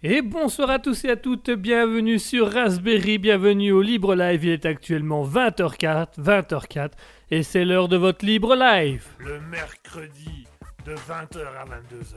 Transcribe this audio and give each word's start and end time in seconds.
Et 0.00 0.22
bonsoir 0.22 0.70
à 0.70 0.78
tous 0.78 1.04
et 1.06 1.10
à 1.10 1.16
toutes, 1.16 1.50
bienvenue 1.50 2.20
sur 2.20 2.52
Raspberry, 2.52 3.18
bienvenue 3.18 3.72
au 3.72 3.82
Libre 3.82 4.14
Live, 4.14 4.44
il 4.44 4.50
est 4.52 4.64
actuellement 4.64 5.26
20h04, 5.26 6.20
20h04, 6.20 6.92
et 7.32 7.42
c'est 7.42 7.64
l'heure 7.64 7.88
de 7.88 7.96
votre 7.96 8.24
Libre 8.24 8.54
Live. 8.54 9.04
Le 9.18 9.40
mercredi, 9.40 10.46
de 10.84 10.94
20h 10.94 11.40
à 11.40 11.64
22h, 11.64 12.14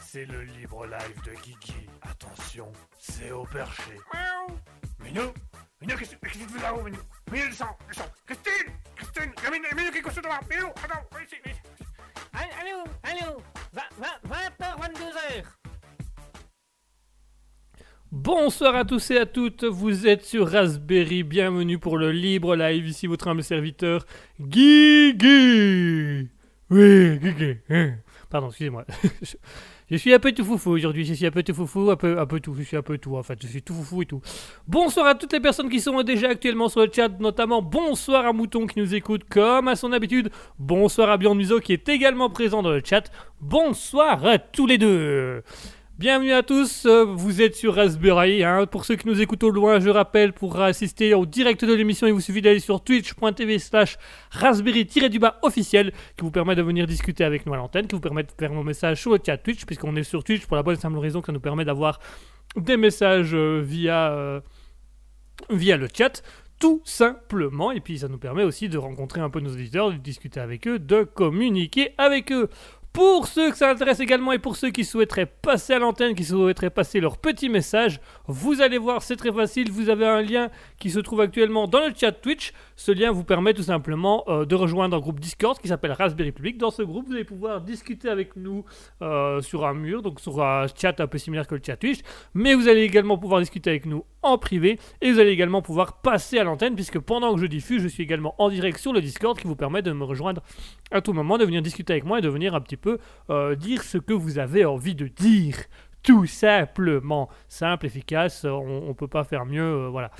c'est 0.00 0.24
le 0.24 0.42
Libre 0.42 0.84
Live 0.86 1.22
de 1.24 1.30
Guigui. 1.44 1.86
Attention, 2.02 2.72
c'est 2.98 3.30
au 3.30 3.44
perché. 3.44 3.92
Miaou 4.12 4.56
Minou 5.04 5.32
Minou, 5.80 5.96
qu'est-ce 5.96 6.16
que 6.16 6.28
tu 6.28 6.38
fais 6.38 6.62
là-haut, 6.62 6.82
Minou? 6.82 6.98
Minou, 7.30 7.46
descends, 7.46 7.78
descends 7.86 8.10
Christine 8.26 8.72
Christine 8.96 9.32
Minou, 9.48 9.64
Minou, 9.76 9.92
qui 9.92 9.98
est 9.98 10.02
couché 10.02 10.20
devant 10.20 10.40
Minou, 10.50 10.72
attends, 10.82 11.06
Bonsoir 18.34 18.74
à 18.76 18.86
tous 18.86 19.10
et 19.10 19.18
à 19.18 19.26
toutes, 19.26 19.64
vous 19.64 20.06
êtes 20.06 20.24
sur 20.24 20.48
Raspberry, 20.48 21.22
bienvenue 21.22 21.78
pour 21.78 21.98
le 21.98 22.10
Libre 22.10 22.56
Live, 22.56 22.88
ici 22.88 23.06
votre 23.06 23.28
humble 23.28 23.42
serviteur, 23.42 24.06
Guigui 24.40 26.30
Oui, 26.70 27.18
Guigui, 27.18 27.58
hein. 27.68 27.92
Pardon, 28.30 28.48
excusez-moi. 28.48 28.86
Je 29.90 29.96
suis 29.96 30.14
un 30.14 30.18
peu 30.18 30.32
tout 30.32 30.46
foufou 30.46 30.70
aujourd'hui, 30.70 31.04
je 31.04 31.12
suis 31.12 31.26
un 31.26 31.30
peu 31.30 31.42
tout 31.42 31.52
foufou, 31.52 31.90
un 31.90 31.96
peu, 31.96 32.18
un 32.18 32.24
peu 32.24 32.40
tout, 32.40 32.54
je 32.54 32.62
suis 32.62 32.78
un 32.78 32.82
peu 32.82 32.96
tout 32.96 33.14
en 33.14 33.22
fait, 33.22 33.38
je 33.42 33.46
suis 33.46 33.60
tout 33.60 33.74
foufou 33.74 34.00
et 34.00 34.06
tout. 34.06 34.22
Bonsoir 34.66 35.04
à 35.06 35.14
toutes 35.14 35.34
les 35.34 35.40
personnes 35.40 35.68
qui 35.68 35.80
sont 35.80 36.02
déjà 36.02 36.30
actuellement 36.30 36.70
sur 36.70 36.80
le 36.80 36.90
chat, 36.90 37.10
notamment 37.20 37.60
bonsoir 37.60 38.24
à 38.24 38.32
Mouton 38.32 38.66
qui 38.66 38.78
nous 38.78 38.94
écoute 38.94 39.24
comme 39.28 39.68
à 39.68 39.76
son 39.76 39.92
habitude, 39.92 40.30
bonsoir 40.58 41.10
à 41.10 41.18
Bjorn 41.18 41.36
Muso 41.36 41.60
qui 41.60 41.74
est 41.74 41.86
également 41.90 42.30
présent 42.30 42.62
dans 42.62 42.70
le 42.70 42.80
chat, 42.82 43.12
bonsoir 43.42 44.24
à 44.24 44.38
tous 44.38 44.66
les 44.66 44.78
deux 44.78 45.42
Bienvenue 46.02 46.32
à 46.32 46.42
tous, 46.42 46.84
euh, 46.84 47.04
vous 47.04 47.42
êtes 47.42 47.54
sur 47.54 47.76
Raspberry. 47.76 48.42
Hein. 48.42 48.66
Pour 48.66 48.84
ceux 48.86 48.96
qui 48.96 49.06
nous 49.06 49.20
écoutent 49.20 49.44
au 49.44 49.50
loin, 49.50 49.78
je 49.78 49.88
rappelle, 49.88 50.32
pour 50.32 50.60
assister 50.60 51.14
au 51.14 51.26
direct 51.26 51.64
de 51.64 51.72
l'émission, 51.72 52.08
il 52.08 52.12
vous 52.12 52.20
suffit 52.20 52.42
d'aller 52.42 52.58
sur 52.58 52.82
twitch.tv 52.82 53.60
slash 53.60 53.98
raspberry-du-bas 54.32 55.38
officiel, 55.42 55.92
qui 56.16 56.24
vous 56.24 56.32
permet 56.32 56.56
de 56.56 56.62
venir 56.62 56.88
discuter 56.88 57.22
avec 57.22 57.46
nous 57.46 57.54
à 57.54 57.56
l'antenne, 57.56 57.86
qui 57.86 57.94
vous 57.94 58.00
permet 58.00 58.24
de 58.24 58.32
faire 58.36 58.52
vos 58.52 58.64
messages 58.64 59.00
sur 59.00 59.12
le 59.12 59.20
chat 59.24 59.36
Twitch, 59.36 59.64
puisqu'on 59.64 59.94
est 59.94 60.02
sur 60.02 60.24
Twitch 60.24 60.44
pour 60.44 60.56
la 60.56 60.64
bonne 60.64 60.74
et 60.74 60.80
simple 60.80 60.98
raison 60.98 61.20
que 61.20 61.26
ça 61.26 61.32
nous 61.32 61.38
permet 61.38 61.64
d'avoir 61.64 62.00
des 62.56 62.76
messages 62.76 63.32
euh, 63.32 63.60
via, 63.64 64.10
euh, 64.10 64.40
via 65.50 65.76
le 65.76 65.86
chat 65.86 66.24
tout 66.58 66.82
simplement. 66.84 67.70
Et 67.70 67.80
puis 67.80 68.00
ça 68.00 68.08
nous 68.08 68.18
permet 68.18 68.42
aussi 68.42 68.68
de 68.68 68.76
rencontrer 68.76 69.20
un 69.20 69.30
peu 69.30 69.38
nos 69.38 69.52
auditeurs, 69.52 69.92
de 69.92 69.98
discuter 69.98 70.40
avec 70.40 70.66
eux, 70.66 70.80
de 70.80 71.04
communiquer 71.04 71.94
avec 71.96 72.32
eux. 72.32 72.48
Pour 72.92 73.26
ceux 73.26 73.50
que 73.50 73.56
ça 73.56 73.70
intéresse 73.70 74.00
également 74.00 74.32
et 74.32 74.38
pour 74.38 74.56
ceux 74.56 74.70
qui 74.70 74.84
souhaiteraient 74.84 75.24
passer 75.24 75.72
à 75.72 75.78
l'antenne, 75.78 76.14
qui 76.14 76.24
souhaiteraient 76.24 76.68
passer 76.68 77.00
leur 77.00 77.16
petit 77.16 77.48
message, 77.48 78.00
vous 78.26 78.60
allez 78.60 78.76
voir, 78.76 79.02
c'est 79.02 79.16
très 79.16 79.32
facile. 79.32 79.70
Vous 79.70 79.88
avez 79.88 80.06
un 80.06 80.20
lien 80.20 80.50
qui 80.78 80.90
se 80.90 80.98
trouve 80.98 81.22
actuellement 81.22 81.66
dans 81.66 81.86
le 81.86 81.94
chat 81.98 82.12
Twitch. 82.12 82.52
Ce 82.76 82.92
lien 82.92 83.10
vous 83.10 83.24
permet 83.24 83.54
tout 83.54 83.62
simplement 83.62 84.24
euh, 84.28 84.44
de 84.44 84.54
rejoindre 84.54 84.96
un 84.96 85.00
groupe 85.00 85.20
Discord 85.20 85.58
qui 85.58 85.68
s'appelle 85.68 85.92
Raspberry 85.92 86.32
Public. 86.32 86.58
Dans 86.58 86.70
ce 86.70 86.82
groupe, 86.82 87.06
vous 87.06 87.14
allez 87.14 87.24
pouvoir 87.24 87.60
discuter 87.60 88.08
avec 88.08 88.36
nous 88.36 88.64
euh, 89.02 89.40
sur 89.40 89.66
un 89.66 89.74
mur, 89.74 90.02
donc 90.02 90.20
sur 90.20 90.42
un 90.42 90.66
chat 90.68 90.98
un 91.00 91.06
peu 91.06 91.18
similaire 91.18 91.46
que 91.46 91.54
le 91.54 91.62
chat 91.64 91.76
Twitch. 91.76 92.00
Mais 92.34 92.54
vous 92.54 92.68
allez 92.68 92.82
également 92.82 93.18
pouvoir 93.18 93.40
discuter 93.40 93.70
avec 93.70 93.86
nous 93.86 94.04
en 94.22 94.38
privé 94.38 94.78
et 95.00 95.12
vous 95.12 95.18
allez 95.18 95.30
également 95.30 95.62
pouvoir 95.62 96.00
passer 96.00 96.38
à 96.38 96.44
l'antenne 96.44 96.74
puisque 96.74 96.98
pendant 96.98 97.34
que 97.34 97.40
je 97.40 97.46
diffuse, 97.46 97.82
je 97.82 97.88
suis 97.88 98.02
également 98.02 98.34
en 98.38 98.48
direct 98.48 98.78
sur 98.78 98.92
le 98.92 99.00
Discord 99.00 99.38
qui 99.38 99.46
vous 99.46 99.56
permet 99.56 99.82
de 99.82 99.92
me 99.92 100.04
rejoindre 100.04 100.42
à 100.90 101.00
tout 101.00 101.12
moment, 101.12 101.38
de 101.38 101.44
venir 101.44 101.62
discuter 101.62 101.92
avec 101.92 102.04
moi 102.04 102.18
et 102.18 102.22
de 102.22 102.28
venir 102.28 102.54
un 102.54 102.60
petit 102.60 102.76
peu 102.76 102.98
euh, 103.30 103.54
dire 103.54 103.82
ce 103.82 103.98
que 103.98 104.12
vous 104.12 104.38
avez 104.38 104.64
envie 104.64 104.94
de 104.94 105.08
dire. 105.08 105.56
Tout 106.02 106.26
simplement. 106.26 107.28
Simple, 107.48 107.86
efficace, 107.86 108.44
on, 108.44 108.88
ne 108.88 108.92
peut 108.92 109.06
pas 109.06 109.22
faire 109.22 109.46
mieux, 109.46 109.86
voilà. 109.86 110.10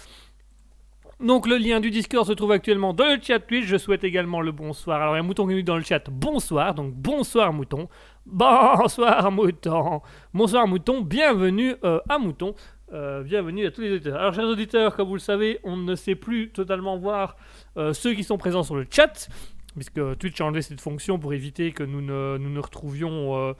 Donc 1.23 1.47
le 1.47 1.57
lien 1.57 1.79
du 1.79 1.91
Discord 1.91 2.27
se 2.27 2.33
trouve 2.33 2.51
actuellement 2.51 2.93
dans 2.93 3.05
le 3.05 3.17
chat 3.23 3.39
Twitch. 3.39 3.67
Je 3.67 3.77
souhaite 3.77 4.03
également 4.03 4.41
le 4.41 4.51
bonsoir. 4.51 5.01
Alors 5.01 5.15
il 5.15 5.19
y 5.19 5.21
a 5.21 5.23
Mouton 5.23 5.47
qui 5.47 5.55
dit 5.55 5.63
dans 5.63 5.77
le 5.77 5.85
chat 5.85 6.11
bonsoir. 6.11 6.75
Donc 6.75 6.95
bonsoir 6.95 7.53
Mouton. 7.53 7.89
Bonsoir 8.27 9.31
Mouton. 9.31 10.01
Bonsoir 10.35 10.67
Mouton. 10.67 11.01
Bienvenue 11.01 11.77
euh, 11.85 12.01
à 12.09 12.19
Mouton. 12.19 12.57
Euh, 12.93 13.23
bienvenue 13.23 13.65
à 13.67 13.71
tous 13.71 13.83
les 13.83 13.93
auditeurs. 13.93 14.17
Alors, 14.21 14.35
chers 14.35 14.47
auditeurs, 14.47 14.97
comme 14.97 15.07
vous 15.07 15.15
le 15.15 15.21
savez, 15.21 15.61
on 15.63 15.77
ne 15.77 15.95
sait 15.95 16.17
plus 16.17 16.51
totalement 16.51 16.99
voir 16.99 17.37
euh, 17.77 17.93
ceux 17.93 18.15
qui 18.15 18.25
sont 18.25 18.37
présents 18.37 18.65
sur 18.65 18.75
le 18.75 18.85
chat, 18.91 19.29
puisque 19.77 20.19
Twitch 20.19 20.41
a 20.41 20.45
enlevé 20.45 20.61
cette 20.61 20.81
fonction 20.81 21.21
pour 21.21 21.33
éviter 21.33 21.71
que 21.71 21.85
nous 21.85 22.03
ne 22.03 22.37
nous, 22.37 22.51
ne 22.51 22.59
retrouvions 22.59 23.55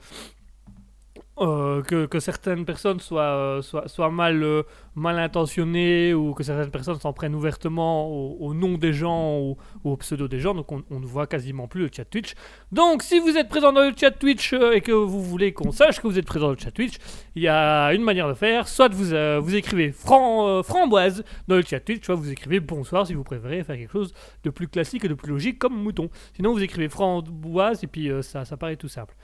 euh, 1.39 1.81
que, 1.81 2.19
certaines 2.19 2.63
personnes 2.63 2.99
soient, 2.99 3.23
euh, 3.23 3.61
euh, 3.73 4.63
mal 4.95 5.17
intentionnées 5.17 6.13
ou 6.13 6.35
que 6.35 6.43
certaines 6.43 6.69
personnes 6.69 6.99
s'en 6.99 7.11
prennent 7.11 7.33
ouvertement 7.33 8.07
au, 8.07 8.53
nom 8.53 8.77
des 8.77 8.93
gens 8.93 9.39
ou, 9.39 9.57
au 9.83 9.97
pseudo 9.97 10.27
des 10.27 10.39
gens, 10.39 10.53
donc 10.53 10.71
on, 10.71 10.99
ne 10.99 11.05
voit 11.05 11.25
quasiment 11.25 11.67
plus 11.67 11.81
le 11.81 11.89
chat 11.91 12.05
Twitch. 12.05 12.35
Donc 12.71 13.01
si 13.01 13.19
vous 13.19 13.35
êtes 13.35 13.49
présent 13.49 13.73
dans 13.73 13.81
le 13.81 13.93
chat 13.99 14.11
Twitch 14.11 14.53
et 14.53 14.81
que 14.81 14.91
vous 14.91 15.23
voulez 15.23 15.53
qu'on 15.53 15.71
sache 15.71 15.99
que 15.99 16.05
vous 16.05 16.19
êtes 16.19 16.25
présent 16.27 16.45
dans 16.45 16.51
le 16.51 16.59
chat 16.59 16.69
Twitch, 16.69 16.97
il 17.35 17.41
y 17.41 17.47
a 17.47 17.93
une 17.95 18.03
manière 18.03 18.27
de 18.27 18.35
faire, 18.35 18.67
soit 18.67 18.89
vous, 18.89 19.15
vous 19.41 19.55
écrivez 19.55 19.91
fran, 19.91 20.61
framboise 20.61 21.23
dans 21.47 21.55
le 21.55 21.63
chat 21.63 21.79
Twitch, 21.79 22.05
soit 22.05 22.13
vous 22.13 22.31
écrivez 22.31 22.59
bonsoir 22.59 23.07
si 23.07 23.15
vous 23.15 23.23
préférez 23.23 23.63
faire 23.63 23.75
quelque 23.75 23.91
chose 23.91 24.13
de 24.43 24.51
plus 24.51 24.67
classique 24.67 25.03
et 25.05 25.07
de 25.07 25.15
plus 25.15 25.31
logique 25.31 25.57
comme 25.57 25.81
mouton. 25.81 26.11
Sinon 26.35 26.53
vous 26.53 26.61
écrivez 26.61 26.89
framboise 26.89 27.83
et 27.83 27.87
puis 27.87 28.11
ça, 28.21 28.45
ça 28.45 28.55
paraît 28.55 28.75
tout 28.75 28.87
simple. 28.87 29.15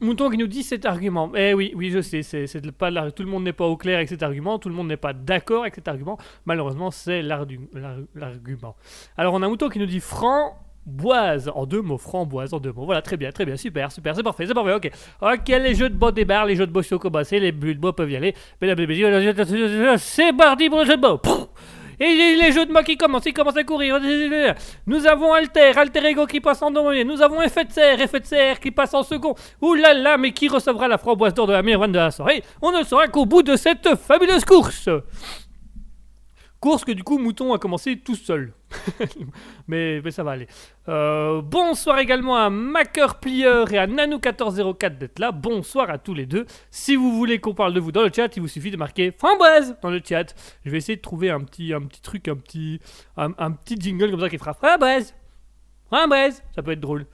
Mouton 0.00 0.30
qui 0.30 0.36
nous 0.36 0.46
dit 0.46 0.62
cet 0.62 0.84
argument. 0.84 1.30
Eh 1.34 1.54
oui, 1.54 1.72
oui, 1.74 1.90
je 1.90 2.00
sais, 2.00 2.22
c'est, 2.22 2.72
pas 2.72 2.90
tout 3.10 3.22
le 3.22 3.28
monde 3.28 3.44
n'est 3.44 3.52
pas 3.52 3.66
au 3.66 3.76
clair 3.76 3.96
avec 3.96 4.08
cet 4.08 4.22
argument, 4.22 4.58
tout 4.58 4.68
le 4.68 4.74
monde 4.74 4.88
n'est 4.88 4.96
pas 4.96 5.12
d'accord 5.12 5.62
avec 5.62 5.74
cet 5.74 5.88
argument. 5.88 6.18
Malheureusement, 6.44 6.90
c'est 6.90 7.22
l'argument. 7.22 8.76
Alors, 9.16 9.34
on 9.34 9.42
a 9.42 9.48
Mouton 9.48 9.68
qui 9.68 9.78
nous 9.78 9.86
dit 9.86 10.00
framboise 10.00 11.50
en 11.54 11.66
deux 11.66 11.82
mots, 11.82 11.98
framboise 11.98 12.54
en 12.54 12.60
deux 12.60 12.72
mots. 12.72 12.84
Voilà, 12.84 13.02
très 13.02 13.16
bien, 13.16 13.30
très 13.32 13.44
bien, 13.44 13.56
super, 13.56 13.92
super, 13.92 14.14
c'est 14.14 14.22
parfait, 14.22 14.46
c'est 14.46 14.54
parfait, 14.54 14.74
ok. 14.74 14.90
Ok, 15.22 15.48
les 15.48 15.74
jeux 15.74 15.90
de 15.90 15.96
bois 15.96 16.12
débarrent, 16.12 16.46
les 16.46 16.56
jeux 16.56 16.66
de 16.66 16.72
bois 16.72 16.82
sont 16.82 16.98
commencés, 16.98 17.40
les 17.40 17.52
buts 17.52 17.74
de 17.74 17.80
bois 17.80 17.94
peuvent 17.94 18.10
y 18.10 18.16
aller. 18.16 18.34
C'est 19.98 20.36
parti 20.36 20.68
pour 20.68 20.80
le 20.80 20.86
jeu 20.86 20.96
de 20.96 21.00
bois. 21.00 21.20
Et 21.98 22.36
les 22.36 22.52
jeux 22.52 22.66
de 22.66 22.72
mots 22.72 22.82
qui 22.82 22.96
commencent, 22.96 23.24
ils 23.26 23.32
commencent 23.32 23.56
à 23.56 23.64
courir. 23.64 23.98
Nous 24.86 25.06
avons 25.06 25.32
Alter, 25.32 25.72
Alter 25.76 26.06
Ego 26.06 26.26
qui 26.26 26.40
passe 26.40 26.60
en 26.62 26.72
premier. 26.72 27.04
Nous 27.04 27.22
avons 27.22 27.40
Effet 27.40 27.64
de 27.64 27.72
serre, 27.72 28.00
Effet 28.00 28.20
de 28.20 28.26
serre 28.26 28.60
qui 28.60 28.70
passe 28.70 28.92
en 28.92 29.02
second. 29.02 29.34
Ouh 29.62 29.74
là 29.74 29.94
là, 29.94 30.18
mais 30.18 30.32
qui 30.32 30.48
recevra 30.48 30.88
la 30.88 30.98
framboise 30.98 31.32
d'or 31.32 31.46
de 31.46 31.52
la 31.52 31.62
meilleure 31.62 31.88
de 31.88 31.96
la 31.96 32.10
soirée? 32.10 32.42
On 32.60 32.70
ne 32.70 32.82
saura 32.84 33.08
qu'au 33.08 33.24
bout 33.24 33.42
de 33.42 33.56
cette 33.56 33.96
fabuleuse 33.96 34.44
course. 34.44 34.88
Course 36.60 36.84
que 36.84 36.92
du 36.92 37.04
coup 37.04 37.18
Mouton 37.18 37.52
a 37.52 37.58
commencé 37.58 37.98
tout 37.98 38.14
seul. 38.14 38.54
mais, 39.68 40.02
ça 40.10 40.22
va 40.22 40.32
aller. 40.32 40.48
Euh, 40.88 41.42
bonsoir 41.42 41.98
également 41.98 42.36
à 42.36 42.48
Maker 42.48 43.20
Plier 43.20 43.64
et 43.70 43.78
à 43.78 43.86
Nanou1404 43.86 44.96
d'être 44.96 45.18
là. 45.18 45.32
Bonsoir 45.32 45.90
à 45.90 45.98
tous 45.98 46.14
les 46.14 46.24
deux. 46.24 46.46
Si 46.70 46.96
vous 46.96 47.14
voulez 47.14 47.40
qu'on 47.40 47.54
parle 47.54 47.74
de 47.74 47.80
vous 47.80 47.92
dans 47.92 48.02
le 48.02 48.10
chat, 48.14 48.34
il 48.36 48.40
vous 48.40 48.48
suffit 48.48 48.70
de 48.70 48.78
marquer 48.78 49.12
framboise 49.12 49.76
dans 49.82 49.90
le 49.90 50.00
chat. 50.02 50.34
Je 50.64 50.70
vais 50.70 50.78
essayer 50.78 50.96
de 50.96 51.02
trouver 51.02 51.30
un 51.30 51.40
petit, 51.40 51.74
un 51.74 51.82
petit 51.82 52.00
truc, 52.00 52.26
un 52.28 52.36
petit, 52.36 52.80
un, 53.16 53.52
petit 53.52 53.76
jingle 53.78 54.10
comme 54.10 54.20
ça 54.20 54.30
qui 54.30 54.38
fera 54.38 54.54
framboise. 54.54 55.14
Framboise. 55.88 56.42
Ça 56.54 56.62
peut 56.62 56.72
être 56.72 56.80
drôle. 56.80 57.06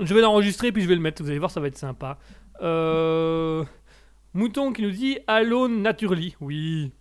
Je 0.00 0.12
vais 0.12 0.22
l'enregistrer 0.22 0.72
puis 0.72 0.82
je 0.82 0.88
vais 0.88 0.96
le 0.96 1.00
mettre. 1.00 1.22
Vous 1.22 1.30
allez 1.30 1.38
voir, 1.38 1.52
ça 1.52 1.60
va 1.60 1.68
être 1.68 1.78
sympa. 1.78 2.18
Euh, 2.62 3.64
Mouton 4.34 4.72
qui 4.72 4.82
nous 4.82 4.90
dit 4.90 5.18
Allô 5.28 5.68
Naturely. 5.68 6.34
Oui, 6.40 6.92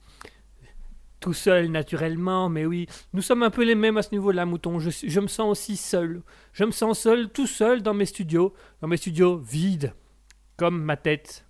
tout 1.22 1.34
seul 1.34 1.68
naturellement, 1.68 2.50
mais 2.50 2.66
oui, 2.66 2.88
nous 3.14 3.22
sommes 3.22 3.44
un 3.44 3.52
peu 3.52 3.64
les 3.64 3.76
mêmes 3.76 3.96
à 3.98 4.02
ce 4.02 4.12
niveau-là, 4.12 4.46
mouton. 4.46 4.80
Je, 4.80 5.20
me 5.20 5.28
sens 5.28 5.50
aussi 5.50 5.78
seul. 5.78 6.24
Je 6.52 6.66
me 6.66 6.72
sens 6.72 7.00
seul, 7.00 7.30
tout 7.30 7.48
seul 7.48 7.82
dans 7.82 7.94
mes 7.94 8.08
studios, 8.08 8.54
dans 8.82 8.88
mes 8.90 8.98
studios 8.98 9.38
vides, 9.38 9.94
comme 10.58 10.84
ma 10.84 10.98
tête. 10.98 11.46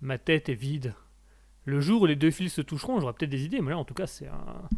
Ma 0.00 0.16
tête 0.16 0.48
est 0.48 0.54
vide. 0.54 0.94
Le 1.64 1.80
jour 1.80 2.02
où 2.02 2.06
les 2.06 2.16
deux 2.16 2.30
fils 2.30 2.54
se 2.54 2.60
toucheront, 2.62 3.00
j'aurai 3.00 3.12
peut-être 3.12 3.30
des 3.30 3.44
idées, 3.44 3.60
mais 3.60 3.72
là, 3.72 3.78
en 3.78 3.84
tout 3.84 3.94
cas, 3.94 4.06
c'est 4.06 4.28
un. 4.28 4.68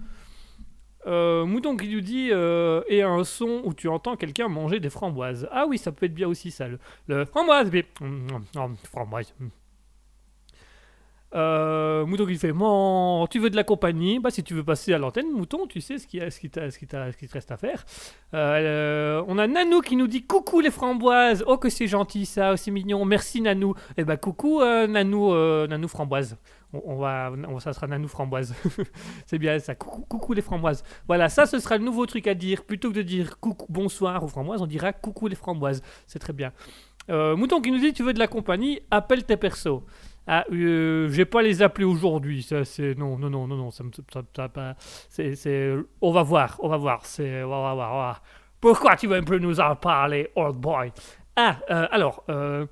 Euh, 1.06 1.46
mouton 1.46 1.76
qui 1.76 1.88
nous 1.88 2.00
dit 2.00 2.30
euh, 2.32 2.82
et 2.88 3.02
un 3.02 3.22
son 3.24 3.62
où 3.64 3.72
tu 3.72 3.88
entends 3.88 4.16
quelqu'un 4.16 4.48
manger 4.48 4.80
des 4.80 4.90
framboises. 4.90 5.48
Ah 5.52 5.66
oui, 5.68 5.78
ça 5.78 5.92
peut 5.92 6.06
être 6.06 6.14
bien 6.14 6.26
aussi 6.26 6.50
ça. 6.50 6.66
Le, 7.06 7.24
framboise, 7.26 7.70
mais 7.70 7.86
framboise. 8.84 9.32
Euh, 11.34 12.06
mouton 12.06 12.24
qui 12.24 12.36
fait 12.36 12.52
Mon, 12.52 13.26
tu 13.26 13.38
veux 13.38 13.50
de 13.50 13.56
la 13.56 13.64
compagnie? 13.64 14.18
Bah 14.18 14.30
si 14.30 14.42
tu 14.42 14.54
veux 14.54 14.64
passer 14.64 14.94
à 14.94 14.98
l'antenne, 14.98 15.30
Mouton, 15.30 15.66
tu 15.66 15.80
sais 15.80 15.98
ce 15.98 16.06
qui, 16.06 16.18
ce 16.18 16.40
qui, 16.40 16.50
ce 16.54 16.78
qui, 16.78 16.86
ce 16.90 17.16
qui 17.16 17.28
te 17.28 17.32
reste 17.32 17.50
à 17.50 17.56
faire. 17.56 17.84
Euh, 18.34 19.22
on 19.28 19.36
a 19.38 19.46
Nanou 19.46 19.80
qui 19.80 19.96
nous 19.96 20.06
dit 20.06 20.24
coucou 20.24 20.60
les 20.60 20.70
framboises. 20.70 21.44
Oh 21.46 21.58
que 21.58 21.68
c'est 21.68 21.86
gentil 21.86 22.24
ça, 22.24 22.56
c'est 22.56 22.70
mignon. 22.70 23.04
Merci 23.04 23.42
Nanou. 23.42 23.74
Et 23.90 23.98
eh 23.98 24.04
bah 24.04 24.16
coucou 24.16 24.62
euh, 24.62 24.86
Nanou, 24.86 25.34
Nanou 25.66 25.88
framboise. 25.88 26.38
On, 26.72 26.96
va, 26.96 27.32
ça 27.60 27.72
sera 27.72 27.86
Nanou 27.86 28.08
framboise. 28.08 28.54
c'est 29.26 29.38
bien 29.38 29.58
ça. 29.58 29.74
Coucou, 29.74 30.02
coucou, 30.02 30.32
les 30.32 30.42
framboises. 30.42 30.82
Voilà, 31.06 31.28
ça 31.28 31.46
ce 31.46 31.58
sera 31.58 31.76
le 31.76 31.84
nouveau 31.84 32.06
truc 32.06 32.26
à 32.26 32.34
dire. 32.34 32.64
Plutôt 32.64 32.90
que 32.90 32.96
de 32.96 33.02
dire 33.02 33.38
coucou 33.38 33.66
bonsoir 33.68 34.22
aux 34.22 34.28
framboises, 34.28 34.62
on 34.62 34.66
dira 34.66 34.94
coucou 34.94 35.28
les 35.28 35.36
framboises. 35.36 35.82
C'est 36.06 36.18
très 36.18 36.32
bien. 36.32 36.52
Mouton 37.10 37.60
qui 37.60 37.70
nous 37.70 37.78
dit 37.78 37.92
tu 37.92 38.02
veux 38.02 38.12
de 38.12 38.18
la 38.18 38.28
compagnie, 38.28 38.80
appelle 38.90 39.24
tes 39.24 39.36
persos. 39.36 39.82
Ah, 40.30 40.44
euh, 40.52 41.08
je 41.08 41.16
vais 41.16 41.24
pas 41.24 41.40
les 41.40 41.62
appeler 41.62 41.86
aujourd'hui. 41.86 42.42
Ça, 42.42 42.64
c'est 42.64 42.94
non, 42.94 43.16
non, 43.18 43.30
non, 43.30 43.46
non, 43.46 43.56
non. 43.56 43.70
Ça 43.70 43.82
ça, 44.12 44.20
ça 44.36 44.48
pas. 44.50 44.76
C'est. 45.08 45.74
On 46.02 46.12
va 46.12 46.22
voir, 46.22 46.56
on 46.62 46.68
va 46.68 46.76
voir. 46.76 47.06
C'est, 47.06 47.42
on 47.42 47.48
va 47.48 47.74
voir. 47.74 48.22
Pourquoi 48.60 48.96
tu 48.96 49.06
veux 49.06 49.22
peu 49.22 49.38
nous 49.38 49.58
en 49.58 49.74
parler, 49.76 50.30
old 50.36 50.56
boy? 50.56 50.92
Ah, 51.36 51.56
euh, 51.70 51.86
alors, 51.90 52.24
euh, 52.28 52.66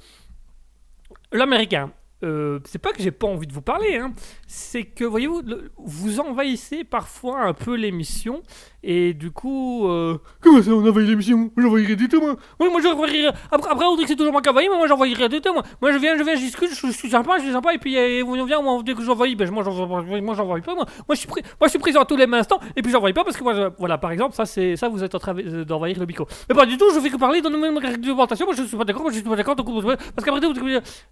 l'américain. 1.33 1.93
Euh, 2.25 2.61
c'est 2.65 2.79
pas 2.79 2.93
que 2.93 3.03
j'ai 3.03 3.11
pas 3.11 3.27
envie 3.27 3.47
de 3.47 3.53
vous 3.53 3.61
parler, 3.61 3.99
hein. 3.99 4.15
c'est 4.47 4.85
que 4.85 5.05
voyez-vous, 5.05 5.43
vous 5.77 6.19
envahissez 6.19 6.83
parfois 6.83 7.43
un 7.43 7.53
peu 7.53 7.77
l'émission 7.77 8.43
et 8.89 9.15
du 9.15 9.33
coup, 9.33 9.89
euh, 9.89 10.17
comment 10.41 10.63
ça 10.63 10.71
on 10.71 10.87
envahit 10.87 11.09
l'émission? 11.09 11.51
J'envahirai 11.57 11.97
du 11.97 12.09
tout 12.09 12.21
moi. 12.21 12.37
Oui, 12.61 12.69
moi 12.71 12.81
j'envahirai. 12.81 13.31
Après, 13.51 13.71
après 13.71 13.85
on 13.85 13.97
dit 13.97 14.03
que 14.03 14.09
c'est 14.09 14.15
toujours 14.17 14.31
moi 14.31 14.41
qui 14.41 14.49
envahis, 14.49 14.69
mais 14.69 14.77
moi 14.77 14.87
j'envahirai 14.87 15.29
du 15.29 15.41
tout 15.41 15.53
moi. 15.53 15.65
Moi 15.83 15.91
je 15.91 15.99
viens, 15.99 16.17
je 16.17 16.23
viens, 16.23 16.37
je 16.37 16.41
discute, 16.41 16.71
je, 16.71 16.91
suis 16.93 17.11
sympa, 17.11 17.39
je 17.39 17.43
suis 17.43 17.53
sympa 17.53 17.75
et 17.75 17.79
puis 17.79 17.97
euh, 17.99 18.23
on 18.25 18.45
vient, 18.45 18.61
on 18.61 18.83
dit 18.83 18.95
que 18.95 19.03
j'envahis, 19.03 19.35
ben 19.35 19.51
moi 19.51 19.65
moi 19.65 20.35
j'envahis 20.37 20.63
pas 20.63 20.75
moi. 20.77 20.85
Moi 21.09 21.15
je 21.15 21.19
suis, 21.19 21.29
pris- 21.29 21.43
moi 21.61 21.67
je 21.67 21.71
suis 21.71 21.79
présent 21.81 22.01
à 22.03 22.05
tous 22.05 22.17
les 22.17 22.27
instants 22.33 22.61
et 22.77 22.83
puis 22.83 22.93
j'envahis 22.93 23.13
pas 23.13 23.25
parce 23.25 23.37
que 23.37 23.43
moi, 23.43 23.71
voilà, 23.79 23.99
par 23.99 24.13
exemple, 24.13 24.37
ça 24.37 24.47
c'est, 24.47 24.77
ça 24.77 24.89
vous 24.89 25.03
êtes 25.03 25.15
en 25.17 25.19
train 25.19 25.35
de- 25.35 25.65
d'envahir 25.65 25.99
le 25.99 26.07
bico. 26.07 26.27
Mais 26.49 26.55
pas 26.55 26.67
du 26.67 26.77
tout, 26.79 26.87
je 26.95 27.01
fais 27.01 27.11
que 27.11 27.17
parler 27.17 27.41
dans 27.41 27.51
nos 27.51 27.59
mêmes 27.59 27.79
réglementations. 27.79 28.47
Moi 28.47 28.55
je 28.55 28.63
suis 28.63 28.77
pas 28.77 28.85
d'accord, 28.85 29.03
moi 29.03 29.11
je 29.11 29.17
suis 29.17 29.25
pas 29.29 29.35
d'accord. 29.35 29.57
Parce 29.57 30.25
qu'après 30.25 30.41
tout, 30.41 30.55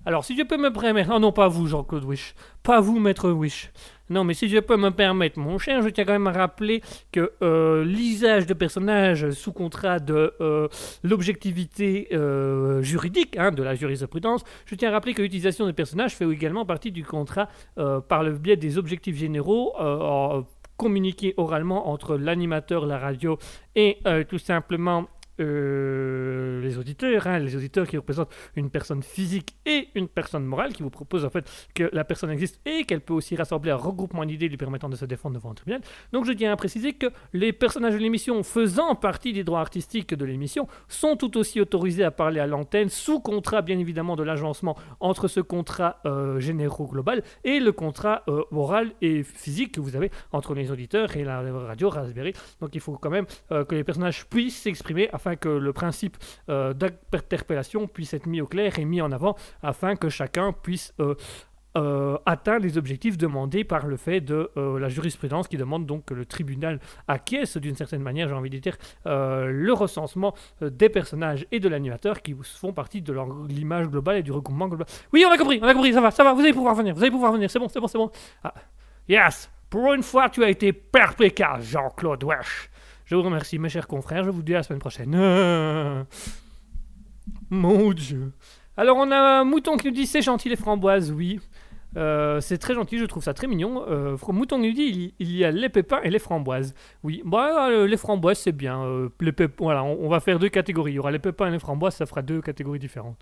alors 0.07 0.25
si 0.25 0.37
je 0.37 0.43
peux 0.45 0.57
me 0.57 0.71
permettre, 0.71 1.11
oh 1.12 1.19
non 1.19 1.33
pas 1.33 1.49
vous 1.49 1.66
Jean-Claude 1.66 2.04
Wish, 2.04 2.35
pas 2.62 2.81
vous 2.81 2.99
Maître 3.00 3.31
Wish. 3.31 3.73
Non, 4.11 4.23
mais 4.23 4.34
si 4.34 4.49
je 4.49 4.58
peux 4.58 4.76
me 4.76 4.90
permettre, 4.90 5.38
mon 5.38 5.58
cher, 5.58 5.80
je 5.82 5.88
tiens 5.88 6.04
quand 6.04 6.12
même 6.12 6.26
à 6.26 6.32
rappeler 6.32 6.82
que 7.11 7.32
euh, 7.42 7.84
l'usage 7.84 8.46
de 8.46 8.52
personnages 8.52 9.30
sous 9.30 9.52
contrat 9.52 9.99
de 9.99 10.34
euh, 10.40 10.68
l'objectivité 11.02 12.08
euh, 12.12 12.82
juridique, 12.82 13.38
hein, 13.38 13.50
de 13.50 13.62
la 13.62 13.75
jurisprudence, 13.75 14.44
je 14.66 14.75
tiens 14.75 14.90
à 14.90 14.92
rappeler 14.92 15.14
que 15.14 15.23
l'utilisation 15.23 15.66
des 15.66 15.73
personnages 15.73 16.14
fait 16.14 16.28
également 16.28 16.66
partie 16.66 16.92
du 16.92 17.04
contrat 17.04 17.49
par 18.08 18.23
le 18.23 18.32
biais 18.32 18.56
des 18.56 18.78
objectifs 18.78 19.16
généraux 19.16 19.73
communiqués 20.76 21.34
oralement 21.37 21.88
entre 21.88 22.16
l'animateur, 22.16 22.87
la 22.87 22.99
radio 22.99 23.38
et 23.76 23.99
tout 24.28 24.38
simplement 24.38 25.08
euh, 25.40 26.60
les 26.60 26.78
auditeurs, 26.78 27.26
hein, 27.26 27.38
les 27.38 27.56
auditeurs 27.56 27.86
qui 27.86 27.96
représentent 27.96 28.32
une 28.56 28.70
personne 28.70 29.02
physique 29.02 29.56
et 29.66 29.88
une 29.94 30.08
personne 30.08 30.44
morale, 30.44 30.72
qui 30.72 30.82
vous 30.82 30.90
proposent 30.90 31.24
en 31.24 31.30
fait 31.30 31.44
que 31.74 31.88
la 31.92 32.04
personne 32.04 32.30
existe 32.30 32.60
et 32.66 32.84
qu'elle 32.84 33.00
peut 33.00 33.14
aussi 33.14 33.36
rassembler 33.36 33.70
un 33.70 33.76
regroupement 33.76 34.24
d'idées 34.24 34.48
lui 34.48 34.56
permettant 34.56 34.88
de 34.88 34.96
se 34.96 35.04
défendre 35.04 35.36
devant 35.36 35.50
un 35.50 35.54
tribunal. 35.54 35.80
Donc 36.12 36.24
je 36.24 36.32
tiens 36.32 36.52
à 36.52 36.56
préciser 36.56 36.92
que 36.92 37.06
les 37.32 37.52
personnages 37.52 37.94
de 37.94 37.98
l'émission 37.98 38.42
faisant 38.42 38.94
partie 38.94 39.32
des 39.32 39.44
droits 39.44 39.60
artistiques 39.60 40.14
de 40.14 40.24
l'émission 40.24 40.68
sont 40.88 41.16
tout 41.16 41.36
aussi 41.36 41.60
autorisés 41.60 42.04
à 42.04 42.10
parler 42.10 42.40
à 42.40 42.46
l'antenne 42.46 42.88
sous 42.88 43.20
contrat 43.20 43.62
bien 43.62 43.78
évidemment 43.78 44.16
de 44.16 44.22
l'agencement 44.22 44.76
entre 45.00 45.28
ce 45.28 45.40
contrat 45.40 46.00
euh, 46.06 46.40
généraux 46.40 46.86
global 46.86 47.22
et 47.44 47.60
le 47.60 47.72
contrat 47.72 48.22
euh, 48.28 48.42
moral 48.50 48.92
et 49.00 49.22
physique 49.22 49.72
que 49.72 49.80
vous 49.80 49.96
avez 49.96 50.10
entre 50.32 50.54
les 50.54 50.70
auditeurs 50.70 51.16
et 51.16 51.24
la 51.24 51.40
radio 51.40 51.88
Raspberry. 51.88 52.32
Donc 52.60 52.74
il 52.74 52.80
faut 52.80 52.96
quand 52.96 53.10
même 53.10 53.26
euh, 53.52 53.64
que 53.64 53.74
les 53.74 53.84
personnages 53.84 54.26
puissent 54.26 54.62
s'exprimer 54.62 55.08
afin 55.12 55.24
que 55.37 55.49
le 55.49 55.73
principe 55.73 56.16
euh, 56.49 56.73
d'interpellation 56.75 57.87
puisse 57.87 58.14
être 58.14 58.26
mis 58.26 58.40
au 58.40 58.47
clair 58.47 58.78
et 58.78 58.85
mis 58.85 59.00
en 59.00 59.12
avant 59.12 59.37
afin 59.62 59.97
que 59.97 60.09
chacun 60.09 60.52
puisse 60.52 60.95
euh, 61.00 61.14
euh, 61.76 62.16
atteindre 62.25 62.64
les 62.64 62.78
objectifs 62.78 63.19
demandés 63.19 63.64
par 63.64 63.88
le 63.88 63.97
fait 63.97 64.21
de 64.21 64.49
euh, 64.57 64.78
la 64.78 64.88
jurisprudence 64.88 65.49
qui 65.49 65.57
demande 65.57 65.87
donc 65.87 66.04
que 66.04 66.14
le 66.14 66.25
tribunal 66.25 66.78
acquiesce 67.09 67.57
d'une 67.57 67.75
certaine 67.75 68.00
manière, 68.00 68.28
j'ai 68.28 68.35
envie 68.35 68.50
de 68.50 68.59
dire, 68.59 68.76
le 69.04 69.73
recensement 69.73 70.35
des 70.61 70.88
personnages 70.88 71.47
et 71.50 71.59
de 71.59 71.69
l'animateur 71.69 72.23
qui 72.23 72.37
font 72.45 72.73
partie 72.73 73.02
de 73.02 73.12
l'image 73.49 73.88
globale 73.88 74.19
et 74.19 74.23
du 74.23 74.31
regroupement 74.31 74.69
global. 74.69 74.87
Oui, 75.12 75.25
on 75.28 75.33
a 75.33 75.37
compris, 75.37 75.59
on 75.61 75.66
a 75.66 75.75
compris, 75.75 75.93
ça 75.93 76.00
va, 76.00 76.12
ça 76.12 76.23
va, 76.23 76.33
vous 76.33 76.43
allez 76.43 76.52
pouvoir 76.52 76.76
venir, 76.76 76.95
vous 76.95 77.02
allez 77.02 77.11
pouvoir 77.11 77.33
venir, 77.33 77.50
c'est 77.50 77.59
bon, 77.59 77.69
c'est 77.69 77.81
bon, 77.81 77.88
c'est 77.88 77.99
bon. 77.99 78.11
Ah. 78.45 78.54
Yes, 79.09 79.50
pour 79.69 79.93
une 79.95 80.04
fois, 80.04 80.31
tu 80.31 80.45
as 80.45 80.50
été 80.50 80.73
perspicace, 80.73 81.64
Jean-Claude 81.64 82.23
Wesh. 82.23 82.71
Je 83.04 83.14
vous 83.14 83.23
remercie, 83.23 83.58
mes 83.58 83.68
chers 83.68 83.87
confrères, 83.87 84.25
je 84.25 84.30
vous 84.30 84.42
dis 84.42 84.54
à 84.54 84.58
la 84.58 84.62
semaine 84.62 84.78
prochaine. 84.80 85.11
Mon 87.50 87.92
Dieu. 87.92 88.32
Alors, 88.76 88.96
on 88.96 89.11
a 89.11 89.16
un 89.40 89.44
mouton 89.44 89.76
qui 89.76 89.87
nous 89.88 89.92
dit 89.94 90.06
c'est 90.06 90.23
gentil 90.23 90.49
les 90.49 90.56
framboises, 90.56 91.12
oui. 91.12 91.40
Euh, 91.96 92.40
c'est 92.40 92.58
très 92.58 92.75
gentil, 92.75 92.99
je 92.99 93.04
trouve 93.04 93.23
ça 93.23 93.34
très 93.34 93.46
mignon. 93.46 93.84
Euh, 93.88 94.16
mouton 94.28 94.58
nous 94.58 94.73
dit 94.73 94.82
il, 94.82 94.96
y- 95.00 95.14
il 95.20 95.37
y 95.37 95.44
a 95.44 95.52
les 95.52 95.68
pépins 95.68 96.00
et 96.02 96.11
les 96.11 96.18
framboises. 96.18 96.75
Oui, 97.04 97.23
bah, 97.25 97.68
euh, 97.70 97.87
les 97.87 97.96
framboises 97.96 98.38
c'est 98.38 98.50
bien. 98.52 98.82
Euh, 98.82 99.11
les 99.20 99.30
pép- 99.30 99.52
voilà, 99.58 99.84
on, 99.84 99.99
on 100.00 100.08
va 100.08 100.18
faire 100.18 100.40
deux 100.40 100.49
catégories. 100.49 100.90
Il 100.92 100.94
y 100.96 100.99
aura 100.99 101.12
les 101.12 101.20
pépins 101.20 101.46
et 101.46 101.50
les 101.52 101.61
framboises, 101.61 101.94
ça 101.94 102.06
fera 102.06 102.23
deux 102.23 102.40
catégories 102.40 102.80
différentes. 102.80 103.16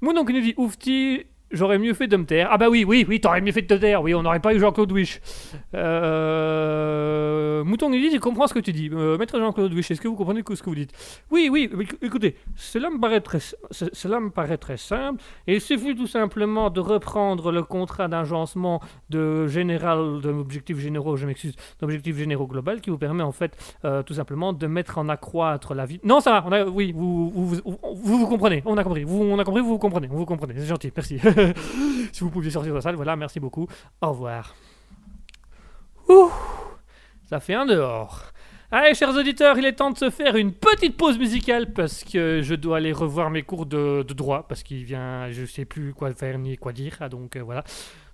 Mouton 0.00 0.24
qui 0.24 0.32
nous 0.32 0.40
dit 0.40 0.54
oufti, 0.56 1.26
j'aurais 1.54 1.78
mieux 1.78 1.94
fait 1.94 2.06
de 2.06 2.16
me 2.16 2.24
taire. 2.24 2.48
Ah 2.50 2.58
bah 2.58 2.68
oui, 2.68 2.84
oui, 2.86 3.04
oui, 3.08 3.20
t'aurais 3.20 3.40
mieux 3.40 3.52
fait 3.52 3.62
de 3.62 3.66
te 3.66 3.74
taire. 3.74 4.02
Oui, 4.02 4.14
on 4.14 4.22
n'aurait 4.22 4.40
pas 4.40 4.54
eu 4.54 4.58
Jean-Claude 4.60 4.90
Wish. 4.92 5.20
Euh, 5.74 7.64
Mouton 7.64 7.88
nous 7.88 7.96
dit 7.96 8.10
je 8.12 8.18
comprends 8.18 8.46
ce 8.46 8.54
que 8.54 8.58
tu 8.60 8.72
dis. 8.72 8.90
Euh, 8.92 9.16
Maître 9.18 9.38
Jean-Claude 9.38 9.72
Wish, 9.72 9.90
est-ce 9.90 10.00
que 10.00 10.08
vous 10.08 10.16
comprenez 10.16 10.42
ce 10.54 10.62
que 10.62 10.68
vous 10.68 10.74
dites? 10.74 10.92
Oui, 11.30 11.48
oui, 11.50 11.70
écoutez, 12.02 12.36
cela 12.56 12.90
me 12.90 12.98
paraît 13.00 13.20
très, 13.20 13.40
ce- 13.40 13.54
cela 13.92 14.20
me 14.20 14.30
paraît 14.30 14.58
très 14.58 14.76
simple. 14.76 15.22
Il 15.46 15.60
suffit 15.60 15.94
tout 15.94 16.06
simplement 16.06 16.70
de 16.70 16.80
reprendre 16.80 17.50
le 17.52 17.62
contrat 17.62 18.08
d'agencement 18.08 18.80
de 19.10 19.46
général, 19.46 20.20
généraux, 20.68 21.16
je 21.16 21.26
m'excuse, 21.26 21.54
d'objectifs 21.80 22.16
généraux 22.16 22.46
global 22.46 22.80
qui 22.80 22.90
vous 22.90 22.98
permet 22.98 23.22
en 23.22 23.32
fait 23.32 23.52
euh, 23.84 24.02
tout 24.02 24.14
simplement 24.14 24.52
de 24.52 24.66
mettre 24.66 24.98
en 24.98 25.08
accroître 25.08 25.74
la 25.74 25.86
vie. 25.86 26.00
Non, 26.04 26.20
ça 26.20 26.40
va, 26.40 26.66
oui, 26.68 26.92
vous 26.94 27.30
vous, 27.30 28.26
comprenez, 28.26 28.62
on 28.66 28.76
a 28.76 28.84
compris, 28.84 29.04
vous, 29.04 29.22
on 29.22 29.38
a 29.38 29.44
compris, 29.44 29.62
vous, 29.62 29.68
vous 29.68 29.78
comprenez, 29.78 30.06
vous 30.08 30.24
comprenez, 30.26 30.54
c'est 30.58 30.66
gentil, 30.66 30.92
merci. 30.94 31.18
si 32.12 32.20
vous 32.20 32.30
pouviez 32.30 32.50
sortir 32.50 32.72
de 32.72 32.76
la 32.76 32.82
salle, 32.82 32.96
voilà, 32.96 33.16
merci 33.16 33.40
beaucoup, 33.40 33.66
au 34.00 34.08
revoir. 34.08 34.54
Ouh, 36.08 36.30
ça 37.28 37.40
fait 37.40 37.54
un 37.54 37.66
dehors. 37.66 38.32
Allez, 38.70 38.94
chers 38.94 39.14
auditeurs, 39.16 39.56
il 39.56 39.64
est 39.66 39.74
temps 39.74 39.92
de 39.92 39.98
se 39.98 40.10
faire 40.10 40.34
une 40.34 40.52
petite 40.52 40.96
pause 40.96 41.16
musicale 41.16 41.72
parce 41.72 42.02
que 42.02 42.40
je 42.42 42.54
dois 42.54 42.78
aller 42.78 42.92
revoir 42.92 43.30
mes 43.30 43.42
cours 43.42 43.66
de, 43.66 44.02
droit 44.02 44.46
parce 44.48 44.62
qu'il 44.64 44.84
vient, 44.84 45.30
je 45.30 45.44
sais 45.44 45.64
plus 45.64 45.94
quoi 45.94 46.12
faire 46.12 46.38
ni 46.38 46.56
quoi 46.56 46.72
dire, 46.72 46.96
ah, 47.00 47.08
donc 47.08 47.36
euh, 47.36 47.42
voilà. 47.42 47.62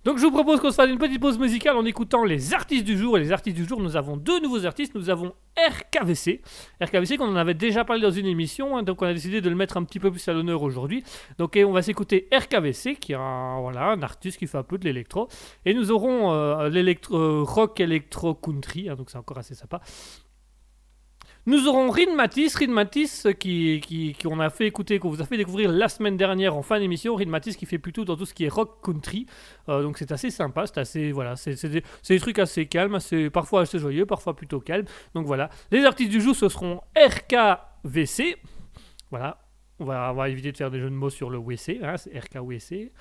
Donc 0.04 0.16
je 0.16 0.22
vous 0.22 0.30
propose 0.30 0.60
qu'on 0.60 0.70
se 0.70 0.76
fasse 0.76 0.88
une 0.88 0.98
petite 0.98 1.20
pause 1.20 1.38
musicale 1.38 1.76
en 1.76 1.84
écoutant 1.84 2.24
les 2.24 2.54
artistes 2.54 2.84
du 2.84 2.96
jour. 2.96 3.18
Et 3.18 3.20
les 3.20 3.32
artistes 3.32 3.56
du 3.56 3.66
jour, 3.66 3.80
nous 3.80 3.96
avons 3.96 4.16
deux 4.16 4.40
nouveaux 4.40 4.64
artistes. 4.64 4.94
Nous 4.94 5.10
avons 5.10 5.34
RKVC. 5.58 6.40
RKVC 6.80 7.18
qu'on 7.18 7.28
en 7.28 7.36
avait 7.36 7.54
déjà 7.54 7.84
parlé 7.84 8.00
dans 8.00 8.10
une 8.10 8.26
émission, 8.26 8.78
hein, 8.78 8.82
donc 8.82 9.02
on 9.02 9.06
a 9.06 9.12
décidé 9.12 9.42
de 9.42 9.50
le 9.50 9.56
mettre 9.56 9.76
un 9.76 9.84
petit 9.84 10.00
peu 10.00 10.10
plus 10.10 10.26
à 10.28 10.32
l'honneur 10.32 10.62
aujourd'hui. 10.62 11.04
Donc 11.36 11.58
on 11.62 11.72
va 11.72 11.82
s'écouter 11.82 12.28
RKVC, 12.32 12.96
qui 12.96 13.12
est 13.12 13.16
un 13.16 14.02
artiste 14.02 14.38
qui 14.38 14.46
fait 14.46 14.58
un 14.58 14.62
peu 14.62 14.78
de 14.78 14.84
l'électro. 14.84 15.28
Et 15.66 15.74
nous 15.74 15.90
aurons 15.90 16.32
euh, 16.32 16.70
l'électro 16.70 17.16
euh, 17.16 17.42
rock 17.42 17.80
électro 17.80 18.34
country, 18.34 18.88
hein, 18.88 18.96
donc 18.96 19.10
c'est 19.10 19.18
encore 19.18 19.38
assez 19.38 19.54
sympa. 19.54 19.80
Nous 21.46 21.66
aurons 21.68 21.90
Rin 21.90 22.14
Matisse, 22.14 22.56
Rin 22.56 22.68
Matisse 22.68 23.26
qui, 23.38 23.80
qui, 23.80 24.14
on 24.26 24.40
a 24.40 24.50
fait 24.50 24.66
écouter, 24.66 24.98
qu'on 24.98 25.08
vous 25.08 25.22
a 25.22 25.24
fait 25.24 25.38
découvrir 25.38 25.72
la 25.72 25.88
semaine 25.88 26.16
dernière 26.16 26.54
en 26.54 26.62
fin 26.62 26.78
d'émission. 26.78 27.14
Rin 27.14 27.26
Matisse 27.26 27.56
qui 27.56 27.64
fait 27.64 27.78
plutôt 27.78 28.04
dans 28.04 28.16
tout 28.16 28.26
ce 28.26 28.34
qui 28.34 28.44
est 28.44 28.48
rock 28.48 28.84
country. 28.84 29.26
Euh, 29.68 29.82
donc 29.82 29.96
c'est 29.96 30.12
assez 30.12 30.30
sympa, 30.30 30.66
c'est 30.66 30.78
assez 30.78 31.12
voilà, 31.12 31.36
c'est 31.36 31.64
des, 31.66 31.82
des 32.08 32.20
trucs 32.20 32.38
assez 32.38 32.66
calmes, 32.66 32.94
assez, 32.94 33.30
parfois 33.30 33.62
assez 33.62 33.78
joyeux, 33.78 34.04
parfois 34.04 34.36
plutôt 34.36 34.60
calmes. 34.60 34.84
Donc 35.14 35.26
voilà, 35.26 35.48
les 35.70 35.84
artistes 35.84 36.10
du 36.10 36.20
jour 36.20 36.36
ce 36.36 36.48
seront 36.50 36.82
RKVC. 36.96 38.36
Voilà, 39.10 39.40
on 39.78 39.86
va, 39.86 40.10
on 40.12 40.14
va 40.14 40.28
éviter 40.28 40.52
de 40.52 40.56
faire 40.58 40.70
des 40.70 40.78
jeux 40.78 40.90
de 40.90 40.94
mots 40.94 41.10
sur 41.10 41.30
le 41.30 41.38
WC, 41.38 41.80
hein, 41.82 41.96
c'est 41.96 42.16
RKWC. 42.18 42.92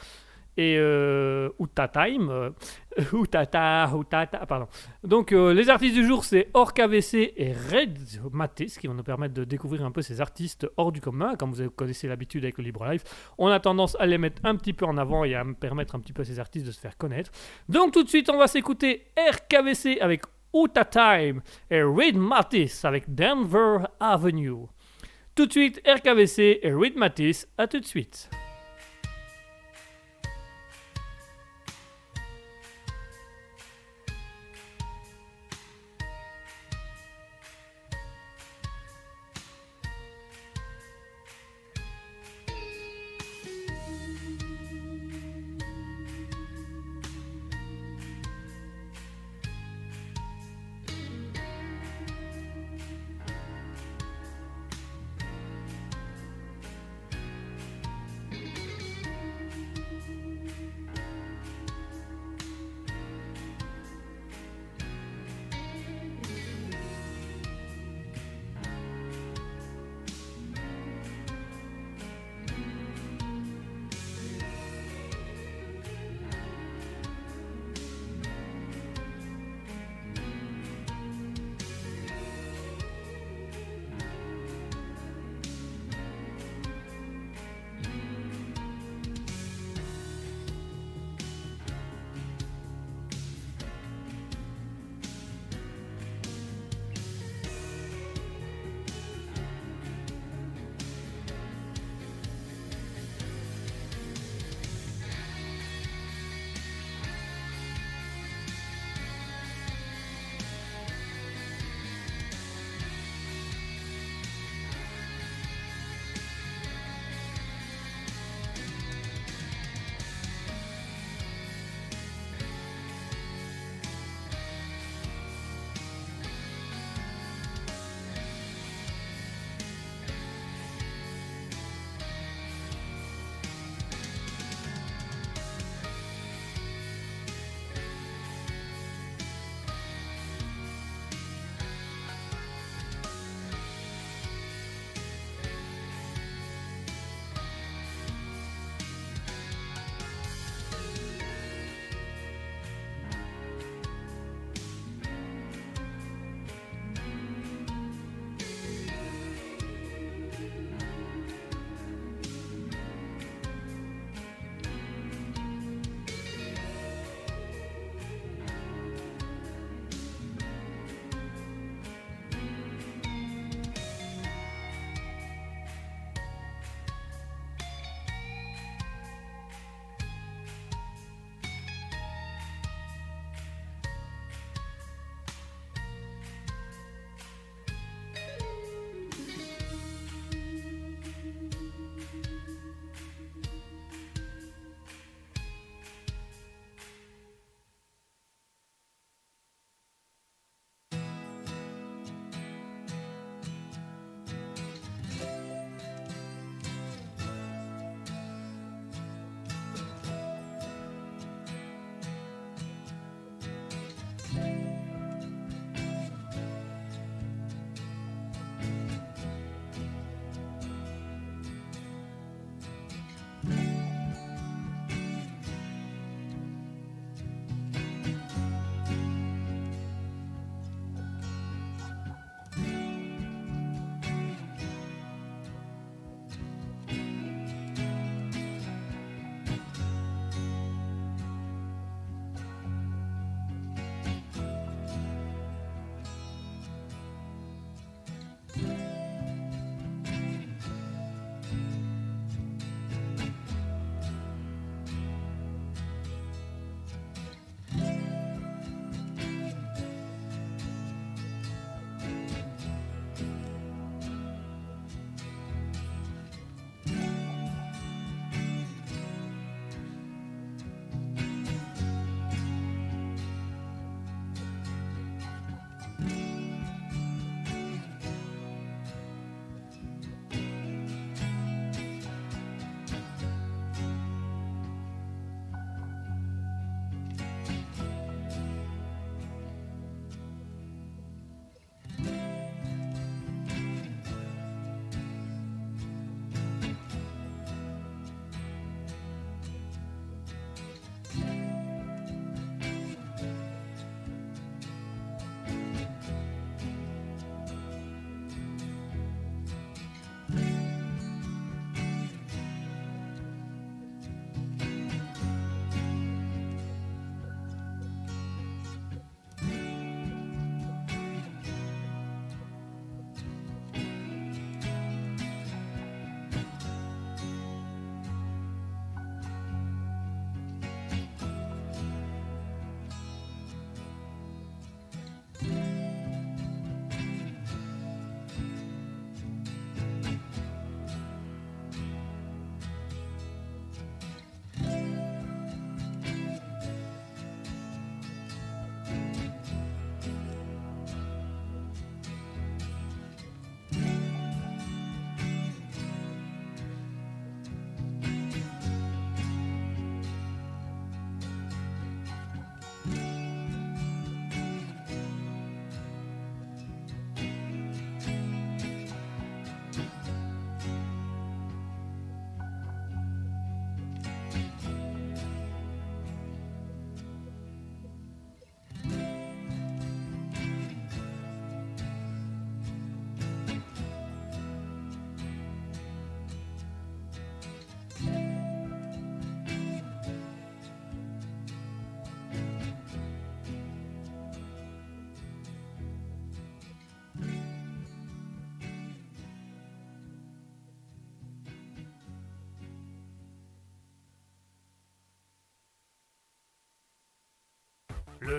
Et 0.59 0.75
euh, 0.77 1.47
Time, 1.93 2.29
euh, 2.29 2.49
Outata, 3.13 3.89
Outata, 3.95 4.45
pardon. 4.45 4.67
Donc 5.05 5.31
euh, 5.31 5.53
les 5.53 5.69
artistes 5.69 5.95
du 5.95 6.05
jour 6.05 6.25
c'est 6.25 6.49
OrcaVC 6.53 7.33
et 7.37 7.53
Red 7.53 7.97
Matis 8.33 8.75
qui 8.77 8.87
vont 8.87 8.93
nous 8.93 9.03
permettre 9.03 9.33
de 9.33 9.45
découvrir 9.45 9.85
un 9.85 9.91
peu 9.91 10.01
ces 10.01 10.19
artistes 10.19 10.67
hors 10.75 10.91
du 10.91 10.99
commun. 10.99 11.35
Comme 11.37 11.53
vous 11.53 11.69
connaissez 11.69 12.09
l'habitude 12.09 12.43
avec 12.43 12.57
le 12.57 12.65
Libre 12.65 12.85
Life, 12.91 13.05
on 13.37 13.47
a 13.47 13.61
tendance 13.61 13.95
à 14.01 14.05
les 14.05 14.17
mettre 14.17 14.41
un 14.43 14.57
petit 14.57 14.73
peu 14.73 14.83
en 14.83 14.97
avant 14.97 15.23
et 15.23 15.33
à 15.33 15.45
me 15.45 15.53
permettre 15.53 15.95
un 15.95 16.01
petit 16.01 16.11
peu 16.11 16.23
à 16.23 16.25
ces 16.25 16.41
artistes 16.41 16.65
de 16.65 16.71
se 16.71 16.79
faire 16.81 16.97
connaître. 16.97 17.31
Donc 17.69 17.93
tout 17.93 18.03
de 18.03 18.09
suite 18.09 18.29
on 18.29 18.37
va 18.37 18.47
s'écouter 18.47 19.05
RKVC 19.17 20.01
avec 20.01 20.23
Uta 20.53 20.83
Time 20.83 21.41
et 21.71 21.83
Red 21.83 22.17
Matis 22.17 22.81
avec 22.83 23.15
Denver 23.15 23.85
Avenue. 24.01 24.65
Tout 25.35 25.45
de 25.45 25.51
suite 25.53 25.81
RKVC 25.87 26.59
et 26.63 26.73
Red 26.73 26.97
Matis, 26.97 27.45
à 27.57 27.65
tout 27.65 27.79
de 27.79 27.85
suite. 27.85 28.29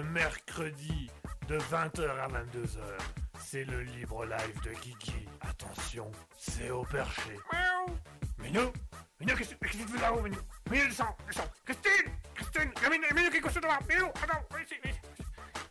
Le 0.00 0.10
mercredi 0.10 1.10
de 1.48 1.58
20h 1.58 2.08
à 2.08 2.28
22h. 2.28 2.80
C'est 3.38 3.64
le 3.64 3.82
libre 3.82 4.24
live 4.24 4.60
de 4.62 4.70
Kiki. 4.70 5.26
Attention, 5.42 6.10
c'est 6.38 6.70
au 6.70 6.84
perché. 6.84 7.36
Miaou. 7.52 7.96
Minou 8.38 8.72
Minou, 9.20 9.36
qu'est-ce 9.36 9.54
qu'est-ce 9.54 9.76
que 9.76 9.82
tu 9.82 9.88
fais 9.88 10.00
là-haut, 10.00 10.22
Minou 10.22 10.38
Minou, 10.70 10.86
descends, 10.86 11.16
descends 11.26 11.50
Christine 11.66 12.12
Christine 12.34 12.70
Minou, 12.90 13.04
Minou 13.14 13.30
qui 13.30 13.36
est 13.36 13.40
couché 13.40 13.60
devant 13.60 13.78
Minou, 13.88 14.06
attends, 14.06 14.42
viens 14.50 14.62
ici, 14.62 14.74
viens 14.82 14.92
ici. 14.92 15.00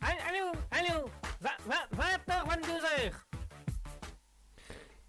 Allô, 0.02 0.52
allô, 0.72 1.10
20h, 1.42 2.48
22h. 2.48 3.12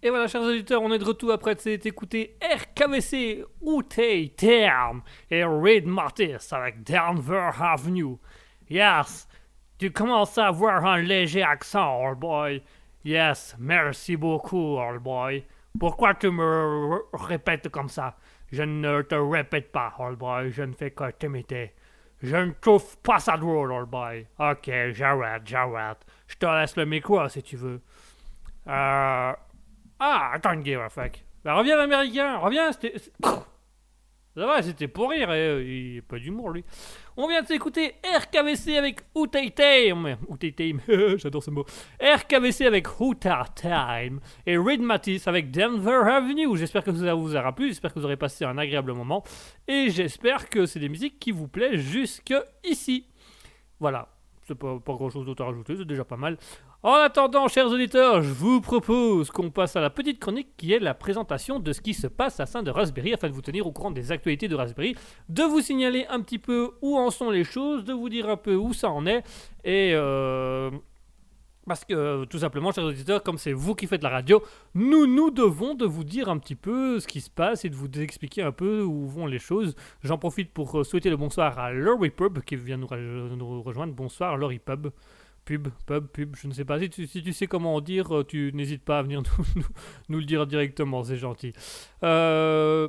Et 0.03 0.09
voilà, 0.09 0.27
chers 0.27 0.41
auditeurs, 0.41 0.81
on 0.81 0.91
est 0.91 0.97
de 0.97 1.05
retour 1.05 1.31
après 1.31 1.55
s'être 1.59 1.85
écouté 1.85 2.39
RKVC, 2.41 3.45
Outey, 3.61 4.33
Term 4.35 5.03
et 5.29 5.43
Reed 5.43 5.85
Martis 5.85 6.33
avec 6.51 6.81
Denver 6.81 7.51
Avenue. 7.59 8.17
Yes, 8.71 9.27
tu 9.77 9.91
commences 9.91 10.37
à 10.37 10.47
avoir 10.47 10.85
un 10.85 10.99
léger 10.99 11.43
accent, 11.43 12.01
old 12.05 12.19
boy. 12.19 12.63
Yes, 13.03 13.53
merci 13.59 14.15
beaucoup, 14.15 14.77
old 14.77 15.01
boy. 15.01 15.43
Pourquoi 15.77 16.13
tu 16.13 16.31
me 16.31 17.01
répètes 17.11 17.67
comme 17.67 17.89
ça? 17.89 18.15
Je 18.49 18.63
ne 18.63 19.01
te 19.01 19.15
répète 19.15 19.73
pas, 19.73 19.93
old 19.99 20.17
boy, 20.17 20.51
je 20.51 20.63
ne 20.63 20.71
fais 20.71 20.91
que 20.91 21.11
t'imiter. 21.11 21.73
Je 22.21 22.37
ne 22.37 22.51
trouve 22.61 22.97
pas 22.99 23.19
ça 23.19 23.35
drôle, 23.35 23.73
old 23.73 23.89
boy. 23.89 24.25
Ok, 24.39 24.71
j'arrête, 24.91 25.41
j'arrête. 25.43 26.05
Je 26.27 26.35
te 26.37 26.45
laisse 26.45 26.77
le 26.77 26.85
micro 26.85 27.27
si 27.27 27.43
tu 27.43 27.57
veux. 27.57 27.81
Euh... 28.67 29.33
Ah, 29.99 30.31
attends 30.33 30.53
une 30.53 30.61
guerre, 30.61 30.89
fuck. 30.89 31.21
Bah, 31.43 31.55
reviens 31.55 31.75
l'américain, 31.75 32.37
reviens, 32.37 32.71
c'était... 32.71 32.93
Ça 34.33 34.45
va, 34.45 34.61
c'était 34.61 34.87
pour 34.87 35.09
rire, 35.09 35.29
et, 35.33 35.47
euh, 35.47 35.63
il 35.63 35.99
a 35.99 36.01
pas 36.03 36.17
d'humour, 36.17 36.51
lui. 36.51 36.63
On 37.17 37.27
vient 37.27 37.41
de 37.41 37.47
s'écouter 37.47 37.95
RKVC 38.05 38.77
avec 38.77 39.01
Outai 39.13 39.51
Time. 39.51 40.15
Outai 40.29 40.53
Time, 40.53 40.79
j'adore 41.17 41.43
ce 41.43 41.51
mot. 41.51 41.65
RKVC 42.01 42.65
avec 42.65 42.87
Outa 43.01 43.43
Time. 43.53 44.21
Et 44.45 44.57
Reed 44.57 44.81
Matisse 44.81 45.27
avec 45.27 45.51
Denver 45.51 46.09
Avenue. 46.09 46.55
J'espère 46.55 46.85
que 46.85 46.93
ça 46.95 47.13
vous 47.13 47.35
aura 47.35 47.53
plu, 47.53 47.67
j'espère 47.67 47.93
que 47.93 47.99
vous 47.99 48.05
aurez 48.05 48.15
passé 48.15 48.45
un 48.45 48.57
agréable 48.57 48.93
moment. 48.93 49.21
Et 49.67 49.89
j'espère 49.89 50.49
que 50.49 50.65
c'est 50.65 50.79
des 50.79 50.89
musiques 50.89 51.19
qui 51.19 51.31
vous 51.31 51.49
plaisent 51.49 51.81
jusque 51.81 52.33
ici. 52.63 53.07
Voilà. 53.81 54.07
C'est 54.47 54.55
pas, 54.55 54.79
pas 54.79 54.93
grand 54.93 55.09
chose 55.09 55.25
d'autre 55.25 55.43
à 55.43 55.47
rajouter, 55.47 55.75
c'est 55.75 55.85
déjà 55.85 56.05
pas 56.05 56.17
mal. 56.17 56.37
En 56.83 56.95
attendant, 56.95 57.47
chers 57.47 57.67
auditeurs, 57.67 58.23
je 58.23 58.33
vous 58.33 58.59
propose 58.59 59.29
qu'on 59.29 59.51
passe 59.51 59.75
à 59.75 59.81
la 59.81 59.91
petite 59.91 60.19
chronique 60.19 60.57
qui 60.57 60.73
est 60.73 60.79
la 60.79 60.95
présentation 60.95 61.59
de 61.59 61.73
ce 61.73 61.79
qui 61.81 61.93
se 61.93 62.07
passe 62.07 62.39
à 62.39 62.47
sein 62.47 62.63
de 62.63 62.71
Raspberry 62.71 63.13
afin 63.13 63.29
de 63.29 63.33
vous 63.33 63.43
tenir 63.43 63.67
au 63.67 63.71
courant 63.71 63.91
des 63.91 64.11
actualités 64.11 64.47
de 64.47 64.55
Raspberry, 64.55 64.95
de 65.29 65.43
vous 65.43 65.61
signaler 65.61 66.07
un 66.09 66.21
petit 66.21 66.39
peu 66.39 66.71
où 66.81 66.97
en 66.97 67.11
sont 67.11 67.29
les 67.29 67.43
choses, 67.43 67.83
de 67.83 67.93
vous 67.93 68.09
dire 68.09 68.27
un 68.27 68.35
peu 68.35 68.55
où 68.55 68.73
ça 68.73 68.89
en 68.89 69.05
est 69.05 69.19
et 69.63 69.91
euh, 69.93 70.71
parce 71.67 71.85
que 71.85 71.93
euh, 71.93 72.25
tout 72.25 72.39
simplement, 72.39 72.71
chers 72.71 72.85
auditeurs, 72.85 73.21
comme 73.21 73.37
c'est 73.37 73.53
vous 73.53 73.75
qui 73.75 73.85
faites 73.85 74.01
la 74.01 74.09
radio, 74.09 74.41
nous 74.73 75.05
nous 75.05 75.29
devons 75.29 75.75
de 75.75 75.85
vous 75.85 76.03
dire 76.03 76.29
un 76.29 76.39
petit 76.39 76.55
peu 76.55 76.99
ce 76.99 77.07
qui 77.07 77.21
se 77.21 77.29
passe 77.29 77.63
et 77.63 77.69
de 77.69 77.75
vous 77.75 77.91
expliquer 77.99 78.41
un 78.41 78.51
peu 78.51 78.81
où 78.81 79.05
vont 79.05 79.27
les 79.27 79.37
choses. 79.37 79.75
J'en 80.01 80.17
profite 80.17 80.51
pour 80.51 80.83
souhaiter 80.83 81.11
le 81.11 81.17
bonsoir 81.17 81.59
à 81.59 81.71
Laurie 81.71 82.09
Pub 82.09 82.39
qui 82.39 82.55
vient 82.55 82.77
nous, 82.77 82.87
nous 83.35 83.61
rejoindre. 83.61 83.93
Bonsoir 83.93 84.35
Laurie 84.35 84.57
Pub. 84.57 84.87
Pub, 85.45 85.69
pub, 85.87 86.07
pub, 86.07 86.35
je 86.35 86.47
ne 86.47 86.53
sais 86.53 86.65
pas. 86.65 86.79
Si 86.79 86.89
tu, 86.89 87.33
sais 87.33 87.47
comment 87.47 87.75
en 87.75 87.81
dire, 87.81 88.15
euh, 88.15 88.23
tu 88.23 88.51
n'hésites 88.53 88.83
pas 88.83 88.99
à 88.99 89.01
venir 89.01 89.23
nous, 90.09 90.19
le 90.19 90.25
dire 90.25 90.45
directement, 90.45 91.03
c'est 91.03 91.17
gentil. 91.17 91.53
Euh, 92.03 92.87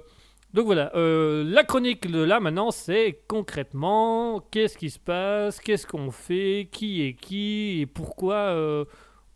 donc 0.52 0.66
voilà, 0.66 0.94
euh, 0.94 1.44
la 1.44 1.64
chronique 1.64 2.10
de 2.10 2.22
là 2.22 2.40
maintenant, 2.40 2.70
c'est 2.70 3.22
concrètement 3.26 4.40
qu'est-ce 4.50 4.76
qui 4.76 4.90
se 4.90 4.98
passe, 4.98 5.60
qu'est-ce 5.60 5.86
qu'on 5.86 6.10
fait, 6.10 6.68
qui 6.70 7.02
est 7.02 7.14
qui, 7.14 7.80
et 7.80 7.86
pourquoi, 7.86 8.86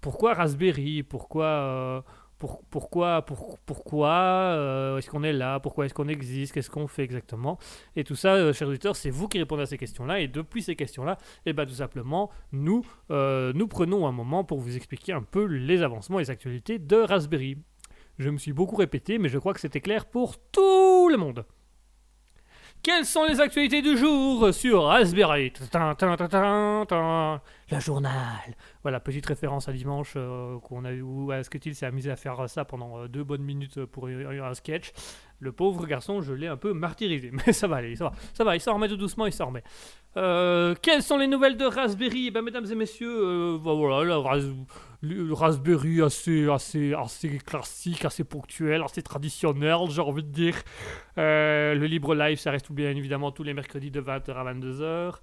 pourquoi 0.02 0.34
Raspberry, 0.34 1.02
pourquoi, 1.02 2.04
pour- 2.38 2.62
pourquoi, 2.70 3.22
pour- 3.22 3.58
pourquoi 3.66 4.10
euh, 4.10 4.98
est-ce 4.98 5.10
qu'on 5.10 5.22
est 5.22 5.32
là, 5.32 5.58
pourquoi 5.60 5.86
est-ce 5.86 5.94
qu'on 5.94 6.08
existe, 6.08 6.52
qu'est-ce 6.52 6.70
qu'on 6.70 6.86
fait 6.86 7.02
exactement. 7.02 7.58
Et 7.96 8.04
tout 8.04 8.14
ça, 8.16 8.34
euh, 8.34 8.52
chers 8.52 8.68
auditeurs, 8.68 8.96
c'est 8.96 9.10
vous 9.10 9.28
qui 9.28 9.38
répondez 9.38 9.62
à 9.62 9.66
ces 9.66 9.78
questions-là. 9.78 10.20
Et 10.20 10.28
depuis 10.28 10.62
ces 10.62 10.76
questions-là, 10.76 11.16
et 11.46 11.52
ben 11.52 11.64
tout 11.66 11.74
simplement, 11.74 12.30
nous, 12.52 12.84
euh, 13.10 13.52
nous 13.54 13.68
prenons 13.68 14.06
un 14.06 14.12
moment 14.12 14.44
pour 14.44 14.58
vous 14.58 14.76
expliquer 14.76 15.12
un 15.12 15.22
peu 15.22 15.44
les 15.44 15.82
avancements 15.82 16.18
et 16.18 16.22
les 16.22 16.30
actualités 16.30 16.78
de 16.78 16.96
Raspberry. 16.96 17.58
Je 18.18 18.30
me 18.30 18.38
suis 18.38 18.52
beaucoup 18.52 18.76
répété, 18.76 19.18
mais 19.18 19.28
je 19.28 19.38
crois 19.38 19.52
que 19.52 19.60
c'était 19.60 19.80
clair 19.82 20.06
pour 20.06 20.38
tout 20.50 21.08
le 21.10 21.16
monde. 21.18 21.44
Quelles 22.86 23.04
sont 23.04 23.24
les 23.24 23.40
actualités 23.40 23.82
du 23.82 23.96
jour 23.96 24.54
sur 24.54 24.84
Raspberry? 24.84 25.52
Le 27.72 27.80
journal. 27.80 28.54
Voilà, 28.82 29.00
petite 29.00 29.26
référence 29.26 29.68
à 29.68 29.72
dimanche 29.72 30.12
euh, 30.14 30.60
qu'on 30.60 30.84
a 30.84 30.92
eu 30.92 31.02
où 31.02 31.32
Asketil 31.32 31.74
s'est 31.74 31.86
amusé 31.86 32.12
à 32.12 32.16
faire 32.16 32.48
ça 32.48 32.64
pendant 32.64 33.00
euh, 33.00 33.08
deux 33.08 33.24
bonnes 33.24 33.42
minutes 33.42 33.84
pour 33.86 34.06
un 34.06 34.54
sketch. 34.54 34.92
Le 35.38 35.52
pauvre 35.52 35.86
garçon, 35.86 36.22
je 36.22 36.32
l'ai 36.32 36.46
un 36.46 36.56
peu 36.56 36.72
martyrisé, 36.72 37.30
mais 37.46 37.52
ça 37.52 37.66
va 37.66 37.76
aller, 37.76 37.96
ça 37.96 38.04
va, 38.04 38.12
ça 38.32 38.44
va, 38.44 38.56
il 38.56 38.60
s'en 38.60 38.74
remet 38.74 38.88
tout 38.88 38.96
doucement, 38.96 39.26
il 39.26 39.32
s'en 39.32 39.46
remet. 39.46 39.62
Euh, 40.16 40.74
quelles 40.80 41.02
sont 41.02 41.18
les 41.18 41.26
nouvelles 41.26 41.58
de 41.58 41.66
Raspberry? 41.66 42.28
Eh 42.28 42.30
ben, 42.30 42.42
mesdames 42.42 42.64
et 42.70 42.74
messieurs, 42.74 43.10
euh, 43.10 43.58
bah, 43.58 43.74
voilà, 43.74 44.02
le 45.02 45.32
Raspberry 45.32 46.00
assez, 46.00 46.48
assez, 46.48 46.94
assez 46.94 47.38
classique, 47.38 48.04
assez 48.04 48.24
ponctuel, 48.24 48.82
assez 48.82 49.02
traditionnel, 49.02 49.76
j'ai 49.90 50.00
envie 50.00 50.22
de 50.22 50.32
dire. 50.32 50.56
Euh, 51.18 51.74
le 51.74 51.86
libre 51.86 52.14
live, 52.14 52.38
ça 52.38 52.50
reste 52.50 52.72
bien 52.72 52.90
évidemment 52.90 53.30
tous 53.30 53.42
les 53.42 53.52
mercredis 53.52 53.90
de 53.90 54.00
20h 54.00 54.32
à 54.32 54.54
22h. 54.54 55.14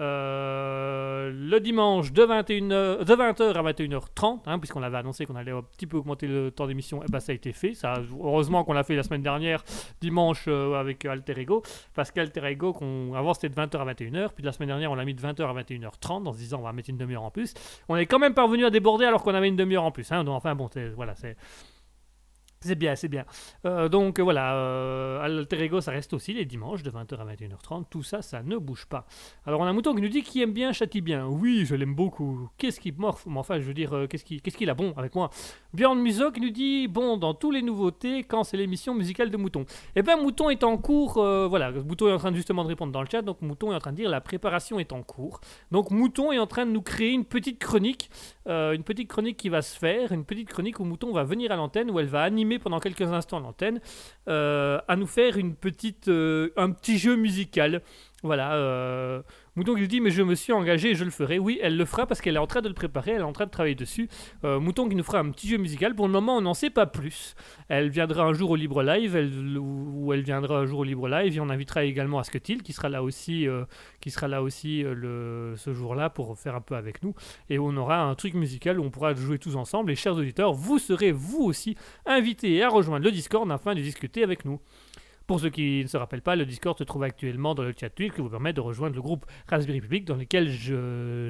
Euh, 0.00 1.30
le 1.30 1.60
dimanche 1.60 2.12
de, 2.12 2.22
21h, 2.22 3.04
de 3.04 3.14
20h 3.14 3.52
à 3.52 3.62
21h30, 3.62 4.40
hein, 4.46 4.58
puisqu'on 4.58 4.82
avait 4.82 4.96
annoncé 4.96 5.26
qu'on 5.26 5.36
allait 5.36 5.52
un 5.52 5.62
petit 5.62 5.86
peu 5.86 5.98
augmenter 5.98 6.26
le 6.26 6.50
temps 6.50 6.66
d'émission, 6.66 7.02
et 7.02 7.06
ben 7.10 7.20
ça 7.20 7.32
a 7.32 7.34
été 7.34 7.52
fait. 7.52 7.74
Ça, 7.74 7.94
heureusement 8.18 8.64
qu'on 8.64 8.72
l'a 8.72 8.82
fait 8.82 8.96
la 8.96 9.02
semaine 9.02 9.22
dernière, 9.22 9.62
dimanche 10.00 10.44
euh, 10.48 10.74
avec 10.74 11.04
Alter 11.04 11.38
Ego, 11.38 11.62
parce 11.94 12.10
qu'Alter 12.10 12.46
Ego, 12.46 12.72
qu'on, 12.72 13.12
avant 13.14 13.34
c'était 13.34 13.50
de 13.50 13.54
20h 13.54 13.76
à 13.76 13.92
21h, 13.92 14.30
puis 14.34 14.42
la 14.42 14.52
semaine 14.52 14.68
dernière 14.68 14.90
on 14.90 14.94
l'a 14.94 15.04
mis 15.04 15.14
de 15.14 15.20
20h 15.20 15.42
à 15.42 15.62
21h30, 15.62 16.26
en 16.26 16.32
se 16.32 16.38
disant 16.38 16.60
on 16.60 16.62
va 16.62 16.72
mettre 16.72 16.88
une 16.88 16.98
demi-heure 16.98 17.24
en 17.24 17.30
plus. 17.30 17.52
On 17.88 17.96
est 17.96 18.06
quand 18.06 18.18
même 18.18 18.34
parvenu 18.34 18.64
à 18.64 18.70
déborder 18.70 19.04
alors 19.04 19.22
qu'on 19.22 19.34
avait 19.34 19.48
une 19.48 19.56
demi-heure 19.56 19.84
en 19.84 19.92
plus. 19.92 20.10
Hein, 20.12 20.24
donc 20.24 20.36
enfin 20.36 20.54
bon, 20.54 20.70
voilà, 20.96 21.14
c'est. 21.14 21.36
C'est 22.62 22.74
bien, 22.74 22.94
c'est 22.94 23.08
bien. 23.08 23.24
Euh, 23.64 23.88
donc 23.88 24.18
euh, 24.18 24.22
voilà, 24.22 24.54
euh, 24.54 25.22
Alter 25.22 25.64
Ego, 25.64 25.80
ça 25.80 25.92
reste 25.92 26.12
aussi 26.12 26.34
les 26.34 26.44
dimanches 26.44 26.82
de 26.82 26.90
20h 26.90 27.16
à 27.18 27.24
21h30. 27.24 27.84
Tout 27.88 28.02
ça, 28.02 28.20
ça 28.20 28.42
ne 28.42 28.58
bouge 28.58 28.84
pas. 28.84 29.06
Alors 29.46 29.60
on 29.60 29.64
a 29.64 29.70
un 29.70 29.72
mouton 29.72 29.94
qui 29.94 30.02
nous 30.02 30.08
dit 30.10 30.22
qui 30.22 30.42
aime 30.42 30.52
bien 30.52 30.70
châtie 30.74 31.00
bien. 31.00 31.26
Oui, 31.26 31.64
je 31.64 31.74
l'aime 31.74 31.94
beaucoup. 31.94 32.50
Qu'est-ce 32.58 32.78
qui 32.78 32.92
morphe? 32.92 33.24
Mais 33.26 33.38
enfin, 33.38 33.60
je 33.60 33.64
veux 33.64 33.72
dire, 33.72 33.96
euh, 33.96 34.06
qu'est-ce 34.06 34.26
qui- 34.26 34.42
qu'est-ce 34.42 34.58
qu'il 34.58 34.68
a 34.68 34.74
bon 34.74 34.92
avec 34.98 35.14
moi? 35.14 35.30
Björn 35.72 35.98
Muso 35.98 36.30
qui 36.32 36.42
nous 36.42 36.50
dit 36.50 36.86
bon 36.86 37.16
dans 37.16 37.32
tous 37.32 37.50
les 37.50 37.62
nouveautés 37.62 38.24
quand 38.24 38.44
c'est 38.44 38.58
l'émission 38.58 38.92
musicale 38.92 39.30
de 39.30 39.38
Mouton. 39.38 39.64
Eh 39.96 40.02
ben 40.02 40.18
Mouton 40.20 40.50
est 40.50 40.62
en 40.62 40.76
cours. 40.76 41.14
voilà, 41.14 41.70
Mouton 41.72 42.08
est 42.08 42.12
en 42.12 42.18
train 42.18 42.34
justement 42.34 42.62
de 42.62 42.68
répondre 42.68 42.92
dans 42.92 43.00
le 43.00 43.08
chat. 43.10 43.22
Donc 43.22 43.40
Mouton 43.40 43.72
est 43.72 43.76
en 43.76 43.78
train 43.78 43.92
de 43.92 43.96
dire 43.96 44.10
la 44.10 44.20
préparation 44.20 44.78
est 44.78 44.92
en 44.92 45.02
cours. 45.02 45.40
Donc 45.70 45.90
Mouton 45.90 46.30
est 46.30 46.38
en 46.38 46.46
train 46.46 46.66
de 46.66 46.72
nous 46.72 46.82
créer 46.82 47.12
une 47.12 47.24
petite 47.24 47.58
chronique 47.58 48.10
une 48.46 48.82
petite 48.82 49.08
chronique 49.08 49.36
qui 49.36 49.48
va 49.48 49.62
se 49.62 49.78
faire, 49.78 50.10
une 50.12 50.24
petite 50.24 50.48
chronique 50.48 50.80
où 50.80 50.84
Mouton 50.84 51.12
va 51.12 51.22
venir 51.22 51.52
à 51.52 51.56
l'antenne, 51.56 51.88
où 51.90 52.00
elle 52.00 52.06
va 52.08 52.22
animer 52.22 52.49
pendant 52.58 52.80
quelques 52.80 53.02
instants 53.02 53.40
l'antenne, 53.40 53.80
euh, 54.28 54.78
à 54.88 54.96
nous 54.96 55.06
faire 55.06 55.36
une 55.36 55.54
petite, 55.54 56.08
euh, 56.08 56.50
un 56.56 56.70
petit 56.70 56.98
jeu 56.98 57.16
musical. 57.16 57.82
Voilà. 58.22 58.54
euh, 58.54 59.22
Mouton 59.56 59.74
qui 59.74 59.80
nous 59.80 59.86
dit 59.86 60.00
mais 60.00 60.10
je 60.10 60.22
me 60.22 60.34
suis 60.34 60.52
engagé 60.52 60.94
je 60.94 61.04
le 61.04 61.10
ferai. 61.10 61.38
Oui, 61.38 61.58
elle 61.62 61.76
le 61.76 61.84
fera 61.84 62.06
parce 62.06 62.20
qu'elle 62.20 62.36
est 62.36 62.40
en 62.40 62.46
train 62.46 62.60
de 62.60 62.68
le 62.68 62.74
préparer, 62.74 63.12
elle 63.12 63.20
est 63.20 63.24
en 63.24 63.32
train 63.32 63.46
de 63.46 63.50
travailler 63.50 63.74
dessus. 63.74 64.08
Mouton 64.42 64.88
qui 64.88 64.94
nous 64.94 65.02
fera 65.04 65.18
un 65.18 65.30
petit 65.30 65.48
jeu 65.48 65.56
musical. 65.56 65.94
Pour 65.94 66.06
le 66.06 66.12
moment, 66.12 66.36
on 66.36 66.40
n'en 66.40 66.54
sait 66.54 66.70
pas 66.70 66.86
plus. 66.86 67.34
Elle 67.68 67.88
viendra 67.88 68.24
un 68.24 68.32
jour 68.32 68.50
au 68.50 68.56
Libre 68.56 68.82
Live, 68.82 69.16
elle, 69.16 69.30
elle 70.12 70.22
viendra 70.22 70.58
un 70.58 70.66
jour 70.66 70.80
au 70.80 70.84
Libre 70.84 71.08
Live 71.08 71.36
et 71.36 71.40
on 71.40 71.50
invitera 71.50 71.84
également 71.84 72.18
Asketil 72.18 72.62
qui 72.62 72.72
sera 72.72 72.88
là 72.88 73.02
aussi, 73.02 73.48
euh, 73.48 73.64
qui 74.00 74.10
sera 74.10 74.28
là 74.28 74.42
aussi 74.42 74.84
euh, 74.84 75.56
ce 75.56 75.72
jour-là 75.72 76.10
pour 76.10 76.38
faire 76.38 76.54
un 76.54 76.60
peu 76.60 76.76
avec 76.76 77.02
nous 77.02 77.14
et 77.48 77.58
on 77.58 77.76
aura 77.76 78.02
un 78.02 78.14
truc 78.14 78.34
musical 78.34 78.78
où 78.80 78.84
on 78.84 78.90
pourra 78.90 79.14
jouer 79.14 79.38
tous 79.38 79.56
ensemble. 79.56 79.90
Et 79.90 79.96
chers 79.96 80.16
auditeurs, 80.16 80.52
vous 80.52 80.78
serez 80.78 81.12
vous 81.12 81.42
aussi 81.42 81.76
invités 82.06 82.62
à 82.62 82.68
rejoindre 82.68 83.04
le 83.04 83.12
Discord 83.12 83.50
afin 83.50 83.74
de 83.74 83.80
discuter 83.80 84.22
avec 84.22 84.44
nous. 84.44 84.60
Pour 85.30 85.38
ceux 85.38 85.50
qui 85.50 85.82
ne 85.84 85.86
se 85.86 85.96
rappellent 85.96 86.22
pas, 86.22 86.34
le 86.34 86.44
Discord 86.44 86.76
se 86.76 86.82
trouve 86.82 87.04
actuellement 87.04 87.54
dans 87.54 87.62
le 87.62 87.72
chat 87.78 87.88
Twitch 87.88 88.12
qui 88.14 88.20
vous 88.20 88.28
permet 88.28 88.52
de 88.52 88.60
rejoindre 88.60 88.96
le 88.96 89.00
groupe 89.00 89.26
Raspberry 89.46 89.80
Public 89.80 90.04
dans 90.04 90.16
lequel 90.16 90.50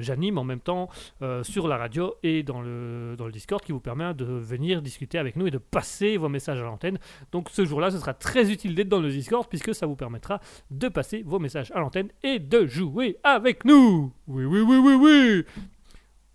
j'anime 0.01 0.39
en 0.39 0.43
même 0.43 0.59
temps 0.59 0.89
euh, 1.21 1.43
sur 1.43 1.67
la 1.67 1.77
radio 1.77 2.15
et 2.23 2.41
dans 2.41 2.61
le, 2.61 3.13
dans 3.15 3.27
le 3.27 3.31
Discord 3.31 3.63
qui 3.63 3.71
vous 3.71 3.79
permet 3.79 4.11
de 4.15 4.25
venir 4.25 4.81
discuter 4.81 5.19
avec 5.19 5.35
nous 5.35 5.45
et 5.45 5.51
de 5.51 5.59
passer 5.59 6.17
vos 6.17 6.29
messages 6.29 6.59
à 6.59 6.63
l'antenne. 6.63 6.97
Donc 7.31 7.51
ce 7.51 7.63
jour-là, 7.63 7.91
ce 7.91 7.99
sera 7.99 8.15
très 8.15 8.51
utile 8.51 8.73
d'être 8.73 8.89
dans 8.89 9.01
le 9.01 9.11
Discord 9.11 9.47
puisque 9.47 9.75
ça 9.75 9.85
vous 9.85 9.95
permettra 9.95 10.39
de 10.71 10.87
passer 10.87 11.21
vos 11.21 11.37
messages 11.37 11.69
à 11.69 11.79
l'antenne 11.79 12.09
et 12.23 12.39
de 12.39 12.65
jouer 12.65 13.19
avec 13.23 13.65
nous. 13.65 14.11
Oui, 14.25 14.45
oui, 14.45 14.61
oui, 14.61 14.77
oui, 14.83 14.95
oui. 14.95 15.45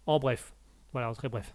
En 0.06 0.20
bref. 0.20 0.54
Voilà, 0.92 1.10
en 1.10 1.14
très 1.14 1.28
bref. 1.28 1.52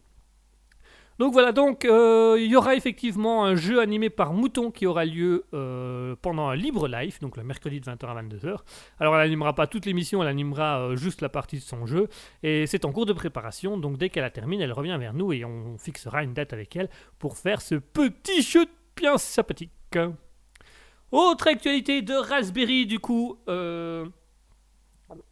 Donc 1.21 1.33
voilà, 1.33 1.51
donc 1.51 1.85
euh, 1.85 2.35
il 2.39 2.47
y 2.47 2.55
aura 2.55 2.73
effectivement 2.73 3.45
un 3.45 3.53
jeu 3.53 3.79
animé 3.79 4.09
par 4.09 4.33
Mouton 4.33 4.71
qui 4.71 4.87
aura 4.87 5.05
lieu 5.05 5.45
euh, 5.53 6.15
pendant 6.19 6.47
un 6.47 6.55
libre 6.55 6.87
live, 6.87 7.19
donc 7.21 7.37
le 7.37 7.43
mercredi 7.43 7.79
de 7.79 7.85
20h 7.85 8.07
à 8.07 8.23
22h. 8.23 8.57
Alors 8.99 9.15
elle 9.15 9.27
animera 9.27 9.53
pas 9.53 9.67
toute 9.67 9.85
l'émission, 9.85 10.23
elle 10.23 10.29
animera 10.29 10.79
euh, 10.79 10.95
juste 10.95 11.21
la 11.21 11.29
partie 11.29 11.57
de 11.57 11.61
son 11.61 11.85
jeu, 11.85 12.07
et 12.41 12.65
c'est 12.65 12.85
en 12.85 12.91
cours 12.91 13.05
de 13.05 13.13
préparation, 13.13 13.77
donc 13.77 13.99
dès 13.99 14.09
qu'elle 14.09 14.23
a 14.23 14.31
terminé, 14.31 14.63
elle 14.63 14.73
revient 14.73 14.97
vers 14.99 15.13
nous 15.13 15.31
et 15.31 15.45
on 15.45 15.77
fixera 15.77 16.23
une 16.23 16.33
date 16.33 16.53
avec 16.53 16.75
elle 16.75 16.89
pour 17.19 17.37
faire 17.37 17.61
ce 17.61 17.75
petit 17.75 18.41
jeu 18.41 18.65
bien 18.95 19.19
sympathique. 19.19 19.69
Autre 21.11 21.47
actualité 21.49 22.01
de 22.01 22.15
Raspberry, 22.15 22.87
du 22.87 22.97
coup. 22.97 23.37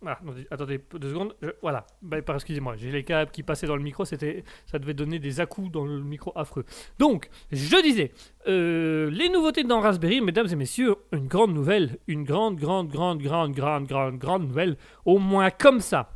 Ah, 0.05 0.19
attendez, 0.51 0.79
deux 0.93 1.09
secondes. 1.09 1.35
Je- 1.41 1.49
voilà, 1.61 1.85
bah, 2.01 2.17
excusez-moi, 2.35 2.75
j'ai 2.77 2.91
les 2.91 3.03
câbles 3.03 3.31
qui 3.31 3.43
passaient 3.43 3.67
dans 3.67 3.75
le 3.75 3.83
micro, 3.83 4.05
c'était, 4.05 4.43
ça 4.65 4.79
devait 4.79 4.93
donner 4.93 5.19
des 5.19 5.39
à-coups 5.39 5.71
dans 5.71 5.85
le 5.85 6.01
micro 6.01 6.31
affreux. 6.35 6.65
Donc, 6.97 7.29
je 7.51 7.81
disais, 7.81 8.11
euh, 8.47 9.09
les 9.11 9.29
nouveautés 9.29 9.63
dans 9.63 9.79
Raspberry, 9.81 10.21
mesdames 10.21 10.47
et 10.51 10.55
messieurs, 10.55 10.95
une 11.11 11.27
grande 11.27 11.53
nouvelle, 11.53 11.97
une 12.07 12.23
grande, 12.23 12.55
grande, 12.57 12.89
grande, 12.89 13.21
grande, 13.21 13.51
grande, 13.53 13.85
grande, 13.87 14.17
grande 14.17 14.43
nouvelle, 14.47 14.77
au 15.05 15.17
moins 15.19 15.49
comme 15.51 15.79
ça. 15.79 16.11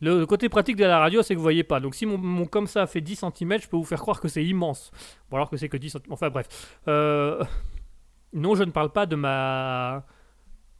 Le 0.00 0.24
côté 0.26 0.48
pratique 0.48 0.76
de 0.76 0.84
la 0.84 1.00
radio, 1.00 1.22
c'est 1.22 1.34
que 1.34 1.38
vous 1.38 1.42
voyez 1.42 1.64
pas. 1.64 1.80
Donc 1.80 1.96
si 1.96 2.06
mon, 2.06 2.18
mon 2.18 2.46
comme 2.46 2.68
ça 2.68 2.86
fait 2.86 3.00
10 3.00 3.16
cm, 3.16 3.60
je 3.60 3.68
peux 3.68 3.76
vous 3.76 3.84
faire 3.84 3.98
croire 4.00 4.20
que 4.20 4.28
c'est 4.28 4.44
immense. 4.44 4.92
Bon 5.28 5.36
alors 5.38 5.50
que 5.50 5.56
c'est 5.56 5.68
que 5.68 5.76
10 5.76 5.90
cm. 5.90 6.02
Enfin 6.10 6.30
bref. 6.30 6.46
Euh, 6.86 7.42
Non, 8.32 8.54
je 8.54 8.62
ne 8.62 8.70
parle 8.70 8.90
pas 8.92 9.06
de 9.06 9.16
ma... 9.16 10.04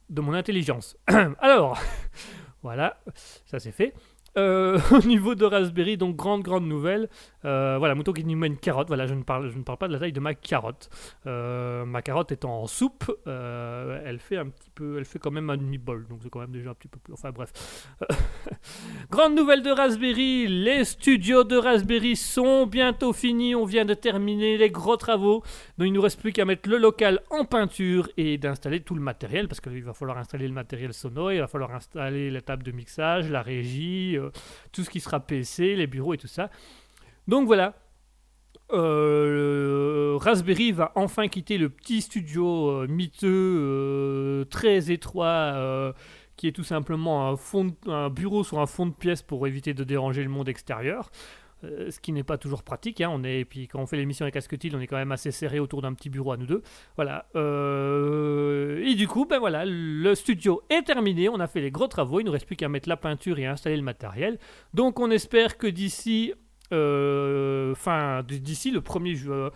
de 0.09 0.21
mon 0.21 0.33
intelligence. 0.33 0.97
alors, 1.39 1.79
voilà, 2.63 2.99
ça 3.45 3.59
c'est 3.59 3.71
fait. 3.71 3.93
Euh, 4.39 4.79
au 4.91 5.05
niveau 5.05 5.35
de 5.35 5.45
Raspberry, 5.45 5.97
donc 5.97 6.15
grande 6.15 6.41
grande 6.41 6.65
nouvelle. 6.65 7.09
Euh, 7.45 7.75
voilà, 7.77 7.95
Mouton 7.95 8.13
qui 8.13 8.23
nous 8.23 8.37
met 8.37 8.47
une 8.47 8.57
carotte. 8.57 8.87
Voilà, 8.87 9.05
je 9.07 9.13
ne 9.13 9.23
parle, 9.23 9.49
je 9.49 9.57
ne 9.57 9.63
parle 9.63 9.77
pas 9.77 9.87
de 9.87 9.93
la 9.93 9.99
taille 9.99 10.13
de 10.13 10.19
ma 10.19 10.33
carotte. 10.33 10.89
Euh, 11.27 11.85
ma 11.85 12.01
carotte 12.01 12.31
étant 12.31 12.61
en 12.61 12.67
soupe, 12.67 13.11
elle 13.25 14.19
fait 14.19 14.37
un 14.37 14.47
petit 14.47 14.69
peu, 14.73 14.97
elle 14.97 15.05
fait 15.05 15.19
quand 15.19 15.31
même 15.31 15.49
un 15.49 15.57
demi-bol, 15.57 16.07
donc 16.07 16.19
c'est 16.23 16.29
quand 16.29 16.39
même 16.39 16.51
déjà 16.51 16.71
un 16.71 16.73
petit 16.73 16.87
peu 16.87 16.99
plus. 16.99 17.13
Enfin 17.13 17.31
bref. 17.31 17.51
grande 19.11 19.35
nouvelle 19.35 19.61
de 19.61 19.71
Raspberry, 19.71 20.47
les 20.47 20.83
studios 20.85 21.43
de 21.43 21.57
Raspberry 21.57 22.15
sont 22.15 22.65
bientôt 22.65 23.13
finis. 23.13 23.55
On 23.55 23.65
vient 23.65 23.85
de 23.85 23.93
terminer 23.93 24.57
les 24.57 24.69
gros 24.69 24.97
travaux. 24.97 25.43
Donc 25.77 25.87
il 25.87 25.93
nous 25.93 26.01
reste 26.01 26.19
plus 26.19 26.31
qu'à 26.31 26.45
mettre 26.45 26.69
le 26.69 26.77
local 26.77 27.21
en 27.29 27.45
peinture 27.45 28.09
et 28.17 28.37
d'installer 28.37 28.81
tout 28.81 28.95
le 28.95 29.01
matériel 29.01 29.47
parce 29.47 29.61
qu'il 29.61 29.83
va 29.83 29.93
falloir 29.93 30.17
installer 30.17 30.47
le 30.47 30.53
matériel 30.53 30.93
sonore, 30.93 31.31
il 31.31 31.39
va 31.39 31.47
falloir 31.47 31.73
installer 31.73 32.31
la 32.31 32.41
table 32.41 32.63
de 32.63 32.71
mixage, 32.71 33.29
la 33.29 33.41
régie, 33.41 34.17
tout 34.71 34.83
ce 34.83 34.89
qui 34.89 34.99
sera 34.99 35.19
PC, 35.19 35.75
les 35.75 35.87
bureaux 35.87 36.13
et 36.13 36.17
tout 36.17 36.27
ça. 36.27 36.49
Donc 37.27 37.45
voilà. 37.45 37.75
Euh, 38.71 40.17
Raspberry 40.19 40.71
va 40.71 40.91
enfin 40.95 41.27
quitter 41.27 41.57
le 41.57 41.69
petit 41.69 42.01
studio 42.01 42.69
euh, 42.69 42.87
miteux, 42.87 43.27
euh, 43.59 44.45
très 44.45 44.91
étroit, 44.91 45.53
euh, 45.55 45.93
qui 46.37 46.47
est 46.47 46.51
tout 46.51 46.63
simplement 46.63 47.35
un, 47.87 48.09
bureau 48.09 48.43
sur 48.43 48.59
un 48.59 48.67
fond 48.67 48.85
de 48.85 48.93
pièce 48.93 49.21
pour 49.21 49.47
éviter 49.47 49.73
de 49.73 49.83
déranger 49.83 50.23
le 50.23 50.29
monde 50.29 50.49
extérieur. 50.49 51.09
Euh, 51.63 51.91
ce 51.91 51.99
qui 51.99 52.11
n'est 52.13 52.23
pas 52.23 52.37
toujours 52.37 52.63
pratique. 52.63 53.01
hein. 53.01 53.09
On 53.11 53.23
est, 53.23 53.41
et 53.41 53.45
puis 53.45 53.67
quand 53.67 53.79
on 53.81 53.85
fait 53.85 53.97
l'émission 53.97 54.23
avec 54.23 54.35
Asketil, 54.35 54.75
on 54.75 54.79
est 54.79 54.87
quand 54.87 54.97
même 54.97 55.11
assez 55.11 55.31
serré 55.31 55.59
autour 55.59 55.81
d'un 55.81 55.93
petit 55.93 56.09
bureau 56.09 56.31
à 56.31 56.37
nous 56.37 56.45
deux. 56.45 56.61
Voilà. 56.95 57.25
Euh, 57.35 58.83
et 58.85 58.95
du 58.95 59.07
coup, 59.07 59.25
ben 59.25 59.39
voilà, 59.39 59.63
le 59.65 60.15
studio 60.15 60.61
est 60.69 60.83
terminé. 60.83 61.29
On 61.29 61.39
a 61.39 61.47
fait 61.47 61.61
les 61.61 61.71
gros 61.71 61.87
travaux. 61.87 62.19
Il 62.19 62.25
nous 62.25 62.31
reste 62.31 62.45
plus 62.45 62.55
qu'à 62.55 62.69
mettre 62.69 62.87
la 62.87 62.97
peinture 62.97 63.39
et 63.39 63.45
à 63.45 63.51
installer 63.51 63.77
le 63.77 63.83
matériel. 63.83 64.39
Donc 64.73 64.99
on 64.99 65.11
espère 65.11 65.57
que 65.57 65.67
d'ici. 65.67 66.33
Euh, 66.71 67.73
d'ici 68.23 68.71
le 68.71 68.81
1er 68.81 69.15
juin, 69.15 69.51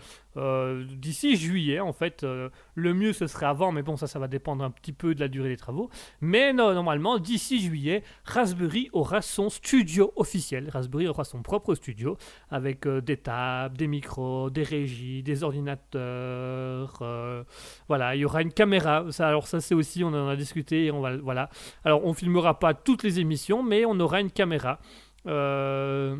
d'ici 0.96 1.36
juillet, 1.36 1.80
en 1.80 1.92
fait, 1.92 2.24
euh, 2.24 2.48
le 2.74 2.92
mieux 2.94 3.12
ce 3.12 3.26
serait 3.26 3.46
avant, 3.46 3.72
mais 3.72 3.82
bon, 3.82 3.96
ça, 3.96 4.06
ça 4.06 4.18
va 4.18 4.28
dépendre 4.28 4.64
un 4.64 4.70
petit 4.70 4.92
peu 4.92 5.14
de 5.14 5.20
la 5.20 5.28
durée 5.28 5.48
des 5.48 5.56
travaux. 5.56 5.90
Mais 6.20 6.52
non, 6.52 6.72
normalement, 6.74 7.18
d'ici 7.18 7.60
juillet, 7.60 8.02
Raspberry 8.24 8.88
aura 8.92 9.22
son 9.22 9.48
studio 9.48 10.12
officiel. 10.16 10.68
Raspberry 10.70 11.06
aura 11.06 11.24
son 11.24 11.42
propre 11.42 11.74
studio 11.74 12.16
avec 12.50 12.86
euh, 12.86 13.00
des 13.00 13.16
tables, 13.16 13.76
des 13.76 13.86
micros, 13.86 14.50
des 14.50 14.62
régies, 14.62 15.22
des 15.22 15.42
ordinateurs. 15.44 16.98
euh, 17.02 17.44
voilà, 17.88 18.16
il 18.16 18.20
y 18.20 18.24
aura 18.24 18.42
une 18.42 18.52
caméra. 18.52 19.04
Ça, 19.10 19.28
alors 19.28 19.46
ça, 19.46 19.60
c'est 19.60 19.74
aussi, 19.74 20.02
on 20.04 20.08
en 20.08 20.28
a 20.28 20.36
discuté. 20.36 20.90
On 20.90 21.00
va, 21.00 21.16
voilà. 21.16 21.50
Alors, 21.84 22.04
on 22.04 22.12
filmera 22.14 22.58
pas 22.58 22.74
toutes 22.74 23.02
les 23.02 23.20
émissions, 23.20 23.62
mais 23.62 23.84
on 23.84 23.98
aura 24.00 24.20
une 24.20 24.30
caméra. 24.30 24.80
Euh, 25.26 26.16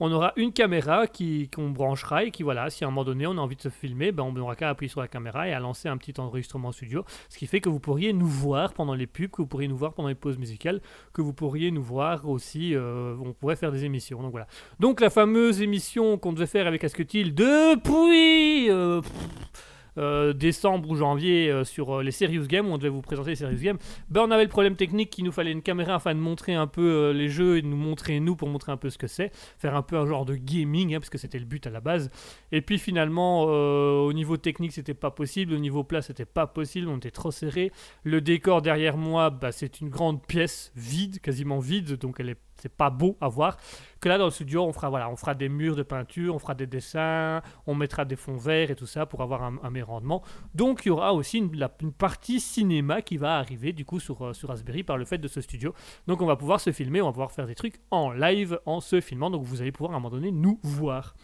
on 0.00 0.12
aura 0.12 0.32
une 0.36 0.52
caméra 0.52 1.06
qui 1.06 1.50
qu'on 1.54 1.70
branchera 1.70 2.24
et 2.24 2.30
qui 2.30 2.42
voilà, 2.42 2.70
si 2.70 2.84
à 2.84 2.86
un 2.86 2.90
moment 2.90 3.04
donné 3.04 3.26
on 3.26 3.32
a 3.32 3.40
envie 3.40 3.56
de 3.56 3.62
se 3.62 3.68
filmer, 3.68 4.12
ben 4.12 4.22
on 4.22 4.32
n'aura 4.32 4.56
qu'à 4.56 4.68
appuyer 4.68 4.88
sur 4.88 5.00
la 5.00 5.08
caméra 5.08 5.48
et 5.48 5.52
à 5.52 5.60
lancer 5.60 5.88
un 5.88 5.96
petit 5.96 6.18
enregistrement 6.20 6.72
studio, 6.72 7.04
ce 7.28 7.38
qui 7.38 7.46
fait 7.46 7.60
que 7.60 7.68
vous 7.68 7.80
pourriez 7.80 8.12
nous 8.12 8.26
voir 8.26 8.72
pendant 8.72 8.94
les 8.94 9.06
pubs, 9.06 9.30
que 9.30 9.42
vous 9.42 9.46
pourriez 9.46 9.68
nous 9.68 9.76
voir 9.76 9.94
pendant 9.94 10.08
les 10.08 10.14
pauses 10.14 10.38
musicales, 10.38 10.80
que 11.12 11.22
vous 11.22 11.32
pourriez 11.32 11.70
nous 11.70 11.82
voir 11.82 12.28
aussi, 12.28 12.74
euh, 12.74 13.16
on 13.24 13.32
pourrait 13.32 13.56
faire 13.56 13.72
des 13.72 13.84
émissions. 13.84 14.22
Donc 14.22 14.30
voilà. 14.30 14.46
Donc 14.80 15.00
la 15.00 15.10
fameuse 15.10 15.62
émission 15.62 16.18
qu'on 16.18 16.32
devait 16.32 16.46
faire 16.46 16.66
avec 16.66 16.84
Asketil 16.84 17.34
depuis 17.34 18.70
euh, 18.70 19.00
pff, 19.00 19.67
euh, 19.98 20.32
décembre 20.32 20.88
ou 20.90 20.96
janvier 20.96 21.50
euh, 21.50 21.64
sur 21.64 21.98
euh, 21.98 22.02
les 22.02 22.10
Serious 22.10 22.46
Games, 22.46 22.66
où 22.66 22.70
on 22.70 22.78
devait 22.78 22.88
vous 22.88 23.02
présenter 23.02 23.30
les 23.30 23.36
Serious 23.36 23.60
Games, 23.60 23.78
ben 24.10 24.22
on 24.22 24.30
avait 24.30 24.44
le 24.44 24.48
problème 24.48 24.76
technique 24.76 25.10
qu'il 25.10 25.24
nous 25.24 25.32
fallait 25.32 25.52
une 25.52 25.62
caméra 25.62 25.96
afin 25.96 26.14
de 26.14 26.20
montrer 26.20 26.54
un 26.54 26.66
peu 26.66 27.10
les 27.10 27.28
jeux 27.28 27.58
et 27.58 27.62
de 27.62 27.66
nous 27.66 27.76
montrer 27.76 28.20
nous 28.20 28.36
pour 28.36 28.48
montrer 28.48 28.72
un 28.72 28.76
peu 28.76 28.90
ce 28.90 28.98
que 28.98 29.06
c'est, 29.06 29.32
faire 29.58 29.74
un 29.74 29.82
peu 29.82 29.96
un 29.96 30.06
genre 30.06 30.24
de 30.24 30.36
gaming, 30.36 30.94
hein, 30.94 31.00
parce 31.00 31.10
que 31.10 31.18
c'était 31.18 31.38
le 31.38 31.44
but 31.44 31.66
à 31.66 31.70
la 31.70 31.80
base. 31.80 32.10
Et 32.52 32.62
puis 32.62 32.78
finalement, 32.78 33.42
au 33.42 34.12
niveau 34.12 34.36
technique, 34.36 34.72
c'était 34.72 34.94
pas 34.94 35.10
possible, 35.10 35.52
au 35.52 35.58
niveau 35.58 35.84
place, 35.84 36.06
c'était 36.06 36.24
pas 36.24 36.46
possible, 36.46 36.88
on 36.88 36.96
était 36.96 37.10
trop 37.10 37.30
serré. 37.30 37.72
Le 38.04 38.20
décor 38.20 38.62
derrière 38.62 38.96
moi, 38.96 39.30
bah, 39.30 39.52
c'est 39.52 39.80
une 39.80 39.88
grande 39.88 40.24
pièce 40.26 40.72
vide, 40.76 41.20
quasiment 41.20 41.58
vide, 41.58 41.96
donc 41.96 42.16
elle 42.20 42.30
est 42.30 42.38
c'est 42.60 42.72
pas 42.72 42.90
beau 42.90 43.16
à 43.20 43.28
voir. 43.28 43.56
Que 44.00 44.08
là 44.08 44.18
dans 44.18 44.26
le 44.26 44.30
studio, 44.30 44.64
on 44.64 44.72
fera 44.72 45.34
des 45.34 45.48
murs 45.48 45.76
de 45.76 45.82
peinture, 45.82 46.34
on 46.34 46.38
fera 46.38 46.54
des 46.54 46.66
dessins, 46.66 47.42
on 47.66 47.74
mettra 47.74 48.04
des 48.04 48.16
fonds 48.16 48.36
verts 48.36 48.70
et 48.70 48.76
tout 48.76 48.86
ça 48.86 49.06
pour 49.06 49.22
avoir 49.22 49.42
un, 49.42 49.70
meilleur 49.70 49.88
rendement. 49.88 50.22
Donc 50.54 50.84
il 50.84 50.88
y 50.88 50.90
aura 50.90 51.12
aussi 51.14 51.38
une 51.38 51.92
partie 51.92 52.40
cinéma 52.40 53.02
qui 53.02 53.16
va 53.16 53.38
arriver 53.38 53.72
du 53.72 53.84
coup 53.84 54.00
sur, 54.00 54.24
euh, 54.24 54.32
sur 54.32 54.48
Raspberry 54.48 54.82
par 54.82 54.96
le 54.96 55.04
fait 55.04 55.18
de 55.18 55.28
ce 55.28 55.40
studio. 55.40 55.74
Donc 56.06 56.22
on 56.22 56.26
va 56.26 56.36
pouvoir 56.36 56.60
se 56.60 56.72
filmer, 56.72 57.02
on 57.02 57.06
va 57.06 57.12
pouvoir 57.12 57.32
faire 57.32 57.46
des 57.46 57.54
trucs 57.54 57.80
en 57.90 58.10
live 58.12 58.60
en 58.66 58.80
se 58.80 59.00
filmant. 59.00 59.30
Donc 59.30 59.44
vous 59.44 59.60
allez 59.60 59.72
pouvoir 59.72 59.92
à 59.92 59.96
un 59.96 60.00
moment 60.00 60.14
donné 60.14 60.30
nous 60.30 60.60
voir. 60.62 61.14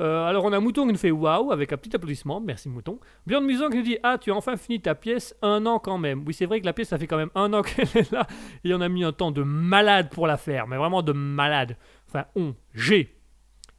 Euh, 0.00 0.26
alors 0.26 0.44
on 0.44 0.52
a 0.52 0.58
Mouton 0.58 0.86
qui 0.86 0.92
nous 0.92 0.98
fait 0.98 1.12
waouh 1.12 1.52
avec 1.52 1.72
un 1.72 1.76
petit 1.76 1.94
applaudissement, 1.94 2.40
merci 2.40 2.68
Mouton. 2.68 2.98
Björn 3.26 3.44
Muson 3.44 3.70
qui 3.70 3.76
nous 3.76 3.82
dit 3.82 3.98
ah 4.02 4.18
tu 4.18 4.32
as 4.32 4.34
enfin 4.34 4.56
fini 4.56 4.80
ta 4.80 4.94
pièce, 4.94 5.36
un 5.40 5.64
an 5.66 5.78
quand 5.78 5.98
même. 5.98 6.24
Oui 6.26 6.34
c'est 6.34 6.46
vrai 6.46 6.60
que 6.60 6.66
la 6.66 6.72
pièce 6.72 6.88
ça 6.88 6.98
fait 6.98 7.06
quand 7.06 7.16
même 7.16 7.30
un 7.34 7.52
an 7.52 7.62
qu'elle 7.62 7.88
est 7.94 8.10
là 8.10 8.26
et 8.64 8.74
on 8.74 8.80
a 8.80 8.88
mis 8.88 9.04
un 9.04 9.12
temps 9.12 9.30
de 9.30 9.42
malade 9.42 10.10
pour 10.10 10.26
la 10.26 10.36
faire, 10.36 10.66
mais 10.66 10.76
vraiment 10.76 11.02
de 11.02 11.12
malade. 11.12 11.76
Enfin 12.08 12.24
on, 12.34 12.54
j'ai, 12.74 13.14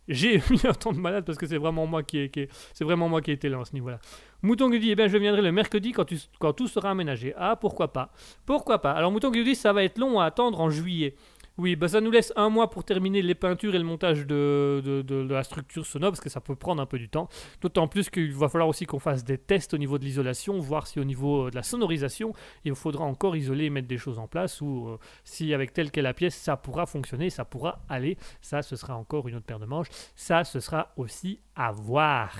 j'ai 0.08 0.42
mis 0.50 0.66
un 0.66 0.74
temps 0.74 0.94
de 0.94 1.00
malade 1.00 1.26
parce 1.26 1.38
que 1.38 1.48
c'est 1.48 1.58
vraiment 1.58 1.86
moi 1.86 2.02
qui 2.02 2.20
ai, 2.20 2.50
c'est 2.74 2.86
vraiment 2.86 3.10
moi 3.10 3.22
qui 3.22 3.32
ai 3.32 3.34
été 3.34 3.50
là 3.50 3.60
à 3.60 3.66
ce 3.66 3.74
niveau-là. 3.74 4.00
Mouton 4.42 4.72
qui 4.72 4.80
dit 4.80 4.92
eh 4.92 4.96
bien 4.96 5.10
je 5.10 5.18
viendrai 5.18 5.42
le 5.42 5.52
mercredi 5.52 5.92
quand, 5.92 6.06
quand 6.40 6.54
tout 6.54 6.68
sera 6.70 6.92
aménagé. 6.92 7.34
Ah 7.36 7.58
pourquoi 7.58 7.92
pas, 7.92 8.12
pourquoi 8.46 8.80
pas? 8.80 8.92
Alors 8.92 9.12
Mouton 9.12 9.32
qui 9.32 9.40
nous 9.40 9.46
dit 9.46 9.56
ça 9.56 9.74
va 9.74 9.84
être 9.84 9.98
long 9.98 10.22
à 10.22 10.26
attendre 10.26 10.62
en 10.62 10.70
juillet. 10.70 11.16
Oui, 11.58 11.78
bah 11.78 11.88
ça 11.88 12.02
nous 12.02 12.12
laisse 12.12 12.34
un 12.36 12.50
mois 12.50 12.70
pour 12.70 12.84
terminer 12.84 13.22
les 13.22 13.34
peintures 13.34 13.76
et 13.76 13.78
le 13.78 13.86
montage 13.86 14.28
de, 14.28 15.06
la 15.30 15.42
structure 15.44 15.86
sonore, 15.86 16.12
parce 16.12 16.20
que 16.20 16.30
ça 16.30 16.42
peut 16.42 16.56
prendre 16.56 16.82
un 16.82 16.86
peu 16.86 17.00
du 17.00 17.08
temps. 17.08 17.30
D'autant 17.62 17.88
plus 17.88 18.10
qu'il 18.10 18.34
va 18.34 18.50
falloir 18.50 18.68
aussi 18.68 18.86
qu'on 18.86 19.00
fasse 19.00 19.24
des 19.24 19.38
tests 19.38 19.74
au 19.74 19.78
niveau 19.78 19.98
de 19.98 20.04
l'isolation, 20.04 20.60
voir 20.60 20.86
si 20.86 21.00
au 21.00 21.06
niveau 21.06 21.48
euh, 21.48 21.52
de 21.52 21.56
la 21.56 21.64
sonorisation, 21.64 22.34
il 22.66 22.76
faudra 22.76 23.06
encore 23.06 23.38
isoler 23.38 23.66
et 23.66 23.70
mettre 23.70 23.88
des 23.88 23.98
choses 23.98 24.20
en 24.20 24.28
place, 24.28 24.60
ou 24.60 24.90
euh, 24.90 24.98
si 25.24 25.54
avec 25.54 25.72
telle 25.72 25.92
qu'est 25.92 26.02
la 26.02 26.14
pièce, 26.14 26.36
ça 26.36 26.58
pourra 26.58 26.86
fonctionner, 26.86 27.30
ça 27.30 27.46
pourra 27.46 27.80
aller. 27.88 28.18
Ça, 28.42 28.62
ce 28.62 28.76
sera 28.76 28.98
encore 28.98 29.30
une 29.30 29.36
autre 29.36 29.46
paire 29.46 29.60
de 29.60 29.66
manches. 29.66 29.88
Ça, 30.18 30.44
ce 30.44 30.60
sera 30.60 30.92
aussi 30.98 31.40
à 31.56 31.72
voir. 31.72 32.34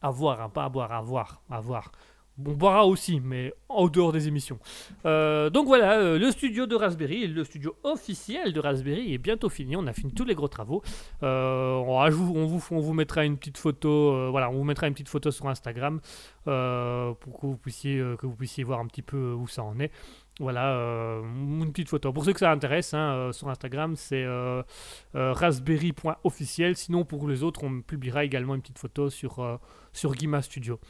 À 0.00 0.10
voir, 0.10 0.40
hein, 0.40 0.48
pas 0.48 0.64
à 0.64 0.68
boire, 0.68 0.92
à 0.92 1.02
voir, 1.02 1.42
à 1.50 1.60
voir. 1.60 1.90
On 2.46 2.52
boira 2.52 2.86
aussi, 2.86 3.20
mais 3.20 3.52
en 3.68 3.88
dehors 3.88 4.12
des 4.12 4.28
émissions. 4.28 4.58
Euh, 5.06 5.50
donc 5.50 5.66
voilà, 5.66 5.98
euh, 5.98 6.18
le 6.18 6.30
studio 6.30 6.66
de 6.66 6.74
Raspberry, 6.74 7.26
le 7.26 7.44
studio 7.44 7.76
officiel 7.84 8.52
de 8.52 8.60
Raspberry 8.60 9.14
est 9.14 9.18
bientôt 9.18 9.48
fini. 9.48 9.76
On 9.76 9.86
a 9.86 9.92
fini 9.92 10.12
tous 10.12 10.24
les 10.24 10.34
gros 10.34 10.48
travaux. 10.48 10.82
Euh, 11.22 11.74
on, 11.74 12.46
vous, 12.80 12.92
mettra 12.92 13.24
une 13.24 13.36
petite 13.36 13.58
photo. 13.58 14.30
voilà, 14.30 14.50
on 14.50 14.54
vous 14.54 14.64
mettra 14.64 14.86
une 14.86 14.94
petite 14.94 15.08
photo 15.08 15.30
sur 15.30 15.48
Instagram 15.48 16.00
pour 16.44 17.40
que 17.40 17.46
vous 17.46 17.56
puissiez 18.36 18.64
voir 18.64 18.80
un 18.80 18.86
petit 18.86 19.02
peu 19.02 19.32
où 19.32 19.46
ça 19.46 19.62
en 19.62 19.78
est. 19.78 19.90
Voilà, 20.38 20.74
une 21.22 21.70
petite 21.70 21.90
photo. 21.90 22.12
Pour 22.12 22.24
ceux 22.24 22.32
que 22.32 22.40
ça 22.40 22.50
intéresse, 22.50 22.94
hein, 22.94 23.30
sur 23.32 23.48
Instagram, 23.48 23.94
c'est 23.96 24.26
raspberry.officiel. 25.14 26.76
Sinon, 26.76 27.04
pour 27.04 27.28
les 27.28 27.42
autres, 27.42 27.64
on 27.64 27.82
publiera 27.82 28.24
également 28.24 28.54
une 28.54 28.62
petite 28.62 28.78
photo 28.78 29.10
sur, 29.10 29.60
sur 29.92 30.14
Guima 30.14 30.42
Studio. 30.42 30.80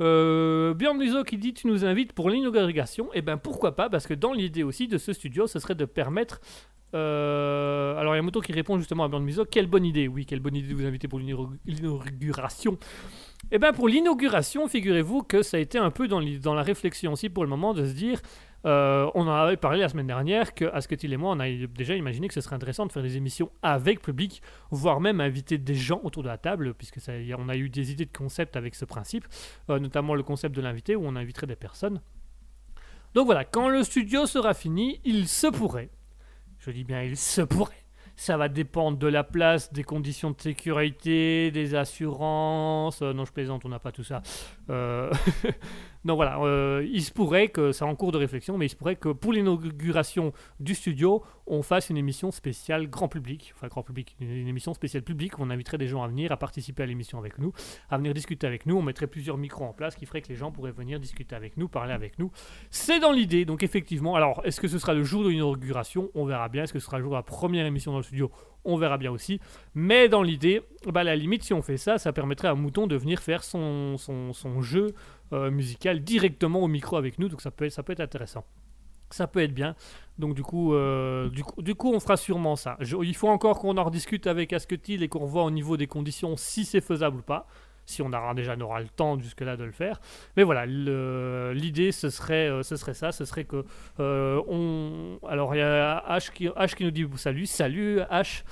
Euh, 0.00 0.74
Björn 0.74 0.96
Muso 0.96 1.24
qui 1.24 1.38
dit 1.38 1.54
tu 1.54 1.66
nous 1.66 1.84
invites 1.84 2.12
pour 2.12 2.30
l'inauguration, 2.30 3.08
et 3.14 3.22
ben 3.22 3.36
pourquoi 3.36 3.74
pas, 3.74 3.90
parce 3.90 4.06
que 4.06 4.14
dans 4.14 4.32
l'idée 4.32 4.62
aussi 4.62 4.86
de 4.88 4.98
ce 4.98 5.12
studio, 5.12 5.46
ce 5.46 5.58
serait 5.58 5.74
de 5.74 5.84
permettre 5.86 6.40
Euh, 6.94 7.98
alors 7.98 8.14
il 8.14 8.16
y 8.16 8.20
a 8.20 8.22
Mouton 8.22 8.40
qui 8.40 8.52
répond 8.52 8.78
justement 8.78 9.04
à 9.04 9.08
Björn 9.08 9.22
Miso. 9.22 9.44
Quelle 9.44 9.66
bonne 9.66 9.84
idée, 9.84 10.08
oui, 10.08 10.24
quelle 10.24 10.40
bonne 10.40 10.56
idée 10.56 10.68
de 10.68 10.74
vous 10.74 10.86
inviter 10.86 11.06
pour 11.06 11.18
l'inaug- 11.18 11.58
l'inauguration. 11.66 12.78
Eh 13.50 13.58
bien 13.58 13.74
pour 13.74 13.88
l'inauguration, 13.88 14.66
figurez-vous 14.68 15.22
que 15.22 15.42
ça 15.42 15.58
a 15.58 15.60
été 15.60 15.76
un 15.76 15.90
peu 15.90 16.08
dans 16.08 16.54
la 16.54 16.62
réflexion 16.62 17.12
aussi 17.12 17.28
pour 17.28 17.44
le 17.44 17.50
moment 17.50 17.74
de 17.74 17.84
se 17.84 17.92
dire, 17.92 18.22
euh, 18.66 19.10
on 19.14 19.22
en 19.22 19.32
avait 19.32 19.56
parlé 19.56 19.80
la 19.80 19.88
semaine 19.88 20.06
dernière, 20.06 20.54
que 20.54 20.64
Asketil 20.64 21.12
et 21.12 21.16
moi, 21.16 21.32
on 21.32 21.40
a 21.40 21.48
déjà 21.48 21.94
imaginé 21.94 22.28
que 22.28 22.34
ce 22.34 22.40
serait 22.40 22.56
intéressant 22.56 22.86
de 22.86 22.92
faire 22.92 23.02
des 23.02 23.16
émissions 23.16 23.50
avec 23.62 24.02
public, 24.02 24.42
voire 24.70 25.00
même 25.00 25.20
inviter 25.20 25.58
des 25.58 25.74
gens 25.74 26.00
autour 26.02 26.22
de 26.22 26.28
la 26.28 26.38
table, 26.38 26.74
puisque 26.74 27.00
ça, 27.00 27.12
on 27.38 27.48
a 27.48 27.56
eu 27.56 27.68
des 27.68 27.92
idées 27.92 28.06
de 28.06 28.16
concept 28.16 28.56
avec 28.56 28.74
ce 28.74 28.84
principe, 28.84 29.26
euh, 29.70 29.78
notamment 29.78 30.14
le 30.14 30.22
concept 30.22 30.54
de 30.54 30.60
l'invité 30.60 30.96
où 30.96 31.04
on 31.04 31.16
inviterait 31.16 31.46
des 31.46 31.56
personnes. 31.56 32.00
Donc 33.14 33.26
voilà, 33.26 33.44
quand 33.44 33.68
le 33.68 33.82
studio 33.84 34.26
sera 34.26 34.54
fini, 34.54 35.00
il 35.04 35.28
se 35.28 35.46
pourrait, 35.46 35.90
je 36.58 36.70
dis 36.70 36.84
bien 36.84 37.02
il 37.02 37.16
se 37.16 37.40
pourrait, 37.40 37.84
ça 38.16 38.36
va 38.36 38.48
dépendre 38.48 38.98
de 38.98 39.06
la 39.06 39.24
place, 39.24 39.72
des 39.72 39.84
conditions 39.84 40.32
de 40.32 40.40
sécurité, 40.40 41.50
des 41.52 41.74
assurances. 41.74 43.00
euh, 43.00 43.12
non, 43.14 43.24
je 43.24 43.32
plaisante, 43.32 43.64
on 43.64 43.68
n'a 43.68 43.78
pas 43.78 43.92
tout 43.92 44.04
ça. 44.04 44.22
non, 46.08 46.16
voilà, 46.16 46.38
euh, 46.40 46.88
il 46.90 47.02
se 47.02 47.12
pourrait 47.12 47.48
que, 47.48 47.70
c'est 47.70 47.84
en 47.84 47.94
cours 47.94 48.12
de 48.12 48.16
réflexion, 48.16 48.56
mais 48.56 48.64
il 48.64 48.68
se 48.70 48.76
pourrait 48.76 48.96
que 48.96 49.10
pour 49.10 49.30
l'inauguration 49.30 50.32
du 50.58 50.74
studio, 50.74 51.22
on 51.46 51.60
fasse 51.60 51.90
une 51.90 51.98
émission 51.98 52.30
spéciale 52.30 52.88
grand 52.88 53.08
public, 53.08 53.52
enfin 53.54 53.68
grand 53.68 53.82
public, 53.82 54.16
une, 54.18 54.48
émission 54.48 54.72
spéciale 54.72 55.02
publique 55.02 55.38
où 55.38 55.42
on 55.42 55.50
inviterait 55.50 55.76
des 55.76 55.86
gens 55.86 56.02
à 56.02 56.08
venir, 56.08 56.32
à 56.32 56.38
participer 56.38 56.82
à 56.82 56.86
l'émission 56.86 57.18
avec 57.18 57.38
nous, 57.38 57.52
à 57.90 57.98
venir 57.98 58.14
discuter 58.14 58.46
avec 58.46 58.64
nous. 58.64 58.78
On 58.78 58.80
mettrait 58.80 59.06
plusieurs 59.06 59.36
micros 59.36 59.66
en 59.66 59.74
place 59.74 59.96
qui 59.96 60.06
ferait 60.06 60.22
que 60.22 60.30
les 60.30 60.34
gens 60.34 60.50
pourraient 60.50 60.72
venir 60.72 60.98
discuter 60.98 61.36
avec 61.36 61.58
nous, 61.58 61.68
parler 61.68 61.92
avec 61.92 62.18
nous. 62.18 62.30
C'est 62.70 63.00
dans 63.00 63.12
l'idée, 63.12 63.44
donc 63.44 63.62
effectivement. 63.62 64.14
Alors, 64.14 64.40
est-ce 64.44 64.62
que 64.62 64.68
ce 64.68 64.78
sera 64.78 64.94
le 64.94 65.04
jour 65.04 65.24
de 65.24 65.28
l'inauguration? 65.28 66.10
On 66.14 66.24
verra 66.24 66.48
bien. 66.48 66.62
Est-ce 66.62 66.72
que 66.72 66.78
ce 66.78 66.86
sera 66.86 66.96
le 66.96 67.02
jour 67.02 67.12
de 67.12 67.16
la 67.16 67.22
première 67.22 67.66
émission 67.66 67.92
dans 67.92 67.98
le 67.98 68.04
studio? 68.04 68.30
On 68.64 68.78
verra 68.78 68.96
bien 68.96 69.12
aussi. 69.12 69.40
Mais 69.74 70.08
dans 70.08 70.22
l'idée, 70.22 70.62
bah, 70.86 71.00
à 71.00 71.04
la 71.04 71.16
limite, 71.16 71.42
si 71.42 71.52
on 71.52 71.60
fait 71.60 71.76
ça, 71.76 71.98
ça 71.98 72.14
permettrait 72.14 72.48
à 72.48 72.54
Mouton 72.54 72.86
de 72.86 72.96
venir 72.96 73.20
faire 73.20 73.44
son, 73.44 73.96
son 73.98 74.62
jeu 74.62 74.94
euh, 75.32 75.50
directement 75.94 76.60
au 76.60 76.68
micro 76.68 76.96
avec 76.96 77.18
nous. 77.18 77.28
Donc 77.28 77.40
ça 77.40 77.50
peut 77.50 77.64
être, 77.64 78.00
intéressant. 78.00 78.44
Ça 79.10 79.26
peut 79.26 79.40
être 79.40 79.54
bien. 79.54 79.74
Donc 80.18 80.34
du 80.34 80.42
coup, 80.42 80.74
euh, 80.74 81.30
du 81.58 81.74
coup, 81.74 81.92
on 81.92 82.00
fera 82.00 82.16
sûrement 82.16 82.56
ça. 82.56 82.76
Il 82.80 83.16
faut 83.16 83.28
encore 83.28 83.58
qu'on 83.58 83.76
en 83.76 83.84
rediscute 83.84 84.26
avec 84.26 84.52
Asketil 84.52 85.02
et 85.02 85.08
qu'on 85.08 85.24
voit 85.24 85.44
au 85.44 85.50
niveau 85.50 85.76
des 85.76 85.86
conditions 85.86 86.36
si 86.36 86.64
c'est 86.64 86.80
faisable 86.80 87.18
ou 87.18 87.22
pas. 87.22 87.46
Si 87.86 88.02
on 88.02 88.12
aura 88.12 88.34
déjà 88.34 88.54
le 88.54 88.88
temps 88.94 89.18
jusque-là 89.18 89.56
de 89.56 89.64
le 89.64 89.72
faire. 89.72 89.98
Mais 90.36 90.42
voilà, 90.42 90.66
l'idée 90.66 91.90
ce 91.90 92.10
serait, 92.10 92.46
euh, 92.50 92.62
ce 92.62 92.76
serait 92.76 92.92
ça, 92.92 93.12
ce 93.12 93.24
serait 93.24 93.44
que 93.44 93.64
euh, 93.98 94.42
on. 94.46 95.18
Alors 95.26 95.54
il 95.54 95.58
y 95.58 95.62
a 95.62 96.04
H 96.06 96.30
qui, 96.74 96.84
nous 96.84 96.90
dit 96.90 97.06
salut, 97.16 97.46
salut 97.46 98.00
H, 98.10 98.44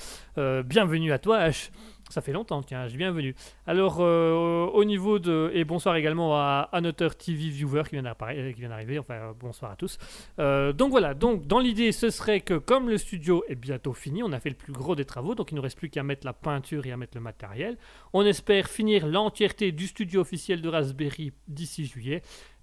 bienvenue 0.62 1.12
à 1.12 1.18
toi 1.18 1.48
H. 1.48 1.70
Ça 2.08 2.20
fait 2.22 2.32
longtemps, 2.32 2.62
tiens, 2.62 2.86
H, 2.86 2.96
bienvenue. 2.96 3.34
Alors 3.66 3.96
euh, 4.00 4.66
au 4.66 4.84
niveau 4.84 5.18
de 5.18 5.50
et 5.52 5.64
bonsoir 5.64 5.96
également 5.96 6.36
à 6.36 6.68
Annoteur 6.72 7.16
TV 7.16 7.48
Viewer 7.48 7.82
qui 7.84 7.90
vient 7.96 8.04
d'apparaître- 8.04 8.54
qui 8.54 8.60
vient 8.60 8.68
d'arriver. 8.68 8.98
Enfin 9.00 9.14
euh, 9.14 9.32
bonsoir 9.38 9.72
à 9.72 9.76
tous. 9.76 9.98
Euh, 10.38 10.72
donc 10.72 10.90
voilà, 10.90 11.14
donc 11.14 11.46
dans 11.48 11.58
l'idée 11.58 11.90
ce 11.90 12.10
serait 12.10 12.40
que 12.40 12.54
comme 12.54 12.88
le 12.88 12.96
studio 12.96 13.42
est 13.48 13.56
bientôt 13.56 13.92
fini, 13.92 14.22
on 14.22 14.30
a 14.32 14.38
fait 14.38 14.50
le 14.50 14.54
plus 14.54 14.72
gros 14.72 14.94
des 14.94 15.04
travaux, 15.04 15.34
donc 15.34 15.50
il 15.50 15.54
ne 15.54 15.58
nous 15.58 15.62
reste 15.64 15.76
plus 15.78 15.90
qu'à 15.90 16.04
mettre 16.04 16.24
la 16.24 16.32
peinture 16.32 16.86
et 16.86 16.92
à 16.92 16.96
mettre 16.96 17.16
le 17.16 17.22
matériel. 17.22 17.76
On 18.12 18.24
espère 18.24 18.68
finir 18.68 19.06
l'entièreté 19.06 19.72
du 19.72 19.88
studio 19.88 20.20
officiel 20.20 20.62
de 20.62 20.68
Raspberry 20.68 21.32
d'ici 21.48 21.86
juillet. 21.86 22.22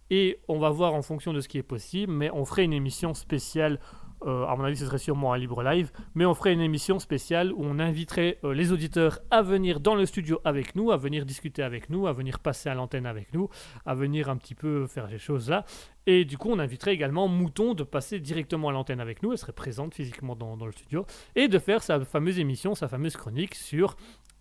Et 0.09 0.39
on 0.47 0.59
va 0.59 0.69
voir 0.69 0.93
en 0.93 1.01
fonction 1.01 1.33
de 1.33 1.39
ce 1.39 1.47
qui 1.47 1.57
est 1.57 1.63
possible, 1.63 2.11
mais 2.11 2.29
on 2.31 2.45
ferait 2.45 2.65
une 2.65 2.73
émission 2.73 3.13
spéciale. 3.13 3.79
Euh, 4.25 4.45
à 4.45 4.55
mon 4.55 4.63
avis, 4.63 4.77
ce 4.77 4.85
serait 4.85 4.97
sûrement 4.97 5.33
un 5.33 5.37
libre 5.37 5.63
live, 5.63 5.91
mais 6.15 6.25
on 6.25 6.33
ferait 6.33 6.53
une 6.53 6.61
émission 6.61 6.99
spéciale 6.99 7.51
où 7.51 7.63
on 7.63 7.79
inviterait 7.79 8.39
euh, 8.43 8.53
les 8.53 8.71
auditeurs 8.71 9.19
à 9.31 9.41
venir 9.41 9.79
dans 9.79 9.95
le 9.95 10.05
studio 10.05 10.39
avec 10.45 10.75
nous, 10.75 10.91
à 10.91 10.97
venir 10.97 11.25
discuter 11.25 11.61
avec 11.61 11.89
nous, 11.89 12.07
à 12.07 12.13
venir 12.13 12.39
passer 12.39 12.69
à 12.69 12.73
l'antenne 12.73 13.05
avec 13.05 13.33
nous, 13.33 13.49
à 13.85 13.95
venir 13.95 14.29
un 14.29 14.37
petit 14.37 14.55
peu 14.55 14.87
faire 14.87 15.09
ces 15.09 15.17
choses-là. 15.17 15.65
Et 16.05 16.25
du 16.25 16.37
coup, 16.37 16.49
on 16.51 16.59
inviterait 16.59 16.93
également 16.93 17.27
Mouton 17.27 17.73
de 17.73 17.83
passer 17.83 18.19
directement 18.19 18.69
à 18.69 18.71
l'antenne 18.71 18.99
avec 18.99 19.23
nous, 19.23 19.31
elle 19.31 19.37
serait 19.37 19.53
présente 19.53 19.93
physiquement 19.93 20.35
dans, 20.35 20.65
le 20.65 20.71
studio, 20.71 21.05
et 21.35 21.47
de 21.47 21.59
faire 21.59 21.81
sa 21.83 21.99
fameuse 22.03 22.39
émission, 22.39 22.75
sa 22.75 22.87
fameuse 22.87 23.15
chronique 23.15 23.55
sur 23.55 23.95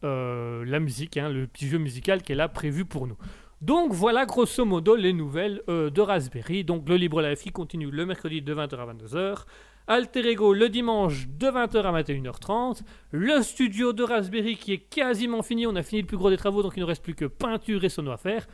euh, 0.05 0.65
la 0.65 0.81
musique, 0.81 1.17
hein, 1.17 1.29
le 1.29 1.47
petit 1.47 1.69
jeu 1.69 1.79
musical 1.79 2.23
qu'elle 2.23 2.41
a 2.41 2.49
prévu 2.49 2.85
pour 2.85 3.07
nous. 3.07 3.17
Donc 3.61 3.93
voilà 3.93 4.27
grosso 4.27 4.65
modo 4.65 4.97
les 4.97 5.13
nouvelles 5.13 5.63
de 5.69 6.01
Raspberry. 6.01 6.65
Donc 6.65 6.89
le 6.89 6.97
Libre 6.97 7.23
Live 7.23 7.39
qui 7.39 7.53
continue 7.53 7.93
le 7.93 8.05
mercredi 8.05 8.43
de 8.43 8.53
20h 8.53 8.77
à 8.77 8.93
22h. 8.93 9.45
Alter 9.87 10.27
Ego 10.31 10.53
le 10.55 10.69
dimanche 10.69 11.29
de 11.29 11.47
20h 11.47 11.83
à 11.83 12.03
21h30. 12.03 12.83
Le 13.11 13.43
studio 13.43 13.93
de 13.93 14.03
Raspberry 14.03 14.57
qui 14.57 14.73
est 14.73 14.79
quasiment 14.79 15.43
fini. 15.43 15.67
On 15.67 15.75
a 15.77 15.83
fini 15.83 16.03
le 16.03 16.07
plus 16.07 16.17
gros 16.17 16.31
des 16.31 16.37
travaux 16.37 16.63
donc 16.63 16.75
il 16.77 16.81
ne 16.81 16.85
reste 16.85 17.03
plus 17.03 17.15
que 17.15 17.25
peinture 17.25 17.85
et 17.85 17.89
sono 17.89 18.11
à 18.11 18.17
faire. 18.17 18.47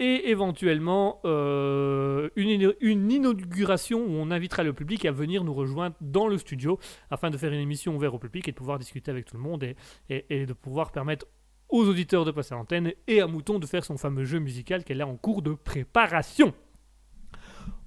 Et 0.00 0.30
éventuellement 0.30 1.20
euh, 1.24 2.28
une, 2.36 2.48
ina- 2.48 2.72
une 2.80 3.10
inauguration 3.10 3.98
où 4.00 4.10
on 4.10 4.30
invitera 4.30 4.62
le 4.62 4.72
public 4.72 5.04
à 5.04 5.10
venir 5.10 5.42
nous 5.42 5.54
rejoindre 5.54 5.96
dans 6.00 6.28
le 6.28 6.38
studio 6.38 6.78
afin 7.10 7.30
de 7.30 7.36
faire 7.36 7.52
une 7.52 7.58
émission 7.60 7.96
ouverte 7.96 8.14
au 8.14 8.18
public 8.20 8.46
et 8.46 8.52
de 8.52 8.56
pouvoir 8.56 8.78
discuter 8.78 9.10
avec 9.10 9.24
tout 9.24 9.36
le 9.36 9.42
monde 9.42 9.64
et, 9.64 9.74
et- 10.08 10.24
et 10.30 10.46
de 10.46 10.52
pouvoir 10.52 10.92
permettre 10.92 11.26
aux 11.68 11.84
auditeurs 11.86 12.24
de 12.24 12.30
passer 12.30 12.54
à 12.54 12.58
l'antenne 12.58 12.92
et 13.08 13.20
à 13.20 13.26
Mouton 13.26 13.58
de 13.58 13.66
faire 13.66 13.84
son 13.84 13.96
fameux 13.96 14.24
jeu 14.24 14.38
musical 14.38 14.84
qu'elle 14.84 15.00
est 15.00 15.04
en 15.04 15.16
cours 15.16 15.42
de 15.42 15.52
préparation. 15.52 16.54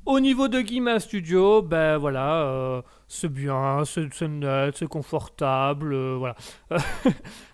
Au 0.04 0.20
niveau 0.20 0.48
de 0.48 0.62
Guima 0.62 1.00
Studio, 1.00 1.62
ben 1.62 1.98
voilà, 1.98 2.42
euh, 2.42 2.82
c'est 3.08 3.32
bien, 3.32 3.84
c'est 3.86 4.28
net, 4.28 4.76
c'est 4.76 4.88
confortable, 4.88 5.94
euh, 5.94 6.16
voilà. 6.18 6.36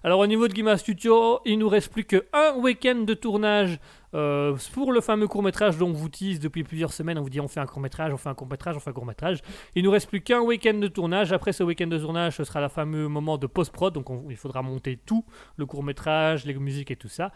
Alors 0.03 0.19
au 0.19 0.27
niveau 0.27 0.47
de 0.47 0.53
Guima 0.53 0.77
Studio, 0.77 1.41
il 1.45 1.59
nous 1.59 1.67
reste 1.67 1.91
plus 1.91 2.05
qu'un 2.05 2.55
week-end 2.55 3.03
de 3.05 3.13
tournage 3.13 3.79
euh, 4.13 4.55
pour 4.73 4.93
le 4.93 5.01
fameux 5.01 5.27
court-métrage 5.27 5.77
dont 5.77 5.89
on 5.89 5.93
vous 5.93 6.07
tease 6.07 6.39
depuis 6.39 6.63
plusieurs 6.63 6.93
semaines. 6.93 7.17
On 7.19 7.21
vous 7.21 7.29
dit 7.29 7.41
on 7.41 7.49
fait 7.49 7.59
un 7.59 7.65
court-métrage, 7.65 8.13
on 8.13 8.17
fait 8.17 8.29
un 8.29 8.33
court-métrage, 8.33 8.77
on 8.77 8.79
fait 8.79 8.91
un 8.91 8.93
court-métrage. 8.93 9.39
Il 9.75 9.83
nous 9.83 9.91
reste 9.91 10.07
plus 10.07 10.21
qu'un 10.21 10.39
week-end 10.39 10.75
de 10.75 10.87
tournage. 10.87 11.33
Après 11.33 11.51
ce 11.51 11.63
week-end 11.63 11.87
de 11.87 11.97
tournage, 11.99 12.37
ce 12.37 12.45
sera 12.45 12.61
le 12.61 12.69
fameux 12.69 13.09
moment 13.09 13.37
de 13.37 13.47
post-prod, 13.47 13.93
donc 13.93 14.09
on- 14.09 14.25
il 14.29 14.37
faudra 14.37 14.61
monter 14.61 14.97
tout, 15.05 15.25
le 15.57 15.65
court-métrage, 15.65 16.45
les 16.45 16.53
musiques 16.53 16.91
et 16.91 16.95
tout 16.95 17.09
ça. 17.09 17.33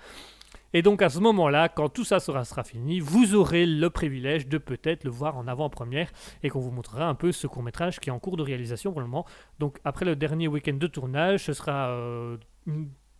Et 0.73 0.81
donc 0.81 1.01
à 1.01 1.10
ce 1.10 1.19
moment-là, 1.19 1.69
quand 1.69 1.89
tout 1.89 2.03
ça 2.03 2.19
sera, 2.19 2.43
fini, 2.63 2.99
vous 2.99 3.36
aurez 3.36 3.65
le 3.65 3.89
privilège 3.89 4.47
de 4.47 4.57
peut-être 4.57 5.03
le 5.03 5.12
voir 5.12 5.38
en 5.38 5.47
avant-première 5.47 6.12
et 6.43 6.49
qu'on 6.49 6.60
vous 6.60 6.71
montrera 6.71 7.07
un 7.07 7.15
peu 7.15 7.31
ce 7.31 7.47
court-métrage 7.47 7.99
qui 7.99 8.10
est 8.10 8.12
en 8.12 8.19
cours 8.19 8.38
de 8.38 8.43
réalisation 8.43 8.91
pour 8.91 9.01
le 9.01 9.07
moment. 9.07 9.25
Donc 9.60 9.79
après 9.84 10.05
le 10.05 10.15
dernier 10.15 10.47
week-end 10.47 10.73
de 10.73 10.88
tournage, 10.88 11.45
ce 11.45 11.53
sera 11.53 11.89
euh, 11.89 12.38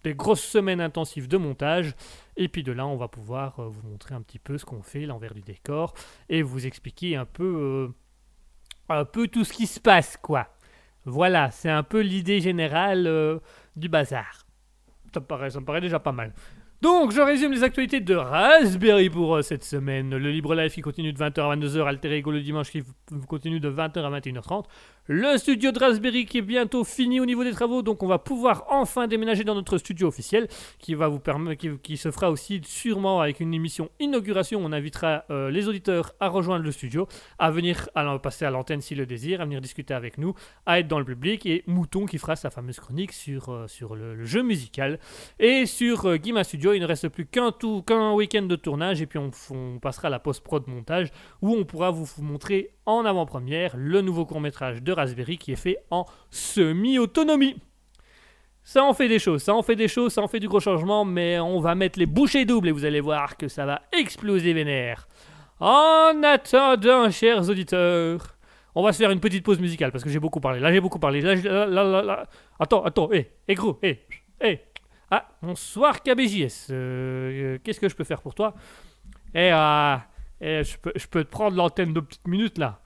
des 0.04 0.14
grosses 0.14 0.44
semaines 0.44 0.82
intensives 0.82 1.28
de 1.28 1.38
montage. 1.38 1.94
Et 2.38 2.48
puis 2.48 2.64
de 2.64 2.72
là, 2.72 2.88
on 2.88 2.96
va 2.96 3.10
pouvoir 3.10 3.60
euh, 3.60 3.68
vous 3.68 3.88
montrer 3.88 4.16
un 4.16 4.22
petit 4.22 4.40
peu 4.40 4.58
ce 4.58 4.66
qu'on 4.66 4.82
fait, 4.82 5.06
l'envers 5.06 5.34
du 5.34 5.42
décor, 5.42 5.94
et 6.30 6.42
vous 6.42 6.66
expliquer 6.66 7.18
un 7.18 7.26
peu, 7.26 7.44
euh, 7.44 7.88
un 8.88 9.06
peu 9.06 9.28
tout 9.28 9.44
ce 9.44 9.52
qui 9.52 9.68
se 9.68 9.80
passe, 9.80 10.16
quoi. 10.18 10.48
Voilà, 11.04 11.52
c'est 11.52 11.70
un 11.70 11.84
peu 11.84 12.00
l'idée 12.02 12.42
générale 12.42 13.42
du 13.76 13.90
bazar. 13.90 14.46
Ça 15.12 15.20
me 15.20 15.66
paraît 15.66 15.82
déjà 15.82 16.00
pas 16.00 16.12
mal. 16.12 16.32
Donc, 16.82 17.12
je 17.12 17.22
résume 17.22 17.52
les 17.52 17.64
actualités 17.64 18.00
de 18.00 18.16
Raspberry 18.16 19.12
pour 19.12 19.36
euh, 19.36 19.42
cette 19.44 19.64
semaine. 19.64 20.10
Le 20.10 20.32
Libre 20.32 20.56
Live 20.56 20.74
qui 20.74 20.82
continue 20.82 21.14
de 21.14 21.20
20h 21.20 21.42
à 21.42 21.56
22h, 21.56 21.88
Alter 21.88 22.12
Ego 22.18 22.32
le 22.32 22.42
dimanche 22.42 22.72
qui 22.72 22.82
continue 23.28 23.60
de 23.60 23.70
20h 23.70 24.00
à 24.00 24.20
21h30. 24.20 24.66
Le 25.08 25.36
studio 25.38 25.72
de 25.72 25.80
Raspberry 25.80 26.26
qui 26.26 26.38
est 26.38 26.44
bientôt 26.44 26.84
fini 26.84 27.20
au 27.20 27.26
niveau 27.26 27.44
des 27.44 27.54
travaux, 27.54 27.82
donc 27.82 28.04
on 28.04 28.08
va 28.08 28.20
pouvoir 28.20 28.66
enfin 28.70 29.08
déménager 29.08 29.44
dans 29.44 29.56
notre 29.56 29.80
studio 29.80 30.08
officiel 30.08 30.48
qui 30.78 30.94
va 30.94 31.08
vous 31.08 31.20
permettre, 31.20 31.60
qui, 31.82 31.98
se 31.98 32.12
fera 32.12 32.30
aussi 32.30 32.62
sûrement 32.64 33.20
avec 33.20 33.40
une 33.40 33.52
émission 33.56 33.90
inauguration. 34.00 34.62
On 34.64 34.72
invitera 34.72 35.26
euh, 35.32 35.50
les 35.50 35.68
auditeurs 35.68 36.14
à 36.20 36.28
rejoindre 36.28 36.64
le 36.64 36.72
studio, 36.72 37.08
à 37.40 37.50
venir 37.50 37.90
à 37.96 38.20
passer 38.20 38.46
à 38.46 38.52
l'antenne 38.52 38.82
s'ils 38.82 39.00
le 39.00 39.08
désirent, 39.08 39.42
à 39.42 39.46
venir 39.46 39.60
discuter 39.60 39.96
avec 39.96 40.20
nous, 40.20 40.36
à 40.68 40.80
être 40.80 40.88
dans 40.88 41.00
le 41.00 41.06
public 41.06 41.48
et 41.48 41.64
Mouton 41.66 42.06
qui 42.06 42.20
fera 42.20 42.36
sa 42.36 42.52
fameuse 42.52 42.80
chronique 42.80 43.12
sur, 43.12 43.50
euh, 43.50 43.68
sur 43.68 43.96
le, 43.96 44.24
jeu 44.24 44.44
musical. 44.44 45.00
Et 45.40 45.66
sur 45.66 46.06
euh, 46.06 46.44
Studio, 46.44 46.74
il 46.74 46.80
ne 46.80 46.86
reste 46.86 47.10
plus 47.10 47.26
qu'un 47.26 47.52
tout- 47.52 47.82
qu'un 47.82 48.14
week-end 48.14 48.44
de 48.44 48.56
tournage 48.56 49.02
et 49.02 49.08
puis 49.08 49.18
on, 49.18 49.80
passera 49.80 50.10
à 50.10 50.12
la 50.12 50.20
post-prod 50.20 50.68
montage 50.68 51.10
où 51.42 51.56
on 51.56 51.66
pourra 51.66 51.90
vous 51.90 52.08
montrer 52.22 52.76
en 52.86 53.06
avant-première 53.06 53.76
le 53.76 54.02
nouveau 54.02 54.26
court-métrage 54.26 54.82
de 54.82 54.92
Raspberry 54.92 55.38
qui 55.38 55.52
est 55.52 55.58
fait 55.58 55.78
en 55.90 56.06
semi-autonomie. 56.30 57.58
Ça 58.64 58.84
en 58.84 58.94
fait 58.94 59.08
des 59.08 59.20
choses, 59.20 59.42
ça 59.42 59.56
en 59.56 59.64
fait 59.64 59.76
des 59.76 59.88
choses, 59.88 60.14
ça 60.14 60.22
en 60.22 60.28
fait 60.28 60.40
du 60.40 60.48
gros 60.48 60.60
changement, 60.60 61.04
mais 61.04 61.40
on 61.40 61.60
va 61.60 61.74
mettre 61.74 61.98
les 61.98 62.06
bouchées 62.06 62.46
doubles 62.46 62.68
et 62.68 62.72
vous 62.72 62.86
allez 62.86 63.02
voir 63.02 63.38
que 63.38 63.48
ça 63.48 63.66
va 63.66 63.82
exploser 63.92 64.54
vénère. 64.54 65.08
En 65.60 66.22
attendant, 66.24 67.10
chers 67.10 67.50
auditeurs, 67.50 68.38
on 68.76 68.84
va 68.84 68.94
se 68.94 69.00
faire 69.00 69.12
une 69.12 69.20
petite 69.20 69.44
pause 69.44 69.60
musicale 69.60 69.92
parce 69.92 70.04
que 70.04 70.10
j'ai 70.10 70.20
beaucoup 70.20 70.40
parlé. 70.40 70.60
Là, 70.60 70.72
j'ai 70.72 70.80
beaucoup 70.80 71.00
parlé. 71.00 71.22
Là, 71.22 71.36
là, 71.36 71.66
là, 71.66 72.02
là. 72.02 72.28
Attends, 72.60 72.84
attends, 72.84 73.12
hé, 73.12 73.32
hé 73.48 73.56
gros, 73.56 73.80
hé, 73.82 74.06
hé. 74.40 74.62
Ah, 75.10 75.28
bonsoir 75.42 76.02
KBJS. 76.02 76.68
Euh, 76.70 77.56
euh, 77.56 77.58
Qu'est-ce 77.64 77.80
que 77.80 77.90
je 77.90 77.96
peux 77.96 78.06
faire 78.06 78.22
pour 78.22 78.34
toi? 78.34 78.54
Eh, 79.34 79.52
euh, 79.52 79.98
eh, 80.42 80.64
je, 80.64 80.78
peux, 80.78 81.24
te 81.24 81.30
prendre 81.30 81.56
l'antenne 81.56 81.94
de 81.94 82.00
petites 82.00 82.28
minutes 82.28 82.58
là. 82.58 82.82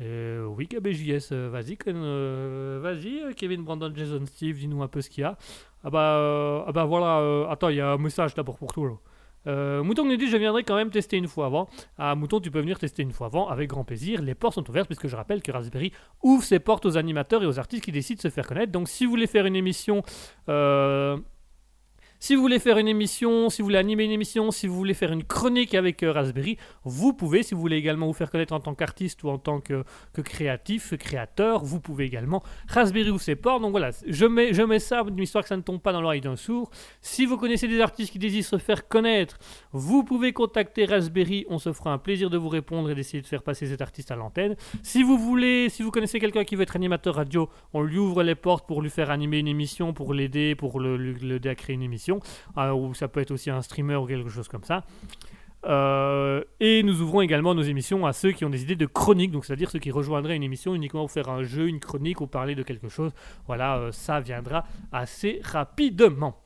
Euh, 0.00 0.44
oui, 0.46 0.66
KBJS, 0.66 1.32
euh, 1.32 1.62
euh, 1.86 2.80
vas-y, 2.82 3.20
euh, 3.20 3.32
Kevin, 3.36 3.62
Brandon, 3.62 3.92
Jason, 3.94 4.24
Steve, 4.26 4.58
dis-nous 4.58 4.82
un 4.82 4.88
peu 4.88 5.00
ce 5.00 5.08
qu'il 5.08 5.22
y 5.22 5.24
a. 5.24 5.36
Ah 5.84 5.90
bah, 5.90 6.64
ah 6.66 6.72
bah 6.72 6.84
voilà, 6.84 7.50
attends, 7.50 7.68
il 7.68 7.76
y 7.76 7.80
a 7.80 7.92
un 7.92 7.98
message 7.98 8.34
d'abord 8.34 8.56
pour 8.56 8.72
toi. 8.72 8.98
Mouton 9.46 10.06
nous 10.06 10.16
dit 10.16 10.28
je 10.30 10.38
viendrai 10.38 10.64
quand 10.64 10.74
même 10.74 10.90
tester 10.90 11.18
une 11.18 11.28
fois 11.28 11.46
avant. 11.46 11.68
Ah 11.98 12.14
Mouton 12.14 12.40
tu 12.40 12.50
peux 12.50 12.60
venir 12.60 12.78
tester 12.78 13.02
une 13.02 13.12
fois 13.12 13.26
avant 13.26 13.48
avec 13.48 13.68
grand 13.68 13.84
plaisir. 13.84 14.22
Les 14.22 14.34
portes 14.34 14.54
sont 14.54 14.68
ouvertes 14.70 14.86
puisque 14.86 15.06
je 15.06 15.14
rappelle 15.14 15.42
que 15.42 15.52
Raspberry 15.52 15.92
ouvre 16.22 16.42
ses 16.42 16.58
portes 16.58 16.86
aux 16.86 16.96
animateurs 16.96 17.42
et 17.42 17.46
aux 17.46 17.58
artistes 17.58 17.84
qui 17.84 17.92
décident 17.92 18.16
de 18.16 18.22
se 18.22 18.30
faire 18.30 18.46
connaître. 18.46 18.72
Donc 18.72 18.88
si 18.88 19.04
vous 19.04 19.10
voulez 19.10 19.26
faire 19.26 19.44
une 19.44 19.56
émission 19.56 20.02
si 22.24 22.34
vous 22.34 22.40
voulez 22.40 22.58
faire 22.58 22.78
une 22.78 22.88
émission, 22.88 23.50
si 23.50 23.60
vous 23.60 23.66
voulez 23.66 23.76
animer 23.76 24.04
une 24.04 24.10
émission, 24.10 24.50
si 24.50 24.66
vous 24.66 24.74
voulez 24.74 24.94
faire 24.94 25.12
une 25.12 25.24
chronique 25.24 25.74
avec 25.74 26.02
euh, 26.02 26.10
Raspberry, 26.10 26.56
vous 26.82 27.12
pouvez. 27.12 27.42
Si 27.42 27.52
vous 27.54 27.60
voulez 27.60 27.76
également 27.76 28.06
vous 28.06 28.14
faire 28.14 28.30
connaître 28.30 28.54
en 28.54 28.60
tant 28.60 28.74
qu'artiste 28.74 29.22
ou 29.24 29.28
en 29.28 29.36
tant 29.36 29.60
que, 29.60 29.84
créatif, 30.22 30.94
créateur, 30.96 31.62
vous 31.64 31.80
pouvez 31.80 32.04
également. 32.06 32.42
Raspberry 32.66 33.10
ouvre 33.10 33.20
ses 33.20 33.36
portes. 33.36 33.60
Donc 33.60 33.72
voilà, 33.72 33.90
je 34.06 34.24
mets, 34.24 34.54
je 34.54 34.62
mets 34.62 34.78
ça, 34.78 35.02
histoire 35.18 35.44
que 35.44 35.48
ça 35.48 35.56
ne 35.58 35.60
tombe 35.60 35.82
pas 35.82 35.92
dans 35.92 36.00
l'oreille 36.00 36.22
d'un 36.22 36.36
sourd. 36.36 36.70
Si 37.02 37.26
vous 37.26 37.36
connaissez 37.36 37.68
des 37.68 37.82
artistes 37.82 38.10
qui 38.10 38.18
désirent 38.18 38.46
se 38.46 38.56
faire 38.56 38.88
connaître, 38.88 39.36
vous 39.72 40.02
pouvez 40.02 40.32
contacter 40.32 40.86
Raspberry. 40.86 41.44
On 41.50 41.58
se 41.58 41.74
fera 41.74 41.92
un 41.92 41.98
plaisir 41.98 42.30
de 42.30 42.38
vous 42.38 42.48
répondre 42.48 42.90
et 42.90 42.94
d'essayer 42.94 43.20
de 43.20 43.26
faire 43.26 43.42
passer 43.42 43.66
cet 43.66 43.82
artiste 43.82 44.10
à 44.10 44.16
l'antenne. 44.16 44.56
Si 44.82 45.02
vous 45.02 45.18
voulez, 45.18 45.68
si 45.68 45.82
vous 45.82 45.90
connaissez 45.90 46.20
quelqu'un 46.20 46.44
qui 46.44 46.56
veut 46.56 46.62
être 46.62 46.76
animateur 46.76 47.16
radio, 47.16 47.50
on 47.74 47.82
lui 47.82 47.98
ouvre 47.98 48.22
les 48.22 48.34
portes 48.34 48.66
pour 48.66 48.80
lui 48.80 48.88
faire 48.88 49.10
animer 49.10 49.40
une 49.40 49.48
émission, 49.48 49.92
pour 49.92 50.14
l'aider, 50.14 50.54
pour 50.54 50.80
le- 50.80 50.96
le- 50.96 51.12
l'aider 51.12 51.50
à 51.50 51.54
créer 51.54 51.74
une 51.74 51.82
émission. 51.82 52.13
Euh, 52.58 52.72
ou 52.72 52.94
ça 52.94 53.08
peut 53.08 53.20
être 53.20 53.30
aussi 53.30 53.50
un 53.50 53.62
streamer 53.62 53.96
ou 53.96 54.06
quelque 54.06 54.28
chose 54.28 54.48
comme 54.48 54.64
ça. 54.64 54.84
Euh, 55.66 56.44
et 56.60 56.82
nous 56.82 57.00
ouvrons 57.00 57.22
également 57.22 57.54
nos 57.54 57.62
émissions 57.62 58.04
à 58.04 58.12
ceux 58.12 58.32
qui 58.32 58.44
ont 58.44 58.50
des 58.50 58.62
idées 58.62 58.76
de 58.76 58.86
chronique, 58.86 59.30
donc 59.30 59.46
c'est-à-dire 59.46 59.70
ceux 59.70 59.78
qui 59.78 59.90
rejoindraient 59.90 60.36
une 60.36 60.42
émission 60.42 60.74
uniquement 60.74 61.00
pour 61.00 61.10
faire 61.10 61.30
un 61.30 61.42
jeu, 61.42 61.68
une 61.68 61.80
chronique 61.80 62.20
ou 62.20 62.26
parler 62.26 62.54
de 62.54 62.62
quelque 62.62 62.88
chose. 62.88 63.12
Voilà, 63.46 63.78
euh, 63.78 63.92
ça 63.92 64.20
viendra 64.20 64.66
assez 64.92 65.40
rapidement. 65.42 66.40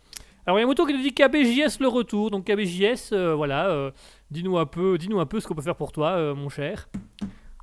Alors 0.47 0.59
il 0.59 0.63
y 0.63 0.65
a 0.65 0.67
Moto 0.67 0.87
qui 0.87 0.95
nous 0.95 1.03
dit 1.03 1.13
KBJS 1.13 1.81
le 1.81 1.89
retour, 1.89 2.31
donc 2.31 2.47
KBJS, 2.47 3.13
voilà, 3.35 3.93
dis-nous 4.31 4.57
un 4.57 4.65
peu, 4.65 4.97
dis-nous 4.97 5.21
un 5.21 5.27
peu 5.27 5.41
ce 5.41 5.47
qu'on 5.47 5.55
peut 5.55 5.61
faire 5.61 5.77
pour 5.77 5.93
toi, 5.93 6.33
mon 6.35 6.49
cher. 6.49 6.89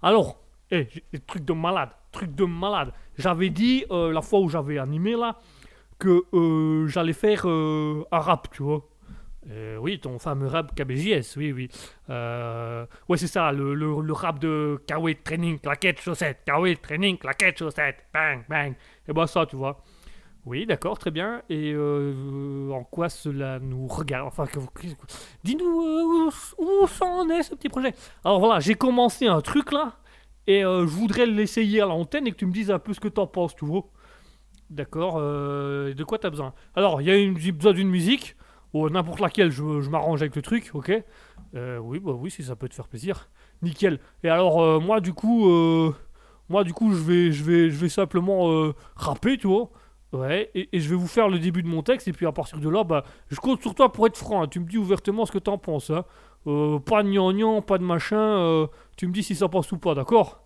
Alors, 0.03 0.39
eh, 0.69 0.87
trucs 1.25 1.45
de 1.45 1.53
malade, 1.53 1.89
trucs 2.11 2.35
de 2.35 2.45
malade. 2.45 2.91
J'avais 3.17 3.49
dit 3.49 3.85
la 3.89 4.21
fois 4.21 4.39
où 4.39 4.49
j'avais 4.49 4.77
animé 4.77 5.15
là 5.15 5.39
que 5.99 6.23
euh, 6.33 6.87
j'allais 6.87 7.13
faire 7.13 7.43
euh, 7.45 8.03
un 8.11 8.19
rap, 8.19 8.49
tu 8.51 8.63
vois. 8.63 8.87
Euh, 9.51 9.77
oui, 9.77 9.99
ton 9.99 10.17
fameux 10.17 10.47
rap 10.47 10.73
KBJS, 10.75 11.37
oui, 11.37 11.51
oui. 11.51 11.69
Euh, 12.09 12.85
ouais, 13.07 13.17
c'est 13.17 13.27
ça, 13.27 13.51
le, 13.51 13.75
le, 13.75 14.01
le 14.01 14.13
rap 14.13 14.39
de 14.39 14.81
Kawaii 14.87 15.15
Training, 15.17 15.59
claquette, 15.59 16.01
chaussette, 16.01 16.39
Kawaii 16.45 16.77
Training, 16.77 17.17
claquette, 17.17 17.59
chaussette, 17.59 18.05
bang, 18.13 18.43
bang. 18.49 18.73
Et 19.07 19.13
ben 19.13 19.27
ça, 19.27 19.45
tu 19.45 19.55
vois. 19.55 19.83
Oui, 20.45 20.65
d'accord, 20.65 20.97
très 20.99 21.11
bien. 21.11 21.41
Et 21.49 21.73
euh, 21.73 22.69
en 22.71 22.83
quoi 22.83 23.09
cela 23.09 23.59
nous 23.59 23.87
regarde 23.87 24.27
Enfin, 24.27 24.45
dis-nous 25.43 25.81
euh, 25.81 26.29
où, 26.59 26.63
où 26.83 26.87
ça 26.87 27.05
en 27.05 27.29
est 27.29 27.43
ce 27.43 27.55
petit 27.55 27.69
projet? 27.69 27.93
Alors 28.23 28.39
voilà, 28.39 28.59
j'ai 28.59 28.75
commencé 28.75 29.27
un 29.27 29.41
truc 29.41 29.71
là, 29.71 29.97
et 30.47 30.63
euh, 30.63 30.81
je 30.81 30.91
voudrais 30.91 31.25
l'essayer 31.25 31.81
à 31.81 31.85
l'antenne 31.85 32.27
et 32.27 32.31
que 32.31 32.37
tu 32.37 32.45
me 32.45 32.51
dises 32.51 32.69
un 32.69 32.79
peu 32.79 32.93
ce 32.93 32.99
que 32.99 33.07
t'en 33.07 33.25
penses, 33.27 33.55
tu 33.55 33.65
vois. 33.65 33.83
D'accord, 34.69 35.17
euh, 35.19 35.93
de 35.93 36.03
quoi 36.03 36.17
t'as 36.17 36.29
besoin? 36.29 36.53
Alors, 36.75 37.01
il 37.01 37.07
y 37.07 37.11
a 37.11 37.17
une- 37.17 37.35
besoin 37.51 37.73
d'une 37.73 37.89
musique, 37.89 38.35
ou 38.73 38.89
n'importe 38.89 39.19
laquelle, 39.19 39.51
je, 39.51 39.63
m'arrange 39.89 40.21
avec 40.21 40.35
le 40.35 40.41
truc, 40.41 40.71
ok? 40.73 40.91
Euh, 41.55 41.77
Oui, 41.77 41.99
bah 41.99 42.11
oui, 42.13 42.31
si 42.31 42.43
ça 42.43 42.55
peut 42.55 42.67
te 42.67 42.73
faire 42.75 42.87
plaisir. 42.87 43.29
Nickel. 43.61 43.99
Et 44.23 44.29
alors, 44.29 44.61
euh, 44.61 44.79
moi, 44.79 44.99
du 45.01 45.13
coup, 45.13 45.47
moi, 46.49 46.63
du 46.63 46.73
coup, 46.73 46.93
je 46.93 47.43
vais, 47.43 47.89
simplement 47.89 48.71
rapper, 48.95 49.37
tu 49.37 49.47
vois. 49.47 49.69
Ouais, 50.13 50.49
et, 50.55 50.79
je 50.79 50.89
vais 50.89 50.95
vous 50.95 51.07
faire 51.07 51.29
le 51.29 51.39
début 51.39 51.61
de 51.61 51.67
mon 51.67 51.83
texte, 51.83 52.07
et 52.07 52.13
puis 52.13 52.25
à 52.25 52.31
partir 52.31 52.59
de 52.59 52.69
là, 52.69 52.83
bah, 52.83 53.03
je 53.29 53.35
compte 53.39 53.61
sur 53.61 53.75
toi 53.75 53.91
pour 53.91 54.07
être 54.07 54.17
franc. 54.17 54.43
hein. 54.43 54.47
Tu 54.47 54.59
me 54.59 54.65
dis 54.65 54.77
ouvertement 54.77 55.25
ce 55.25 55.31
que 55.31 55.39
t'en 55.39 55.57
penses. 55.57 55.89
Hein. 55.91 56.05
Pas 56.45 57.03
de 57.03 57.09
gnangnan, 57.09 57.61
pas 57.61 57.77
de 57.77 57.83
machin. 57.83 58.67
tu 58.97 59.07
me 59.07 59.13
dis 59.13 59.23
si 59.23 59.35
ça 59.35 59.47
passe 59.47 59.71
ou 59.71 59.77
pas, 59.77 59.93
d'accord? 59.93 60.44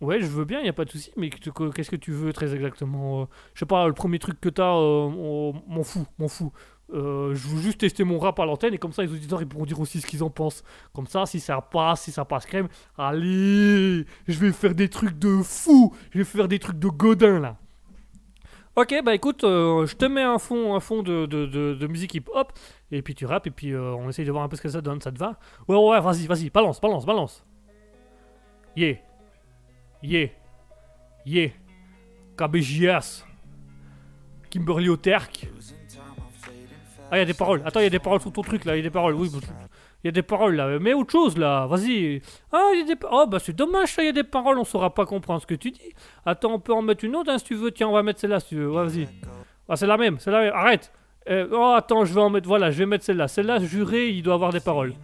Ouais, 0.00 0.20
je 0.20 0.26
veux 0.26 0.44
bien, 0.44 0.60
y 0.60 0.68
a 0.68 0.72
pas 0.72 0.84
de 0.84 0.90
souci, 0.90 1.10
mais 1.16 1.28
que- 1.28 1.50
que- 1.50 1.70
qu'est-ce 1.72 1.90
que 1.90 1.96
tu 1.96 2.12
veux 2.12 2.32
très 2.32 2.54
exactement 2.54 3.22
euh, 3.22 3.24
Je 3.54 3.60
sais 3.60 3.66
pas, 3.66 3.86
le 3.88 3.92
premier 3.94 4.20
truc 4.20 4.40
que 4.40 4.48
t'as, 4.48 4.76
euh, 4.76 5.52
m'en 5.66 5.82
fous, 5.82 6.06
m'en 6.18 6.28
fous. 6.28 6.52
Euh, 6.94 7.34
je 7.34 7.48
veux 7.48 7.60
juste 7.60 7.78
tester 7.80 8.04
mon 8.04 8.18
rap 8.18 8.38
à 8.38 8.46
l'antenne 8.46 8.72
et 8.72 8.78
comme 8.78 8.92
ça 8.92 9.02
les 9.02 9.12
auditeurs 9.12 9.42
ils 9.42 9.46
pourront 9.48 9.66
dire 9.66 9.78
aussi 9.80 10.00
ce 10.00 10.06
qu'ils 10.06 10.22
en 10.22 10.30
pensent. 10.30 10.62
Comme 10.94 11.06
ça, 11.08 11.26
si 11.26 11.40
ça 11.40 11.60
passe, 11.60 12.02
si 12.02 12.12
ça 12.12 12.24
passe 12.24 12.46
crème, 12.46 12.68
allez, 12.96 14.06
je 14.28 14.38
vais 14.38 14.52
faire 14.52 14.74
des 14.74 14.88
trucs 14.88 15.18
de 15.18 15.42
fou, 15.42 15.92
je 16.12 16.18
vais 16.18 16.24
faire 16.24 16.46
des 16.48 16.58
trucs 16.60 16.78
de 16.78 16.88
godin 16.88 17.40
là. 17.40 17.56
Ok, 18.76 18.94
bah 19.04 19.14
écoute, 19.16 19.42
euh, 19.42 19.84
je 19.86 19.96
te 19.96 20.04
mets 20.04 20.22
un 20.22 20.38
fond, 20.38 20.76
un 20.76 20.80
fond 20.80 21.02
de, 21.02 21.26
de, 21.26 21.46
de- 21.74 21.86
musique 21.88 22.14
hip-hop, 22.14 22.52
et 22.92 23.02
puis 23.02 23.14
tu 23.16 23.26
rappes, 23.26 23.48
et 23.48 23.50
puis 23.50 23.74
on 23.76 24.08
essaye 24.08 24.24
de 24.24 24.30
voir 24.30 24.44
un 24.44 24.48
peu 24.48 24.54
ce 24.56 24.62
que 24.62 24.68
ça 24.68 24.80
donne, 24.80 25.00
ça 25.00 25.10
te 25.10 25.18
va? 25.18 25.38
Ouais, 25.66 25.76
ouais, 25.76 26.00
vas-y, 26.00 26.26
vas-y, 26.28 26.48
balance, 26.50 26.80
balance, 26.80 27.04
balance. 27.04 27.44
Yeah. 28.76 28.98
Yeah. 30.02 30.28
Yeah. 31.24 31.50
KBJS. 32.36 33.24
Kimberly 34.50 34.88
Oterk. 34.88 35.48
Ah, 37.10 37.16
il 37.16 37.20
y 37.20 37.22
a 37.22 37.24
des 37.24 37.34
paroles. 37.34 37.62
Attends, 37.64 37.80
il 37.80 37.84
y 37.84 37.86
a 37.86 37.90
des 37.90 37.98
paroles 37.98 38.20
sur 38.20 38.32
ton 38.32 38.42
truc 38.42 38.64
là, 38.64 38.74
il 38.74 38.78
y 38.78 38.80
a 38.80 38.82
des 38.82 38.90
paroles, 38.90 39.14
oui. 39.14 39.30
Il 40.04 40.06
y 40.06 40.08
a 40.08 40.12
des 40.12 40.22
paroles 40.22 40.54
là, 40.54 40.78
mais 40.78 40.92
autre 40.92 41.10
chose 41.10 41.36
là, 41.36 41.66
vas-y. 41.66 42.22
Ah, 42.52 42.70
y 42.74 42.82
a 42.82 42.84
des 42.84 43.00
Oh, 43.10 43.26
bah 43.26 43.38
c'est 43.40 43.54
dommage 43.54 43.94
ça, 43.94 44.02
il 44.02 44.06
y 44.06 44.08
a 44.10 44.12
des 44.12 44.24
paroles, 44.24 44.58
on 44.58 44.64
saura 44.64 44.94
pas 44.94 45.06
comprendre 45.06 45.40
ce 45.40 45.46
que 45.46 45.54
tu 45.54 45.70
dis. 45.70 45.94
Attends, 46.24 46.52
on 46.52 46.60
peut 46.60 46.72
en 46.72 46.82
mettre 46.82 47.04
une 47.04 47.16
autre 47.16 47.32
hein, 47.32 47.38
si 47.38 47.44
tu 47.44 47.54
veux. 47.54 47.72
Tiens, 47.72 47.88
on 47.88 47.92
va 47.92 48.02
mettre 48.02 48.20
celle-là 48.20 48.40
si 48.40 48.48
tu 48.50 48.56
veux. 48.56 48.66
Vas-y. 48.68 49.08
Ah, 49.68 49.76
c'est 49.76 49.86
la 49.86 49.96
même, 49.96 50.18
c'est 50.18 50.30
la 50.30 50.40
même. 50.42 50.52
Arrête. 50.54 50.92
Euh, 51.28 51.48
oh, 51.52 51.74
attends, 51.76 52.04
je 52.04 52.14
vais 52.14 52.20
en 52.20 52.30
mettre. 52.30 52.46
Voilà, 52.46 52.70
je 52.70 52.78
vais 52.78 52.86
mettre 52.86 53.04
celle-là. 53.04 53.26
Celle-là, 53.26 53.58
juré, 53.58 54.08
il 54.10 54.22
doit 54.22 54.34
avoir 54.34 54.52
des 54.52 54.60
paroles. 54.60 54.94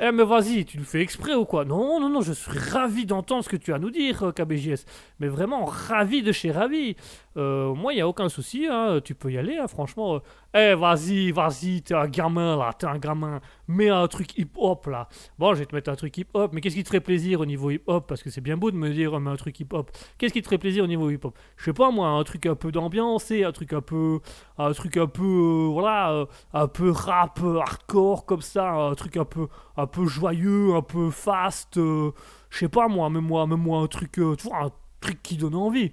Eh, 0.00 0.12
mais 0.12 0.24
vas-y, 0.24 0.64
tu 0.64 0.76
le 0.78 0.84
fais 0.84 1.00
exprès 1.00 1.34
ou 1.34 1.44
quoi? 1.44 1.64
Non, 1.64 1.98
non, 2.00 2.08
non, 2.08 2.20
je 2.20 2.32
suis 2.32 2.58
ravi 2.58 3.06
d'entendre 3.06 3.42
ce 3.42 3.48
que 3.48 3.56
tu 3.56 3.72
as 3.72 3.76
à 3.76 3.78
nous 3.78 3.90
dire, 3.90 4.22
euh, 4.22 4.32
KBJS. 4.32 4.84
Mais 5.18 5.28
vraiment 5.28 5.64
ravi 5.64 6.22
de 6.22 6.30
chez 6.30 6.50
ravi. 6.50 6.94
Euh, 7.38 7.72
moi, 7.72 7.92
il 7.92 7.96
n'y 7.96 8.02
a 8.02 8.08
aucun 8.08 8.28
souci, 8.28 8.66
hein, 8.68 8.98
tu 9.04 9.14
peux 9.14 9.30
y 9.30 9.38
aller, 9.38 9.56
hein, 9.56 9.68
franchement. 9.68 10.16
euh. 10.16 10.18
Eh, 10.54 10.74
vas-y, 10.74 11.30
vas-y, 11.30 11.82
t'es 11.82 11.94
un 11.94 12.08
gamin 12.08 12.56
là, 12.56 12.72
t'es 12.76 12.86
un 12.86 12.98
gamin. 12.98 13.40
Mets 13.68 13.90
un 13.90 14.08
truc 14.08 14.36
hip-hop 14.36 14.86
là. 14.88 15.08
Bon, 15.38 15.54
je 15.54 15.60
vais 15.60 15.66
te 15.66 15.74
mettre 15.74 15.90
un 15.90 15.94
truc 15.94 16.16
hip-hop, 16.18 16.52
mais 16.52 16.60
qu'est-ce 16.60 16.74
qui 16.74 16.82
te 16.82 16.88
ferait 16.88 17.00
plaisir 17.00 17.40
au 17.40 17.46
niveau 17.46 17.70
hip-hop? 17.70 18.06
Parce 18.08 18.22
que 18.22 18.30
c'est 18.30 18.40
bien 18.40 18.56
beau 18.56 18.70
de 18.70 18.76
me 18.76 18.90
dire, 18.90 19.16
euh, 19.16 19.20
mets 19.20 19.30
un 19.30 19.36
truc 19.36 19.60
hip-hop. 19.60 19.90
Qu'est-ce 20.18 20.32
qui 20.32 20.40
te 20.42 20.46
ferait 20.46 20.58
plaisir 20.58 20.82
au 20.84 20.86
niveau 20.88 21.10
hip-hop? 21.10 21.36
Je 21.56 21.64
sais 21.66 21.72
pas, 21.72 21.90
moi, 21.90 22.08
un 22.08 22.24
truc 22.24 22.46
un 22.46 22.56
peu 22.56 22.72
d'ambiance, 22.72 23.30
un 23.30 23.52
truc 23.52 23.72
un 23.72 23.82
peu. 23.82 24.18
Un 24.58 24.72
truc 24.72 24.96
un 24.96 25.06
peu. 25.06 25.68
voilà, 25.72 26.26
un 26.52 26.66
peu 26.68 26.90
rap, 26.90 27.38
hardcore, 27.40 28.24
comme 28.26 28.40
ça, 28.42 28.72
un 28.72 28.94
truc 28.94 29.16
un 29.16 29.24
peu 29.24 29.46
un 29.76 29.86
peu 29.86 30.06
joyeux, 30.06 30.74
un 30.74 30.82
peu 30.82 31.10
fast, 31.10 31.76
je 31.76 32.12
sais 32.50 32.68
pas 32.68 32.88
moi, 32.88 33.08
même 33.10 33.24
moi, 33.24 33.46
même 33.46 33.60
moi 33.60 33.80
un 33.80 33.86
truc, 33.86 34.18
un 34.18 34.70
truc 35.00 35.22
qui 35.22 35.36
donne 35.36 35.54
envie. 35.54 35.92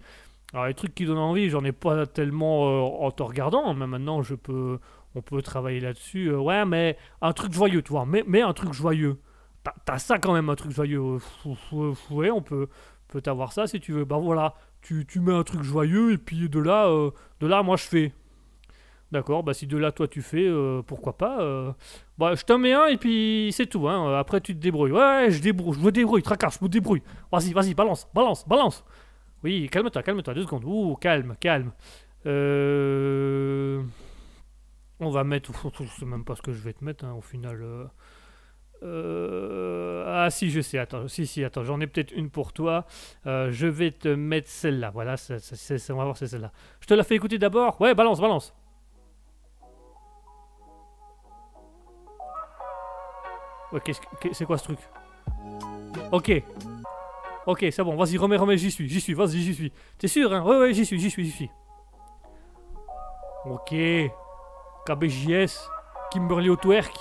Alors 0.56 0.68
les 0.68 0.74
trucs 0.74 0.96
qui 0.96 1.06
donnent 1.06 1.18
envie, 1.18 1.50
j'en 1.50 1.66
ai 1.66 1.74
pas 1.74 2.06
tellement 2.06 2.66
euh, 2.70 3.06
en 3.06 3.12
te 3.12 3.22
regardant, 3.22 3.74
mais 3.74 3.88
maintenant 3.88 4.22
je 4.22 4.36
peux, 4.36 4.80
on 5.14 5.22
peut 5.22 5.42
travailler 5.42 5.82
là-dessus. 5.82 6.28
euh, 6.30 6.38
ouais, 6.40 6.64
mais 6.64 6.98
un 7.22 7.34
truc 7.34 7.52
joyeux, 7.52 7.82
tu 7.82 7.92
vois, 7.92 8.06
mais, 8.06 8.42
un 8.42 8.54
truc 8.54 8.72
joyeux. 8.72 9.20
T'as- 9.86 9.98
ça 10.00 10.18
quand 10.18 10.32
même, 10.34 10.50
un 10.50 10.56
truc 10.56 10.72
joyeux. 10.72 11.02
euh, 11.74 11.94
Ouais, 12.10 12.32
on 12.32 12.42
peut, 12.42 12.70
peut 13.10 13.22
avoir 13.26 13.52
ça 13.52 13.68
si 13.68 13.82
tu 13.82 13.92
veux. 13.92 14.06
Bah 14.06 14.18
voilà, 14.18 14.54
tu, 14.82 15.06
tu 15.06 15.20
mets 15.20 15.34
un 15.34 15.44
truc 15.44 15.62
joyeux 15.62 16.14
et 16.14 16.18
puis 16.18 16.48
de 16.48 16.60
là, 16.60 16.88
de 17.42 17.48
là, 17.48 17.62
moi 17.62 17.76
je 17.76 17.84
fais. 17.84 18.14
D'accord, 19.12 19.44
bah 19.44 19.54
si 19.54 19.68
de 19.68 19.78
là 19.78 19.92
toi 19.92 20.08
tu 20.08 20.22
fais, 20.22 20.50
pourquoi 20.88 21.18
pas. 21.18 21.76
bah 22.18 22.34
je 22.36 22.44
t'en 22.44 22.58
mets 22.58 22.74
un 22.74 22.86
et 22.88 22.98
puis 22.98 23.50
c'est 23.52 23.66
tout. 23.68 23.88
Hein. 23.90 24.18
Après 24.18 24.40
tu 24.42 24.56
te 24.56 24.60
débrouilles. 24.62 24.92
Ouais, 24.94 25.28
je 25.32 25.42
débrouille, 25.42 25.76
je 25.78 25.86
me 25.86 25.92
débrouille, 25.92 26.24
tracasse, 26.24 26.60
je 26.60 26.64
me 26.66 26.70
débrouille. 26.70 27.02
Vas-y, 27.32 27.52
vas-y, 27.54 27.74
balance, 27.74 28.08
balance, 28.14 28.48
balance. 28.48 28.84
Oui, 29.46 29.70
calme-toi, 29.70 30.02
calme-toi, 30.02 30.34
deux 30.34 30.42
secondes. 30.42 30.64
Ouh, 30.66 30.96
calme, 30.96 31.36
calme. 31.40 31.72
Euh... 32.26 33.84
On 35.00 35.12
va 35.12 35.24
mettre, 35.24 35.52
je 35.80 35.86
sais 35.88 36.06
même 36.06 36.26
pas 36.26 36.36
ce 36.36 36.42
que 36.42 36.52
je 36.52 36.58
vais 36.64 36.74
te 36.74 36.84
mettre 36.84 37.06
hein, 37.06 37.14
au 37.14 37.22
final. 37.22 37.62
euh. 37.62 37.86
Euh, 38.82 40.04
Ah 40.08 40.32
si, 40.32 40.50
je 40.50 40.62
sais, 40.62 40.80
attends, 40.80 41.08
si, 41.08 41.28
si, 41.28 41.44
attends, 41.44 41.64
j'en 41.64 41.80
ai 41.80 41.86
peut-être 41.86 42.12
une 42.12 42.32
pour 42.32 42.54
toi. 42.54 42.86
Je 43.26 43.68
vais 43.68 43.92
te 43.92 44.08
mettre 44.08 44.50
celle-là, 44.50 44.90
voilà, 44.90 45.16
c'est- 45.16 45.38
c'est- 45.40 45.78
c'est- 45.78 45.94
on 45.94 45.98
va 45.98 46.06
voir 46.06 46.18
c'est 46.18 46.28
celle-là. 46.28 46.52
Je 46.82 46.88
te 46.88 46.94
la 46.96 47.04
fais 47.04 47.16
écouter 47.16 47.38
d'abord? 47.38 47.80
Ouais, 47.80 47.94
balance, 47.94 48.20
balance. 48.20 48.52
Ouais, 53.72 53.82
qu'est-ce 53.84 54.02
que- 54.02 54.34
c'est 54.34 54.46
quoi 54.46 54.58
ce 54.58 54.64
truc? 54.64 54.80
Ok. 56.12 56.32
Ok, 57.48 57.66
c'est 57.72 57.84
bon, 57.84 57.96
vas-y, 57.96 58.18
remets, 58.18 58.38
remets, 58.38 58.58
j'y 58.58 58.72
suis, 58.72 58.90
j'y 58.90 59.00
suis, 59.00 59.14
vas-y, 59.14 59.40
j'y 59.40 59.54
suis. 59.54 59.72
T'es 59.98 60.08
sûr, 60.08 60.34
hein? 60.34 60.42
Ouais, 60.44 60.58
ouais, 60.58 60.74
j'y 60.74 60.86
suis, 60.86 61.00
j'y 61.00 61.10
suis, 61.12 61.26
j'y 61.26 61.32
suis. 61.32 61.50
Ok. 63.46 63.76
KBJS, 64.88 65.70
Kimberly 66.12 66.56
twerk. 66.58 66.96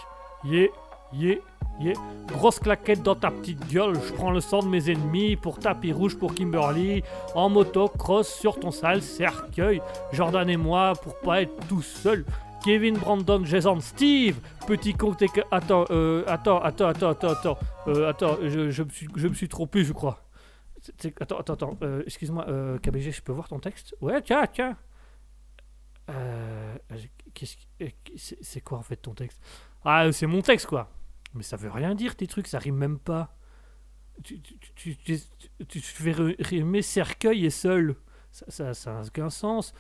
Yeah, 0.45 0.69
yeah, 1.15 1.37
Yeah. 1.81 1.95
Grosse 2.29 2.61
claquette 2.61 3.03
dans 3.03 3.17
ta 3.17 3.31
petite 3.31 3.67
gueule, 3.69 3.95
je 3.95 4.13
prends 4.13 4.31
le 4.31 4.41
sang 4.41 4.61
de 4.61 4.69
mes 4.69 4.91
ennemis 4.91 5.37
pour 5.37 5.59
tapis 5.59 5.93
rouge 5.93 6.17
pour 6.17 6.35
Kimberly, 6.35 7.03
en 7.35 7.49
moto, 7.49 7.89
cross 7.89 8.29
sur 8.29 8.61
ton 8.61 8.71
sale 8.71 9.03
cercueil, 9.03 9.83
Jordan 10.13 10.49
et 10.49 10.57
moi 10.57 10.93
pour 11.03 11.19
pas 11.19 11.43
être 11.43 11.67
tout 11.69 11.83
seul. 11.83 12.25
Kevin, 12.65 12.97
Brandon, 12.97 13.45
Jason, 13.45 13.81
Steve, 13.81 14.37
petit 14.67 14.95
con, 14.95 15.13
que... 15.13 15.41
Attends, 15.51 15.85
euh, 15.91 16.25
attends, 16.27 16.63
attends, 16.63 16.89
attends, 16.89 17.11
attends, 17.11 17.31
attends, 17.31 17.59
euh, 17.89 18.09
attends, 18.09 18.37
je 18.43 18.83
me 18.83 18.89
suis, 18.89 19.09
je 19.17 19.29
me 19.29 19.35
suis 19.35 19.49
trompé, 19.49 19.85
je 19.85 19.93
crois. 19.93 20.24
Attends, 21.21 21.39
attends, 21.39 21.55
attends, 21.55 21.79
euh, 21.83 22.03
excuse-moi, 22.07 22.47
euh, 22.49 22.79
KBG, 22.79 23.13
je 23.13 23.23
peux 23.23 23.33
voir 23.33 23.49
ton 23.49 23.59
texte? 23.59 23.95
Ouais, 24.01 24.21
tiens, 24.23 24.47
tiens. 24.53 24.77
Euh, 26.11 26.77
euh, 26.93 27.89
c'est 28.43 28.61
quoi 28.61 28.79
en 28.79 28.83
fait 28.83 28.97
ton 28.97 29.15
texte? 29.15 29.41
Ah, 29.85 30.11
c'est 30.13 30.27
mon 30.27 30.43
texte 30.43 30.67
quoi. 30.67 30.91
Mais 31.35 31.43
ça 31.43 31.57
veut 31.57 31.71
rien 31.71 31.95
dire 31.95 32.15
tes 32.17 32.27
trucs, 32.27 32.47
ça 32.47 32.59
rime 32.59 32.77
même 32.77 32.99
pas. 32.99 33.37
Tu, 34.25 34.41
tu, 34.41 34.97
tu, 34.97 35.19
tu, 35.69 35.81
fais 35.81 36.13
ri- 36.13 36.37
rimer 36.41 36.83
cercueil 36.83 37.47
et 37.47 37.51
seul. 37.51 37.97
Ça, 38.33 38.47
ça, 38.49 38.75
ça 38.75 38.95
n'a 38.95 39.03
aucun 39.03 39.31
sens. 39.31 39.75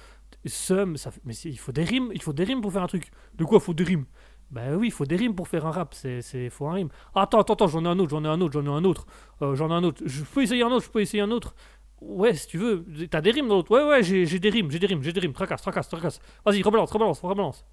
Somme, 0.46 0.96
ça 0.98 1.10
mais 1.24 1.34
il 1.34 1.58
faut 1.58 1.72
des 1.72 1.84
rimes, 1.84 2.10
il 2.14 2.22
faut 2.22 2.32
des 2.34 2.44
rimes 2.44 2.60
pour 2.62 2.72
faire 2.72 2.82
un 2.82 2.88
truc. 2.88 3.10
De 3.34 3.44
quoi 3.44 3.60
faut 3.60 3.74
des 3.74 3.84
rimes? 3.84 4.06
Bah 4.54 4.60
oui, 4.76 4.86
il 4.86 4.92
faut 4.92 5.04
des 5.04 5.16
rimes 5.16 5.34
pour 5.34 5.48
faire 5.48 5.66
un 5.66 5.72
rap, 5.72 5.94
c'est 5.94 6.48
faut 6.48 6.68
un 6.68 6.74
rime. 6.74 6.88
Attends, 7.12 7.40
attends, 7.40 7.54
attends, 7.54 7.66
j'en 7.66 7.84
ai 7.84 7.88
un 7.88 7.98
autre, 7.98 8.10
j'en 8.10 8.24
ai 8.24 8.28
un 8.28 8.40
autre, 8.40 8.52
j'en 8.52 8.64
ai 8.64 8.68
un 8.68 8.84
autre. 8.84 9.04
Euh, 9.42 9.56
j'en 9.56 9.68
ai 9.68 9.72
un 9.72 9.82
autre. 9.82 10.00
Je 10.06 10.22
peux 10.22 10.42
essayer 10.44 10.62
un 10.62 10.70
autre, 10.70 10.84
je 10.84 10.90
peux 10.90 11.00
essayer 11.00 11.20
un 11.24 11.32
autre. 11.32 11.56
Ouais, 12.00 12.34
si 12.34 12.46
tu 12.46 12.58
veux. 12.58 12.84
T'as 13.10 13.20
des 13.20 13.32
rimes 13.32 13.48
dans 13.48 13.56
l'autre. 13.56 13.72
Ouais, 13.72 13.82
ouais, 13.82 14.04
j'ai 14.04 14.26
j'ai 14.26 14.38
des 14.38 14.50
rimes, 14.50 14.70
j'ai 14.70 14.78
des 14.78 14.86
rimes, 14.86 15.02
j'ai 15.02 15.12
des 15.12 15.18
rimes. 15.18 15.32
Tracasse, 15.32 15.60
tracasse, 15.60 15.88
tracasse. 15.88 16.20
Vas-y, 16.46 16.62
rebalance, 16.62 16.92
rebalance, 16.92 17.20
rebalance. 17.20 17.64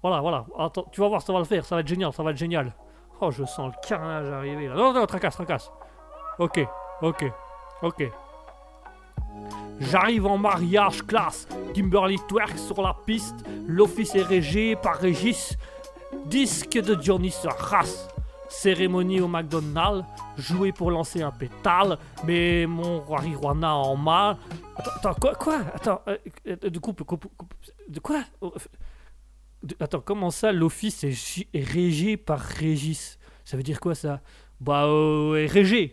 Voilà, 0.00 0.22
voilà. 0.22 0.46
Attends, 0.58 0.86
tu 0.90 1.02
vas 1.02 1.08
voir, 1.08 1.20
ça 1.20 1.30
va 1.30 1.40
le 1.40 1.44
faire, 1.44 1.62
ça 1.66 1.74
va 1.74 1.82
être 1.82 1.88
génial, 1.88 2.10
ça 2.14 2.22
va 2.22 2.30
être 2.30 2.38
génial. 2.38 2.74
Oh, 3.20 3.30
je 3.30 3.44
sens 3.44 3.70
le 3.70 3.86
carnage 3.86 4.30
arriver 4.30 4.68
là. 4.68 4.74
Non, 4.74 4.94
non, 4.94 5.04
tracasse, 5.04 5.34
tracasse. 5.34 5.70
Ok, 6.38 6.66
ok, 7.02 7.30
ok. 7.82 8.10
J'arrive 9.78 10.26
en 10.26 10.38
mariage 10.38 11.06
classe. 11.06 11.46
Kimberly 11.74 12.18
twerk 12.28 12.56
sur 12.56 12.80
la 12.80 12.96
piste. 13.04 13.44
L'office 13.66 14.14
est 14.14 14.22
régé 14.22 14.74
par 14.74 14.96
Régis. 14.96 15.58
Disque 16.26 16.78
de 16.80 17.00
Johnny 17.00 17.30
se 17.30 17.48
race. 17.48 18.08
Cérémonie 18.48 19.20
au 19.20 19.28
McDonald's. 19.28 20.04
Joué 20.38 20.72
pour 20.72 20.90
lancer 20.90 21.22
un 21.22 21.30
pétale. 21.30 21.98
Mais 22.26 22.66
mon 22.66 23.04
marijuana 23.08 23.74
en 23.74 23.96
mal. 23.96 24.36
Attends, 24.76 24.90
attends, 24.96 25.14
quoi, 25.20 25.34
quoi? 25.34 25.58
Attends, 25.74 26.02
euh, 26.08 26.16
euh, 26.46 26.56
de 26.70 26.78
quoi? 28.00 28.20
Oh, 28.40 28.52
de- 29.62 29.76
Attends, 29.80 30.00
comment 30.00 30.30
ça 30.30 30.52
l'office 30.52 31.04
est, 31.04 31.46
est 31.54 31.64
régé 31.64 32.16
par 32.16 32.40
Régis? 32.40 33.18
Ça 33.44 33.56
veut 33.56 33.62
dire 33.62 33.80
quoi 33.80 33.94
ça? 33.94 34.20
Bah, 34.60 34.84
euh, 34.86 35.34
est 35.42 35.46
régé, 35.46 35.92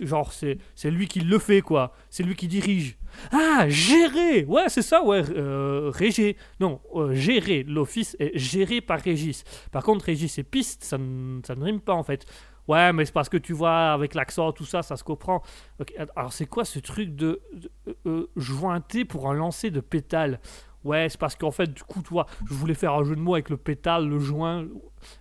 genre 0.00 0.32
c'est 0.32 0.58
lui 0.84 1.08
qui 1.08 1.18
le 1.20 1.40
fait 1.40 1.60
quoi, 1.60 1.92
c'est 2.08 2.22
lui 2.22 2.36
qui 2.36 2.46
dirige. 2.46 2.96
Ah, 3.32 3.68
gérer 3.68 4.44
Ouais, 4.44 4.68
c'est 4.68 4.82
ça, 4.82 5.02
ouais, 5.02 5.22
euh. 5.30 5.92
Non, 6.60 6.80
euh, 6.94 7.14
gérer, 7.14 7.62
l'office 7.62 8.16
est 8.18 8.36
géré 8.38 8.80
par 8.80 9.00
Régis. 9.00 9.44
Par 9.72 9.82
contre, 9.82 10.06
Régis 10.06 10.38
et 10.38 10.42
piste, 10.44 10.84
ça, 10.84 10.98
ça 11.46 11.54
ne 11.54 11.64
rime 11.64 11.80
pas 11.80 11.94
en 11.94 12.02
fait. 12.02 12.26
Ouais, 12.68 12.92
mais 12.92 13.04
c'est 13.04 13.12
parce 13.14 13.28
que 13.28 13.36
tu 13.36 13.52
vois, 13.52 13.92
avec 13.92 14.14
l'accent, 14.14 14.52
tout 14.52 14.64
ça, 14.64 14.82
ça 14.82 14.96
se 14.96 15.04
comprend. 15.04 15.42
Alors 16.16 16.32
c'est 16.32 16.46
quoi 16.46 16.64
ce 16.64 16.78
truc 16.80 17.14
de, 17.14 17.40
de 17.52 17.70
euh, 17.88 17.94
euh, 18.06 18.30
jointer 18.36 19.04
pour 19.04 19.30
un 19.30 19.34
lancer 19.34 19.70
de 19.70 19.80
pétale? 19.80 20.40
Ouais, 20.84 21.08
c'est 21.08 21.18
parce 21.18 21.34
qu'en 21.34 21.50
fait, 21.50 21.72
du 21.72 21.82
coup, 21.82 22.00
tu 22.02 22.10
vois, 22.10 22.26
je 22.48 22.54
voulais 22.54 22.74
faire 22.74 22.94
un 22.94 23.02
jeu 23.04 23.16
de 23.16 23.20
mots 23.20 23.34
avec 23.34 23.50
le 23.50 23.56
pétale, 23.56 24.08
le 24.08 24.18
joint. 24.18 24.66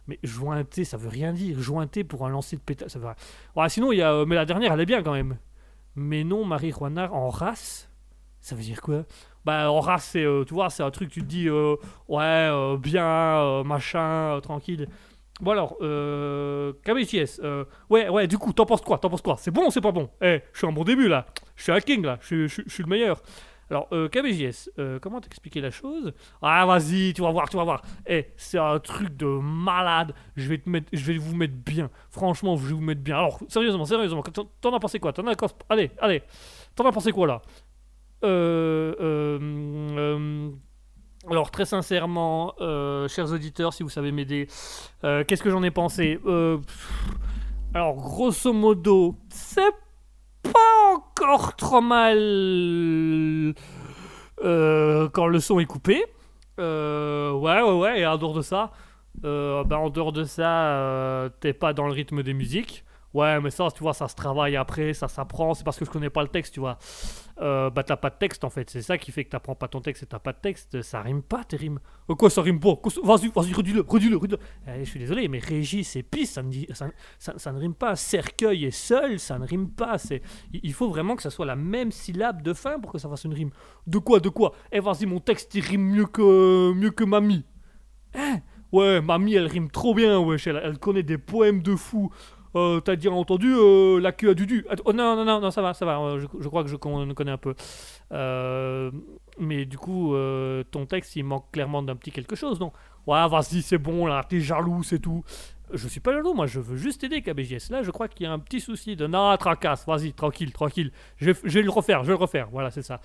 Mais 0.07 0.19
jointer, 0.23 0.83
ça 0.85 0.97
veut 0.97 1.09
rien 1.09 1.33
dire. 1.33 1.59
Jointer 1.59 2.03
pour 2.03 2.25
un 2.25 2.29
lancer 2.29 2.55
de 2.55 2.61
pétale, 2.61 2.89
ça 2.89 2.99
veut 2.99 3.05
rien. 3.07 3.15
Ouais, 3.55 3.69
sinon, 3.69 3.91
il 3.91 3.97
y 3.97 4.01
a. 4.01 4.25
mais 4.25 4.35
la 4.35 4.45
dernière, 4.45 4.73
elle 4.73 4.81
est 4.81 4.85
bien 4.85 5.01
quand 5.03 5.13
même. 5.13 5.37
Mais 5.95 6.23
non, 6.23 6.43
marijuana 6.45 7.11
en 7.13 7.29
race, 7.29 7.89
ça 8.41 8.55
veut 8.55 8.61
dire 8.61 8.81
quoi? 8.81 9.03
Bah, 9.45 9.71
en 9.71 9.79
race, 9.79 10.09
c'est. 10.11 10.23
euh, 10.23 10.43
tu 10.43 10.53
vois, 10.53 10.69
c'est 10.69 10.83
un 10.83 10.91
truc, 10.91 11.09
tu 11.09 11.21
te 11.21 11.25
dis, 11.25 11.47
euh, 11.47 11.75
ouais, 12.07 12.23
euh, 12.23 12.77
bien, 12.77 13.63
machin, 13.63 14.39
tranquille. 14.41 14.87
Bon 15.41 15.51
alors, 15.51 15.75
euh, 15.81 16.71
KBTS, 16.83 17.41
ouais, 17.89 18.07
ouais, 18.09 18.25
du 18.27 18.37
coup, 18.37 18.53
t'en 18.53 18.65
penses 18.65 18.81
quoi? 18.81 18.97
T'en 18.97 19.09
penses 19.09 19.21
quoi? 19.21 19.35
C'est 19.37 19.51
bon 19.51 19.67
ou 19.67 19.71
c'est 19.71 19.81
pas 19.81 19.91
bon? 19.91 20.09
Eh, 20.21 20.41
je 20.53 20.57
suis 20.59 20.67
un 20.67 20.71
bon 20.71 20.83
début 20.83 21.07
là. 21.09 21.25
Je 21.57 21.63
suis 21.63 21.71
un 21.73 21.79
king 21.81 22.03
là. 22.05 22.17
Je 22.21 22.47
suis 22.47 22.83
le 22.83 22.89
meilleur. 22.89 23.21
Alors, 23.70 23.88
euh, 23.93 24.07
KBJS, 24.09 24.70
euh, 24.78 24.99
comment 24.99 25.20
t'expliquer 25.20 25.59
la 25.59 25.72
chose? 25.72 26.13
Ah, 26.41 26.66
vas-y, 26.66 27.13
tu 27.13 27.22
vas 27.22 27.32
voir, 27.32 27.49
tu 27.49 27.57
vas 27.57 27.63
voir. 27.63 27.82
Eh, 28.05 28.28
c'est 28.38 28.59
un 28.59 28.80
truc 28.80 29.18
de 29.18 29.26
malade. 29.26 30.13
Je 30.36 30.47
vais 30.47 31.18
vous 31.18 31.36
mettre 31.36 31.55
bien. 31.55 31.89
Franchement, 32.09 32.57
je 32.57 32.68
vais 32.68 32.74
vous 32.74 32.82
mettre 32.82 33.01
bien. 33.01 33.18
Alors, 33.18 33.39
sérieusement, 33.47 33.86
sérieusement, 33.86 34.24
t'en 34.61 34.74
as 34.74 34.80
pensé 34.80 34.99
quoi? 34.99 35.13
T'en 35.13 35.26
as 35.28 35.36
Allez, 35.70 35.91
allez. 35.99 36.22
T'en 36.76 36.86
as 36.86 36.91
pensé 36.91 37.11
quoi 37.11 37.26
là? 37.28 37.41
Euh, 38.24 39.39
alors 41.30 41.51
très 41.51 41.66
sincèrement, 41.66 42.53
chers 43.07 43.32
auditeurs, 43.32 43.74
si 43.74 43.84
vous 43.84 43.89
savez 43.89 44.11
m'aider, 44.11 44.47
qu'est-ce 45.01 45.41
que 45.41 45.49
j'en 45.49 45.63
ai 45.63 45.72
pensé? 45.72 46.20
Alors 47.74 47.95
grosso 47.95 48.53
modo, 48.53 49.18
c'est 49.30 49.74
pas 50.51 50.93
encore 50.93 51.55
trop 51.55 51.81
mal 51.81 52.17
euh, 54.43 55.09
quand 55.09 55.27
le 55.27 55.39
son 55.39 55.59
est 55.59 55.65
coupé. 55.65 56.03
Euh, 56.59 57.31
ouais, 57.33 57.61
ouais, 57.61 57.77
ouais. 57.77 57.99
Et 57.99 58.05
en 58.05 58.17
dehors 58.17 58.33
de 58.33 58.41
ça, 58.41 58.71
euh, 59.23 59.63
ben, 59.63 59.77
en 59.77 59.89
dehors 59.89 60.11
de 60.11 60.23
ça, 60.23 61.29
t'es 61.39 61.53
pas 61.53 61.73
dans 61.73 61.87
le 61.87 61.93
rythme 61.93 62.23
des 62.23 62.33
musiques. 62.33 62.83
Ouais, 63.13 63.39
mais 63.39 63.49
ça, 63.49 63.67
tu 63.73 63.81
vois, 63.81 63.93
ça 63.93 64.09
se 64.09 64.15
travaille 64.15 64.57
après, 64.57 64.93
ça 64.93 65.07
s'apprend. 65.07 65.53
C'est 65.53 65.63
parce 65.63 65.79
que 65.79 65.85
je 65.85 65.89
connais 65.89 66.09
pas 66.09 66.21
le 66.21 66.27
texte, 66.27 66.53
tu 66.53 66.59
vois. 66.59 66.77
Euh, 67.41 67.69
bah, 67.69 67.83
t'as 67.83 67.97
pas 67.97 68.09
de 68.09 68.15
texte 68.15 68.45
en 68.45 68.49
fait. 68.49 68.69
C'est 68.69 68.81
ça 68.81 68.97
qui 68.97 69.11
fait 69.11 69.25
que 69.25 69.29
t'apprends 69.31 69.55
pas 69.55 69.67
ton 69.67 69.81
texte 69.81 70.03
et 70.03 70.05
t'as 70.05 70.19
pas 70.19 70.31
de 70.31 70.38
texte. 70.41 70.81
Ça 70.81 71.01
rime 71.01 71.21
pas, 71.21 71.43
tes 71.43 71.57
rimes. 71.57 71.79
Euh, 72.09 72.15
quoi, 72.15 72.29
ça 72.29 72.41
rime 72.41 72.59
pas? 72.61 72.75
Vas-y, 73.03 73.27
vas-y, 73.27 73.53
redis-le, 73.53 73.81
redis-le, 73.81 74.15
redis-le. 74.17 74.39
Eh, 74.67 74.86
je 74.86 74.89
suis 74.89 74.99
désolé, 74.99 75.27
mais 75.27 75.39
Régis 75.39 75.95
et 75.97 76.03
piste, 76.03 76.36
ça 76.36 76.43
ça, 76.73 76.88
ça- 77.19 77.33
ça 77.38 77.51
ne 77.51 77.59
rime 77.59 77.73
pas. 77.75 77.95
Cercueil 77.97 78.65
et 78.65 78.71
seul, 78.71 79.19
ça 79.19 79.38
ne 79.38 79.45
rime 79.45 79.69
pas. 79.69 79.97
C'est, 79.97 80.21
il 80.53 80.73
faut 80.73 80.88
vraiment 80.89 81.15
que 81.17 81.21
ça 81.21 81.29
soit 81.29 81.45
la 81.45 81.57
même 81.57 81.91
syllabe 81.91 82.41
de 82.41 82.53
fin 82.53 82.79
pour 82.79 82.93
que 82.93 82.99
ça 82.99 83.09
fasse 83.09 83.25
une 83.25 83.33
rime. 83.33 83.51
De 83.86 83.97
quoi, 83.97 84.21
de 84.21 84.29
quoi? 84.29 84.53
Eh, 84.71 84.79
vas-y, 84.79 85.05
mon 85.05 85.19
texte, 85.19 85.53
il 85.55 85.61
rime 85.61 85.83
mieux 85.83 86.05
que, 86.05 86.71
mieux 86.73 86.91
que 86.91 87.03
mamie. 87.03 87.43
Hein? 88.15 88.39
Ouais, 88.71 88.99
mamie, 89.01 89.36
elle 89.36 89.47
rime 89.47 89.69
trop 89.69 89.93
bien, 89.93 90.19
wesh. 90.19 90.47
Elle, 90.47 90.59
elle 90.63 90.77
connaît 90.79 91.03
des 91.03 91.17
poèmes 91.17 91.61
de 91.61 91.75
fou. 91.75 92.11
Euh, 92.56 92.80
T'as 92.80 92.95
déjà 92.95 93.12
entendu 93.12 93.53
euh, 93.53 93.99
la 93.99 94.12
queue 94.12 94.30
à 94.30 94.34
Dudu 94.34 94.66
oh, 94.86 94.93
non, 94.93 95.16
non, 95.16 95.26
non, 95.26 95.41
non, 95.41 95.51
ça 95.51 95.62
va, 95.62 95.74
ça 95.74 95.86
va. 95.86 95.99
euh, 95.99 96.20
je, 96.20 96.28
je 96.39 96.47
crois 96.47 96.64
que 96.64 96.70
je 96.70 96.76
con- 96.78 97.14
connais 97.14 97.32
un 97.32 97.38
peu. 97.38 97.53
Mais 99.39 99.66
du 99.66 99.78
coup, 99.78 100.14
ton 100.72 100.86
texte, 100.86 101.16
il 101.16 101.24
manque 101.24 101.51
clairement 101.51 101.84
d'un 101.84 101.95
petit 101.95 102.12
quelque 102.12 102.36
chose, 102.36 102.60
non 102.60 102.72
Ouais, 103.08 103.28
vas-y, 103.28 103.62
c'est 103.62 103.78
bon, 103.78 104.08
là, 104.08 104.24
t'es 104.28 104.39
jaloux, 104.39 104.82
c'est 104.82 104.97
tout. 104.99 105.24
Je 105.74 105.88
suis 105.88 105.99
pas 105.99 106.12
jaloux, 106.14 106.34
moi, 106.34 106.45
je 106.47 106.60
veux 106.60 106.78
juste 106.78 107.03
aider 107.03 107.22
KBJS. 107.22 107.70
Là, 107.72 107.84
je 107.84 107.91
crois 107.91 108.08
qu'il 108.08 108.26
y 108.26 108.30
a 108.30 108.32
un 108.32 108.39
petit 108.39 108.60
souci 108.62 108.95
de. 108.95 109.08
Non, 109.08 109.36
tracasse, 109.38 109.86
vas-y, 109.86 110.14
tranquille, 110.14 110.51
tranquille. 110.51 110.91
Je 111.18 111.32
vais, 111.32 111.62
le 111.62 111.70
refaire, 111.70 112.03
je 112.03 112.08
vais 112.08 112.14
le 112.18 112.22
refaire. 112.22 112.47
Voilà, 112.51 112.72
c'est 112.72 112.82
ça. 112.84 113.01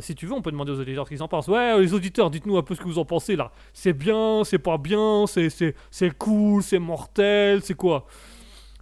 Si 0.00 0.14
tu 0.14 0.26
veux, 0.26 0.32
on 0.32 0.42
peut 0.42 0.50
demander 0.50 0.72
aux 0.72 0.80
auditeurs 0.80 1.04
ce 1.06 1.10
qu'ils 1.10 1.22
en 1.22 1.28
pensent. 1.28 1.48
Ouais, 1.48 1.78
les 1.80 1.94
auditeurs, 1.94 2.30
dites-nous 2.30 2.56
un 2.58 2.62
peu 2.62 2.74
ce 2.74 2.80
que 2.80 2.86
vous 2.86 2.98
en 2.98 3.04
pensez 3.04 3.36
là. 3.36 3.52
C'est 3.72 3.92
bien, 3.92 4.42
c'est 4.44 4.58
pas 4.58 4.78
bien, 4.78 5.24
c'est 5.26 6.18
cool, 6.18 6.62
c'est 6.62 6.78
mortel, 6.78 7.62
c'est 7.62 7.74
quoi? 7.74 8.06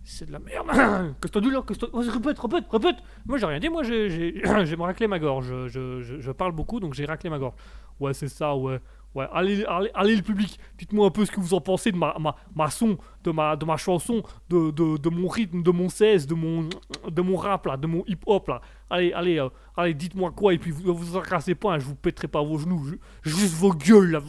C'est 0.07 0.27
de 0.27 0.33
la 0.33 0.39
merde. 0.39 0.67
Que 1.21 1.29
Qu'est-ce 1.29 1.79
que 1.81 1.87
t'as- 1.87 1.97
Vas-y, 1.97 2.11
répète, 2.11 2.39
répète, 2.39 2.65
répète. 2.71 2.97
Moi, 3.27 3.39
j'ai 3.39 3.47
rien 3.47 3.59
dit, 3.59 3.69
moi, 3.71 3.83
j'ai, 3.83 4.09
raclé 4.85 5.07
ma 5.07 5.19
gorge. 5.19 5.47
Je, 5.69 6.01
je, 6.03 6.21
je- 6.21 6.31
parle 6.31 6.53
beaucoup, 6.53 6.79
donc 6.79 6.93
j'ai 6.95 7.07
raclé 7.07 7.31
ma 7.31 7.39
gorge. 7.39 7.55
Ouais, 7.99 8.13
c'est 8.13 8.29
ça, 8.29 8.55
ouais. 8.55 8.81
Ouais, 9.15 9.27
allez, 9.33 9.65
allez, 9.67 9.91
allez 9.95 10.17
le 10.17 10.23
public, 10.23 10.59
dites-moi 10.77 11.07
un 11.07 11.11
peu 11.11 11.25
ce 11.25 11.31
que 11.31 11.39
vous 11.39 11.55
en 11.55 11.61
pensez 11.61 11.93
de 11.93 11.97
ma, 11.97 12.17
ma, 12.19 12.35
ma 12.53 12.69
son, 12.69 12.99
de 13.23 13.31
ma, 13.31 13.55
de 13.55 13.65
ma 13.65 13.77
chanson, 13.77 14.25
de, 14.51 14.73
de, 14.73 14.97
de 14.97 15.09
mon 15.09 15.29
rythme, 15.29 15.63
de 15.63 15.71
mon 15.71 15.89
16, 15.89 16.27
de 16.27 16.35
mon, 16.35 16.69
de 17.09 17.23
mon 17.23 17.37
rap 17.37 17.65
là, 17.67 17.77
de 17.77 17.87
mon 17.87 18.03
hip-hop 18.09 18.49
là. 18.49 18.61
Allez, 18.91 19.13
allez, 19.13 19.39
euh, 19.39 19.49
allez, 19.77 19.95
dites-moi 19.95 20.33
quoi, 20.33 20.53
et 20.53 20.59
puis 20.59 20.73
vous 20.73 20.93
vous 20.93 21.21
cassez 21.21 21.55
pas, 21.55 21.75
hein, 21.75 21.79
je 21.79 21.85
vous 21.87 21.95
pèterai 21.95 22.27
pas 22.27 22.43
vos 22.43 22.59
genoux, 22.59 22.85
je- 23.23 23.31
juste 23.31 23.55
vos 23.55 23.73
gueules 23.73 24.11
là. 24.11 24.21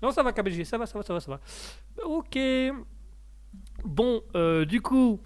Non, 0.00 0.12
ça 0.12 0.22
va, 0.22 0.32
KBG, 0.32 0.64
ça 0.64 0.78
va, 0.78 0.86
ça 0.86 0.96
va, 0.96 1.04
ça 1.04 1.12
va, 1.14 1.18
ça 1.20 1.30
va. 1.32 1.40
Ok. 2.04 2.38
Bon, 3.84 4.22
euh, 4.36 4.64
du 4.64 4.80
coup, 4.80 5.20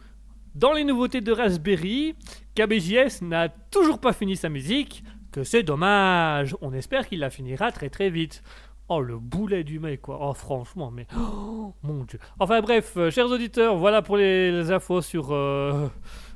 dans 0.55 0.73
les 0.73 0.85
nouveautés 0.85 1.21
de 1.21 1.33
Raspberry, 1.33 2.15
KBJS 2.55 3.23
n'a 3.23 3.49
toujours 3.49 3.99
pas 3.99 4.13
fini 4.13 4.37
sa 4.37 4.49
musique, 4.49 5.05
que 5.31 5.45
c'est 5.45 5.63
dommage. 5.63 6.57
On 6.63 6.73
espère 6.73 7.07
qu'il 7.07 7.21
la 7.21 7.31
finira 7.31 7.71
très 7.71 7.91
très 7.91 8.09
vite. 8.09 8.43
Oh, 8.89 9.01
le 9.01 9.19
boulet 9.19 9.65
du 9.65 9.81
mec, 9.81 10.01
quoi. 10.03 10.19
Oh, 10.23 10.33
franchement, 10.33 10.93
mais. 10.93 11.07
oh, 11.19 11.75
mon 11.83 12.05
dieu. 12.05 12.21
Enfin, 12.39 12.61
bref, 12.61 12.95
euh, 12.97 13.11
chers 13.11 13.27
auditeurs, 13.27 13.77
voilà 13.77 14.01
pour 14.01 14.17
les, 14.17 14.71
infos 14.71 15.03
sur. 15.03 15.33
euh, 15.33 15.89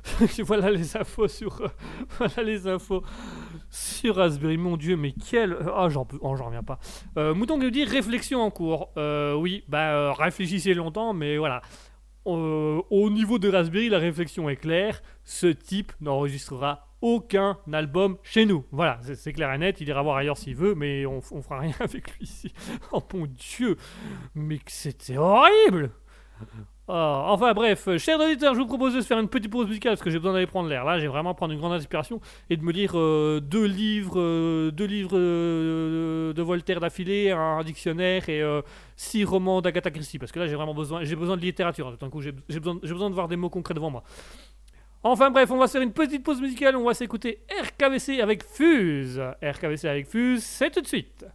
voilà 0.45 0.69
les 0.69 0.97
infos 0.97 1.29
sur. 1.29 1.71
voilà 2.19 2.43
les 2.43 2.67
infos 2.67 3.03
sur 3.69 4.17
Raspberry. 4.17 4.57
Mon 4.57 4.75
dieu, 4.75 4.97
mais 4.97 5.13
quel. 5.13 5.57
Ah, 5.73 5.87
j'en 5.89 6.03
peux. 6.03 6.19
Oh, 6.21 6.35
j'en 6.35 6.47
reviens 6.47 6.63
pas. 6.63 6.77
Mouton 7.33 7.57
nous 7.57 7.71
dit 7.71 7.85
réflexion 7.85 8.41
en 8.41 8.51
cours. 8.51 8.89
Oui, 8.97 9.63
bah, 9.69 10.13
réfléchissez 10.13 10.73
longtemps, 10.73 11.13
mais 11.13 11.37
voilà. 11.37 11.61
Euh, 12.27 12.81
au 12.89 13.09
niveau 13.09 13.39
de 13.39 13.49
Raspberry, 13.49 13.89
la 13.89 13.97
réflexion 13.99 14.49
est 14.49 14.55
claire. 14.55 15.01
Ce 15.23 15.47
type 15.47 15.91
n'enregistrera 16.01 16.87
aucun 17.01 17.57
album 17.73 18.17
chez 18.21 18.45
nous. 18.45 18.63
Voilà, 18.71 18.99
c'est- 19.15 19.33
clair 19.33 19.51
et 19.53 19.57
net. 19.57 19.81
Il 19.81 19.87
ira 19.87 20.03
voir 20.03 20.17
ailleurs 20.17 20.37
s'il 20.37 20.55
veut, 20.55 20.75
mais 20.75 21.05
on, 21.07 21.19
on 21.31 21.41
fera 21.41 21.59
rien 21.59 21.73
avec 21.79 22.11
lui 22.17 22.25
ici. 22.25 22.53
Oh 22.91 23.01
mon 23.13 23.25
dieu, 23.25 23.75
mais 24.35 24.59
c'était 24.67 25.17
horrible! 25.17 25.91
Ah, 26.93 27.23
enfin 27.27 27.53
bref, 27.53 27.87
euh, 27.87 27.97
chers 27.97 28.19
auditeurs, 28.19 28.53
je 28.53 28.59
vous 28.59 28.65
propose 28.65 28.93
de 28.93 28.99
se 28.99 29.07
faire 29.07 29.17
une 29.17 29.29
petite 29.29 29.49
pause 29.49 29.65
musicale 29.65 29.93
parce 29.93 30.01
que 30.01 30.09
j'ai 30.09 30.17
besoin 30.17 30.33
d'aller 30.33 30.45
prendre 30.45 30.67
l'air. 30.67 30.83
Là, 30.83 30.99
j'ai 30.99 31.07
vraiment 31.07 31.33
prendre 31.33 31.53
une 31.53 31.59
grande 31.59 31.71
inspiration 31.71 32.19
et 32.49 32.57
de 32.57 32.63
me 32.65 32.73
lire 32.73 32.99
euh, 32.99 33.39
deux 33.39 33.63
livres, 33.63 34.19
euh, 34.19 34.71
deux 34.71 34.87
livres 34.87 35.17
de 35.17 36.41
Voltaire 36.41 36.81
d'affilée, 36.81 37.31
un 37.31 37.63
dictionnaire 37.63 38.27
et 38.27 38.43
six 38.97 39.23
romans 39.23 39.61
d'Agatha 39.61 39.89
Christie. 39.89 40.19
Parce 40.19 40.33
que 40.33 40.39
là, 40.39 40.47
j'ai 40.47 40.55
vraiment 40.55 40.73
besoin, 40.73 41.05
j'ai 41.05 41.15
besoin 41.15 41.37
de 41.37 41.41
littérature. 41.41 41.91
Tout 41.91 42.05
d'un 42.05 42.09
coup, 42.09 42.19
j'ai 42.19 42.33
besoin, 42.33 42.75
besoin 42.75 43.09
de 43.09 43.15
voir 43.15 43.29
des 43.29 43.37
mots 43.37 43.49
concrets 43.49 43.73
devant 43.73 43.89
moi. 43.89 44.03
Enfin 45.01 45.31
bref, 45.31 45.49
on 45.49 45.57
va 45.57 45.67
se 45.67 45.71
faire 45.71 45.81
une 45.81 45.93
petite 45.93 46.25
pause 46.25 46.41
musicale. 46.41 46.75
On 46.75 46.83
va 46.83 46.93
s'écouter 46.93 47.39
RKVC 47.57 48.19
avec 48.19 48.43
Fuse. 48.43 49.21
RKVC 49.41 49.87
avec 49.87 50.09
Fuse, 50.09 50.43
c'est 50.43 50.71
tout 50.71 50.81
de 50.81 50.87
suite. 50.87 51.25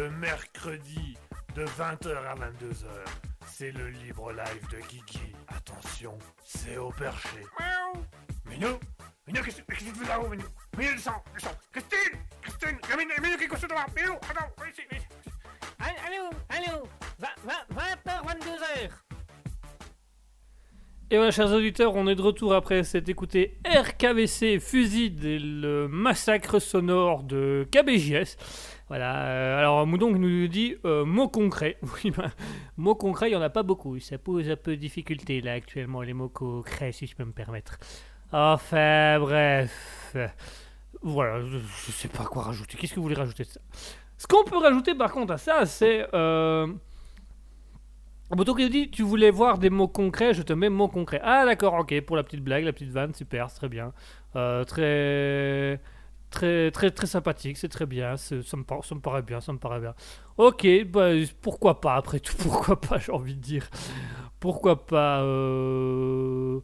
Le 0.00 0.08
mercredi 0.12 1.18
de 1.54 1.62
20h 1.62 2.08
à 2.08 2.34
22h, 2.34 2.86
c'est 3.44 3.70
le 3.70 3.90
libre 3.90 4.32
live 4.32 4.66
de 4.70 4.78
Kiki. 4.86 5.34
Attention, 5.46 6.16
c'est 6.42 6.78
au 6.78 6.88
perché. 6.88 7.36
Miaou. 7.58 8.02
Minou 8.48 8.78
Minou, 9.26 9.42
qu'est-ce 9.44 9.60
qu'est-ce 9.60 9.84
que 9.84 9.90
tu 9.90 9.94
fais 9.96 10.08
là-haut, 10.08 10.30
Minou? 10.30 10.46
Minou, 10.78 10.92
descends, 10.94 11.22
descends 11.34 11.54
Christine 11.70 12.18
Christine 12.40 12.78
Minou, 12.96 13.10
Minou, 13.22 13.36
qui 13.36 13.44
est 13.44 13.48
couché 13.48 13.66
devant 13.66 13.84
Minou, 13.94 14.14
attends, 14.14 14.48
viens 14.56 14.68
ici, 14.70 14.80
viens 14.90 14.98
ici. 15.00 15.06
Allô, 15.78 16.30
allô, 16.48 16.88
20h, 17.76 18.24
22h. 18.24 18.90
Et 21.10 21.16
voilà, 21.16 21.30
chers 21.30 21.52
auditeurs, 21.52 21.94
on 21.96 22.06
est 22.06 22.14
de 22.14 22.22
retour 22.22 22.54
après 22.54 22.84
s'être 22.84 23.08
écouté 23.10 23.58
RKVC 23.66 24.60
Fuside 24.60 25.24
et 25.24 25.40
le 25.40 25.88
massacre 25.88 26.58
sonore 26.58 27.24
de 27.24 27.68
KBJS. 27.70 28.36
Voilà, 28.90 29.24
euh, 29.26 29.58
alors 29.58 29.86
Moudon 29.86 30.10
nous 30.10 30.48
dit 30.48 30.74
euh, 30.84 31.04
mots 31.04 31.28
concrets. 31.28 31.78
Oui, 32.04 32.10
ben, 32.10 32.32
mots 32.76 32.96
concrets, 32.96 33.28
il 33.28 33.30
n'y 33.30 33.36
en 33.36 33.42
a 33.42 33.48
pas 33.48 33.62
beaucoup. 33.62 34.00
Ça 34.00 34.18
pose 34.18 34.50
un 34.50 34.56
peu 34.56 34.72
de 34.72 34.80
difficulté 34.80 35.40
là 35.40 35.52
actuellement, 35.52 36.02
les 36.02 36.12
mots 36.12 36.28
concrets, 36.28 36.90
si 36.90 37.06
je 37.06 37.14
peux 37.14 37.24
me 37.24 37.30
permettre. 37.30 37.78
Enfin, 38.32 39.20
bref. 39.20 40.16
Voilà, 41.02 41.40
je, 41.40 41.58
je 41.58 41.92
sais 41.92 42.08
pas 42.08 42.24
quoi 42.24 42.42
rajouter. 42.42 42.76
Qu'est-ce 42.76 42.92
que 42.92 42.96
vous 42.96 43.04
voulez 43.04 43.14
rajouter 43.14 43.44
de 43.44 43.48
ça? 43.48 43.60
Ce 44.18 44.26
qu'on 44.26 44.42
peut 44.42 44.58
rajouter 44.58 44.96
par 44.96 45.12
contre 45.12 45.34
à 45.34 45.38
ça, 45.38 45.64
c'est. 45.66 46.06
Euh, 46.12 46.66
Boto 48.30 48.56
qui 48.56 48.68
dit 48.70 48.90
tu 48.90 49.04
voulais 49.04 49.30
voir 49.30 49.58
des 49.58 49.70
mots 49.70 49.86
concrets, 49.88 50.34
je 50.34 50.42
te 50.42 50.52
mets 50.52 50.68
mots 50.68 50.88
concrets. 50.88 51.20
Ah 51.22 51.44
d'accord, 51.46 51.74
ok, 51.74 52.00
pour 52.00 52.16
la 52.16 52.24
petite 52.24 52.42
blague, 52.42 52.64
la 52.64 52.72
petite 52.72 52.90
vanne, 52.90 53.14
super, 53.14 53.50
c'est 53.50 53.56
très 53.56 53.68
bien. 53.68 53.92
Euh, 54.34 54.64
très, 54.64 55.80
très, 56.30 56.70
très, 56.70 56.90
très 56.90 57.06
sympathique, 57.06 57.58
c'est 57.58 57.68
très 57.68 57.86
bien, 57.86 58.16
ça 58.16 58.36
me, 58.56 58.64
par- 58.64 58.84
ça 58.84 58.94
me 58.94 59.00
paraît 59.00 59.22
bien, 59.22 59.40
ça 59.40 59.52
me 59.52 59.58
paraît 59.58 59.80
bien. 59.80 59.94
Ok, 60.38 60.66
bah, 60.86 61.10
pourquoi 61.42 61.80
pas, 61.80 61.96
après 61.96 62.20
tout, 62.20 62.34
pourquoi 62.38 62.80
pas, 62.80 62.98
j'ai 62.98 63.12
envie 63.12 63.34
de 63.36 63.40
dire. 63.40 63.68
Pourquoi 64.40 64.86
pas, 64.86 65.22
euh... 65.22 66.60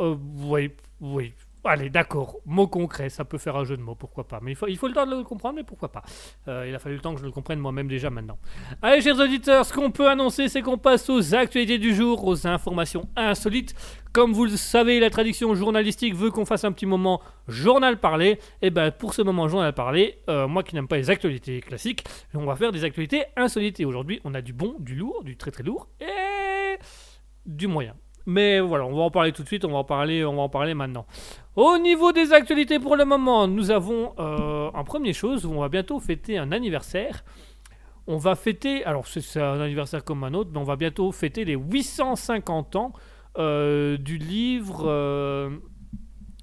euh, 0.00 0.16
oui, 0.38 0.72
oui. 1.00 1.34
Allez, 1.68 1.90
d'accord, 1.90 2.36
mot 2.44 2.68
concret, 2.68 3.08
ça 3.08 3.24
peut 3.24 3.38
faire 3.38 3.56
un 3.56 3.64
jeu 3.64 3.76
de 3.76 3.82
mots, 3.82 3.96
pourquoi 3.96 4.28
pas. 4.28 4.38
Mais 4.40 4.52
il 4.52 4.76
faut, 4.76 4.86
le 4.86 4.94
temps 4.94 5.04
de 5.04 5.16
le 5.16 5.24
comprendre, 5.24 5.56
mais 5.56 5.64
pourquoi 5.64 5.90
pas. 5.90 6.02
Euh, 6.46 6.66
il 6.68 6.74
a 6.74 6.78
fallu 6.78 6.94
le 6.94 7.00
temps 7.00 7.12
que 7.12 7.20
je 7.20 7.24
le 7.24 7.32
comprenne 7.32 7.58
moi-même 7.58 7.88
déjà 7.88 8.08
maintenant. 8.08 8.38
Allez, 8.82 9.02
chers 9.02 9.18
auditeurs, 9.18 9.66
ce 9.66 9.72
qu'on 9.72 9.90
peut 9.90 10.08
annoncer, 10.08 10.48
c'est 10.48 10.62
qu'on 10.62 10.78
passe 10.78 11.10
aux 11.10 11.34
actualités 11.34 11.78
du 11.78 11.94
jour, 11.94 12.24
aux 12.24 12.46
informations 12.46 13.08
insolites. 13.16 13.74
Comme 14.12 14.32
vous 14.32 14.44
le 14.44 14.56
savez, 14.56 15.00
la 15.00 15.10
tradition 15.10 15.54
journalistique 15.54 16.14
veut 16.14 16.30
qu'on 16.30 16.46
fasse 16.46 16.64
un 16.64 16.72
petit 16.72 16.86
moment 16.86 17.20
journal 17.48 17.98
parlé. 17.98 18.38
Et 18.62 18.70
ben 18.70 18.90
pour 18.90 19.12
ce 19.12 19.22
moment 19.22 19.48
journal 19.48 19.74
parlé, 19.74 20.20
euh, 20.28 20.46
moi 20.46 20.62
qui 20.62 20.74
n'aime 20.74 20.88
pas 20.88 20.96
les 20.96 21.10
actualités 21.10 21.60
classiques, 21.60 22.04
on 22.32 22.46
va 22.46 22.56
faire 22.56 22.72
des 22.72 22.84
actualités 22.84 23.24
insolites. 23.36 23.80
Et 23.80 23.84
aujourd'hui, 23.84 24.20
on 24.24 24.34
a 24.34 24.40
du 24.40 24.52
bon, 24.52 24.76
du 24.78 24.94
lourd, 24.94 25.24
du 25.24 25.36
très 25.36 25.50
très 25.50 25.64
lourd 25.64 25.88
et 26.00 26.78
du 27.44 27.66
moyen. 27.66 27.94
Mais 28.26 28.58
voilà, 28.58 28.84
on 28.84 28.94
va 28.94 29.02
en 29.02 29.10
parler 29.10 29.32
tout 29.32 29.42
de 29.42 29.46
suite, 29.46 29.64
on 29.64 29.70
va 29.70 29.78
en 29.78 29.84
parler, 29.84 30.24
on 30.24 30.34
va 30.34 30.42
en 30.42 30.48
parler 30.48 30.74
maintenant. 30.74 31.06
Au 31.54 31.78
niveau 31.78 32.12
des 32.12 32.32
actualités 32.32 32.80
pour 32.80 32.96
le 32.96 33.04
moment, 33.04 33.46
nous 33.46 33.70
avons 33.70 34.12
euh, 34.18 34.68
en 34.74 34.84
première 34.84 35.14
chose 35.14 35.46
on 35.46 35.60
va 35.60 35.68
bientôt 35.68 36.00
fêter 36.00 36.36
un 36.36 36.50
anniversaire. 36.52 37.24
On 38.08 38.18
va 38.18 38.34
fêter, 38.36 38.84
alors 38.84 39.06
c'est 39.06 39.40
un 39.40 39.60
anniversaire 39.60 40.04
comme 40.04 40.22
un 40.22 40.34
autre, 40.34 40.50
mais 40.52 40.58
on 40.58 40.64
va 40.64 40.76
bientôt 40.76 41.10
fêter 41.10 41.44
les 41.44 41.54
850 41.54 42.76
ans 42.76 42.92
euh, 43.38 43.96
du 43.96 44.16
livre, 44.16 44.84
euh, 44.86 45.50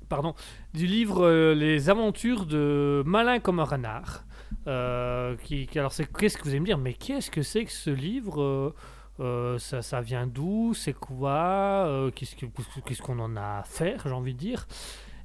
pardon, 0.10 0.36
du 0.74 0.86
livre 0.86 1.26
euh, 1.26 1.56
Les 1.56 1.90
aventures 1.90 2.46
de 2.46 3.02
Malin 3.06 3.40
comme 3.40 3.60
un 3.60 3.66
renard. 3.66 4.26
Euh, 4.68 5.36
qui, 5.44 5.68
alors 5.76 5.94
qu'est-ce 5.94 6.38
que 6.38 6.44
vous 6.44 6.50
allez 6.50 6.60
me 6.60 6.66
dire 6.66 6.78
Mais 6.78 6.94
qu'est-ce 6.94 7.32
que 7.32 7.42
c'est 7.42 7.66
que 7.66 7.72
ce 7.72 7.90
livre 7.90 8.74
euh, 9.20 9.58
ça, 9.60 9.82
ça 9.82 10.02
vient 10.02 10.26
d'où? 10.28 10.74
C'est 10.74 10.94
quoi? 10.94 11.86
Euh, 11.88 12.12
Qu'est-ce 12.12 12.36
que- 12.36 12.46
qu'est-ce 12.86 13.02
qu'on 13.02 13.20
en 13.20 13.36
a 13.36 13.60
à 13.60 13.64
faire 13.64 14.02
J'ai 14.06 14.12
envie 14.14 14.34
de 14.34 14.40
dire? 14.40 14.66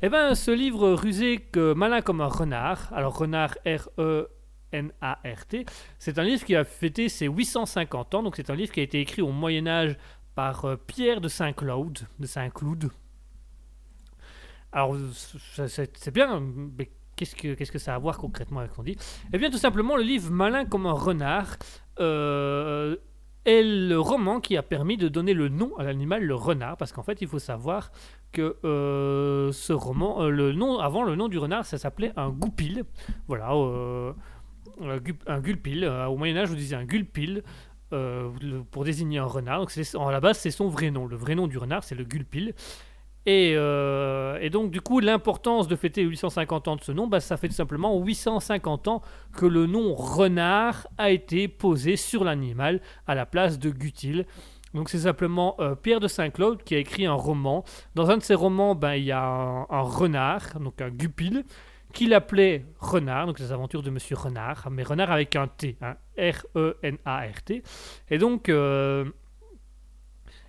Eh 0.03 0.09
ben, 0.09 0.35
ce 0.35 0.51
livre 0.51 0.91
rusé 0.93 1.39
que 1.39 1.73
malin 1.73 2.01
comme 2.03 2.21
un 2.21 2.27
renard. 2.29 2.93
Alors 2.93 3.17
renard 3.19 3.55
R 3.67 3.89
E 3.99 4.29
N 4.73 4.93
A 5.01 5.19
R 5.25 5.47
T. 5.47 5.65
C'est 5.99 6.19
un 6.19 6.23
livre 6.23 6.45
qui 6.45 6.55
a 6.55 6.65
fêté 6.65 7.09
ses 7.09 7.27
850 7.27 8.15
ans. 8.15 8.23
Donc 8.23 8.37
c'est 8.37 8.51
un 8.51 8.55
livre 8.55 8.71
qui 8.73 8.81
a 8.81 8.83
été 8.85 9.01
écrit 9.01 9.23
au 9.23 9.33
Moyen 9.33 9.67
Âge 9.67 9.97
par 10.35 10.65
euh, 10.67 10.77
Pierre 10.77 11.21
de 11.21 11.29
Saint-Claude, 11.29 12.01
de 12.21 12.27
Saint-Cloud. 12.27 12.91
Alors 14.71 14.97
c'est 15.67 16.11
bien, 16.13 16.41
mais 16.79 16.91
qu'est-ce 17.17 17.35
que 17.35 17.55
qu'est-ce 17.55 17.73
que 17.73 17.79
ça 17.79 17.93
a 17.93 17.97
à 17.97 17.99
voir 17.99 18.19
concrètement 18.19 18.61
avec 18.61 18.73
son 18.75 18.83
livre 18.83 19.01
Eh 19.33 19.39
bien 19.39 19.51
tout 19.51 19.57
simplement 19.59 19.97
le 19.97 20.03
livre 20.03 20.31
Malin 20.31 20.67
comme 20.67 20.87
un 20.87 20.93
renard 20.93 21.57
euh, 22.01 22.97
est 23.49 23.63
le 23.63 23.99
roman 23.99 24.41
qui 24.41 24.57
a 24.57 24.63
permis 24.63 24.97
de 24.97 25.09
donner 25.09 25.35
le 25.35 25.49
nom 25.49 25.77
à 25.79 25.83
l'animal 25.85 26.23
le 26.25 26.35
renard 26.35 26.77
parce 26.77 26.93
qu'en 26.93 27.03
fait 27.03 27.21
il 27.23 27.29
faut 27.29 27.39
savoir 27.39 27.91
que 28.33 28.57
euh, 28.65 29.51
ce 29.53 29.73
roman, 29.73 30.23
euh, 30.23 30.29
le 30.31 30.53
nom 30.53 30.79
avant 30.79 31.03
le 31.03 31.17
nom 31.17 31.29
du 31.29 31.39
renard, 31.39 31.65
ça 31.65 31.79
s'appelait 31.79 32.13
un 32.17 32.29
goupil. 32.31 32.85
Voilà, 33.27 33.53
euh, 33.55 34.13
un 34.83 34.99
gu- 34.99 35.19
un 35.27 35.41
gulpil. 35.41 35.85
Au 35.87 36.17
Moyen 36.17 36.37
Âge, 36.37 36.51
on 36.53 36.55
disait 36.55 36.77
un 36.77 36.85
gulpil. 36.85 37.43
pour 38.71 38.85
désigner 38.85 39.19
un 39.19 39.25
renard. 39.25 39.61
Donc 39.61 39.73
à 39.75 40.11
la 40.13 40.21
base, 40.21 40.39
c'est 40.39 40.51
son 40.51 40.69
vrai 40.69 40.91
nom. 40.91 41.07
Le 41.07 41.17
vrai 41.17 41.35
nom 41.35 41.47
du 41.47 41.57
renard, 41.57 41.85
c'est 41.85 41.95
le 41.95 42.05
gulpil. 42.05 42.55
Et, 43.27 43.55
euh, 43.57 44.39
et 44.41 44.49
donc, 44.49 44.71
du 44.71 44.81
coup, 44.81 45.01
l'importance 45.01 45.69
de 45.69 45.77
fêter 45.77 46.03
les 46.03 46.09
850 46.09 46.69
ans 46.69 46.77
de 46.77 46.83
ce 46.83 46.93
nom, 46.93 47.07
bah, 47.07 47.21
ça 47.21 47.37
fait 47.37 47.49
tout 47.49 47.55
simplement 47.55 47.99
850 48.01 48.89
ans 48.89 49.03
que 49.37 49.45
le 49.45 49.67
nom 49.67 49.95
renard 49.95 50.87
a 50.97 51.11
été 51.11 51.49
posé 51.49 51.97
sur 51.97 52.25
l'animal 52.25 52.81
à 53.07 53.15
la 53.15 53.27
place 53.27 53.59
de 53.59 53.71
gutil. 53.71 54.27
Donc, 54.75 54.89
c'est 54.89 54.99
simplement 54.99 55.57
euh, 55.61 55.75
Pierre 55.75 56.01
de 56.01 56.09
Saint-Claude 56.09 56.63
qui 56.63 56.75
a 56.75 56.79
écrit 56.79 57.07
un 57.07 57.15
roman. 57.15 57.65
Dans 57.95 58.11
un 58.11 58.17
de 58.17 58.23
ses 58.23 58.35
romans, 58.35 58.75
ben, 58.75 58.95
il 58.95 59.05
y 59.05 59.13
a 59.13 59.23
un, 59.23 59.67
un 59.69 59.81
renard, 59.81 60.59
donc 60.61 60.81
un 60.81 60.91
gupil, 60.91 61.45
qu'il 61.93 62.15
appelait 62.15 62.67
Renard, 62.79 63.27
donc 63.27 63.39
les 63.39 63.53
aventures 63.53 63.83
de 63.83 63.91
Monsieur 63.91 64.17
Renard, 64.17 64.69
mais 64.71 64.83
Renard 64.83 65.11
avec 65.11 65.37
un 65.37 65.49
T, 65.49 65.77
hein, 65.81 65.97
R-E-N-A-R-T. 66.19 67.63
Et 68.11 68.19
donc, 68.19 68.49
euh, 68.49 69.05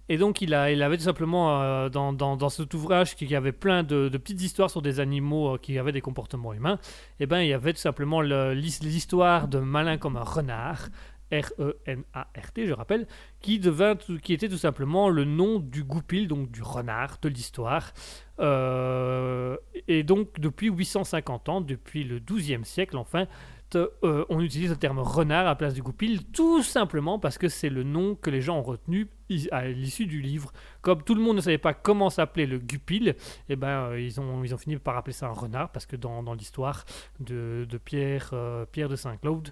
et 0.09 0.17
donc 0.17 0.41
il, 0.41 0.53
a, 0.53 0.71
il 0.71 0.83
avait 0.83 0.97
tout 0.97 1.03
simplement 1.03 1.61
euh, 1.61 1.87
dans, 1.89 2.11
dans, 2.11 2.35
dans 2.35 2.49
cet 2.49 2.73
ouvrage 2.73 3.15
qui 3.15 3.33
avait 3.35 3.53
plein 3.53 3.83
de, 3.83 4.09
de 4.09 4.17
petites 4.17 4.41
histoires 4.41 4.69
sur 4.69 4.81
des 4.81 4.99
animaux 4.99 5.55
euh, 5.55 5.57
qui 5.57 5.77
avaient 5.79 5.91
des 5.93 6.01
comportements 6.01 6.51
humains, 6.53 6.79
et 7.21 7.25
ben 7.27 7.39
il 7.39 7.47
y 7.47 7.53
avait 7.53 7.71
tout 7.73 7.79
simplement 7.79 8.21
le- 8.21 8.53
l'his- 8.53 8.81
l'histoire 8.83 9.47
de 9.47 9.59
Malin 9.59 9.97
comme 9.97 10.17
un 10.17 10.23
renard, 10.23 10.89
R-E-N-A-R-T, 11.31 12.65
je 12.65 12.73
rappelle, 12.73 13.05
qui, 13.39 13.59
devint, 13.59 13.95
qui 14.23 14.33
était 14.33 14.49
tout 14.49 14.57
simplement 14.57 15.09
le 15.09 15.25
nom 15.25 15.59
du 15.59 15.83
goupil, 15.83 16.27
donc 16.27 16.49
du 16.49 16.63
renard 16.63 17.19
de 17.21 17.29
l'histoire. 17.29 17.93
Euh, 18.39 19.55
et 19.87 20.03
donc, 20.03 20.39
depuis 20.39 20.69
850 20.69 21.49
ans, 21.49 21.61
depuis 21.61 22.03
le 22.03 22.19
XIIe 22.19 22.63
siècle, 22.65 22.97
enfin, 22.97 23.27
euh, 23.75 24.25
on 24.29 24.41
utilise 24.41 24.71
le 24.71 24.75
terme 24.75 24.99
renard 24.99 25.41
à 25.41 25.49
la 25.49 25.55
place 25.55 25.73
du 25.73 25.81
goupil, 25.81 26.25
tout 26.31 26.63
simplement 26.63 27.19
parce 27.19 27.37
que 27.37 27.47
c'est 27.47 27.69
le 27.69 27.83
nom 27.83 28.15
que 28.15 28.29
les 28.29 28.41
gens 28.41 28.57
ont 28.57 28.63
retenu 28.63 29.07
à 29.51 29.67
l'issue 29.67 30.07
du 30.07 30.21
livre. 30.21 30.51
Comme 30.81 31.03
tout 31.03 31.13
le 31.13 31.21
monde 31.21 31.35
ne 31.35 31.41
savait 31.41 31.59
pas 31.59 31.73
comment 31.73 32.09
s'appelait 32.09 32.47
le 32.47 32.57
goupil, 32.59 33.15
et 33.47 33.55
ben, 33.55 33.91
euh, 33.91 34.01
ils, 34.01 34.19
ont, 34.19 34.57
fini 34.57 34.77
par 34.77 34.97
appeler 34.97 35.13
ça 35.13 35.27
un 35.27 35.33
renard, 35.33 35.71
parce 35.71 35.85
que 35.85 35.95
dans, 35.95 36.33
l'histoire 36.33 36.85
de, 37.19 37.67
Pierre, 37.83 38.31
euh, 38.33 38.65
Pierre 38.65 38.89
de 38.89 38.95
Saint-Claude, 38.95 39.51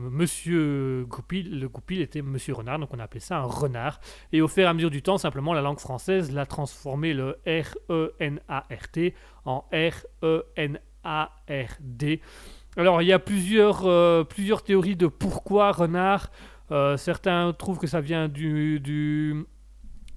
Monsieur 0.00 1.06
Goupil, 1.08 1.60
le 1.60 1.68
Goupil 1.68 2.00
était 2.00 2.20
Monsieur 2.20 2.54
Renard, 2.54 2.80
donc 2.80 2.92
on 2.92 2.98
a 2.98 3.04
appelé 3.04 3.20
ça 3.20 3.38
un 3.38 3.44
renard. 3.44 4.00
Et 4.32 4.40
au 4.42 4.48
fur 4.48 4.64
et 4.64 4.66
à 4.66 4.74
mesure 4.74 4.90
du 4.90 5.02
temps, 5.02 5.18
simplement, 5.18 5.54
la 5.54 5.60
langue 5.60 5.78
française 5.78 6.32
l'a 6.32 6.46
transformé 6.46 7.14
le 7.14 7.38
R-E-N-A-R-T 7.46 9.14
en 9.44 9.64
R-E-N-A-R-D. 9.72 10.82
Alors, 12.76 13.00
il 13.02 13.08
y 13.08 13.12
a 13.12 13.18
plusieurs, 13.18 13.86
euh, 13.86 14.22
plusieurs 14.24 14.62
théories 14.62 14.96
de 14.96 15.06
pourquoi 15.06 15.72
renard. 15.72 16.30
Euh, 16.70 16.96
certains 16.96 17.52
trouvent 17.52 17.78
que 17.78 17.86
ça 17.86 18.00
vient 18.00 18.28
du, 18.28 18.80
du- 18.80 19.44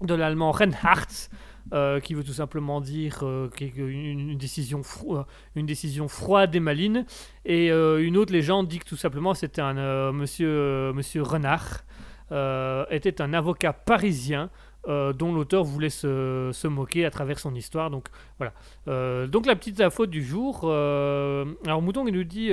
de 0.01 0.14
l'allemand 0.14 0.51
Reinhardt, 0.51 1.30
euh, 1.74 1.99
qui 1.99 2.14
veut 2.16 2.24
tout 2.24 2.34
simplement 2.34 2.82
dire 2.82 3.24
une, 3.62 4.30
une 4.32 4.38
décision 4.38 4.82
une 5.55 5.66
décision 5.66 6.07
froide 6.07 6.55
et 6.55 6.60
maline. 6.60 7.05
Et 7.45 7.68
une 7.70 8.18
autre 8.18 8.34
légende 8.34 8.68
dit 8.68 8.80
que 8.80 8.86
tout 8.86 8.97
simplement 8.97 9.34
c'était 9.34 9.62
un 9.62 10.12
monsieur, 10.12 10.91
monsieur 10.93 11.22
Renard, 11.22 11.84
était 12.91 13.22
un 13.22 13.34
avocat 13.34 13.74
parisien 13.74 14.49
euh, 14.90 15.14
dont 15.14 15.34
l'auteur 15.34 15.64
voulait 15.64 15.90
se, 15.90 16.50
se 16.52 16.68
moquer 16.68 17.06
à 17.06 17.12
travers 17.12 17.40
son 17.40 17.54
histoire. 17.56 17.90
Donc 17.90 18.08
voilà. 18.38 18.54
Euh, 18.88 19.28
donc 19.28 19.46
la 19.46 19.56
petite 19.56 19.80
info 19.82 20.06
du 20.08 20.24
jour. 20.24 20.62
euh, 20.66 21.46
alors 21.66 21.82
Mouton 21.82 22.06
il 22.08 22.14
nous 22.14 22.24
dit. 22.24 22.52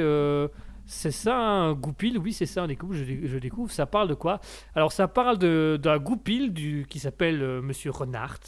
c'est 0.84 1.10
ça 1.10 1.36
un 1.36 1.72
goupil? 1.72 2.18
Oui, 2.18 2.32
c'est 2.32 2.46
ça 2.46 2.62
un 2.62 2.66
découvre, 2.68 2.94
je, 2.94 3.04
je 3.26 3.38
découvre. 3.38 3.72
Ça 3.72 3.86
parle 3.86 4.08
de 4.08 4.14
quoi? 4.14 4.40
Alors 4.74 4.92
ça 4.92 5.08
parle 5.08 5.38
d'un 5.38 5.98
goupil 5.98 6.52
qui 6.88 6.98
s'appelle 6.98 7.40
Monsieur 7.62 7.90
Renard. 7.90 8.38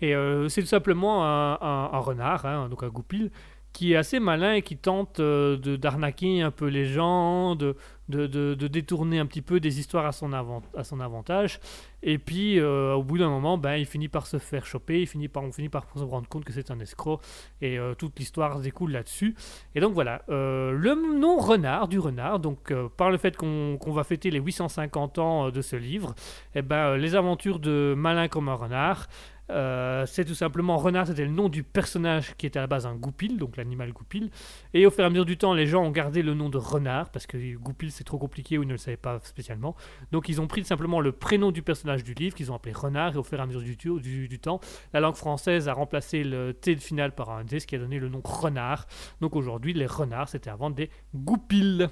Et 0.00 0.14
c'est 0.48 0.60
tout 0.60 0.68
simplement 0.68 1.24
un, 1.24 1.54
un- 1.60 1.90
un 1.92 1.98
renard, 1.98 2.46
hein, 2.46 2.68
donc 2.68 2.84
un 2.84 2.88
goupil, 2.88 3.32
qui 3.78 3.92
est 3.92 3.96
assez 3.96 4.18
malin 4.18 4.54
et 4.54 4.62
qui 4.62 4.76
tente 4.76 5.20
euh, 5.20 5.56
de 5.56 5.76
d'arnaquer 5.76 6.42
un 6.42 6.50
peu 6.50 6.66
les 6.66 6.84
gens, 6.84 7.54
de, 7.54 7.76
de, 8.08 8.26
de- 8.26 8.66
détourner 8.66 9.20
un 9.20 9.26
petit 9.26 9.40
peu 9.40 9.60
des 9.60 9.78
histoires 9.78 10.04
à 10.04 10.10
son, 10.10 10.32
à 10.32 10.82
son 10.82 10.98
avantage. 10.98 11.60
Et 12.02 12.18
puis, 12.18 12.58
euh, 12.58 12.94
au 12.94 13.04
bout 13.04 13.18
d'un 13.18 13.28
moment, 13.28 13.56
ben, 13.56 13.76
il 13.76 13.86
finit 13.86 14.08
par 14.08 14.26
se 14.26 14.38
faire 14.38 14.66
choper, 14.66 15.02
il 15.02 15.06
finit 15.06 15.28
par, 15.28 15.44
on 15.44 15.52
finit 15.52 15.68
par 15.68 15.86
se 15.94 16.02
rendre 16.02 16.26
compte 16.28 16.44
que 16.44 16.52
c'est 16.52 16.72
un 16.72 16.80
escroc, 16.80 17.20
et 17.60 17.78
euh, 17.78 17.94
toute 17.94 18.18
l'histoire 18.18 18.58
découle 18.58 18.90
là-dessus. 18.90 19.36
Et 19.76 19.80
donc 19.80 19.94
voilà, 19.94 20.22
le 20.28 21.16
nom 21.16 21.36
renard 21.38 21.86
du 21.86 22.00
renard, 22.00 22.40
donc 22.40 22.74
par 22.96 23.12
le 23.12 23.16
fait 23.16 23.36
qu'on 23.36 23.78
va 23.86 24.02
fêter 24.02 24.32
les 24.32 24.40
850 24.40 25.18
ans 25.18 25.50
de 25.52 25.62
ce 25.62 25.76
livre, 25.76 26.16
eh 26.56 26.62
ben, 26.62 26.96
les 26.96 27.14
aventures 27.14 27.60
de 27.60 27.94
Malin 27.96 28.26
comme 28.26 28.48
un 28.48 28.54
renard, 28.54 29.06
euh, 29.50 30.04
c'est 30.06 30.24
tout 30.24 30.34
simplement 30.34 30.76
Renard, 30.76 31.06
c'était 31.06 31.24
le 31.24 31.30
nom 31.30 31.48
du 31.48 31.62
personnage 31.62 32.34
qui 32.36 32.46
était 32.46 32.58
à 32.58 32.62
la 32.62 32.66
base 32.66 32.86
un 32.86 32.94
goupil, 32.94 33.38
donc 33.38 33.56
l'animal 33.56 33.92
goupil. 33.92 34.30
Et 34.74 34.86
au 34.86 34.90
fur 34.90 35.04
et 35.04 35.06
à 35.06 35.10
mesure 35.10 35.24
du 35.24 35.38
temps, 35.38 35.54
les 35.54 35.66
gens 35.66 35.82
ont 35.82 35.90
gardé 35.90 36.22
le 36.22 36.34
nom 36.34 36.48
de 36.48 36.58
Renard 36.58 37.10
parce 37.10 37.26
que 37.26 37.54
goupil 37.56 37.90
c'est 37.90 38.04
trop 38.04 38.18
compliqué 38.18 38.58
ou 38.58 38.62
ils 38.62 38.66
ne 38.66 38.72
le 38.72 38.78
savaient 38.78 38.96
pas 38.96 39.20
spécialement. 39.22 39.74
Donc 40.12 40.28
ils 40.28 40.40
ont 40.40 40.46
pris 40.46 40.64
simplement 40.64 41.00
le 41.00 41.12
prénom 41.12 41.50
du 41.50 41.62
personnage 41.62 42.04
du 42.04 42.14
livre 42.14 42.34
qu'ils 42.34 42.52
ont 42.52 42.54
appelé 42.54 42.72
Renard. 42.72 43.14
Et 43.14 43.18
au 43.18 43.22
fur 43.22 43.38
et 43.38 43.42
à 43.42 43.46
mesure 43.46 43.62
du, 43.62 44.38
temps, 44.38 44.60
la 44.92 45.00
langue 45.00 45.16
française 45.16 45.68
a 45.68 45.72
remplacé 45.72 46.24
le 46.24 46.52
T 46.52 46.74
de 46.74 46.80
final 46.80 47.14
par 47.14 47.30
un 47.30 47.44
D, 47.44 47.60
ce 47.60 47.66
qui 47.66 47.76
a 47.76 47.78
donné 47.78 47.98
le 47.98 48.08
nom 48.08 48.20
Renard. 48.24 48.86
Donc 49.20 49.36
aujourd'hui, 49.36 49.72
les 49.72 49.86
renards 49.86 50.28
c'était 50.28 50.50
avant 50.50 50.70
des 50.70 50.90
goupils. 51.14 51.88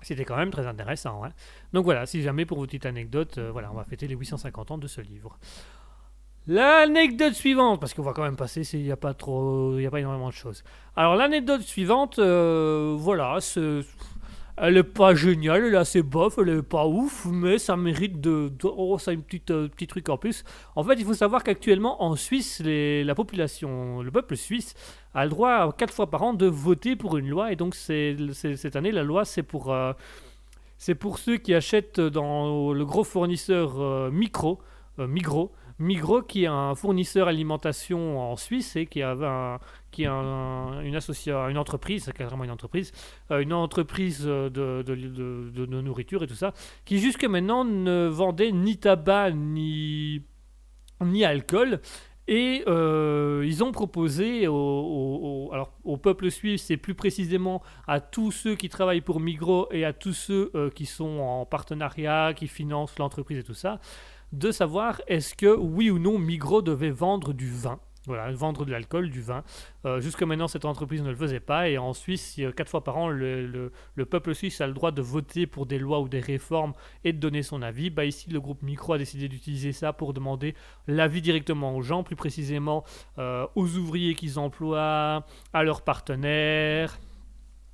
C'était 0.00 0.24
quand 0.24 0.36
même 0.36 0.50
très 0.50 0.66
intéressant. 0.66 1.24
hein. 1.24 1.30
Donc 1.72 1.84
voilà, 1.84 2.06
si 2.06 2.22
jamais 2.22 2.46
pour 2.46 2.58
vos 2.58 2.66
petites 2.66 2.86
anecdotes, 2.86 3.38
euh, 3.38 3.50
voilà, 3.50 3.72
on 3.72 3.74
va 3.74 3.84
fêter 3.84 4.06
les 4.06 4.14
850 4.14 4.70
ans 4.70 4.78
de 4.78 4.86
ce 4.86 5.00
livre. 5.00 5.38
L'anecdote 6.48 7.34
suivante, 7.34 7.78
parce 7.78 7.92
qu'on 7.94 8.02
va 8.02 8.12
quand 8.14 8.22
même 8.22 8.36
passer, 8.36 8.62
il 8.72 8.82
n'y 8.82 8.90
a 8.90 8.96
pas 8.96 9.12
trop, 9.14 9.78
il 9.78 9.86
a 9.86 9.90
pas 9.90 10.00
énormément 10.00 10.28
de 10.30 10.34
choses. 10.34 10.64
Alors 10.96 11.14
l'anecdote 11.14 11.60
suivante, 11.60 12.18
euh, 12.18 12.96
voilà, 12.98 13.38
Elle 14.60 14.76
est 14.76 14.82
pas 14.82 15.14
géniale, 15.14 15.64
elle 15.66 15.74
est 15.74 15.76
assez 15.76 16.02
bof, 16.02 16.38
elle 16.38 16.48
est 16.48 16.62
pas 16.62 16.86
ouf, 16.86 17.26
mais 17.30 17.58
ça 17.58 17.76
mérite 17.76 18.20
de. 18.20 18.50
oh, 18.64 18.98
ça 18.98 19.12
a 19.12 19.14
une 19.14 19.22
petite, 19.22 19.52
euh, 19.52 19.68
petit 19.68 19.86
truc 19.86 20.08
en 20.08 20.16
plus. 20.16 20.42
En 20.74 20.82
fait, 20.82 20.94
il 20.94 21.04
faut 21.04 21.14
savoir 21.14 21.44
qu'actuellement, 21.44 22.02
en 22.02 22.16
Suisse, 22.16 22.60
la 22.64 23.14
population, 23.14 24.02
le 24.02 24.10
peuple 24.10 24.36
suisse, 24.36 24.74
a 25.14 25.24
le 25.24 25.30
droit, 25.30 25.72
quatre 25.76 25.94
fois 25.94 26.10
par 26.10 26.22
an, 26.22 26.34
de 26.34 26.46
voter 26.46 26.96
pour 26.96 27.16
une 27.18 27.28
loi. 27.28 27.52
Et 27.52 27.56
donc, 27.56 27.74
cette 27.76 28.74
année, 28.76 28.90
la 28.90 29.04
loi, 29.04 29.24
c'est 29.24 29.44
pour. 29.44 29.72
euh, 29.72 29.92
c'est 30.76 30.94
pour 30.94 31.18
ceux 31.18 31.36
qui 31.38 31.54
achètent 31.54 32.00
dans 32.00 32.72
le 32.72 32.84
gros 32.84 33.04
fournisseur 33.04 33.80
euh, 33.80 34.10
Micro, 34.10 34.60
Migros, 34.98 35.52
Migros 35.78 36.22
qui 36.22 36.44
est 36.44 36.48
un 36.48 36.74
fournisseur 36.74 37.28
alimentation 37.28 38.20
en 38.20 38.36
Suisse 38.36 38.74
et 38.76 38.86
qui 38.86 39.02
avait 39.02 39.26
un, 39.26 39.58
est 39.98 40.06
un- 40.06 40.80
une, 40.82 41.58
entreprise, 41.58 42.04
c'est 42.04 42.12
carrément 42.12 42.44
une 42.44 42.50
entreprise, 42.50 42.92
euh, 43.30 43.40
une 43.40 43.52
entreprise 43.52 44.24
de, 44.24 45.66
nourriture 45.80 46.22
et 46.22 46.26
tout 46.26 46.34
ça, 46.34 46.52
qui 46.84 46.98
jusque 46.98 47.24
maintenant 47.24 47.64
ne 47.64 48.06
vendait 48.06 48.52
ni 48.52 48.78
tabac 48.78 49.32
ni, 49.32 50.24
alcool. 51.24 51.80
Et 52.30 52.62
euh, 52.66 53.42
ils 53.46 53.64
ont 53.64 53.72
proposé 53.72 54.46
au 54.48 55.98
peuple 56.02 56.30
suisse, 56.30 56.70
et 56.70 56.76
plus 56.76 56.94
précisément 56.94 57.62
à 57.86 58.00
tous 58.00 58.32
ceux 58.32 58.54
qui 58.54 58.68
travaillent 58.68 59.00
pour 59.00 59.18
Migros 59.18 59.66
et 59.70 59.86
à 59.86 59.94
tous 59.94 60.12
ceux 60.12 60.50
euh, 60.54 60.68
qui 60.68 60.84
sont 60.84 61.20
en 61.20 61.46
partenariat, 61.46 62.34
qui 62.34 62.46
financent 62.46 62.98
l'entreprise 62.98 63.38
et 63.38 63.42
tout 63.42 63.54
ça, 63.54 63.80
de 64.32 64.50
savoir 64.50 65.00
est-ce 65.06 65.34
que 65.34 65.54
oui 65.56 65.90
ou 65.90 65.98
non 65.98 66.18
Migros 66.18 66.62
devait 66.62 66.90
vendre 66.90 67.32
du 67.32 67.50
vin. 67.50 67.80
Voilà, 68.06 68.32
vendre 68.32 68.64
de 68.64 68.70
l'alcool, 68.70 69.10
du 69.10 69.20
vin. 69.20 69.44
Euh, 69.84 70.00
jusque 70.00 70.22
maintenant, 70.22 70.48
cette 70.48 70.64
entreprise 70.64 71.02
ne 71.02 71.10
le 71.10 71.16
faisait 71.16 71.40
pas. 71.40 71.68
Et 71.68 71.76
en 71.76 71.92
Suisse, 71.92 72.40
quatre 72.56 72.70
fois 72.70 72.82
par 72.82 72.96
an, 72.96 73.08
le 73.08 73.70
peuple 74.08 74.34
suisse 74.34 74.62
a 74.62 74.66
le 74.66 74.72
droit 74.72 74.92
de 74.92 75.02
voter 75.02 75.46
pour 75.46 75.66
des 75.66 75.78
lois 75.78 76.00
ou 76.00 76.08
des 76.08 76.20
réformes 76.20 76.72
et 77.04 77.12
de 77.12 77.18
donner 77.18 77.42
son 77.42 77.60
avis. 77.60 77.90
Bah, 77.90 78.06
ici, 78.06 78.30
le 78.30 78.40
groupe 78.40 78.62
Micro 78.62 78.94
a 78.94 78.98
décidé 78.98 79.28
d'utiliser 79.28 79.72
ça 79.72 79.92
pour 79.92 80.14
demander 80.14 80.54
l'avis 80.86 81.20
directement 81.20 81.76
aux 81.76 81.82
gens, 81.82 82.02
plus 82.02 82.16
précisément 82.16 82.82
euh, 83.18 83.46
aux 83.56 83.76
ouvriers 83.76 84.14
qu'ils 84.14 84.38
emploient, 84.38 85.26
à 85.52 85.62
leurs 85.62 85.82
partenaires, 85.82 86.98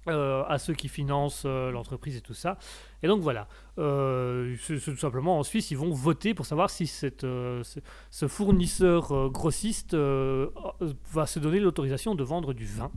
euh, 0.07 0.45
à 0.49 0.59
ceux 0.59 0.75
qui 0.75 0.89
financent 0.89 1.45
euh, 1.47 1.71
l'entreprise 1.71 2.17
et 2.17 2.21
tout 2.21 2.35
ça. 2.35 2.59
Et 3.03 3.09
donc 3.09 3.23
voilà, 3.23 3.49
Euh, 3.79 4.55
tout 4.69 4.97
simplement 4.97 5.39
en 5.39 5.43
Suisse, 5.43 5.71
ils 5.73 5.79
vont 5.79 5.91
voter 5.91 6.33
pour 6.33 6.47
savoir 6.47 6.71
si 6.71 6.87
ce, 6.87 8.29
fournisseur 8.29 9.31
grossiste 9.31 9.95
va 9.95 11.27
se 11.27 11.39
donner 11.41 11.59
l'autorisation 11.59 12.15
de 12.15 12.23
vendre 12.23 12.53
du 12.53 12.67
vin. 12.67 12.93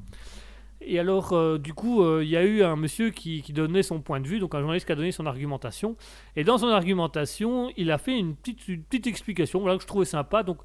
Et 0.82 1.00
alors, 1.00 1.58
du 1.58 1.74
coup, 1.74 2.06
il 2.22 2.28
y 2.28 2.38
a 2.38 2.44
eu 2.44 2.62
un 2.62 2.76
monsieur 2.76 3.10
qui, 3.10 3.42
donnait 3.54 3.82
son 3.82 4.02
point 4.02 4.20
de 4.20 4.28
vue, 4.28 4.40
donc 4.40 4.54
un 4.54 4.60
journaliste 4.60 4.86
qui 4.86 4.92
a 4.92 4.96
donné 4.96 5.12
son 5.12 5.26
argumentation. 5.26 5.96
Et 6.36 6.44
dans 6.44 6.60
son 6.60 6.68
argumentation, 6.68 7.72
il 7.76 7.90
a 7.90 7.98
fait 7.98 8.18
une 8.20 8.36
petite, 8.36 8.64
petite 8.88 9.08
explication 9.08 9.60
voilà, 9.60 9.78
que 9.78 9.82
je 9.82 9.88
trouvais 9.88 10.06
sympa. 10.06 10.44
Donc, 10.44 10.60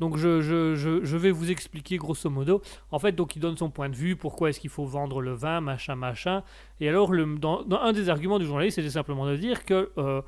donc 0.00 0.16
je, 0.16 1.16
vais 1.16 1.30
vous 1.30 1.50
expliquer 1.50 1.98
grosso 1.98 2.28
modo. 2.28 2.62
En 2.90 2.98
fait, 2.98 3.12
donc 3.12 3.36
il 3.36 3.40
donne 3.40 3.56
son 3.56 3.70
point 3.70 3.88
de 3.88 3.96
vue, 3.96 4.16
pourquoi 4.16 4.48
est-ce 4.48 4.58
qu'il 4.58 4.70
faut 4.70 4.86
vendre 4.86 5.20
le 5.20 5.32
vin, 5.32 5.60
machin, 5.60 5.94
machin. 5.94 6.42
Et 6.80 6.88
alors, 6.88 7.12
un 7.12 7.92
des 7.92 8.08
arguments 8.08 8.38
du 8.38 8.46
journaliste, 8.46 8.76
c'était 8.76 8.90
simplement 8.90 9.26
de 9.26 9.36
dire 9.36 9.64
que 9.64 9.92
euh, 9.98 10.22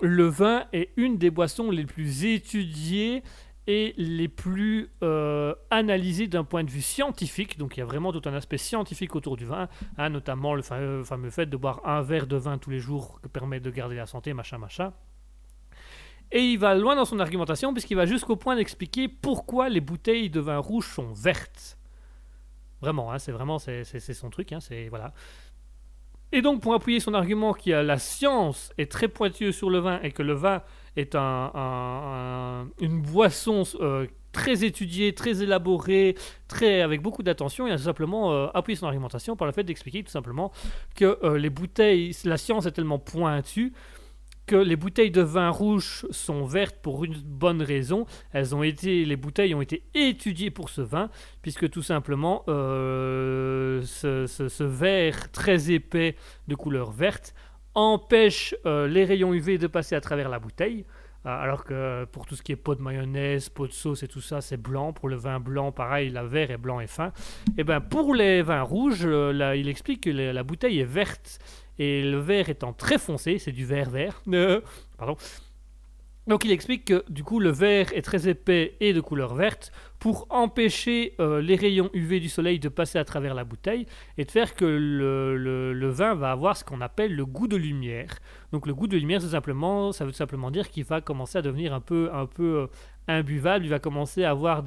le 0.00 0.26
vin 0.28 0.64
est 0.72 0.90
une 0.96 1.18
des 1.18 1.30
boissons 1.30 1.70
les 1.70 1.84
plus 1.84 2.24
étudiées 2.24 3.22
et 3.66 3.92
les 3.98 4.28
plus 4.28 4.88
euh, 5.02 5.54
analysées 5.70 6.26
d'un 6.26 6.44
point 6.44 6.64
de 6.64 6.70
vue 6.70 6.80
scientifique. 6.80 7.58
Donc 7.58 7.76
il 7.76 7.80
y 7.80 7.82
a 7.82 7.86
vraiment 7.86 8.12
tout 8.12 8.22
un 8.26 8.32
aspect 8.32 8.56
scientifique 8.56 9.14
autour 9.14 9.36
du 9.36 9.44
vin, 9.44 9.68
hein, 9.98 10.08
notamment 10.08 10.54
le 10.54 10.62
fa- 10.62 11.04
fameux 11.04 11.30
fait 11.30 11.46
de 11.46 11.56
boire 11.56 11.82
un 11.84 12.00
verre 12.00 12.26
de 12.26 12.36
vin 12.36 12.56
tous 12.56 12.70
les 12.70 12.78
jours 12.78 13.20
qui 13.20 13.28
permet 13.28 13.60
de 13.60 13.70
garder 13.70 13.96
la 13.96 14.06
santé, 14.06 14.32
machin, 14.32 14.58
machin. 14.58 14.92
Et 16.30 16.40
il 16.42 16.58
va 16.58 16.74
loin 16.74 16.94
dans 16.96 17.04
son 17.06 17.20
argumentation 17.20 17.72
puisqu'il 17.72 17.96
va 17.96 18.04
jusqu'au 18.06 18.36
point 18.36 18.56
d'expliquer 18.56 19.08
pourquoi 19.08 19.68
les 19.68 19.80
bouteilles 19.80 20.28
de 20.30 20.40
vin 20.40 20.58
rouge 20.58 20.86
sont 20.86 21.12
vertes. 21.12 21.78
Vraiment, 22.80 23.12
hein, 23.12 23.18
c'est 23.18 23.32
vraiment 23.32 23.58
c'est, 23.58 23.84
son 23.84 24.30
truc, 24.30 24.52
hein, 24.52 24.60
c'est 24.60 24.88
voilà. 24.88 25.12
Et 26.30 26.42
donc 26.42 26.60
pour 26.60 26.74
appuyer 26.74 27.00
son 27.00 27.14
argument 27.14 27.54
que 27.54 27.70
la 27.70 27.98
science 27.98 28.70
est 28.76 28.90
très 28.92 29.08
pointilleuse 29.08 29.56
sur 29.56 29.70
le 29.70 29.78
vin 29.78 29.98
et 30.02 30.12
que 30.12 30.22
le 30.22 30.34
vin 30.34 30.62
est 30.96 31.14
un- 31.14 32.68
une 32.80 33.00
boisson 33.00 33.62
euh, 33.80 34.06
très 34.32 34.62
étudiée, 34.64 35.14
très 35.14 35.42
élaborée, 35.42 36.14
très 36.46 36.82
avec 36.82 37.00
beaucoup 37.00 37.22
d'attention, 37.22 37.66
il 37.66 37.72
a 37.72 37.78
tout 37.78 37.82
simplement 37.84 38.32
euh, 38.32 38.48
appuyé 38.52 38.76
son 38.76 38.86
argumentation 38.86 39.36
par 39.36 39.46
le 39.46 39.52
fait 39.52 39.64
d'expliquer 39.64 40.02
tout 40.04 40.10
simplement 40.10 40.52
que 40.94 41.18
euh, 41.24 41.38
les 41.38 41.48
bouteilles, 41.50 42.14
la 42.24 42.36
science 42.36 42.66
est 42.66 42.72
tellement 42.72 42.98
pointue 42.98 43.72
que 44.48 44.56
les 44.56 44.76
bouteilles 44.76 45.10
de 45.10 45.20
vin 45.20 45.50
rouge 45.50 46.06
sont 46.10 46.46
vertes 46.46 46.78
pour 46.80 47.04
une 47.04 47.14
bonne 47.22 47.60
raison. 47.60 48.06
Elles 48.32 48.54
ont 48.54 48.62
été, 48.62 49.04
les 49.04 49.16
bouteilles 49.16 49.54
ont 49.54 49.60
été 49.60 49.84
étudiées 49.94 50.50
pour 50.50 50.70
ce 50.70 50.80
vin, 50.80 51.10
puisque 51.42 51.68
tout 51.68 51.82
simplement 51.82 52.44
euh, 52.48 53.82
ce, 53.82 54.64
verre 54.64 55.30
très 55.32 55.70
épais 55.70 56.16
de 56.48 56.54
couleur 56.54 56.90
verte 56.90 57.34
empêche 57.74 58.54
euh, 58.64 58.88
les 58.88 59.04
rayons 59.04 59.34
UV 59.34 59.58
de 59.58 59.66
passer 59.66 59.94
à 59.94 60.00
travers 60.00 60.30
la 60.30 60.38
bouteille. 60.38 60.86
Euh, 61.26 61.28
Alors 61.28 61.64
que 61.64 62.06
pour 62.06 62.24
tout 62.24 62.34
ce 62.34 62.42
qui 62.42 62.52
est 62.52 62.56
pot 62.56 62.74
de 62.74 62.80
mayonnaise, 62.80 63.50
pot 63.50 63.66
de 63.66 63.72
sauce 63.72 64.02
et 64.02 64.08
tout 64.08 64.22
ça, 64.22 64.40
c'est 64.40 64.56
blanc. 64.56 64.94
Pour 64.94 65.10
le 65.10 65.16
vin 65.16 65.40
blanc, 65.40 65.72
pareil, 65.72 66.08
la 66.08 66.24
verre 66.24 66.50
est 66.50 66.58
blanc 66.58 66.80
et 66.80 66.86
fin. 66.86 67.12
Et 67.58 67.64
ben 67.64 67.82
pour 67.82 68.14
les 68.14 68.40
vins 68.40 68.62
rouges, 68.62 69.06
il 69.06 69.68
explique 69.68 70.04
que 70.04 70.10
la 70.10 70.42
bouteille 70.42 70.80
est 70.80 70.90
verte 70.90 71.38
et 71.78 72.02
le 72.02 72.18
verre 72.18 72.48
étant 72.48 72.72
très 72.72 72.98
foncé, 72.98 73.38
c'est 73.38 73.52
du 73.52 73.64
verre 73.64 73.90
vert. 73.90 74.22
Euh, 74.38 74.60
pardon. 74.96 75.16
Donc 76.28 76.44
il 76.44 76.52
explique 76.52 76.84
que 76.84 77.04
du 77.08 77.24
coup 77.24 77.40
le 77.40 77.48
verre 77.48 77.90
est 77.94 78.02
très 78.02 78.28
épais 78.28 78.76
et 78.80 78.92
de 78.92 79.00
couleur 79.00 79.34
verte 79.34 79.72
pour 79.98 80.26
empêcher 80.28 81.14
euh, 81.20 81.40
les 81.40 81.56
rayons 81.56 81.88
UV 81.94 82.20
du 82.20 82.28
soleil 82.28 82.58
de 82.58 82.68
passer 82.68 82.98
à 82.98 83.04
travers 83.04 83.34
la 83.34 83.44
bouteille 83.44 83.86
et 84.18 84.26
de 84.26 84.30
faire 84.30 84.54
que 84.54 84.66
le, 84.66 85.88
vin 85.88 86.14
va 86.14 86.30
avoir 86.30 86.56
ce 86.56 86.64
qu'on 86.64 86.82
appelle 86.82 87.16
le 87.16 87.24
goût 87.24 87.48
de 87.48 87.56
lumière. 87.56 88.18
Donc 88.52 88.66
le 88.66 88.74
goût 88.74 88.86
de 88.86 88.98
lumière, 88.98 89.22
c'est 89.22 89.28
simplement, 89.28 89.90
ça 89.90 90.04
veut 90.04 90.12
simplement 90.12 90.50
dire 90.50 90.68
qu'il 90.68 90.84
va 90.84 91.00
commencer 91.00 91.38
à 91.38 91.42
devenir 91.42 91.72
un 91.72 91.80
peu, 91.80 92.10
un 92.12 92.26
peu 92.26 92.58
euh, 92.58 92.66
imbuvable. 93.08 93.64
Il 93.64 93.70
va 93.70 93.78
commencer 93.78 94.22
à 94.24 94.30
avoir 94.30 94.62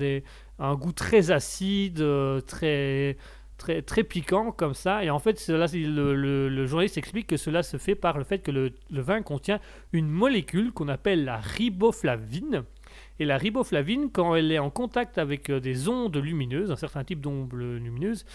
un 0.57 0.75
goût 0.75 0.93
très 0.93 1.29
acide, 1.29 2.03
très, 2.47 3.17
très, 3.61 4.03
piquant 4.03 4.51
comme 4.51 4.73
ça. 4.73 5.03
Et 5.03 5.09
en 5.09 5.19
fait, 5.19 5.47
le 5.47 6.65
journaliste 6.65 6.97
explique 6.97 7.27
que 7.27 7.37
cela 7.37 7.63
se 7.63 7.77
fait 7.77 7.95
par 7.95 8.17
le 8.17 8.23
fait 8.23 8.39
que 8.39 8.51
le, 8.51 8.73
le 8.89 9.01
vin 9.01 9.21
contient 9.21 9.59
une 9.93 10.09
molécule 10.09 10.71
qu'on 10.71 10.87
appelle 10.87 11.25
la 11.25 11.37
riboflavine. 11.37 12.63
Et 13.19 13.25
la 13.25 13.37
riboflavine, 13.37 14.09
quand 14.11 14.35
elle 14.35 14.51
est 14.51 14.59
en 14.59 14.69
contact 14.69 15.17
avec 15.17 15.49
euh, 15.49 15.59
des 15.59 15.87
ondes 15.87 16.17
lumineuses, 16.17 16.71
un 16.71 16.75
certain 16.75 17.03
type 17.03 17.21
d'ondes 17.21 17.53
lumineuses, 17.53 18.25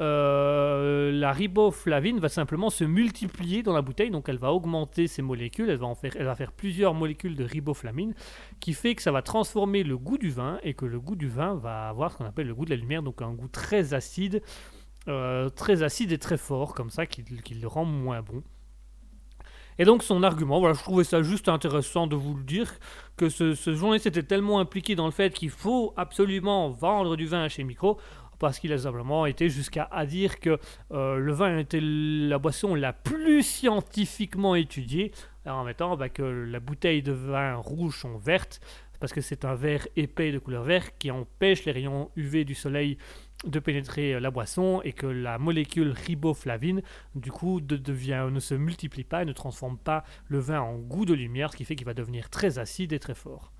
euh, 0.00 1.12
la 1.12 1.32
riboflavine 1.32 2.18
va 2.18 2.30
simplement 2.30 2.70
se 2.70 2.84
multiplier 2.84 3.62
dans 3.62 3.74
la 3.74 3.82
bouteille, 3.82 4.10
donc 4.10 4.28
elle 4.28 4.38
va 4.38 4.52
augmenter 4.52 5.06
ses 5.06 5.20
molécules, 5.20 5.68
elle 5.68 5.76
va, 5.76 5.86
en 5.86 5.94
faire, 5.94 6.52
plusieurs 6.52 6.94
molécules 6.94 7.36
de 7.36 7.44
riboflavine, 7.44 8.14
qui 8.60 8.72
fait 8.72 8.94
que 8.94 9.02
ça 9.02 9.12
va 9.12 9.22
transformer 9.22 9.82
le 9.82 9.98
goût 9.98 10.18
du 10.18 10.30
vin, 10.30 10.58
et 10.62 10.74
que 10.74 10.86
le 10.86 10.98
goût 10.98 11.16
du 11.16 11.28
vin 11.28 11.54
va 11.56 11.88
avoir 11.88 12.12
ce 12.12 12.18
qu'on 12.18 12.24
appelle 12.24 12.46
le 12.46 12.54
goût 12.54 12.64
de 12.64 12.70
la 12.70 12.76
lumière, 12.76 13.02
donc 13.02 13.20
un 13.20 13.32
goût 13.32 13.48
très 13.48 13.92
acide, 13.92 14.42
euh, 15.08 15.50
très 15.50 15.82
acide 15.82 16.12
et 16.12 16.18
très 16.18 16.38
fort, 16.38 16.74
comme 16.74 16.90
ça, 16.90 17.04
qui, 17.04 17.22
qui 17.22 17.54
le 17.54 17.68
rend 17.68 17.84
moins 17.84 18.22
bon. 18.22 18.42
Et 19.78 19.84
donc 19.84 20.02
son 20.02 20.22
argument, 20.22 20.60
voilà, 20.60 20.74
je 20.74 20.82
trouvais 20.82 21.04
ça 21.04 21.22
juste 21.22 21.48
intéressant 21.48 22.06
de 22.06 22.14
vous 22.16 22.34
le 22.34 22.44
dire, 22.44 22.72
que 23.16 23.28
ce, 23.28 23.54
ce 23.54 23.74
journaliste 23.74 24.06
était 24.06 24.22
tellement 24.22 24.58
impliqué 24.58 24.94
dans 24.94 25.06
le 25.06 25.12
fait 25.12 25.34
qu'il 25.34 25.50
faut 25.50 25.94
absolument 25.96 26.70
vendre 26.70 27.16
du 27.16 27.26
vin 27.26 27.48
chez 27.48 27.64
Micro, 27.64 27.98
parce 28.42 28.58
qu'il 28.58 28.72
a 28.72 28.78
simplement 28.78 29.24
été 29.24 29.48
jusqu'à 29.48 29.88
dire 30.04 30.40
que 30.40 30.58
euh, 30.90 31.16
le 31.16 31.32
vin 31.32 31.58
était 31.58 31.78
la 31.80 32.38
boisson 32.38 32.74
la 32.74 32.92
plus 32.92 33.44
scientifiquement 33.44 34.56
étudiée, 34.56 35.12
en 35.46 35.62
mettant 35.62 35.96
bah, 35.96 36.08
que 36.08 36.24
la 36.24 36.58
bouteille 36.58 37.02
de 37.02 37.12
vin 37.12 37.54
rouge 37.54 38.00
sont 38.00 38.18
vertes, 38.18 38.60
parce 38.98 39.12
que 39.12 39.20
c'est 39.20 39.44
un 39.44 39.54
verre 39.54 39.86
épais 39.94 40.32
de 40.32 40.40
couleur 40.40 40.64
verte 40.64 40.92
qui 40.98 41.12
empêche 41.12 41.64
les 41.66 41.70
rayons 41.70 42.10
UV 42.16 42.44
du 42.44 42.56
soleil 42.56 42.98
de 43.44 43.60
pénétrer 43.60 44.14
euh, 44.14 44.20
la 44.20 44.32
boisson 44.32 44.80
et 44.82 44.92
que 44.92 45.06
la 45.06 45.38
molécule 45.38 45.92
riboflavine 45.92 46.82
du 47.14 47.30
coup 47.30 47.60
de- 47.60 47.76
devient, 47.76 48.26
ne 48.28 48.40
se 48.40 48.54
multiplie 48.54 49.04
pas 49.04 49.22
et 49.22 49.24
ne 49.24 49.32
transforme 49.32 49.78
pas 49.78 50.02
le 50.26 50.40
vin 50.40 50.60
en 50.60 50.78
goût 50.78 51.04
de 51.04 51.14
lumière, 51.14 51.52
ce 51.52 51.56
qui 51.56 51.64
fait 51.64 51.76
qu'il 51.76 51.86
va 51.86 51.94
devenir 51.94 52.28
très 52.28 52.58
acide 52.58 52.92
et 52.92 52.98
très 52.98 53.14
fort. 53.14 53.52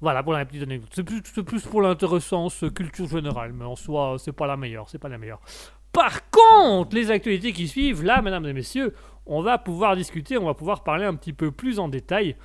Voilà 0.00 0.22
pour 0.22 0.32
la 0.34 0.44
petite 0.44 0.62
anecdote. 0.62 0.90
C'est 0.92 1.02
plus, 1.04 1.22
plus 1.22 1.62
pour 1.62 1.80
l'intéressance 1.82 2.62
euh, 2.64 2.70
culture 2.70 3.08
générale, 3.08 3.52
mais 3.54 3.64
en 3.64 3.76
soi, 3.76 4.14
euh, 4.14 4.18
c'est 4.18 4.32
pas 4.32 4.46
la 4.46 4.56
meilleure, 4.56 4.88
c'est 4.90 4.98
pas 4.98 5.08
la 5.08 5.16
meilleure. 5.18 5.40
Par 5.92 6.28
contre, 6.30 6.94
les 6.94 7.10
actualités 7.10 7.52
qui 7.52 7.66
suivent, 7.68 8.04
là, 8.04 8.20
mesdames 8.20 8.44
et 8.46 8.52
messieurs, 8.52 8.94
on 9.24 9.40
va 9.40 9.56
pouvoir 9.58 9.96
discuter, 9.96 10.36
on 10.36 10.44
va 10.44 10.52
pouvoir 10.54 10.82
parler 10.84 11.06
un 11.06 11.14
petit 11.14 11.32
peu 11.32 11.50
plus 11.50 11.78
en 11.78 11.88
détail. 11.88 12.36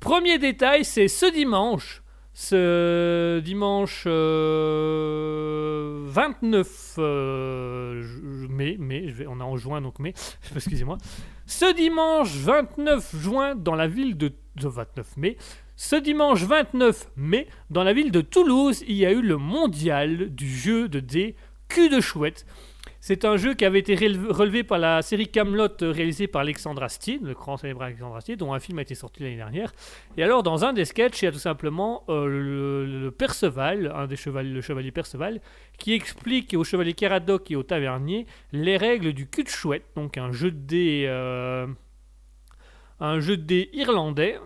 Premier 0.00 0.38
détail, 0.38 0.84
c'est 0.84 1.08
ce 1.08 1.24
dimanche 1.32 2.02
Ce 2.34 3.38
dimanche 3.40 4.04
euh, 4.06 6.02
29 6.06 6.94
euh, 6.98 8.02
ju- 8.02 8.48
mai, 8.50 8.76
mai, 8.78 9.14
on 9.26 9.40
est 9.40 9.42
en 9.42 9.56
juin 9.56 9.80
donc 9.80 9.98
mai, 9.98 10.12
excusez-moi. 10.54 10.98
Ce 11.46 11.74
dimanche 11.74 12.34
29 12.36 13.16
juin 13.16 13.54
dans 13.54 13.74
la 13.74 13.86
ville 13.88 14.16
de, 14.18 14.28
de 14.56 14.68
29 14.68 15.16
mai, 15.16 15.36
ce 15.76 15.94
dimanche 15.96 16.42
29 16.42 17.10
mai 17.16 17.46
dans 17.68 17.84
la 17.84 17.92
ville 17.92 18.10
de 18.10 18.22
Toulouse, 18.22 18.82
il 18.88 18.96
y 18.96 19.04
a 19.04 19.12
eu 19.12 19.20
le 19.20 19.36
mondial 19.36 20.34
du 20.34 20.48
jeu 20.48 20.88
de 20.88 21.00
dés 21.00 21.36
cul 21.68 21.90
de 21.90 22.00
chouette. 22.00 22.46
C'est 23.00 23.26
un 23.26 23.36
jeu 23.36 23.52
qui 23.54 23.64
avait 23.64 23.80
été 23.80 23.94
relevé 23.94 24.64
par 24.64 24.78
la 24.78 25.02
série 25.02 25.28
Camelot 25.28 25.68
euh, 25.82 25.90
réalisée 25.92 26.28
par 26.28 26.40
Alexandre 26.40 26.82
Astier, 26.82 27.20
le 27.22 27.34
grand 27.34 27.58
célèbre 27.58 27.82
Alexandre 27.82 28.16
Astier, 28.16 28.36
dont 28.36 28.54
un 28.54 28.58
film 28.58 28.78
a 28.78 28.82
été 28.82 28.94
sorti 28.94 29.22
l'année 29.22 29.36
dernière. 29.36 29.72
Et 30.16 30.22
alors, 30.22 30.42
dans 30.42 30.64
un 30.64 30.72
des 30.72 30.86
sketchs, 30.86 31.22
il 31.22 31.26
y 31.26 31.28
a 31.28 31.32
tout 31.32 31.38
simplement 31.38 32.04
euh, 32.08 32.26
le, 32.26 33.10
Perceval, 33.10 33.92
un 33.94 34.06
des 34.06 34.16
chevalier 34.16 34.90
Perceval, 34.90 35.40
qui 35.78 35.92
explique 35.92 36.54
au 36.54 36.64
chevalier 36.64 36.94
Caradoc 36.94 37.50
et 37.50 37.56
au 37.56 37.62
tavernier 37.62 38.26
les 38.52 38.78
règles 38.78 39.12
du 39.12 39.28
cul 39.28 39.44
de 39.44 39.48
chouette, 39.50 39.84
donc 39.94 40.16
un 40.16 40.32
jeu 40.32 40.50
de 40.50 40.58
dés, 40.58 41.04
euh, 41.06 41.66
un 42.98 43.20
jeu 43.20 43.36
de 43.36 43.42
dés 43.42 43.70
irlandais, 43.74 44.40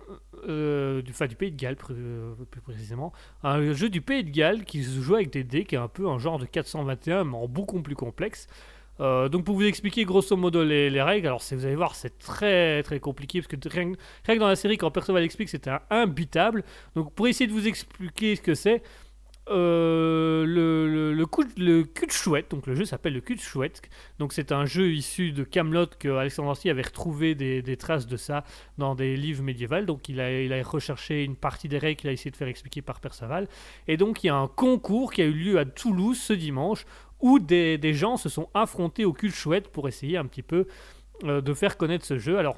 euh, 0.47 1.01
du, 1.01 1.11
du 1.11 1.35
Pays 1.35 1.51
de 1.51 1.57
Galles 1.57 1.75
plus, 1.75 1.95
euh, 1.97 2.33
plus 2.49 2.61
précisément, 2.61 3.13
un 3.43 3.73
jeu 3.73 3.89
du 3.89 4.01
Pays 4.01 4.23
de 4.23 4.29
Galles 4.29 4.63
qui 4.65 4.83
se 4.83 4.99
joue 5.01 5.15
avec 5.15 5.31
des 5.31 5.43
dés, 5.43 5.65
qui 5.65 5.75
est 5.75 5.79
un 5.79 5.87
peu 5.87 6.07
un 6.07 6.19
genre 6.19 6.39
de 6.39 6.45
421, 6.45 7.23
mais 7.23 7.37
en 7.37 7.47
beaucoup 7.47 7.81
plus 7.81 7.95
complexe. 7.95 8.47
Euh, 8.99 9.29
donc 9.29 9.45
pour 9.45 9.55
vous 9.55 9.65
expliquer 9.65 10.05
grosso 10.05 10.35
modo 10.35 10.63
les, 10.63 10.89
les 10.89 11.01
règles, 11.01 11.25
alors 11.27 11.41
vous 11.51 11.65
allez 11.65 11.75
voir 11.75 11.95
c'est 11.95 12.19
très 12.19 12.83
très 12.83 12.99
compliqué 12.99 13.41
parce 13.41 13.47
que 13.47 13.55
rien, 13.67 13.93
rien 14.25 14.35
que 14.35 14.39
dans 14.39 14.47
la 14.47 14.55
série 14.55 14.77
quand 14.77 14.91
Perceval 14.91 15.23
explique 15.23 15.49
c'était 15.49 15.71
imbitable. 15.89 16.63
Donc 16.95 17.11
pour 17.13 17.27
essayer 17.27 17.47
de 17.47 17.53
vous 17.53 17.67
expliquer 17.67 18.35
ce 18.35 18.41
que 18.41 18.53
c'est, 18.53 18.83
euh, 19.51 20.45
le, 20.45 21.25
cul 21.25 22.07
de 22.07 22.11
chouette, 22.11 22.51
donc 22.51 22.67
le 22.67 22.75
jeu 22.75 22.85
s'appelle 22.85 23.13
le 23.13 23.21
cul 23.21 23.35
de 23.35 23.41
chouette, 23.41 23.81
donc 24.19 24.33
c'est 24.33 24.51
un 24.51 24.65
jeu 24.65 24.91
issu 24.91 25.31
de 25.31 25.43
Camelot 25.43 25.87
que 25.99 26.09
Alexandre 26.09 26.51
Astier 26.51 26.71
avait 26.71 26.81
retrouvé 26.81 27.35
des, 27.35 27.77
traces 27.77 28.07
de 28.07 28.17
ça 28.17 28.43
dans 28.77 28.95
des 28.95 29.15
livres 29.15 29.43
médiévaux, 29.43 29.81
donc 29.81 30.09
il 30.09 30.19
a, 30.21 30.63
recherché 30.63 31.23
une 31.23 31.35
partie 31.35 31.67
des 31.67 31.77
règles 31.77 31.99
qu'il 31.99 32.09
a 32.09 32.13
essayé 32.13 32.31
de 32.31 32.37
faire 32.37 32.47
expliquer 32.47 32.81
par 32.81 32.99
Perceval, 32.99 33.47
et 33.87 33.97
donc 33.97 34.23
il 34.23 34.27
y 34.27 34.29
a 34.29 34.35
un 34.35 34.47
concours 34.47 35.13
qui 35.13 35.21
a 35.21 35.25
eu 35.25 35.33
lieu 35.33 35.59
à 35.59 35.65
Toulouse 35.65 36.19
ce 36.19 36.33
dimanche 36.33 36.85
où 37.19 37.39
des, 37.39 37.93
gens 37.93 38.17
se 38.17 38.29
sont 38.29 38.49
affrontés 38.53 39.05
au 39.05 39.13
cul 39.13 39.29
de 39.29 39.33
chouette 39.33 39.69
pour 39.69 39.87
essayer 39.87 40.17
un 40.17 40.25
petit 40.25 40.41
peu 40.41 40.67
euh, 41.23 41.41
de 41.41 41.53
faire 41.53 41.77
connaître 41.77 42.05
ce 42.05 42.17
jeu. 42.17 42.37
Alors, 42.37 42.57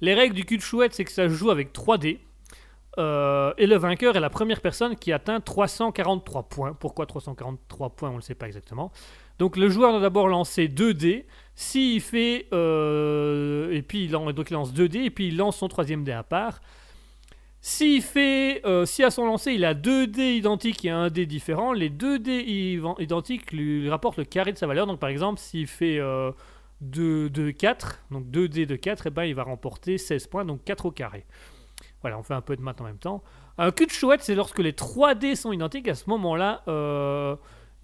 les 0.00 0.14
règles 0.14 0.34
du 0.34 0.44
cul 0.44 0.56
de 0.56 0.62
chouette, 0.62 0.94
c'est 0.94 1.04
que 1.04 1.10
ça 1.10 1.28
joue 1.28 1.50
avec 1.50 1.72
3 1.72 1.98
dés. 1.98 2.20
Euh, 2.98 3.52
et 3.58 3.66
le 3.66 3.76
vainqueur 3.76 4.16
est 4.16 4.20
la 4.20 4.30
première 4.30 4.60
personne 4.60 4.96
qui 4.96 5.12
atteint 5.12 5.40
343 5.40 6.44
points. 6.44 6.72
Pourquoi 6.74 7.06
343 7.06 7.90
points 7.90 8.08
On 8.08 8.12
ne 8.12 8.16
le 8.18 8.22
sait 8.22 8.34
pas 8.34 8.46
exactement. 8.46 8.90
Donc 9.38 9.56
le 9.56 9.68
joueur 9.68 9.92
doit 9.92 10.00
d'abord 10.00 10.28
lancer 10.28 10.68
2 10.68 10.92
dés. 10.94 11.26
S'il 11.54 12.00
fait... 12.00 12.46
euh, 12.52 13.70
et 13.72 13.82
puis 13.82 14.04
il, 14.04 14.16
en- 14.16 14.32
donc 14.32 14.50
il 14.50 14.54
lance 14.54 14.72
2 14.72 14.88
dés 14.88 15.04
et 15.04 15.10
puis 15.10 15.28
il 15.28 15.36
lance 15.36 15.56
son 15.58 15.68
troisième 15.68 16.04
dé 16.04 16.12
à 16.12 16.22
part. 16.22 16.60
S'il 17.62 18.00
fait, 18.02 18.62
euh, 18.64 18.86
si 18.86 19.04
à 19.04 19.10
son 19.10 19.26
lancer 19.26 19.52
il 19.52 19.66
a 19.66 19.74
deux 19.74 20.06
dés 20.06 20.34
identiques 20.34 20.82
et 20.86 20.90
un 20.90 21.10
dé 21.10 21.26
différent, 21.26 21.72
les 21.74 21.90
deux 21.90 22.18
dés 22.18 22.40
ivan- 22.42 22.96
identiques 22.98 23.52
lui, 23.52 23.88
rapportent 23.90 24.16
le 24.16 24.24
carré 24.24 24.52
de 24.52 24.56
sa 24.58 24.66
valeur. 24.66 24.86
Donc 24.86 24.98
par 24.98 25.10
exemple, 25.10 25.38
s'il 25.38 25.66
fait 25.66 25.98
euh, 25.98 26.32
2, 26.80 27.28
2, 27.28 27.52
4, 27.52 28.02
donc 28.10 28.30
2 28.30 28.48
dés 28.48 28.64
de 28.64 28.76
4, 28.76 29.08
et 29.08 29.10
ben, 29.10 29.24
il 29.24 29.34
va 29.34 29.42
remporter 29.42 29.98
16 29.98 30.26
points, 30.28 30.46
donc 30.46 30.64
4 30.64 30.86
au 30.86 30.90
carré. 30.90 31.26
Voilà, 32.02 32.18
on 32.18 32.22
fait 32.22 32.34
un 32.34 32.40
peu 32.40 32.56
de 32.56 32.62
maths 32.62 32.80
en 32.80 32.84
même 32.84 32.98
temps. 32.98 33.22
Un 33.58 33.70
cul 33.72 33.86
de 33.86 33.90
chouette, 33.90 34.22
c'est 34.22 34.34
lorsque 34.34 34.58
les 34.58 34.72
3 34.72 35.14
dés 35.14 35.36
sont 35.36 35.52
identiques. 35.52 35.88
À 35.88 35.94
ce 35.94 36.08
moment-là, 36.08 36.62
euh, 36.68 37.36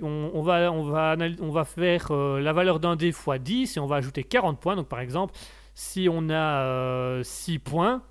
on, 0.02 0.42
va, 0.42 1.64
faire 1.64 2.10
euh, 2.10 2.40
la 2.40 2.52
valeur 2.52 2.80
d'un 2.80 2.96
dé 2.96 3.08
x 3.08 3.28
10 3.40 3.76
et 3.76 3.80
on 3.80 3.86
va 3.86 3.96
ajouter 3.96 4.24
40 4.24 4.60
points. 4.60 4.76
Donc 4.76 4.88
par 4.88 5.00
exemple, 5.00 5.34
si 5.74 6.08
on 6.10 6.28
a 6.30 6.62
euh, 6.64 7.22
6 7.22 7.58
points, 7.58 8.02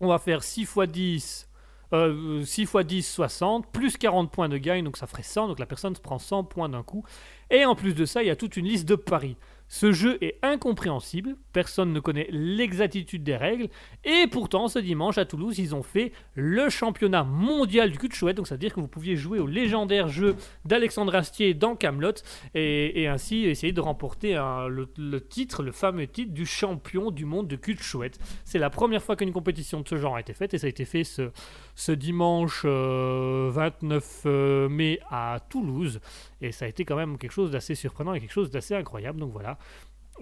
on 0.00 0.08
va 0.08 0.18
faire 0.18 0.42
6 0.42 0.62
x 0.62 0.78
10, 0.78 1.50
euh, 1.92 2.44
6 2.44 2.62
x 2.62 2.76
10, 2.76 3.02
60, 3.02 3.72
plus 3.72 3.96
40 3.96 4.30
points 4.30 4.48
de 4.48 4.58
gain, 4.58 4.82
donc 4.82 4.96
ça 4.96 5.06
ferait 5.06 5.22
100, 5.22 5.48
donc 5.48 5.58
la 5.58 5.66
personne 5.66 5.94
se 5.94 6.00
prend 6.00 6.18
100 6.18 6.44
points 6.44 6.68
d'un 6.68 6.82
coup. 6.82 7.04
Et 7.50 7.64
en 7.64 7.74
plus 7.74 7.94
de 7.94 8.04
ça, 8.04 8.22
il 8.22 8.26
y 8.26 8.30
a 8.30 8.36
toute 8.36 8.56
une 8.56 8.66
liste 8.66 8.88
de 8.88 8.96
paris. 8.96 9.36
Ce 9.68 9.92
jeu 9.92 10.18
est 10.20 10.38
incompréhensible, 10.42 11.36
personne 11.52 11.92
ne 11.92 12.00
connaît 12.00 12.28
l'exactitude 12.30 13.24
des 13.24 13.36
règles, 13.36 13.68
et 14.04 14.26
pourtant 14.28 14.68
ce 14.68 14.78
dimanche 14.78 15.18
à 15.18 15.24
Toulouse, 15.24 15.58
ils 15.58 15.74
ont 15.74 15.82
fait 15.82 16.12
le 16.34 16.68
championnat 16.68 17.24
mondial 17.24 17.90
du 17.90 17.98
cul 17.98 18.08
de 18.08 18.14
chouette, 18.14 18.36
donc 18.36 18.46
c'est-à-dire 18.46 18.72
que 18.72 18.80
vous 18.80 18.88
pouviez 18.88 19.16
jouer 19.16 19.40
au 19.40 19.46
légendaire 19.46 20.08
jeu 20.08 20.36
d'Alexandre 20.64 21.14
Astier 21.14 21.54
dans 21.54 21.74
Camelot 21.74 22.12
et, 22.54 23.08
ainsi 23.08 23.44
essayer 23.44 23.72
de 23.72 23.80
remporter 23.80 24.34
le, 24.34 25.20
titre, 25.20 25.62
le 25.62 25.72
fameux 25.72 26.06
titre 26.06 26.32
du 26.32 26.46
champion 26.46 27.10
du 27.10 27.24
monde 27.24 27.48
de 27.48 27.56
cul 27.56 27.74
de 27.74 27.82
chouette. 27.82 28.18
C'est 28.44 28.58
la 28.58 28.70
première 28.70 29.02
fois 29.02 29.16
qu'une 29.16 29.32
compétition 29.32 29.80
de 29.80 29.88
ce 29.88 29.96
genre 29.96 30.16
a 30.16 30.20
été 30.20 30.32
faite 30.32 30.54
et 30.54 30.58
ça 30.58 30.66
a 30.66 30.70
été 30.70 30.84
fait 30.84 31.04
ce, 31.04 31.92
dimanche 31.92 32.62
euh, 32.64 33.50
29 33.52 34.22
euh, 34.26 34.68
mai 34.68 35.00
à 35.10 35.40
Toulouse. 35.48 36.00
Et 36.40 36.52
ça 36.52 36.66
a 36.66 36.68
été 36.68 36.84
quand 36.84 36.96
même 36.96 37.18
quelque 37.18 37.32
chose 37.32 37.50
d'assez 37.50 37.74
surprenant 37.74 38.14
et 38.14 38.20
quelque 38.20 38.32
chose 38.32 38.50
d'assez 38.50 38.74
incroyable. 38.74 39.20
Donc 39.20 39.32
voilà. 39.32 39.58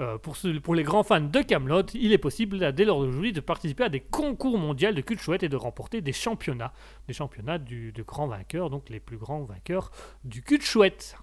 Euh, 0.01 0.19
pour, 0.19 0.75
les 0.75 0.83
grands 0.83 1.05
fans 1.05 1.21
de 1.21 1.41
Camelot, 1.41 1.87
il 1.95 2.13
est 2.13 2.19
possible 2.19 2.73
dès 2.73 2.85
lors 2.85 2.99
d'aujourd'hui 3.01 3.33
de 3.33 3.41
participer 3.41 3.85
à 3.85 3.89
des 3.89 4.01
concours 4.01 4.59
mondiaux 4.59 4.91
de 4.91 5.01
cul 5.01 5.17
chouette 5.17 5.45
et 5.45 5.49
de 5.49 5.57
remporter 5.57 6.01
des 6.01 6.13
championnats, 6.13 6.73
des 7.07 7.15
championnats 7.15 7.59
du, 7.59 7.93
de 7.93 8.03
grands 8.03 8.27
vainqueurs, 8.27 8.71
donc 8.71 8.89
les 8.91 8.99
plus 8.99 9.19
grands 9.19 9.45
vainqueurs 9.45 9.93
du 10.25 10.43
cul 10.43 10.61
chouette. 10.61 11.17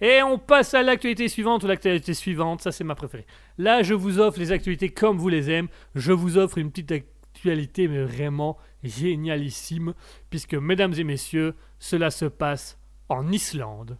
Et 0.00 0.20
on 0.20 0.36
passe 0.36 0.74
à 0.74 0.82
l'actualité 0.82 1.28
suivante 1.28 1.62
ou 1.62 1.68
l'actualité 1.68 2.12
suivante, 2.12 2.60
ça 2.60 2.72
c'est 2.72 2.82
ma 2.82 2.96
préférée. 2.96 3.26
Là, 3.56 3.84
je 3.84 3.94
vous 3.94 4.18
offre 4.18 4.40
les 4.40 4.50
actualités 4.50 4.88
comme 4.88 5.16
vous 5.16 5.28
les 5.28 5.48
aimez. 5.48 5.68
Je 5.94 6.10
vous 6.10 6.38
offre 6.38 6.58
une 6.58 6.72
petite 6.72 6.90
actualité, 6.90 7.86
mais 7.86 8.02
vraiment 8.02 8.58
génialissime, 8.82 9.94
puisque, 10.28 10.54
mesdames 10.54 10.94
et 10.94 11.04
messieurs, 11.04 11.54
cela 11.78 12.10
se 12.10 12.24
passe 12.24 12.81
en 13.12 13.30
Islande. 13.30 13.98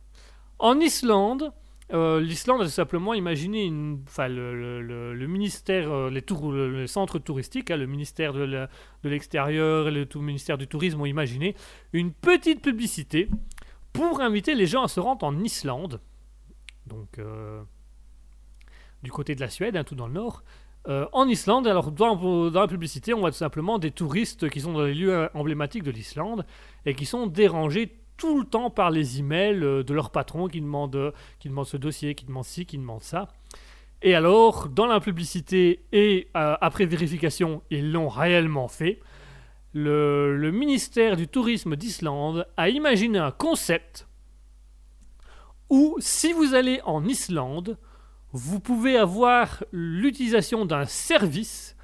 En 0.59 0.79
Islande, 0.81 1.53
euh, 1.93 2.21
l'Islande 2.21 2.63
a 2.63 2.69
simplement 2.69 3.13
imaginé 3.15 3.65
une, 3.65 4.03
le, 4.19 4.81
le- 4.81 5.27
ministère, 5.27 5.93
euh, 5.93 6.11
les 6.11 6.23
tours, 6.23 6.51
le, 6.51 6.71
le 6.71 6.87
centre 6.87 7.19
touristique, 7.19 7.71
hein, 7.71 7.77
le 7.77 7.87
ministère 7.87 8.33
de 8.33 8.69
l'extérieur 9.05 9.89
et 9.89 9.91
le 9.91 10.07
tout 10.07 10.21
ministère 10.21 10.57
du 10.57 10.67
tourisme 10.67 11.01
ont 11.01 11.07
imaginé 11.07 11.55
une 11.93 12.13
petite 12.13 12.63
publicité 12.63 13.29
pour 13.93 14.21
inviter 14.21 14.55
les 14.55 14.67
gens 14.67 14.85
à 14.85 14.89
se 14.89 15.01
rendre 15.01 15.27
en 15.27 15.39
Islande, 15.39 16.01
donc 16.87 17.19
euh, 17.19 17.63
du 19.03 19.11
côté 19.11 19.35
de 19.35 19.41
la 19.41 19.51
Suède, 19.51 19.77
hein, 19.77 19.85
tout 19.85 19.95
dans 19.95 20.07
le 20.07 20.15
nord. 20.15 20.43
En 21.13 21.29
Islande, 21.29 21.69
alors 21.69 21.93
dans, 21.93 22.51
la 22.51 22.67
publicité, 22.67 23.15
on 23.15 23.21
voit 23.21 23.31
tout 23.31 23.37
simplement 23.37 23.79
des 23.79 23.93
touristes 23.93 24.51
qui 24.51 24.61
sont 24.61 24.73
dans 24.73 24.83
les 24.83 24.95
lieux 24.95 25.29
emblématiques 25.33 25.85
de 25.85 25.93
l'Islande 25.93 26.45
et 26.87 26.95
qui 26.97 27.07
sont 27.07 27.29
dérangés 27.29 28.02
tout 28.17 28.39
le 28.39 28.47
temps 28.47 28.71
par 28.71 28.91
les 28.91 29.19
emails 29.19 29.63
euh, 29.63 29.83
de 29.83 29.95
leur 29.95 30.11
patron 30.11 30.49
qui 30.49 30.61
demande, 30.61 30.97
euh, 30.97 31.13
qui 31.39 31.49
demande 31.49 31.67
ce 31.67 31.77
dossier, 31.77 32.15
qui 32.15 32.25
demande 32.25 32.45
ci, 32.45 32.67
qui 32.67 32.79
demande 32.79 33.03
ça. 33.03 33.29
Et 34.03 34.15
alors, 34.15 34.69
dans 34.69 34.87
la 34.87 35.01
publicité 35.01 35.85
et 35.93 36.29
euh, 36.37 36.57
après 36.61 36.87
vérification, 36.87 37.63
ils 37.71 37.93
l'ont 37.93 38.09
réellement 38.09 38.69
fait. 38.69 39.01
Le, 39.75 40.37
le 40.37 40.51
ministère 40.51 41.17
du 41.17 41.29
tourisme 41.29 41.77
d'Islande 41.77 42.47
a 42.57 42.69
imaginé 42.69 43.19
un 43.19 43.31
concept 43.31 44.07
où 45.71 45.97
si 46.01 46.33
vous 46.33 46.55
allez 46.55 46.81
en 46.85 47.07
Islande, 47.07 47.79
vous 48.33 48.61
pouvez 48.61 48.97
avoir 48.97 49.65
l'utilisation 49.73 50.67
d'un 50.67 50.85
service 50.85 51.77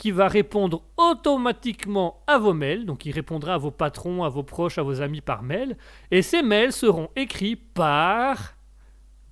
qui 0.00 0.12
va 0.12 0.28
répondre 0.28 0.82
automatiquement 0.96 2.24
à 2.26 2.38
vos 2.38 2.54
mails, 2.54 2.86
donc 2.86 3.04
il 3.04 3.12
répondra 3.12 3.52
à 3.52 3.58
vos 3.58 3.70
patrons, 3.70 4.24
à 4.24 4.30
vos 4.30 4.42
proches, 4.42 4.78
à 4.78 4.82
vos 4.82 5.02
amis 5.02 5.20
par 5.20 5.42
mail, 5.42 5.76
et 6.10 6.22
ces 6.22 6.40
mails 6.40 6.72
seront 6.72 7.10
écrits 7.16 7.54
par 7.54 8.54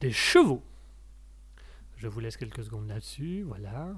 des 0.01 0.13
chevaux. 0.13 0.63
Je 1.97 2.07
vous 2.07 2.21
laisse 2.21 2.37
quelques 2.37 2.65
secondes 2.65 2.87
là-dessus, 2.87 3.45
voilà. 3.49 3.95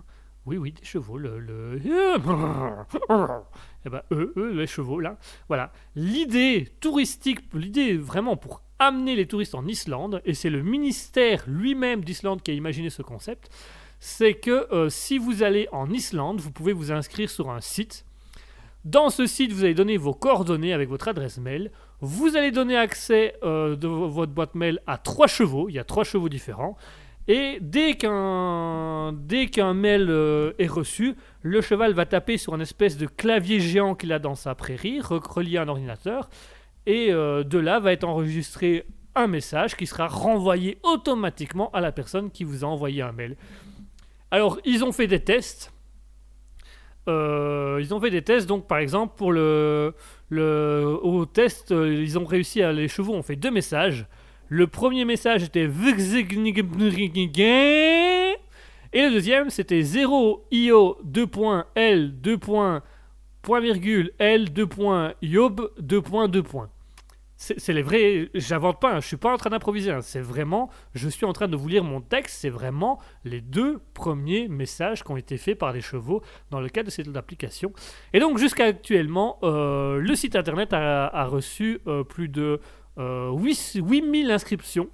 Oui, 0.46 0.58
oui, 0.58 0.70
des 0.70 0.84
chevaux, 0.84 1.18
le... 1.18 1.40
le... 1.40 1.80
Eh 3.84 3.88
ben, 3.88 4.02
eux, 4.12 4.32
eux, 4.36 4.52
les 4.52 4.68
chevaux, 4.68 5.00
là. 5.00 5.18
Voilà. 5.48 5.72
L'idée 5.96 6.68
touristique, 6.78 7.40
l'idée 7.52 7.96
vraiment 7.96 8.36
pour 8.36 8.62
amener 8.78 9.16
les 9.16 9.26
touristes 9.26 9.56
en 9.56 9.66
Islande, 9.66 10.22
et 10.24 10.34
c'est 10.34 10.50
le 10.50 10.62
ministère 10.62 11.42
lui-même 11.48 12.04
d'Islande 12.04 12.42
qui 12.42 12.52
a 12.52 12.54
imaginé 12.54 12.90
ce 12.90 13.02
concept, 13.02 13.50
c'est 14.00 14.34
que 14.34 14.66
euh, 14.72 14.88
si 14.88 15.18
vous 15.18 15.42
allez 15.42 15.68
en 15.72 15.90
Islande, 15.90 16.40
vous 16.40 16.50
pouvez 16.50 16.72
vous 16.72 16.90
inscrire 16.90 17.30
sur 17.30 17.50
un 17.50 17.60
site. 17.60 18.04
Dans 18.84 19.10
ce 19.10 19.26
site, 19.26 19.52
vous 19.52 19.64
allez 19.64 19.74
donner 19.74 19.98
vos 19.98 20.14
coordonnées 20.14 20.72
avec 20.72 20.88
votre 20.88 21.08
adresse 21.08 21.36
mail. 21.38 21.70
Vous 22.00 22.34
allez 22.36 22.50
donner 22.50 22.76
accès 22.78 23.34
euh, 23.42 23.76
de 23.76 23.86
vo- 23.86 24.08
votre 24.08 24.32
boîte 24.32 24.54
mail 24.54 24.80
à 24.86 24.96
trois 24.96 25.26
chevaux. 25.26 25.68
Il 25.68 25.74
y 25.74 25.78
a 25.78 25.84
trois 25.84 26.04
chevaux 26.04 26.30
différents. 26.30 26.76
Et 27.28 27.58
dès 27.60 27.96
qu'un 27.96 29.12
mail 29.74 30.06
euh, 30.08 30.52
est 30.58 30.66
reçu, 30.66 31.14
le 31.42 31.60
cheval 31.60 31.92
va 31.92 32.06
taper 32.06 32.38
sur 32.38 32.54
un 32.54 32.60
espèce 32.60 32.96
de 32.96 33.06
clavier 33.06 33.60
géant 33.60 33.94
qu'il 33.94 34.12
a 34.14 34.18
dans 34.18 34.34
sa 34.34 34.54
prairie, 34.54 35.00
re- 35.00 35.22
relié 35.28 35.58
à 35.58 35.62
un 35.62 35.68
ordinateur, 35.68 36.30
et 36.86 37.12
de 37.12 37.58
là 37.58 37.78
va 37.78 37.92
être 37.92 38.04
enregistré 38.04 38.86
un 39.14 39.26
message 39.26 39.76
qui 39.76 39.86
sera 39.86 40.08
renvoyé 40.08 40.78
automatiquement 40.82 41.70
à 41.72 41.80
la 41.82 41.92
personne 41.92 42.30
qui 42.30 42.42
vous 42.42 42.64
a 42.64 42.68
envoyé 42.68 43.02
un 43.02 43.12
mail. 43.12 43.36
Alors, 44.30 44.58
ils 44.64 44.84
ont 44.84 44.92
fait 44.92 45.06
des 45.06 45.20
tests. 45.20 45.72
Euh, 47.08 47.78
ils 47.80 47.94
ont 47.94 48.00
fait 48.00 48.10
des 48.10 48.22
tests, 48.22 48.46
donc 48.46 48.66
par 48.66 48.78
exemple, 48.78 49.14
pour 49.16 49.32
le, 49.32 49.94
le, 50.28 50.98
au 51.02 51.26
test, 51.26 51.72
euh, 51.72 52.02
ils 52.02 52.18
ont 52.18 52.24
réussi 52.24 52.62
à. 52.62 52.72
Les 52.72 52.88
chevaux 52.88 53.14
ont 53.14 53.22
fait 53.22 53.36
deux 53.36 53.50
messages. 53.50 54.06
Le 54.48 54.66
premier 54.66 55.04
message 55.04 55.44
était 55.44 55.66
et 58.92 59.02
le 59.04 59.10
deuxième 59.12 59.50
c'était 59.50 59.82
0 59.82 60.44
io 60.50 60.98
2.l 61.06 62.20
2. 62.20 62.38
point 62.38 62.82
virgule 63.60 64.10
l 64.18 64.50
2.yob 64.52 65.70
2.2 65.80 66.42
points. 66.42 66.68
C'est 66.68 66.79
c'est 67.40 67.72
les 67.72 67.80
vrais. 67.80 68.28
J'invente 68.34 68.80
pas, 68.80 68.92
hein, 68.92 69.00
je 69.00 69.06
suis 69.06 69.16
pas 69.16 69.32
en 69.32 69.38
train 69.38 69.48
d'improviser. 69.48 69.90
hein, 69.90 70.02
C'est 70.02 70.20
vraiment. 70.20 70.68
Je 70.94 71.08
suis 71.08 71.24
en 71.24 71.32
train 71.32 71.48
de 71.48 71.56
vous 71.56 71.68
lire 71.68 71.82
mon 71.82 72.02
texte. 72.02 72.36
C'est 72.38 72.50
vraiment 72.50 73.00
les 73.24 73.40
deux 73.40 73.80
premiers 73.94 74.46
messages 74.46 75.02
qui 75.02 75.10
ont 75.10 75.16
été 75.16 75.38
faits 75.38 75.58
par 75.58 75.72
les 75.72 75.80
chevaux 75.80 76.22
dans 76.50 76.60
le 76.60 76.68
cadre 76.68 76.86
de 76.86 76.90
cette 76.90 77.16
application. 77.16 77.72
Et 78.12 78.20
donc, 78.20 78.36
jusqu'à 78.36 78.66
actuellement, 78.66 79.38
euh, 79.42 79.98
le 79.98 80.14
site 80.14 80.36
internet 80.36 80.74
a, 80.74 81.24
reçu 81.24 81.80
euh, 81.86 82.04
plus 82.04 82.28
de 82.28 82.60
euh, 82.98 83.30
8 83.30 83.80
8000 83.86 84.30
inscriptions. 84.30 84.90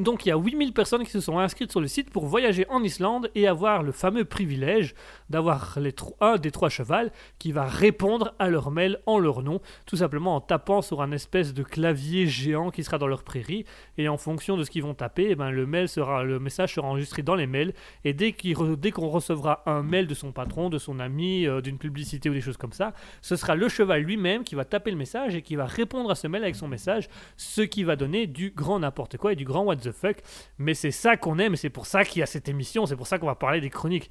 Donc, 0.00 0.24
il 0.24 0.30
y 0.30 0.32
a 0.32 0.38
8000 0.38 0.72
personnes 0.72 1.04
qui 1.04 1.10
se 1.10 1.20
sont 1.20 1.38
inscrites 1.38 1.70
sur 1.70 1.80
le 1.82 1.86
site 1.86 2.08
pour 2.08 2.24
voyager 2.24 2.64
en 2.70 2.82
Islande 2.82 3.30
et 3.34 3.46
avoir 3.46 3.82
le 3.82 3.92
fameux 3.92 4.24
privilège 4.24 4.94
d'avoir 5.28 5.76
un 6.22 6.36
des 6.38 6.50
trois 6.50 6.70
chevals 6.70 7.12
qui 7.38 7.52
va 7.52 7.66
répondre 7.66 8.34
à 8.38 8.48
leur 8.48 8.70
mail 8.70 8.98
en 9.04 9.18
leur 9.18 9.42
nom, 9.42 9.60
tout 9.84 9.96
simplement 9.96 10.36
en 10.36 10.40
tapant 10.40 10.80
sur 10.80 11.02
un 11.02 11.12
espèce 11.12 11.52
de 11.52 11.62
clavier 11.62 12.26
géant 12.26 12.70
qui 12.70 12.82
sera 12.82 12.96
dans 12.96 13.08
leur 13.08 13.24
prairie. 13.24 13.66
Et 13.98 14.08
en 14.08 14.16
fonction 14.16 14.56
de 14.56 14.64
ce 14.64 14.70
qu'ils 14.70 14.84
vont 14.84 14.94
taper, 14.94 15.26
eh 15.32 15.34
ben, 15.34 15.50
le, 15.50 15.66
mail 15.66 15.86
sera, 15.86 16.24
le 16.24 16.40
message 16.40 16.76
sera 16.76 16.88
enregistré 16.88 17.22
dans 17.22 17.34
les 17.34 17.46
mails. 17.46 17.74
Et 18.04 18.14
dès 18.14 18.32
qu'on 18.32 19.08
recevra 19.08 19.62
un 19.66 19.82
mail 19.82 20.06
de 20.06 20.14
son 20.14 20.32
patron, 20.32 20.70
de 20.70 20.78
son 20.78 20.98
ami, 20.98 21.46
euh, 21.46 21.60
d'une 21.60 21.76
publicité 21.76 22.30
ou 22.30 22.32
des 22.32 22.40
choses 22.40 22.56
comme 22.56 22.72
ça, 22.72 22.94
ce 23.20 23.36
sera 23.36 23.54
le 23.54 23.68
cheval 23.68 24.00
lui-même 24.00 24.44
qui 24.44 24.54
va 24.54 24.64
taper 24.64 24.92
le 24.92 24.96
message 24.96 25.34
et 25.34 25.42
qui 25.42 25.56
va 25.56 25.66
répondre 25.66 26.10
à 26.10 26.14
ce 26.14 26.26
mail 26.26 26.42
avec 26.42 26.56
son 26.56 26.68
message, 26.68 27.10
ce 27.36 27.60
qui 27.60 27.84
va 27.84 27.96
donner 27.96 28.26
du 28.26 28.50
grand 28.50 28.78
n'importe 28.78 29.18
quoi 29.18 29.34
et 29.34 29.36
du 29.36 29.44
grand 29.44 29.64
what 29.64 29.89
fuck. 29.92 30.18
Mais 30.58 30.74
c'est 30.74 30.90
ça 30.90 31.16
qu'on 31.16 31.38
aime 31.38 31.56
c'est 31.56 31.70
pour 31.70 31.86
ça 31.86 32.04
qu'il 32.04 32.20
y 32.20 32.22
a 32.22 32.26
cette 32.26 32.48
émission, 32.48 32.86
c'est 32.86 32.96
pour 32.96 33.06
ça 33.06 33.18
qu'on 33.18 33.26
va 33.26 33.34
parler 33.34 33.60
des 33.60 33.70
chroniques. 33.70 34.10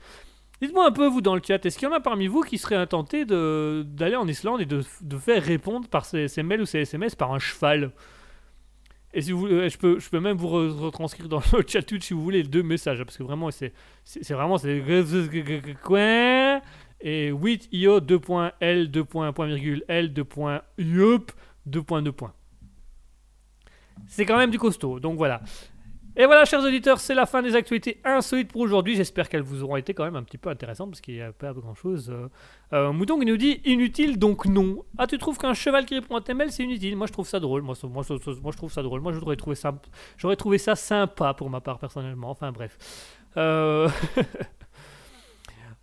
Dites-moi 0.62 0.86
un 0.86 0.92
peu, 0.92 1.08
vous, 1.08 1.22
dans 1.22 1.36
le 1.36 1.42
chat, 1.46 1.66
est-ce 1.66 1.78
qu'il 1.78 1.88
y 1.88 1.92
en 1.92 1.96
a 1.96 2.02
parmi 2.02 2.28
vous 2.28 2.42
qui 2.42 2.58
seraient 2.58 2.76
intentés 2.76 3.24
d'aller 3.24 4.18
en 4.18 4.28
Islande 4.28 4.60
et 4.60 4.66
de, 4.66 4.84
de 5.02 5.18
faire 5.18 5.42
répondre 5.42 5.88
par 5.88 6.04
ces, 6.04 6.28
ces 6.28 6.44
mails 6.44 6.62
ou 6.62 6.66
ces 6.66 6.80
SMS 6.80 7.16
par 7.16 7.34
un 7.34 7.40
cheval? 7.40 7.94
Et 9.14 9.22
si 9.22 9.32
vous 9.32 9.48
euh, 9.48 9.70
je 9.70 9.78
peux, 9.78 10.00
je 10.00 10.10
peux 10.10 10.20
même 10.20 10.36
vous 10.38 10.50
re- 10.50 10.78
retranscrire 10.78 11.30
dans 11.30 11.42
le 11.54 11.64
chat 11.66 11.82
Twitch 11.82 12.08
si 12.08 12.14
vous 12.14 12.22
voulez 12.22 12.44
les 12.44 12.50
deux 12.50 12.62
messages, 12.62 13.02
parce 13.04 13.18
que 13.18 13.24
vraiment, 13.24 13.50
c'est 13.52 13.72
vraiment... 14.30 14.58
Et 17.02 17.30
8 17.30 17.70
io 17.72 18.02
2.l 18.02 18.92
2.l 18.92 20.14
2.yup 20.14 21.32
2.2 21.70 22.12
points. 22.12 22.34
C'est 24.08 24.26
quand 24.26 24.38
même 24.38 24.52
du 24.52 24.60
costaud, 24.60 25.00
donc 25.00 25.18
voilà. 25.18 25.42
Et 26.16 26.26
voilà, 26.26 26.44
chers 26.44 26.62
auditeurs, 26.62 27.00
c'est 27.00 27.14
la 27.14 27.26
fin 27.26 27.42
des 27.42 27.56
actualités 27.56 28.02
insolites 28.04 28.52
pour 28.52 28.60
aujourd'hui. 28.60 28.96
J'espère 28.96 29.30
qu'elles 29.30 29.42
vous 29.42 29.64
auront 29.64 29.78
été 29.78 29.94
quand 29.94 30.04
même 30.04 30.18
un 30.18 30.24
petit 30.24 30.38
peu 30.38 30.50
intéressantes 30.50 30.90
parce 30.90 31.00
qu'il 31.00 31.14
n'y 31.14 31.22
a 31.22 31.32
pas 31.32 31.54
grand 31.54 31.76
chose. 31.76 32.14
Euh, 32.74 32.92
Mouton 32.92 33.20
nous 33.20 33.38
dit 33.38 33.62
inutile 33.64 34.20
donc 34.20 34.46
non. 34.46 34.84
Ah, 34.98 35.08
tu 35.08 35.18
trouves 35.18 35.38
qu'un 35.38 35.54
cheval 35.54 35.86
qui 35.86 35.96
répond 35.96 36.18
à 36.18 36.22
tes 36.22 36.34
mails 36.34 36.52
c'est 36.52 36.64
inutile 36.64 36.98
Moi 36.98 37.08
je 37.08 37.14
trouve 37.14 37.26
ça 37.26 37.40
drôle. 37.40 37.62
Moi, 37.62 37.76
moi, 37.84 38.04
moi 38.10 38.52
je 38.52 38.58
trouve 38.58 38.72
ça 38.72 38.84
drôle. 38.84 39.00
Moi 39.00 39.14
j'aurais 39.14 39.38
trouvé 39.38 39.56
ça, 39.56 39.80
j'aurais 40.18 40.36
trouvé 40.36 40.58
ça 40.58 40.76
sympa 40.76 41.34
pour 41.34 41.50
ma 41.50 41.62
part 41.62 41.80
personnellement. 41.80 42.32
Enfin 42.32 42.52
bref. 42.52 42.78
Euh... 43.38 43.88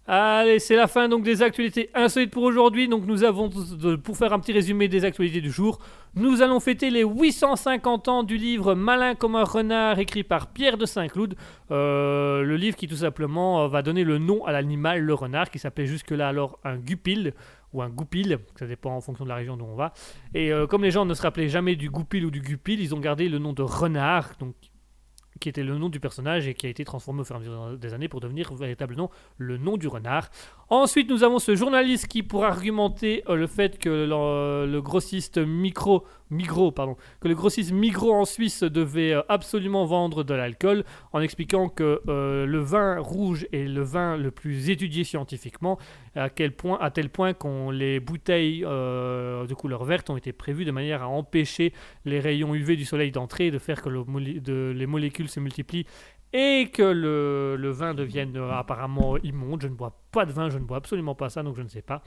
Allez, 0.08 0.60
c'est 0.60 0.76
la 0.76 0.86
fin 0.86 1.08
donc 1.08 1.24
des 1.24 1.42
actualités 1.42 1.90
insolites 1.92 2.30
pour 2.30 2.44
aujourd'hui. 2.44 2.86
Donc 2.86 3.06
nous 3.06 3.24
avons, 3.24 3.48
de- 3.48 3.96
pour 3.96 4.16
faire 4.16 4.32
un 4.32 4.38
petit 4.38 4.52
résumé 4.52 4.86
des 4.86 5.04
actualités 5.04 5.40
du 5.40 5.50
jour, 5.50 5.78
nous 6.14 6.42
allons 6.42 6.60
fêter 6.60 6.90
les 6.90 7.02
850 7.02 8.06
ans 8.06 8.22
du 8.22 8.36
livre 8.36 8.74
Malin 8.74 9.16
comme 9.16 9.34
un 9.34 9.42
renard 9.42 9.98
écrit 9.98 10.22
par 10.22 10.46
Pierre 10.52 10.76
de 10.78 10.86
Saint-Cloud. 10.86 11.34
Euh, 11.72 12.42
le 12.42 12.56
livre 12.56 12.76
qui 12.76 12.86
tout 12.86 12.96
simplement 12.96 13.64
euh, 13.64 13.68
va 13.68 13.82
donner 13.82 14.04
le 14.04 14.18
nom 14.18 14.44
à 14.44 14.52
l'animal, 14.52 15.00
le 15.00 15.14
renard, 15.14 15.50
qui 15.50 15.58
s'appelait 15.58 15.86
jusque-là 15.86 16.28
alors 16.28 16.60
un 16.62 16.76
goupil 16.76 17.34
ou 17.72 17.82
un 17.82 17.88
goupil, 17.88 18.38
ça 18.58 18.66
dépend 18.66 18.92
en 18.94 19.00
fonction 19.00 19.24
de 19.24 19.28
la 19.28 19.34
région 19.34 19.56
d'où 19.56 19.64
on 19.64 19.74
va. 19.74 19.92
Et 20.34 20.52
euh, 20.52 20.68
comme 20.68 20.84
les 20.84 20.92
gens 20.92 21.04
ne 21.04 21.14
se 21.14 21.22
rappelaient 21.22 21.48
jamais 21.48 21.74
du 21.74 21.90
goupil 21.90 22.24
ou 22.24 22.30
du 22.30 22.40
gupil, 22.40 22.80
ils 22.80 22.94
ont 22.94 23.00
gardé 23.00 23.28
le 23.28 23.38
nom 23.38 23.52
de 23.52 23.62
renard, 23.62 24.30
donc 24.38 24.54
qui 25.40 25.48
était 25.48 25.62
le 25.62 25.78
nom 25.78 25.88
du 25.88 26.00
personnage 26.00 26.46
et 26.46 26.54
qui 26.54 26.66
a 26.66 26.68
été 26.68 26.84
transformé 26.84 27.20
au 27.20 27.24
fur 27.24 27.36
et 27.36 27.38
à 27.38 27.40
mesure 27.40 27.78
des 27.78 27.94
années 27.94 28.08
pour 28.08 28.20
devenir 28.20 28.54
véritablement 28.54 29.10
le 29.38 29.58
nom 29.58 29.76
du 29.76 29.88
renard. 29.88 30.30
Ensuite, 30.68 31.08
nous 31.08 31.22
avons 31.22 31.38
ce 31.38 31.54
journaliste 31.54 32.08
qui, 32.08 32.24
pour 32.24 32.44
argumenter 32.44 33.22
euh, 33.28 33.36
le 33.36 33.46
fait 33.46 33.78
que 33.78 33.88
le, 33.88 34.66
le 34.66 34.82
grossiste 34.82 35.38
micro, 35.38 36.72
pardon, 36.72 36.96
que 37.20 37.28
le 37.28 37.34
grossiste 37.34 37.72
en 38.02 38.24
Suisse 38.24 38.62
devait 38.62 39.12
euh, 39.12 39.22
absolument 39.28 39.84
vendre 39.84 40.24
de 40.24 40.34
l'alcool, 40.34 40.84
en 41.12 41.20
expliquant 41.20 41.68
que 41.68 42.00
euh, 42.08 42.46
le 42.46 42.58
vin 42.58 42.98
rouge 42.98 43.46
est 43.52 43.64
le 43.64 43.82
vin 43.82 44.16
le 44.16 44.30
plus 44.30 44.70
étudié 44.70 45.04
scientifiquement, 45.04 45.78
à, 46.14 46.30
quel 46.30 46.52
point, 46.52 46.78
à 46.80 46.90
tel 46.90 47.10
point 47.10 47.32
qu'on 47.32 47.70
les 47.70 48.00
bouteilles 48.00 48.64
euh, 48.64 49.46
de 49.46 49.54
couleur 49.54 49.84
verte 49.84 50.10
ont 50.10 50.16
été 50.16 50.32
prévues 50.32 50.64
de 50.64 50.72
manière 50.72 51.02
à 51.02 51.08
empêcher 51.08 51.72
les 52.04 52.20
rayons 52.20 52.54
UV 52.54 52.76
du 52.76 52.84
soleil 52.84 53.12
d'entrer, 53.12 53.46
et 53.46 53.50
de 53.50 53.58
faire 53.58 53.82
que 53.82 53.90
les 53.90 54.86
molécules 54.86 55.28
se 55.28 55.40
multiplient 55.40 55.86
et 56.32 56.70
que 56.72 56.82
le, 56.82 57.70
vin 57.70 57.94
devienne 57.94 58.36
apparemment 58.36 59.16
immonde. 59.18 59.62
Je 59.62 59.68
ne 59.68 59.74
bois 59.74 60.00
pas 60.12 60.26
de 60.26 60.32
vin, 60.32 60.48
je 60.48 60.58
ne 60.58 60.64
bois 60.64 60.76
absolument 60.78 61.14
pas 61.14 61.30
ça, 61.30 61.42
donc 61.42 61.56
je 61.56 61.62
ne 61.62 61.68
sais 61.68 61.82
pas. 61.82 62.02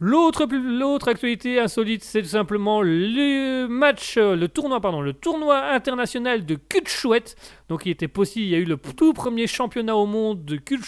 L'autre, 0.00 1.08
actualité 1.08 1.58
insolite, 1.58 2.04
c'est 2.04 2.22
tout 2.22 2.28
simplement 2.28 2.82
le 2.82 3.66
match, 3.66 4.16
euh, 4.16 4.36
le 4.36 4.46
tournoi, 4.46 4.80
pardon, 4.80 5.00
le 5.00 5.12
tournoi 5.12 5.72
international 5.72 6.46
de 6.46 6.54
cul 6.54 6.86
chouette. 6.86 7.34
Donc, 7.68 7.84
il 7.84 7.90
était 7.90 8.06
possible, 8.06 8.44
il 8.46 8.50
y 8.50 8.54
a 8.54 8.58
eu 8.58 8.64
le 8.64 8.76
tout 8.76 9.12
premier 9.12 9.48
championnat 9.48 9.96
au 9.96 10.06
monde 10.06 10.44
de 10.44 10.56
cul 10.56 10.80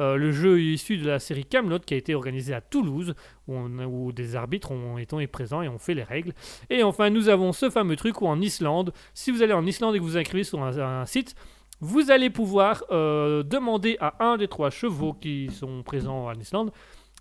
euh, 0.00 0.16
le 0.16 0.32
jeu 0.32 0.60
issu 0.60 0.96
de 0.96 1.06
la 1.06 1.18
série 1.18 1.44
Camelot 1.44 1.80
qui 1.80 1.92
a 1.92 1.96
été 1.98 2.14
organisé 2.14 2.54
à 2.54 2.62
Toulouse, 2.62 3.14
où, 3.46 4.12
des 4.12 4.36
arbitres 4.36 4.70
ont 4.70 4.96
été 4.96 5.26
présents 5.26 5.60
et 5.60 5.68
ont 5.68 5.78
fait 5.78 5.94
les 5.94 6.02
règles. 6.02 6.32
Et 6.70 6.82
enfin, 6.82 7.10
nous 7.10 7.28
avons 7.28 7.52
ce 7.52 7.68
fameux 7.68 7.96
truc 7.96 8.22
où 8.22 8.26
en 8.26 8.40
Islande, 8.40 8.92
si 9.12 9.30
vous 9.30 9.42
allez 9.42 9.52
en 9.52 9.66
Islande 9.66 9.96
et 9.96 9.98
que 9.98 10.04
vous 10.04 10.10
vous 10.10 10.16
inscrivez 10.16 10.44
sur 10.44 10.62
un, 10.62 10.78
un 10.78 11.04
site, 11.04 11.34
vous 11.80 12.10
allez 12.10 12.30
pouvoir 12.30 12.84
euh, 12.90 13.42
demander 13.42 13.96
à 14.00 14.24
un 14.24 14.36
des 14.36 14.48
trois 14.48 14.70
chevaux 14.70 15.14
qui 15.14 15.48
sont 15.50 15.82
présents 15.82 16.26
en 16.26 16.34
Islande 16.34 16.72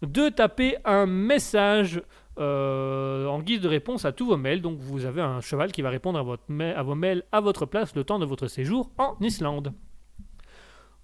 de 0.02 0.30
taper 0.30 0.78
un 0.86 1.06
message 1.06 2.02
euh, 2.39 3.26
en 3.26 3.41
guise 3.41 3.60
de 3.60 3.68
réponse 3.68 4.06
à 4.06 4.12
tous 4.12 4.26
vos 4.26 4.38
mails. 4.38 4.62
Donc 4.62 4.80
vous 4.80 5.06
avez 5.06 5.22
un 5.22 5.41
cheval 5.41 5.72
qui 5.72 5.82
va 5.82 5.89
répondre 5.89 6.20
à, 6.20 6.24
votre 6.24 6.43
vos 6.47 6.95
mails 6.95 7.24
à 7.32 7.41
votre 7.41 7.66
place 7.66 7.95
le 7.95 8.04
temps 8.04 8.20
de 8.20 8.26
votre 8.26 8.47
séjour 8.47 8.91
en 8.97 9.16
Islande. 9.20 9.74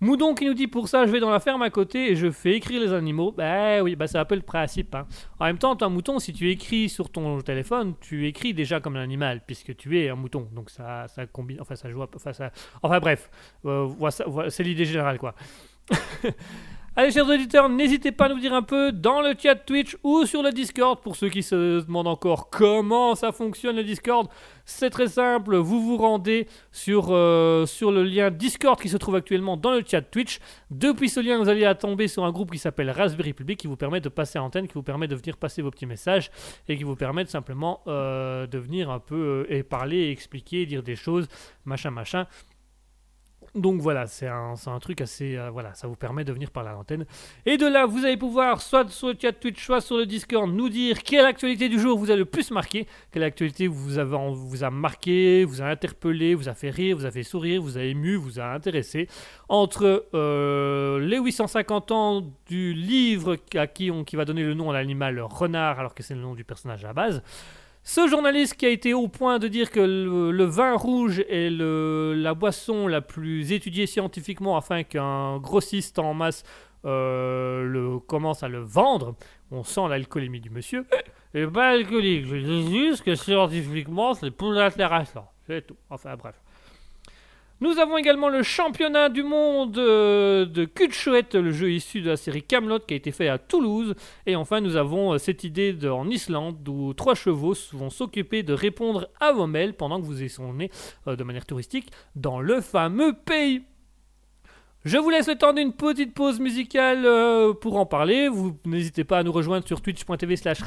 Moudon 0.02 0.36
qui 0.36 0.46
nous 0.46 0.54
dit 0.54 0.68
pour 0.68 0.90
ça 0.90 1.06
je 1.06 1.12
vais 1.12 1.22
dans 1.22 1.30
la 1.30 1.40
ferme 1.40 1.62
à 1.62 1.70
côté 1.70 2.12
et 2.12 2.16
je 2.16 2.30
fais 2.30 2.54
écrire 2.54 2.82
les 2.82 2.94
animaux. 2.94 3.32
Bah 3.32 3.82
oui, 3.82 3.96
bah 3.96 4.08
c'est 4.08 4.18
un 4.18 4.26
le 4.30 4.42
principe. 4.42 4.94
hein. 4.96 5.08
En 5.40 5.46
même 5.46 5.58
temps, 5.58 5.76
toi 5.76 5.90
mouton, 5.90 6.20
si 6.20 6.32
tu 6.34 6.50
écris 6.50 6.90
sur 6.90 7.10
ton 7.10 7.42
téléphone, 7.42 7.96
tu 8.02 8.28
écris 8.28 8.54
déjà 8.54 8.80
comme 8.80 8.98
un 8.98 9.02
animal 9.02 9.42
puisque 9.46 9.76
tu 9.76 10.00
es 10.00 10.10
un 10.10 10.16
mouton. 10.16 10.48
Donc 10.54 10.70
ça, 10.70 11.08
ça 11.08 11.26
combine, 11.26 11.60
enfin 11.62 11.76
ça 11.76 11.90
joue, 11.90 12.02
enfin 12.02 12.34
ça, 12.34 12.52
enfin 12.82 13.00
bref, 13.00 13.30
euh, 13.66 13.90
c'est 14.50 14.64
l'idée 14.64 14.86
générale 14.86 15.18
quoi. 15.18 15.34
Allez, 16.98 17.12
chers 17.12 17.28
auditeurs, 17.28 17.68
n'hésitez 17.68 18.14
pas 18.14 18.28
à 18.28 18.30
nous 18.30 18.40
dire 18.40 18.54
un 18.54 18.62
peu 18.62 18.94
dans 18.94 19.20
le 19.20 19.34
chat 19.38 19.56
Twitch 19.56 19.98
ou 20.02 20.26
sur 20.26 20.42
le 20.42 20.52
Discord. 20.52 21.02
Pour 21.02 21.18
ceux 21.18 21.28
qui 21.28 21.44
se 21.44 21.84
demandent 21.86 22.08
encore 22.08 22.50
comment 22.50 23.16
ça 23.16 23.34
fonctionne 23.34 23.76
le 23.76 23.84
Discord, 23.84 24.30
c'est 24.64 24.90
très 24.92 25.10
simple. 25.10 25.58
Vous 25.58 25.82
vous 25.82 25.98
rendez 25.98 26.48
sur, 26.72 27.08
euh, 27.10 27.66
sur 27.66 27.92
le 27.92 28.02
lien 28.04 28.32
Discord 28.32 28.80
qui 28.80 28.88
se 28.88 28.96
trouve 28.96 29.16
actuellement 29.16 29.58
dans 29.58 29.72
le 29.72 29.84
chat 29.86 30.04
Twitch. 30.04 30.40
Depuis 30.72 31.10
ce 31.10 31.20
lien, 31.20 31.38
vous 31.38 31.50
allez 31.50 31.70
tomber 31.78 32.08
sur 32.08 32.24
un 32.24 32.32
groupe 32.32 32.54
qui 32.54 32.60
s'appelle 32.60 32.90
Raspberry 32.90 33.34
Public 33.34 33.60
qui 33.60 33.68
vous 33.68 33.76
permet 33.76 34.00
de 34.00 34.08
passer 34.08 34.40
à 34.40 34.44
antenne, 34.44 34.66
qui 34.66 34.76
vous 34.76 34.82
permet 34.82 35.10
de 35.10 35.16
venir 35.16 35.36
passer 35.36 35.62
vos 35.62 35.72
petits 35.72 35.86
messages 35.86 36.32
et 36.70 36.78
qui 36.78 36.86
vous 36.86 36.96
permet 36.96 37.26
de 37.26 37.30
simplement 37.30 37.82
euh, 37.88 38.48
de 38.48 38.58
venir 38.58 38.90
un 38.90 39.00
peu 39.00 39.46
euh, 39.50 39.54
et 39.54 39.64
parler, 39.64 40.12
expliquer, 40.12 40.66
dire 40.66 40.82
des 40.82 40.96
choses, 40.96 41.28
machin, 41.66 41.92
machin. 41.92 42.26
Donc 43.56 43.80
voilà, 43.80 44.06
c'est 44.06 44.28
un, 44.28 44.56
truc 44.82 45.00
assez. 45.00 45.38
euh, 45.38 45.50
voilà, 45.50 45.74
ça 45.74 45.88
vous 45.88 45.96
permet 45.96 46.26
de 46.26 46.34
venir 46.34 46.52
parler 46.52 46.72
à 46.72 46.74
l'antenne. 46.74 47.06
Et 47.46 47.56
de 47.56 47.66
là, 47.66 47.86
vous 47.86 48.04
allez 48.04 48.18
pouvoir, 48.18 48.62
soit 48.62 48.90
sur 48.90 49.08
le 49.08 49.16
chat 49.20 49.32
Twitch, 49.32 49.64
soit 49.64 49.80
sur 49.80 49.96
le 49.96 50.06
Discord, 50.06 50.52
nous 50.52 50.68
dire 50.68 51.02
quelle 51.04 51.26
actualité 51.26 51.70
du 51.70 51.80
jour 51.80 51.98
vous 51.98 52.12
a 52.12 52.18
le 52.18 52.26
plus 52.26 52.52
marqué, 52.52 52.86
quelle 53.12 53.24
actualité 53.24 53.68
vous, 53.68 53.98
avez, 53.98 54.18
a 54.62 54.70
marqué, 54.70 55.46
vous 55.46 55.62
a 55.62 55.66
interpellé, 55.66 56.36
vous 56.36 56.50
a 56.50 56.54
fait 56.54 56.70
rire, 56.70 56.98
vous 56.98 57.06
a 57.06 57.12
fait 57.12 57.24
sourire, 57.24 57.62
vous 57.62 57.78
a 57.78 57.84
ému, 57.84 58.16
vous 58.16 58.42
a 58.42 58.46
intéressé. 58.46 59.08
Entre 59.48 60.06
euh, 60.14 61.00
les 61.00 61.18
850 61.18 61.92
ans 61.92 62.24
du 62.48 62.74
livre 62.74 63.38
qui, 63.74 63.90
qui 64.06 64.16
va 64.18 64.26
donner 64.26 64.44
le 64.44 64.54
nom 64.54 64.70
à 64.70 64.74
l'animal 64.74 65.22
renard, 65.22 65.80
alors 65.80 65.96
que 65.96 66.04
c'est 66.04 66.16
le 66.16 66.22
nom 66.22 66.36
du 66.36 66.44
personnage 66.44 66.84
à 66.84 66.88
la 66.88 66.94
base. 66.94 67.24
Ce 67.88 68.08
journaliste 68.08 68.56
qui 68.56 68.66
a 68.66 68.70
été 68.70 68.96
au 68.96 69.08
point 69.08 69.38
de 69.38 69.48
dire 69.48 69.70
que 69.70 69.80
le, 69.80 70.32
le 70.32 70.44
vin 70.46 70.76
rouge 70.76 71.20
est 71.30 71.52
le- 71.52 72.16
la 72.16 72.34
boisson 72.34 72.88
la 72.88 73.00
plus 73.02 73.52
étudiée 73.52 73.86
scientifiquement 73.86 74.58
afin 74.58 74.82
qu'un 74.82 75.38
grossiste 75.38 76.00
en 76.00 76.16
masse 76.16 76.44
euh, 76.86 78.00
commence 78.08 78.42
à 78.42 78.48
le 78.48 78.60
vendre, 78.60 79.16
on 79.52 79.64
sent 79.64 79.88
l'alcoolémie 79.88 80.42
du 80.42 80.50
monsieur. 80.50 80.86
Et 81.36 81.46
pas 81.46 81.70
alcoolique, 81.70 82.26
je 82.26 82.38
dis 82.38 82.68
juste 82.76 83.04
que 83.04 83.14
scientifiquement 83.14 84.16
c'est 84.16 84.32
plus 84.32 84.58
intéressant. 84.58 85.30
C'est 85.46 85.66
tout. 85.68 85.76
Enfin 85.92 86.16
bref. 86.16 86.36
Nous 87.62 87.80
avons 87.80 87.98
également 87.98 88.28
le 88.28 88.44
championnat 88.44 89.08
du 89.08 89.24
monde 89.24 89.78
euh, 89.78 90.46
de 90.46 90.66
cul 90.66 90.90
de 90.90 90.94
chouette, 90.94 91.36
le 91.36 91.52
jeu 91.52 91.72
issu 91.72 92.02
de 92.02 92.10
la 92.10 92.18
série 92.18 92.44
Camelot 92.44 92.80
qui 92.80 92.94
a 92.94 92.98
été 92.98 93.12
fait 93.12 93.30
à 93.30 93.38
Toulouse. 93.38 93.96
Et 94.26 94.36
enfin, 94.36 94.60
nous 94.60 94.76
avons 94.76 95.14
euh, 95.14 95.18
cette 95.18 95.46
idée 95.46 95.74
en 95.88 96.10
Islande 96.10 96.68
où 96.68 96.94
trois 96.94 97.16
chevaux 97.16 97.56
vont 97.72 97.90
s'occuper 97.90 98.44
de 98.44 98.52
répondre 98.52 99.08
à 99.22 99.32
vos 99.32 99.48
mails 99.48 99.74
pendant 99.74 100.02
que 100.02 100.06
vous 100.06 100.22
y 100.22 100.30
séjournez 100.30 100.70
euh, 101.08 101.16
de 101.16 101.24
manière 101.24 101.46
touristique 101.46 101.92
dans 102.18 102.42
le 102.42 102.60
fameux 102.60 103.14
pays. 103.14 103.64
Je 104.86 105.00
vous 105.00 105.10
laisse 105.10 105.28
le 105.28 105.34
temps 105.34 105.52
d'une 105.52 105.74
petite 105.74 106.14
pause 106.14 106.40
musicale 106.40 107.08
euh, 107.08 107.56
pour 107.56 107.78
en 107.78 107.88
parler. 107.88 108.30
Vous 108.30 108.56
n'hésitez 108.66 109.04
pas 109.04 109.18
à 109.18 109.24
nous 109.24 109.32
rejoindre 109.32 109.66
sur 109.66 109.82
twitch.tv 109.82 110.36
slash 110.36 110.60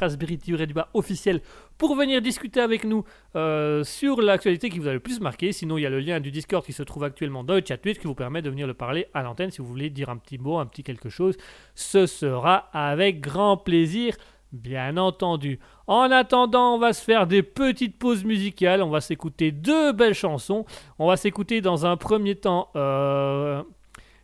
officiel 0.93 1.39
pour 1.77 1.95
venir 1.95 2.21
discuter 2.21 2.59
avec 2.59 2.83
nous 2.83 3.05
euh, 3.37 3.85
sur 3.85 4.21
l'actualité 4.21 4.69
qui 4.69 4.79
vous 4.79 4.89
a 4.89 4.91
le 4.91 4.99
plus 4.99 5.21
marqué. 5.21 5.53
Sinon, 5.53 5.77
il 5.77 5.83
y 5.83 5.85
a 5.85 5.89
le 5.89 6.01
lien 6.01 6.19
du 6.19 6.31
Discord 6.31 6.65
qui 6.65 6.73
se 6.73 6.83
trouve 6.83 7.05
actuellement 7.05 7.45
dans 7.45 7.53
le 7.53 7.63
chat 7.65 7.77
Twitch 7.77 7.97
qui 7.97 8.07
vous 8.07 8.13
permet 8.13 8.41
de 8.41 8.49
venir 8.49 8.67
le 8.67 8.73
parler 8.73 9.07
à 9.13 9.23
l'antenne 9.23 9.51
si 9.51 9.59
vous 9.59 9.67
voulez 9.67 9.89
dire 9.89 10.09
un 10.09 10.17
petit 10.17 10.37
mot, 10.37 10.57
un 10.57 10.65
petit 10.65 10.83
quelque 10.83 11.07
chose. 11.07 11.37
Ce 11.73 12.05
sera 12.05 12.67
avec 12.73 13.21
grand 13.21 13.55
plaisir, 13.55 14.17
bien 14.51 14.97
entendu. 14.97 15.59
En 15.87 16.11
attendant, 16.11 16.75
on 16.75 16.77
va 16.77 16.91
se 16.91 17.05
faire 17.05 17.25
des 17.25 17.41
petites 17.41 17.97
pauses 17.97 18.25
musicales. 18.25 18.83
On 18.83 18.89
va 18.89 18.99
s'écouter 18.99 19.53
deux 19.53 19.93
belles 19.93 20.13
chansons. 20.13 20.65
On 20.97 21.07
va 21.07 21.15
s'écouter 21.15 21.61
dans 21.61 21.85
un 21.85 21.95
premier 21.95 22.35
temps 22.35 22.69
euh, 22.75 23.63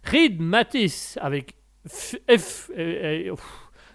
Reed 0.06 0.40
Matisse 0.42 1.18
avec 1.22 1.56
F. 1.88 2.16
F- 2.28 2.72
euh, 2.78 3.32
euh, 3.32 3.36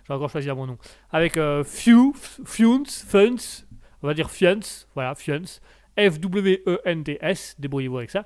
J'ai 0.07 0.13
encore 0.15 0.31
choisi 0.31 0.49
mon 0.49 0.67
nom. 0.67 0.79
Avec 1.11 1.37
euh, 1.37 1.65
Funs, 1.65 2.13
Funs, 2.45 3.65
on 4.03 4.07
va 4.07 4.15
dire 4.15 4.31
Funs, 4.31 4.87
voilà, 4.95 5.15
Funs, 5.15 5.61
F-W-E-N-T-S, 5.99 7.57
débrouillez-vous 7.59 7.99
avec 7.99 8.11
ça. 8.11 8.25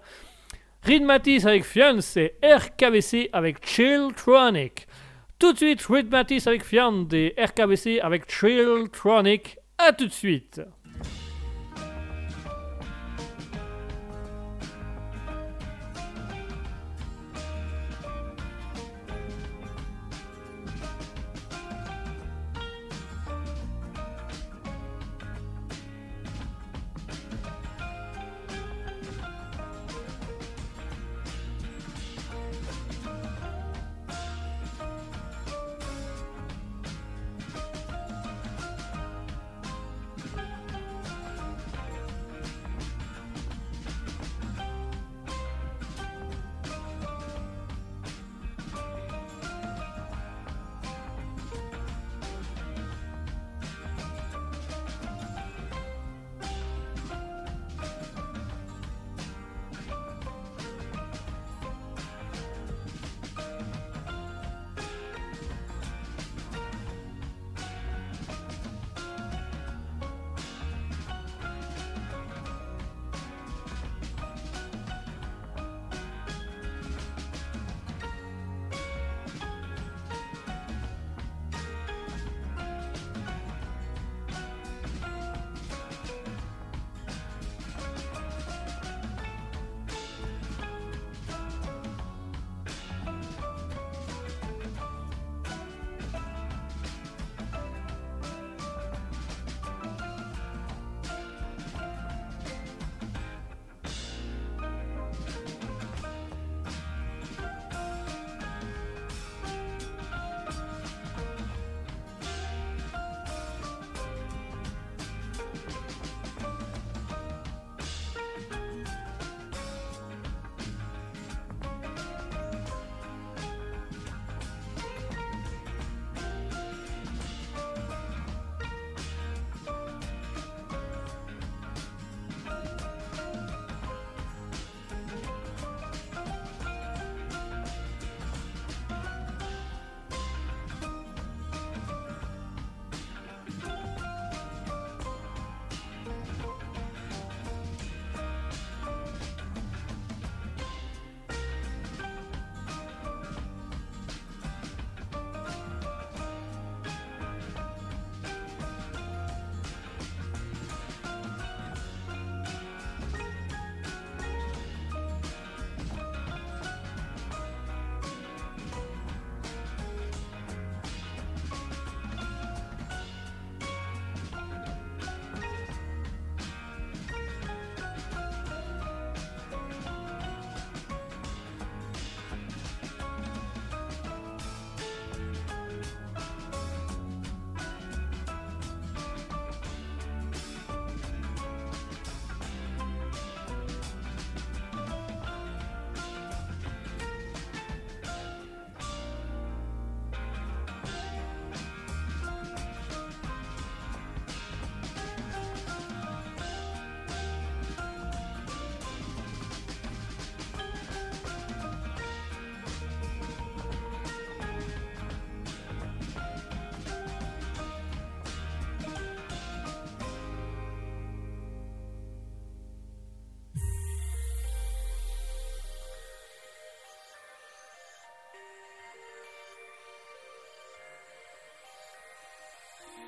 Reed 0.83 1.03
Matisse 1.03 1.47
avec 1.47 1.65
Fiance 1.65 2.17
et 2.19 2.35
RKBC 2.45 3.31
avec 3.33 3.67
Chilltronic. 3.67 4.87
Tout 5.39 5.53
de 5.55 5.59
suite, 5.59 5.83
Reed 5.87 6.11
Matisse 6.11 6.47
avec 6.47 6.63
Fiance 6.63 7.13
et 7.15 7.35
RKBC 7.39 8.01
avec 8.01 8.31
Chilltronic. 8.31 9.57
A 9.79 9.93
tout 9.93 10.07
de 10.07 10.13
suite. 10.13 10.61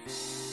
you 0.07 0.46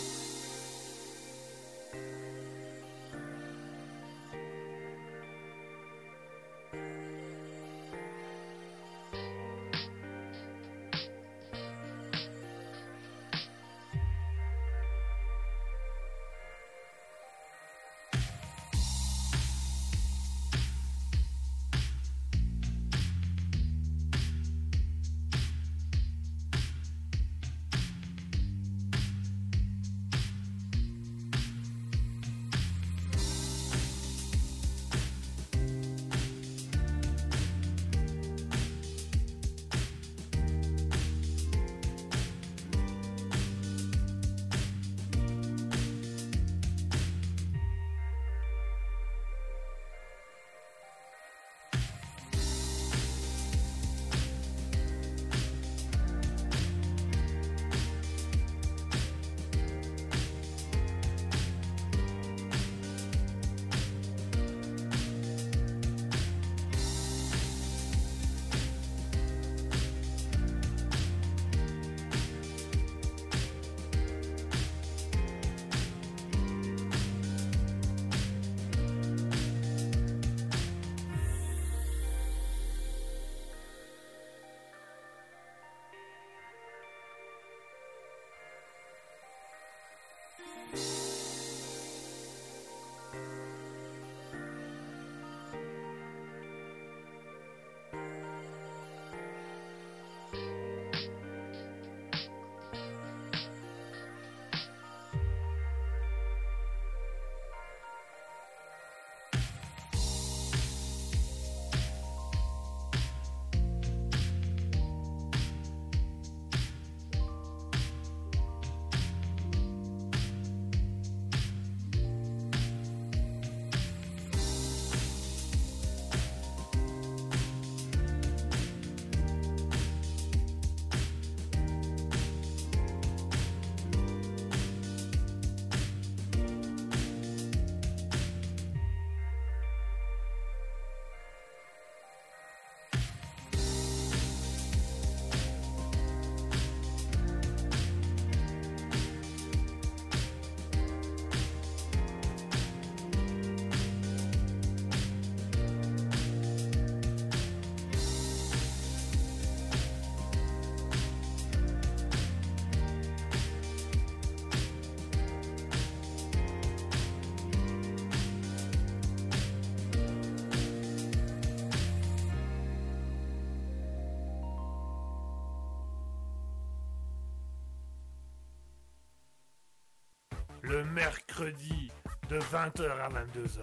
Le 180.84 180.90
mercredi 180.92 181.92
de 182.30 182.38
20h 182.40 182.92
à 183.00 183.08
22h, 183.08 183.62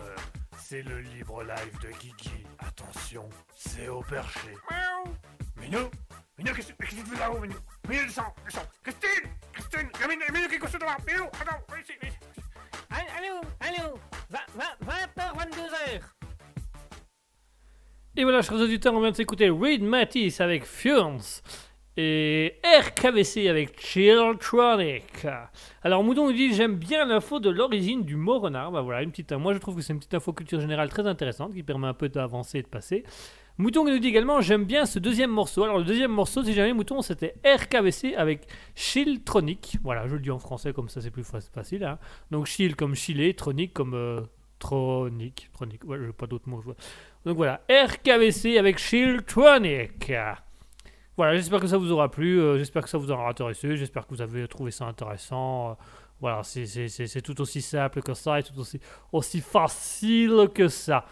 c'est 0.56 0.82
le 0.82 1.01
libre 1.01 1.42
live 1.42 1.78
de 1.82 1.88
Kiki. 1.88 2.47
Attention, 2.59 3.28
c'est 3.55 3.88
au 3.88 4.01
perché. 4.01 4.48
Miaou. 4.70 5.14
Minou 5.60 5.90
Minou, 6.38 6.55
qu'est-ce 6.55 6.72
que 6.72 6.86
tu 6.86 6.97
fais 6.97 7.18
là-haut, 7.18 7.38
Minou? 7.38 7.56
Minou, 7.88 8.05
descends, 8.06 8.34
descends 8.47 8.66
Christine 8.82 9.28
Christine 9.52 9.90
Minou, 10.09 10.22
Minou 10.32 10.48
qui 10.48 10.55
est 10.55 10.59
couché 10.59 10.78
devant 10.78 10.97
Minou, 11.06 11.24
attends, 11.24 11.60
viens 11.68 11.78
ici, 11.80 11.92
viens 12.01 12.10
ici. 12.10 12.18
Allô, 12.90 13.40
allô, 13.60 13.98
20h, 14.56 15.36
22h. 15.36 16.01
Et 18.16 18.22
voilà, 18.22 18.40
chers 18.40 18.55
auditeurs, 18.55 18.94
on 18.94 19.01
vient 19.01 19.10
de 19.10 19.16
s'écouter 19.16 19.51
Reed 19.51 19.82
Matisse 19.82 20.40
avec 20.40 20.64
Fumes 20.64 21.20
et 21.98 22.60
RKVC 22.64 23.48
avec 23.48 23.78
Chilltronic. 23.78 25.26
Alors 25.82 26.05
Moudon 26.05 26.27
nous 26.27 26.32
dit 26.35 26.52
j'aime 26.55 26.77
bien 26.77 27.07
l'info 27.07 27.40
de 27.40 27.48
l'origine 27.48 28.05
du 28.05 28.16
mot 28.16 28.39
renard. 28.39 28.70
Bah 28.70 28.82
voilà, 28.82 29.02
une 29.02 29.11
petite, 29.11 29.32
moi 29.32 29.55
je 29.55 29.59
trouve 29.59 29.77
que 29.77 29.82
c'est 29.82 29.93
une 29.94 29.98
petite 29.98 30.12
info 30.15 30.32
culture 30.32 30.61
générale 30.61 30.90
très 30.90 31.07
intéressante 31.07 31.55
qui 31.55 31.62
permet 31.62 31.86
un 31.86 31.94
peu 31.94 32.09
d'avancer 32.11 32.59
et 32.59 32.62
de 32.62 32.69
passer. 32.69 33.02
Mouton 33.57 33.85
nous 33.85 33.98
dit 33.98 34.09
également 34.09 34.40
j'aime 34.43 34.65
bien 34.65 34.85
ce 34.85 34.98
deuxième 34.98 35.31
morceau. 35.31 35.65
Alors 35.65 35.78
le 35.78 35.85
deuxième 35.85 36.11
morceau, 36.12 36.43
si 36.44 36.52
jamais 36.52 36.73
Mouton, 36.74 37.01
c'était 37.02 37.35
RKVC 37.44 38.15
avec 38.15 38.47
Chilltronic. 38.74 39.78
Voilà, 39.82 40.07
je 40.07 40.15
le 40.16 40.20
dis 40.20 40.31
en 40.31 40.39
français 40.39 40.73
comme 40.74 40.89
ça 40.90 41.01
c'est 41.01 41.11
plus 41.11 41.24
fa- 41.24 41.40
facile. 41.40 41.85
hein. 41.85 41.98
Donc 42.31 42.44
Chill 42.47 42.77
comme 42.77 42.94
chiller, 42.94 43.32
Tronic 43.35 43.73
comme 43.73 43.94
euh, 43.94 44.20
tronic, 44.59 45.48
tronic. 45.55 45.85
Ouais, 45.85 45.97
j'ai 46.05 46.12
pas 46.12 46.27
d'autres 46.27 46.48
mots. 46.48 46.62
Donc 47.24 47.36
voilà, 47.36 47.62
RKVC 47.70 48.59
avec 48.59 48.78
Chilltronic. 48.78 50.12
Voilà, 51.20 51.36
j'espère 51.36 51.60
que 51.60 51.66
ça 51.66 51.76
vous 51.76 51.92
aura 51.92 52.10
plu, 52.10 52.40
euh, 52.40 52.56
j'espère 52.56 52.82
que 52.82 52.88
ça 52.88 52.97
vous 52.97 53.10
aura 53.10 53.28
intéressé, 53.28 53.76
j'espère 53.76 54.06
que 54.06 54.14
vous 54.14 54.22
avez 54.22 54.48
trouvé 54.48 54.70
ça 54.70 54.86
intéressant. 54.86 55.72
euh, 55.72 55.74
voilà, 56.18 56.42
c'est- 56.42 57.20
tout 57.20 57.38
aussi 57.42 57.60
simple 57.60 58.01
que 58.01 58.14
ça 58.14 58.40
et 58.40 58.42
tout 58.42 58.55
aussi 59.12 59.40
facile 59.42 60.48
que 60.55 60.68
ça. 60.68 61.05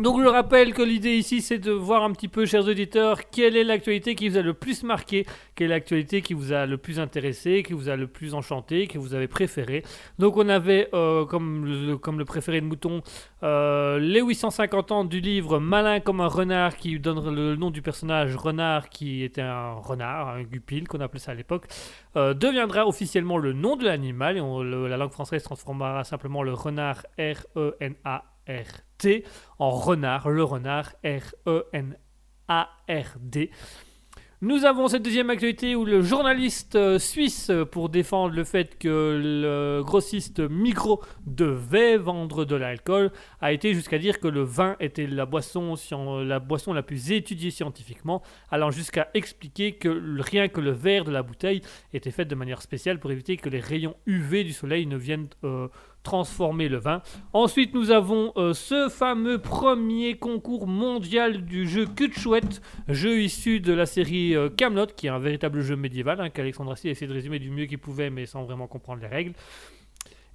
Donc 0.00 0.22
je 0.22 0.26
rappelle 0.26 0.72
que 0.72 0.80
l'idée 0.80 1.16
ici 1.16 1.42
c'est 1.42 1.58
de 1.58 1.70
voir 1.70 2.02
un 2.02 2.12
petit 2.12 2.28
peu, 2.28 2.46
chers 2.46 2.66
auditeurs, 2.66 3.28
quelle 3.28 3.56
est 3.58 3.64
l'actualité 3.64 4.14
qui 4.14 4.26
vous 4.28 4.38
a 4.38 4.42
le 4.42 4.54
plus 4.54 4.84
marqué, 4.84 5.26
quelle 5.54 5.66
est 5.66 5.74
l'actualité 5.74 6.22
qui 6.22 6.32
vous 6.32 6.54
a 6.54 6.64
le 6.64 6.78
plus 6.78 6.98
intéressé, 6.98 7.62
qui 7.62 7.74
vous 7.74 7.90
a 7.90 7.96
le 7.96 8.06
plus 8.06 8.32
enchanté, 8.32 8.86
que 8.86 8.96
vous 8.96 9.12
avez 9.12 9.28
préféré. 9.28 9.82
Donc 10.18 10.38
on 10.38 10.48
avait 10.48 10.88
euh, 10.94 11.26
comme, 11.26 11.66
le, 11.66 12.24
préféré 12.24 12.62
de 12.62 12.66
Mouton 12.66 13.02
euh, 13.42 13.98
les 13.98 14.22
850 14.22 14.92
ans 14.92 15.04
du 15.04 15.20
livre 15.20 15.58
Malin 15.58 16.00
comme 16.00 16.22
un 16.22 16.26
renard 16.26 16.76
qui 16.76 16.98
donne 16.98 17.34
le 17.34 17.54
nom 17.56 17.70
du 17.70 17.82
personnage 17.82 18.34
renard 18.34 18.88
qui 18.88 19.22
était 19.22 19.42
un 19.42 19.74
renard, 19.74 20.28
un 20.28 20.42
gupil 20.42 20.88
qu'on 20.88 21.00
appelait 21.00 21.20
ça 21.20 21.32
à 21.32 21.34
l'époque, 21.34 21.66
euh, 22.16 22.32
deviendra 22.32 22.86
officiellement 22.86 23.36
le 23.36 23.52
nom 23.52 23.76
de 23.76 23.84
l'animal 23.84 24.38
et 24.38 24.88
la 24.88 24.96
langue 24.96 25.12
française 25.12 25.42
transformera 25.42 26.02
simplement 26.04 26.42
le 26.42 26.54
renard 26.54 27.04
E 27.18 27.36
En 29.58 29.70
renard, 29.70 30.30
le 30.30 30.44
renard 30.44 30.92
R-E-N-A-R-D. 31.04 32.00
Nous 34.44 34.64
avons 34.64 34.88
cette 34.88 35.04
deuxième 35.04 35.30
actualité 35.30 35.76
où 35.76 35.84
le 35.84 36.02
journaliste 36.02 36.74
euh, 36.74 36.98
suisse, 36.98 37.48
euh, 37.50 37.64
pour 37.64 37.88
défendre 37.90 38.34
le 38.34 38.42
fait 38.42 38.76
que 38.76 39.20
le 39.22 39.84
grossiste 39.84 40.40
Micro 40.40 41.00
devait 41.26 41.96
vendre 41.96 42.44
de 42.44 42.56
l'alcool, 42.56 43.12
a 43.40 43.52
été 43.52 43.72
jusqu'à 43.72 43.98
dire 43.98 44.18
que 44.18 44.26
le 44.26 44.42
vin 44.42 44.74
était 44.80 45.06
la 45.06 45.26
boisson, 45.26 45.76
la 46.18 46.82
plus 46.82 47.12
étudiée 47.12 47.52
scientifiquement, 47.52 48.20
allant 48.50 48.72
jusqu'à 48.72 49.10
expliquer 49.14 49.76
que 49.76 50.20
rien 50.20 50.48
que 50.48 50.60
le 50.60 50.72
verre 50.72 51.04
de 51.04 51.12
la 51.12 51.22
bouteille 51.22 51.62
était 51.92 52.10
fait 52.10 52.24
de 52.24 52.34
manière 52.34 52.62
spéciale 52.62 52.98
pour 52.98 53.12
éviter 53.12 53.36
que 53.36 53.48
les 53.48 53.60
rayons 53.60 53.94
UV 54.06 54.42
du 54.42 54.52
soleil 54.52 54.86
ne 54.86 54.96
viennent 54.96 55.28
euh, 55.44 55.68
transformer 56.02 56.68
le 56.68 56.78
vin. 56.78 57.02
Ensuite, 57.32 57.74
nous 57.74 57.90
avons 57.90 58.32
euh, 58.36 58.52
ce 58.54 58.88
fameux 58.88 59.38
premier 59.38 60.16
concours 60.18 60.66
mondial 60.66 61.44
du 61.44 61.68
jeu 61.68 61.86
Cul 61.86 62.08
de 62.08 62.14
Chouette, 62.14 62.60
jeu 62.88 63.20
issu 63.20 63.60
de 63.60 63.72
la 63.72 63.86
série 63.86 64.34
euh, 64.34 64.48
Camelot, 64.48 64.86
qui 64.96 65.06
est 65.06 65.10
un 65.10 65.18
véritable 65.18 65.60
jeu 65.60 65.76
médiéval, 65.76 66.20
hein, 66.20 66.30
qu'Alexandre 66.30 66.72
Astier 66.72 66.90
a 66.90 66.92
essayé 66.92 67.06
de 67.06 67.14
résumer 67.14 67.38
du 67.38 67.50
mieux 67.50 67.66
qu'il 67.66 67.78
pouvait, 67.78 68.10
mais 68.10 68.26
sans 68.26 68.44
vraiment 68.44 68.66
comprendre 68.66 69.02
les 69.02 69.08
règles. 69.08 69.32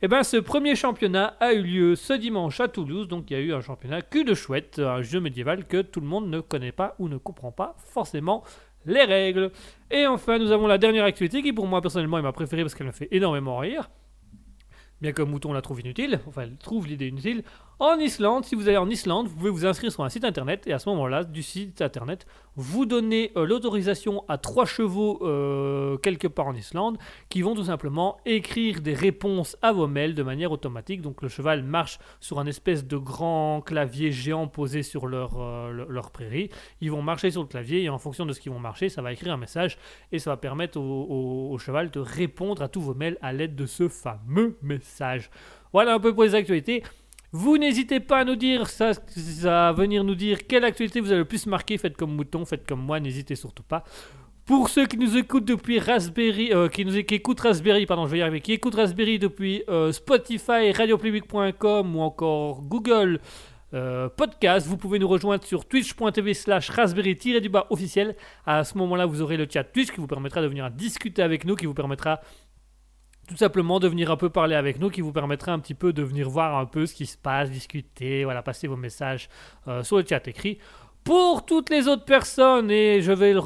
Et 0.02 0.08
ben, 0.08 0.22
ce 0.22 0.38
premier 0.38 0.76
championnat 0.76 1.36
a 1.40 1.54
eu 1.54 1.64
lieu 1.64 1.96
ce 1.96 2.14
dimanche 2.14 2.60
à 2.60 2.68
Toulouse, 2.68 3.08
donc 3.08 3.32
il 3.32 3.34
y 3.34 3.40
a 3.40 3.40
eu 3.40 3.54
un 3.54 3.62
championnat 3.62 4.04
Cul 4.04 4.24
de 4.24 4.36
Chouette, 4.36 4.78
un 4.78 5.02
jeu 5.02 5.20
médiéval 5.20 5.66
que 5.66 5.82
tout 5.82 6.02
le 6.02 6.06
monde 6.06 6.30
ne 6.30 6.40
connaît 6.40 6.72
pas 6.72 6.96
ou 7.00 7.10
ne 7.10 7.18
comprend 7.18 7.52
pas 7.52 7.76
forcément 7.80 8.44
les 8.86 9.04
règles. 9.04 9.52
Et 9.90 10.06
enfin, 10.06 10.38
nous 10.38 10.52
avons 10.52 10.68
la 10.68 10.78
dernière 10.78 11.04
activité 11.04 11.42
qui, 11.42 11.52
pour 11.52 11.66
moi 11.66 11.82
personnellement, 11.82 12.20
est 12.20 12.22
ma 12.22 12.32
préférée 12.32 12.62
parce 12.62 12.76
qu'elle 12.76 12.88
me 12.88 12.92
fait 12.92 13.08
énormément 13.12 13.58
rire. 13.58 13.90
Bien 15.02 15.12
que 15.12 15.22
Mouton 15.22 15.54
la 15.54 15.62
trouve 15.62 15.82
inutile, 15.82 16.20
enfin 16.28 16.42
elle 16.44 16.58
trouve 16.58 16.88
l'idée 16.88 17.08
inutile. 17.08 17.44
En 17.80 18.00
Islande, 18.00 18.44
si 18.44 18.56
vous 18.56 18.68
allez 18.68 18.78
en 18.78 18.90
Islande, 18.90 19.28
vous 19.28 19.36
pouvez 19.36 19.52
vous 19.52 19.68
inscrire 19.68 19.92
sur 19.92 20.04
un 20.04 20.10
site 20.10 20.24
internet 20.26 20.66
et 20.66 20.74
à 20.74 20.80
ce 20.80 20.90
moment-là, 20.90 21.24
du 21.24 21.44
site 21.44 21.80
internet, 21.84 22.26
vous 22.56 22.88
donnez 22.88 23.32
euh, 23.38 23.46
l'autorisation 23.46 24.24
à 24.28 24.40
trois 24.40 24.66
chevaux 24.66 25.20
euh, 25.22 25.98
quelque 25.98 26.28
part 26.28 26.48
en 26.48 26.56
Islande 26.56 26.98
qui 27.30 27.44
vont 27.44 27.54
tout 27.54 27.66
simplement 27.66 28.18
écrire 28.26 28.82
des 28.82 28.96
réponses 28.96 29.56
à 29.62 29.72
vos 29.72 29.86
mails 29.86 30.16
de 30.16 30.24
manière 30.24 30.52
automatique. 30.52 31.04
Donc 31.04 31.22
le 31.22 31.28
cheval 31.30 31.62
marche 31.62 32.00
sur 32.20 32.40
un 32.40 32.48
espèce 32.48 32.84
de 32.88 32.98
grand 32.98 33.62
clavier 33.62 34.12
géant 34.12 34.48
posé 34.48 34.82
sur 34.82 35.06
leur, 35.06 35.40
euh, 35.40 35.70
le- 35.72 35.86
leur 35.88 36.10
prairie. 36.10 36.50
Ils 36.82 36.90
vont 36.90 37.04
marcher 37.04 37.30
sur 37.30 37.42
le 37.44 37.48
clavier 37.48 37.84
et 37.84 37.90
en 37.90 38.00
fonction 38.00 38.26
de 38.26 38.34
ce 38.34 38.40
qu'ils 38.40 38.52
vont 38.52 38.58
marcher, 38.58 38.90
ça 38.90 39.04
va 39.04 39.14
écrire 39.14 39.34
un 39.34 39.38
message 39.38 39.78
et 40.12 40.18
ça 40.18 40.32
va 40.32 40.38
permettre 40.38 40.80
au 40.80 41.56
cheval 41.60 41.92
de 41.92 42.00
répondre 42.00 42.64
à 42.64 42.68
tous 42.70 42.82
vos 42.82 42.96
mails 42.96 43.20
à 43.22 43.34
l'aide 43.34 43.56
de 43.56 43.68
ce 43.68 43.88
fameux 43.88 44.58
message. 44.64 44.87
Voilà 45.74 45.94
un 45.94 46.00
peu 46.00 46.14
pour 46.14 46.24
les 46.24 46.36
actualités. 46.36 46.84
Vous 47.32 47.58
n'hésitez 47.58 48.00
pas 48.00 48.20
à 48.20 48.24
nous 48.24 48.36
dire, 48.36 48.68
ça, 48.68 48.92
à 49.46 49.74
venir 49.74 50.04
nous 50.04 50.16
dire 50.16 50.48
quelle 50.48 50.64
actualité 50.64 51.02
vous 51.02 51.12
avez 51.12 51.20
le 51.20 51.26
plus 51.26 51.46
marqué. 51.46 51.78
Faites 51.78 51.98
comme 51.98 52.16
Mouton, 52.16 52.46
faites 52.46 52.66
comme 52.66 52.82
moi, 52.82 53.00
n'hésitez 53.00 53.36
surtout 53.36 53.64
pas. 53.64 53.84
Pour 54.46 54.70
ceux 54.70 54.86
qui 54.86 54.98
nous 54.98 55.18
écoutent 55.18 55.44
depuis 55.44 55.78
Raspberry, 55.78 56.54
euh, 56.54 56.70
qui 56.70 56.86
nous 56.86 56.98
écoutent 56.98 57.42
Raspberry, 57.42 57.86
pardon, 57.86 58.06
je 58.06 58.12
vais 58.12 58.20
y 58.20 58.22
arriver, 58.22 58.40
qui 58.40 58.54
écoutent 58.54 58.76
Raspberry 58.76 59.20
depuis 59.20 59.64
euh, 59.68 59.92
Spotify, 59.92 60.72
radiopublic.com 60.72 61.96
ou 61.96 62.00
encore 62.00 62.62
Google 62.62 63.20
euh, 63.74 64.08
Podcast, 64.08 64.66
vous 64.66 64.78
pouvez 64.78 64.98
nous 64.98 65.10
rejoindre 65.10 65.44
sur 65.44 65.66
twitch.tv 65.66 66.34
slash 66.34 66.70
raspberry-du-bas 66.70 67.68
officiel. 67.70 68.16
À 68.46 68.64
ce 68.64 68.78
moment-là, 68.78 69.06
vous 69.06 69.22
aurez 69.22 69.36
le 69.36 69.46
chat 69.52 69.66
Twitch 69.66 69.92
qui 69.92 69.98
vous 69.98 70.08
permettra 70.08 70.42
de 70.42 70.48
venir 70.48 70.72
discuter 70.72 71.22
avec 71.22 71.44
nous, 71.44 71.58
qui 71.58 71.66
vous 71.66 71.74
permettra 71.74 72.22
tout 73.28 73.36
simplement 73.38 73.80
de 73.80 73.88
venir 73.88 74.10
un 74.12 74.18
peu 74.18 74.30
parler 74.30 74.56
avec 74.56 74.80
nous, 74.80 74.90
qui 74.90 75.02
vous 75.02 75.12
permettra 75.12 75.52
un 75.52 75.60
petit 75.60 75.74
peu 75.74 75.94
de 75.94 76.02
venir 76.04 76.30
voir 76.30 76.58
un 76.58 76.66
peu 76.66 76.86
ce 76.86 76.94
qui 76.96 77.06
se 77.06 77.18
passe, 77.18 77.52
discuter, 77.52 78.24
voilà, 78.24 78.42
passer 78.42 78.68
vos 78.68 78.78
messages 78.78 79.30
euh, 79.68 79.84
sur 79.84 79.98
le 79.98 80.06
chat 80.08 80.26
écrit. 80.28 80.58
Pour 81.04 81.46
toutes 81.46 81.70
les 81.70 81.88
autres 81.88 82.04
personnes, 82.04 82.70
et 82.70 83.02
je 83.02 83.14
vais 83.14 83.32
le, 83.34 83.40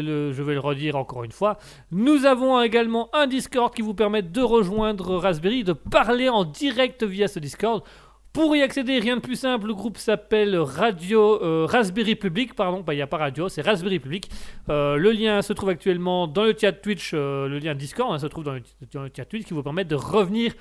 le- 0.00 0.32
je 0.32 0.42
vais 0.42 0.54
le 0.54 0.60
redire 0.60 0.96
encore 0.96 1.22
une 1.22 1.32
fois, 1.32 1.58
nous 1.90 2.24
avons 2.24 2.62
également 2.62 3.10
un 3.14 3.26
Discord 3.26 3.74
qui 3.74 3.82
vous 3.82 3.92
permet 3.92 4.22
de 4.22 4.40
rejoindre 4.40 5.16
Raspberry, 5.16 5.64
de 5.64 5.74
parler 5.74 6.30
en 6.30 6.44
direct 6.44 7.04
via 7.04 7.28
ce 7.28 7.38
Discord. 7.38 7.82
Pour 8.34 8.56
y 8.56 8.62
accéder, 8.62 8.98
rien 8.98 9.14
de 9.14 9.20
plus 9.20 9.36
simple, 9.36 9.68
le 9.68 9.74
groupe 9.74 9.96
s'appelle 9.96 10.56
Radio 10.58 11.40
euh, 11.40 11.66
Raspberry 11.66 12.16
Public, 12.16 12.54
pardon, 12.54 12.80
bah, 12.80 12.92
il 12.92 12.96
n'y 12.96 13.02
a 13.02 13.06
pas 13.06 13.16
radio, 13.16 13.48
c'est 13.48 13.62
Raspberry 13.62 14.00
Public. 14.00 14.28
Euh, 14.68 14.96
le 14.96 15.12
lien 15.12 15.40
se 15.40 15.52
trouve 15.52 15.68
actuellement 15.68 16.26
dans 16.26 16.42
le 16.42 16.52
chat 16.60 16.72
Twitch, 16.72 17.12
euh, 17.14 17.46
le 17.46 17.60
lien 17.60 17.76
Discord 17.76 18.12
hein, 18.12 18.18
se 18.18 18.26
trouve 18.26 18.42
dans 18.42 18.54
le, 18.54 18.62
chat 19.16 19.24
Twitch 19.24 19.44
qui 19.44 19.54
vous 19.54 19.62
permet 19.62 19.84
de 19.84 19.94
revenir 19.94 20.52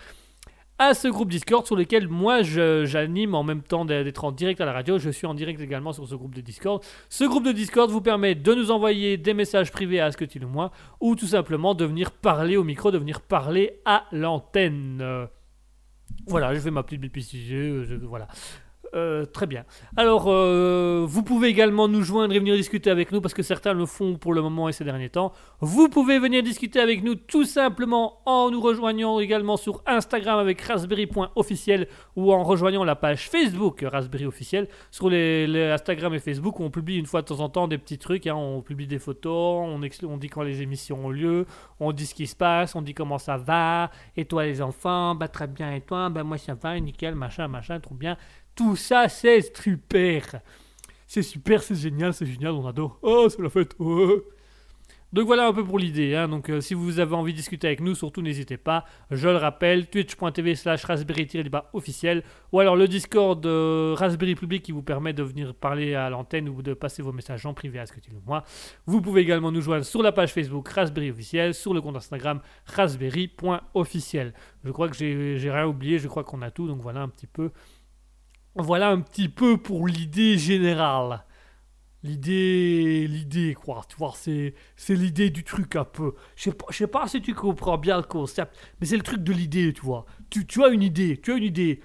à 0.77 0.93
ce 0.93 1.07
groupe 1.07 1.31
Discord 1.31 1.65
sur 1.65 1.75
lequel 1.75 2.07
moi 2.07 2.43
j'anime 2.43 3.33
en 3.33 3.41
même 3.41 3.63
temps 3.63 3.85
d'être 3.85 4.23
en 4.23 4.31
direct 4.31 4.61
à 4.61 4.65
la 4.65 4.73
radio. 4.73 4.99
Je 4.99 5.09
suis 5.09 5.25
en 5.25 5.33
direct 5.33 5.59
également 5.59 5.93
sur 5.93 6.07
ce 6.07 6.13
groupe 6.13 6.35
de 6.35 6.41
Discord. 6.41 6.83
Ce 7.09 7.23
groupe 7.23 7.43
de 7.43 7.53
Discord 7.53 7.89
vous 7.89 8.01
permet 8.01 8.35
de 8.35 8.53
nous 8.53 8.69
envoyer 8.69 9.17
des 9.17 9.33
messages 9.33 9.71
privés 9.71 9.99
à 9.99 10.05
Asketil 10.05 10.45
ou 10.45 10.49
moi 10.49 10.71
ou 11.01 11.15
tout 11.15 11.25
simplement 11.25 11.73
de 11.73 11.85
venir 11.85 12.11
parler 12.11 12.55
au 12.55 12.63
micro, 12.63 12.91
de 12.91 12.99
venir 12.99 13.19
parler 13.19 13.79
à 13.83 14.05
l'antenne. 14.11 15.27
Voilà, 16.27 16.53
je 16.53 16.59
fais 16.59 16.71
ma 16.71 16.83
petite 16.83 17.01
euh, 17.69 17.85
je- 17.85 17.95
voilà. 17.95 18.27
Euh, 18.95 19.25
très 19.25 19.47
bien. 19.47 19.65
Alors, 19.97 20.25
euh, 20.27 21.03
vous 21.07 21.23
pouvez 21.23 21.47
également 21.47 21.87
nous 21.87 22.03
joindre 22.03 22.33
et 22.35 22.39
venir 22.39 22.55
discuter 22.55 22.91
avec 22.91 23.11
nous 23.11 23.21
parce 23.21 23.33
que 23.33 23.41
certains 23.41 23.73
le 23.73 23.87
font 23.87 24.17
pour 24.17 24.33
le 24.33 24.41
moment 24.41 24.69
et 24.69 24.71
ces 24.71 24.83
derniers 24.83 25.09
temps. 25.09 25.33
Vous 25.61 25.89
pouvez 25.89 26.19
venir 26.19 26.43
discuter 26.43 26.79
avec 26.79 27.03
nous 27.03 27.15
tout 27.15 27.45
simplement 27.45 28.19
en 28.27 28.51
nous 28.51 28.61
rejoignant 28.61 29.19
également 29.19 29.57
sur 29.57 29.81
Instagram 29.87 30.37
avec 30.37 30.61
raspberry.officiel 30.61 31.87
ou 32.15 32.31
en 32.33 32.43
rejoignant 32.43 32.83
la 32.83 32.95
page 32.95 33.29
Facebook 33.29 33.83
Raspberry 33.89 34.25
officiel. 34.25 34.67
Sur 34.91 35.09
les, 35.09 35.71
Instagram 35.71 36.13
et 36.13 36.19
Facebook, 36.19 36.59
on 36.59 36.69
publie 36.69 36.97
une 36.97 37.07
fois 37.07 37.23
de 37.23 37.27
temps 37.27 37.39
en 37.39 37.49
temps 37.49 37.67
des 37.67 37.79
petits 37.79 37.97
trucs. 37.97 38.27
hein. 38.27 38.35
On 38.35 38.61
publie 38.61 38.85
des 38.85 38.99
photos, 38.99 39.33
on 39.33 40.17
dit 40.17 40.29
quand 40.29 40.43
les 40.43 40.61
émissions 40.61 41.05
ont 41.05 41.09
lieu, 41.09 41.47
on 41.79 41.91
dit 41.93 42.05
ce 42.05 42.13
qui 42.13 42.27
se 42.27 42.35
passe, 42.35 42.75
on 42.75 42.81
dit 42.83 42.93
comment 42.93 43.17
ça 43.17 43.37
va. 43.37 43.89
Et 44.15 44.25
toi 44.25 44.45
les 44.45 44.61
enfants, 44.61 45.15
bah 45.15 45.27
très 45.27 45.47
bien. 45.47 45.73
Et 45.73 45.81
toi, 45.81 46.09
bah 46.09 46.23
moi 46.23 46.37
ça 46.37 46.53
va, 46.53 46.79
nickel, 46.79 47.15
machin, 47.15 47.47
machin, 47.47 47.79
trop 47.79 47.95
bien. 47.95 48.17
Tout 48.55 48.75
ça, 48.75 49.09
c'est 49.09 49.55
super. 49.55 50.41
C'est 51.07 51.21
super, 51.23 51.61
c'est 51.63 51.75
génial, 51.75 52.13
c'est 52.13 52.25
génial, 52.25 52.51
on 52.53 52.65
adore. 52.67 52.99
Oh, 53.01 53.27
c'est 53.29 53.41
la 53.41 53.49
fête. 53.49 53.75
oh. 53.79 54.21
Donc 55.11 55.27
voilà 55.27 55.45
un 55.45 55.53
peu 55.53 55.63
pour 55.63 55.77
l'idée. 55.77 56.15
hein. 56.15 56.27
Donc 56.27 56.49
euh, 56.49 56.59
si 56.59 56.73
vous 56.73 56.99
avez 56.99 57.13
envie 57.15 57.33
de 57.33 57.37
discuter 57.37 57.67
avec 57.67 57.81
nous, 57.81 57.93
surtout 57.93 58.23
n'hésitez 58.23 58.57
pas. 58.57 58.83
Je 59.11 59.29
le 59.29 59.35
rappelle, 59.37 59.85
twitch.tv 59.85 60.55
slash 60.55 60.83
raspberry-débat 60.85 61.69
officiel. 61.73 62.23
Ou 62.51 62.59
alors 62.61 62.75
le 62.75 62.87
Discord 62.87 63.45
euh, 63.45 63.93
Raspberry 63.95 64.33
Public 64.33 64.63
qui 64.63 64.71
vous 64.71 64.81
permet 64.81 65.13
de 65.13 65.21
venir 65.21 65.53
parler 65.53 65.93
à 65.93 66.09
l'antenne 66.09 66.49
ou 66.49 66.63
de 66.63 66.73
passer 66.73 67.03
vos 67.03 67.11
messages 67.11 67.45
en 67.45 67.53
privé 67.53 67.77
à 67.77 67.85
ce 67.85 67.93
que 67.93 67.99
tu 67.99 68.09
le 68.09 68.17
moi. 68.25 68.43
Vous 68.87 69.01
pouvez 69.01 69.21
également 69.21 69.51
nous 69.51 69.61
joindre 69.61 69.85
sur 69.85 70.01
la 70.01 70.11
page 70.11 70.33
Facebook 70.33 70.67
Raspberry 70.67 71.11
officiel, 71.11 71.53
sur 71.53 71.75
le 71.75 71.81
compte 71.81 71.95
Instagram 71.95 72.41
raspberry.officiel. 72.65 74.33
Je 74.63 74.71
crois 74.71 74.89
que 74.89 74.95
j'ai 74.97 75.51
rien 75.51 75.67
oublié, 75.67 75.99
je 75.99 76.07
crois 76.07 76.23
qu'on 76.23 76.41
a 76.41 76.49
tout. 76.49 76.67
Donc 76.67 76.81
voilà 76.81 77.01
un 77.01 77.09
petit 77.09 77.27
peu. 77.27 77.51
Voilà 78.55 78.89
un 78.89 79.01
petit 79.01 79.29
peu 79.29 79.57
pour 79.57 79.87
l'idée 79.87 80.37
générale. 80.37 81.25
L'idée, 82.03 83.07
l'idée 83.07 83.55
quoi, 83.55 83.81
tu 83.89 83.95
vois, 83.97 84.13
c'est, 84.15 84.55
c'est 84.75 84.95
l'idée 84.95 85.29
du 85.29 85.43
truc 85.43 85.75
un 85.77 85.85
peu. 85.85 86.13
Je 86.35 86.43
sais 86.43 86.51
pas, 86.53 86.65
je 86.69 86.77
sais 86.77 86.87
pas 86.87 87.07
si 87.07 87.21
tu 87.21 87.33
comprends 87.33 87.77
bien 87.77 87.97
le 87.97 88.03
concept, 88.03 88.55
mais 88.79 88.87
c'est 88.87 88.97
le 88.97 89.03
truc 89.03 89.23
de 89.23 89.31
l'idée, 89.33 89.73
tu 89.73 89.81
vois. 89.81 90.05
Tu, 90.29 90.45
tu 90.45 90.63
as 90.63 90.67
une 90.69 90.83
idée, 90.83 91.19
tu 91.21 91.31
as 91.31 91.37
une 91.37 91.43
idée. 91.45 91.81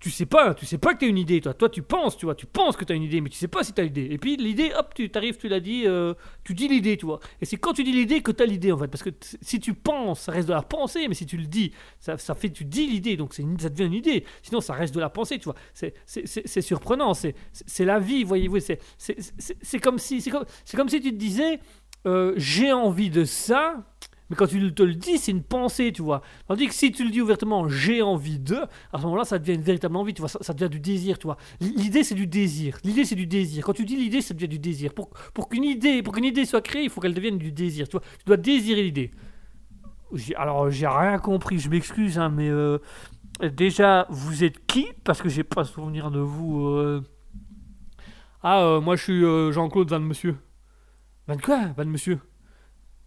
Tu 0.00 0.10
sais 0.10 0.24
pas, 0.24 0.54
tu 0.54 0.64
sais 0.64 0.78
pas 0.78 0.94
que 0.94 1.00
tu 1.00 1.04
as 1.04 1.08
une 1.08 1.18
idée, 1.18 1.42
toi. 1.42 1.52
Toi, 1.52 1.68
tu 1.68 1.82
penses, 1.82 2.16
tu 2.16 2.24
vois, 2.24 2.34
tu 2.34 2.46
penses 2.46 2.74
que 2.74 2.86
tu 2.86 2.92
as 2.94 2.96
une 2.96 3.02
idée, 3.02 3.20
mais 3.20 3.28
tu 3.28 3.36
sais 3.36 3.48
pas 3.48 3.62
si 3.62 3.74
tu 3.74 3.82
as 3.82 3.84
l'idée. 3.84 4.08
Et 4.10 4.16
puis 4.16 4.38
l'idée, 4.38 4.72
hop, 4.74 4.94
tu 4.94 5.10
t'arrives, 5.10 5.36
tu 5.36 5.46
l'as 5.46 5.60
dit, 5.60 5.82
euh, 5.86 6.14
tu 6.42 6.54
dis 6.54 6.68
l'idée, 6.68 6.96
tu 6.96 7.04
vois. 7.04 7.20
Et 7.42 7.44
c'est 7.44 7.58
quand 7.58 7.74
tu 7.74 7.84
dis 7.84 7.92
l'idée 7.92 8.22
que 8.22 8.32
tu 8.32 8.42
as 8.42 8.46
l'idée, 8.46 8.72
en 8.72 8.78
fait. 8.78 8.88
Parce 8.88 9.02
que 9.02 9.10
si 9.42 9.60
tu 9.60 9.74
penses, 9.74 10.20
ça 10.20 10.32
reste 10.32 10.48
de 10.48 10.54
la 10.54 10.62
pensée, 10.62 11.06
mais 11.06 11.14
si 11.14 11.26
tu 11.26 11.36
le 11.36 11.44
dis, 11.44 11.72
ça, 11.98 12.16
ça 12.16 12.34
fait, 12.34 12.48
tu 12.48 12.64
dis 12.64 12.86
l'idée, 12.86 13.18
donc 13.18 13.34
ça 13.34 13.42
devient 13.42 13.84
une 13.84 13.92
idée. 13.92 14.24
Sinon, 14.42 14.62
ça 14.62 14.72
reste 14.72 14.94
de 14.94 15.00
la 15.00 15.10
pensée, 15.10 15.38
tu 15.38 15.44
vois. 15.44 15.56
C'est, 15.74 16.62
surprenant, 16.62 17.12
c'est, 17.12 17.34
la 17.80 17.98
vie, 17.98 18.24
voyez-vous. 18.24 18.58
C'est, 18.58 19.80
comme 19.82 19.98
si, 19.98 20.22
c'est 20.22 20.30
comme, 20.30 20.46
comme 20.74 20.88
si 20.88 21.02
tu 21.02 21.10
te 21.10 21.16
disais, 21.16 21.60
euh, 22.06 22.32
j'ai 22.36 22.72
envie 22.72 23.10
de 23.10 23.24
ça. 23.24 23.84
Mais 24.30 24.36
quand 24.36 24.46
tu 24.46 24.72
te 24.72 24.82
le 24.82 24.94
dis, 24.94 25.18
c'est 25.18 25.32
une 25.32 25.42
pensée, 25.42 25.92
tu 25.92 26.02
vois. 26.02 26.22
Tandis 26.46 26.68
que 26.68 26.74
si 26.74 26.92
tu 26.92 27.04
le 27.04 27.10
dis 27.10 27.20
ouvertement, 27.20 27.68
j'ai 27.68 28.00
envie 28.00 28.38
de, 28.38 28.56
à 28.92 28.98
ce 28.98 29.02
moment-là, 29.02 29.24
ça 29.24 29.40
devient 29.40 29.54
une 29.54 29.62
véritable 29.62 29.96
envie, 29.96 30.14
tu 30.14 30.22
vois. 30.22 30.28
Ça, 30.28 30.54
devient 30.54 30.70
du 30.70 30.78
désir, 30.78 31.18
tu 31.18 31.26
vois. 31.26 31.36
L'idée, 31.60 32.04
c'est 32.04 32.14
du 32.14 32.28
désir. 32.28 32.78
L'idée, 32.84 33.04
c'est 33.04 33.16
du 33.16 33.26
désir. 33.26 33.64
Quand 33.64 33.72
tu 33.72 33.84
dis 33.84 33.96
l'idée, 33.96 34.20
ça 34.20 34.32
devient 34.32 34.46
du 34.48 34.60
désir. 34.60 34.94
Pour, 34.94 35.10
pour 35.34 35.48
qu'une 35.48 35.64
idée, 35.64 36.02
pour 36.02 36.14
qu'une 36.14 36.24
idée 36.24 36.44
soit 36.44 36.62
créée, 36.62 36.84
il 36.84 36.90
faut 36.90 37.00
qu'elle 37.00 37.14
devienne 37.14 37.38
du 37.38 37.50
désir, 37.50 37.88
tu 37.88 37.92
vois. 37.92 38.02
Tu 38.18 38.24
dois 38.24 38.36
désirer 38.36 38.82
l'idée. 38.84 39.10
Alors, 40.36 40.70
j'ai 40.70 40.86
rien 40.86 41.18
compris, 41.18 41.58
je 41.58 41.68
m'excuse, 41.68 42.18
hein, 42.18 42.30
mais 42.30 42.48
euh, 42.48 42.78
déjà, 43.52 44.06
vous 44.10 44.44
êtes 44.44 44.64
qui? 44.66 44.86
Parce 45.04 45.22
que 45.22 45.28
j'ai 45.28 45.44
pas 45.44 45.64
souvenir 45.64 46.10
de 46.10 46.20
vous. 46.20 46.66
euh. 46.68 47.02
Ah, 48.42 48.62
euh, 48.62 48.80
moi, 48.80 48.96
je 48.96 49.02
suis 49.02 49.52
Jean-Claude 49.52 49.90
Van 49.90 50.00
Monsieur. 50.00 50.36
Van 51.26 51.36
quoi? 51.36 51.66
Van 51.76 51.84
Monsieur 51.84 52.18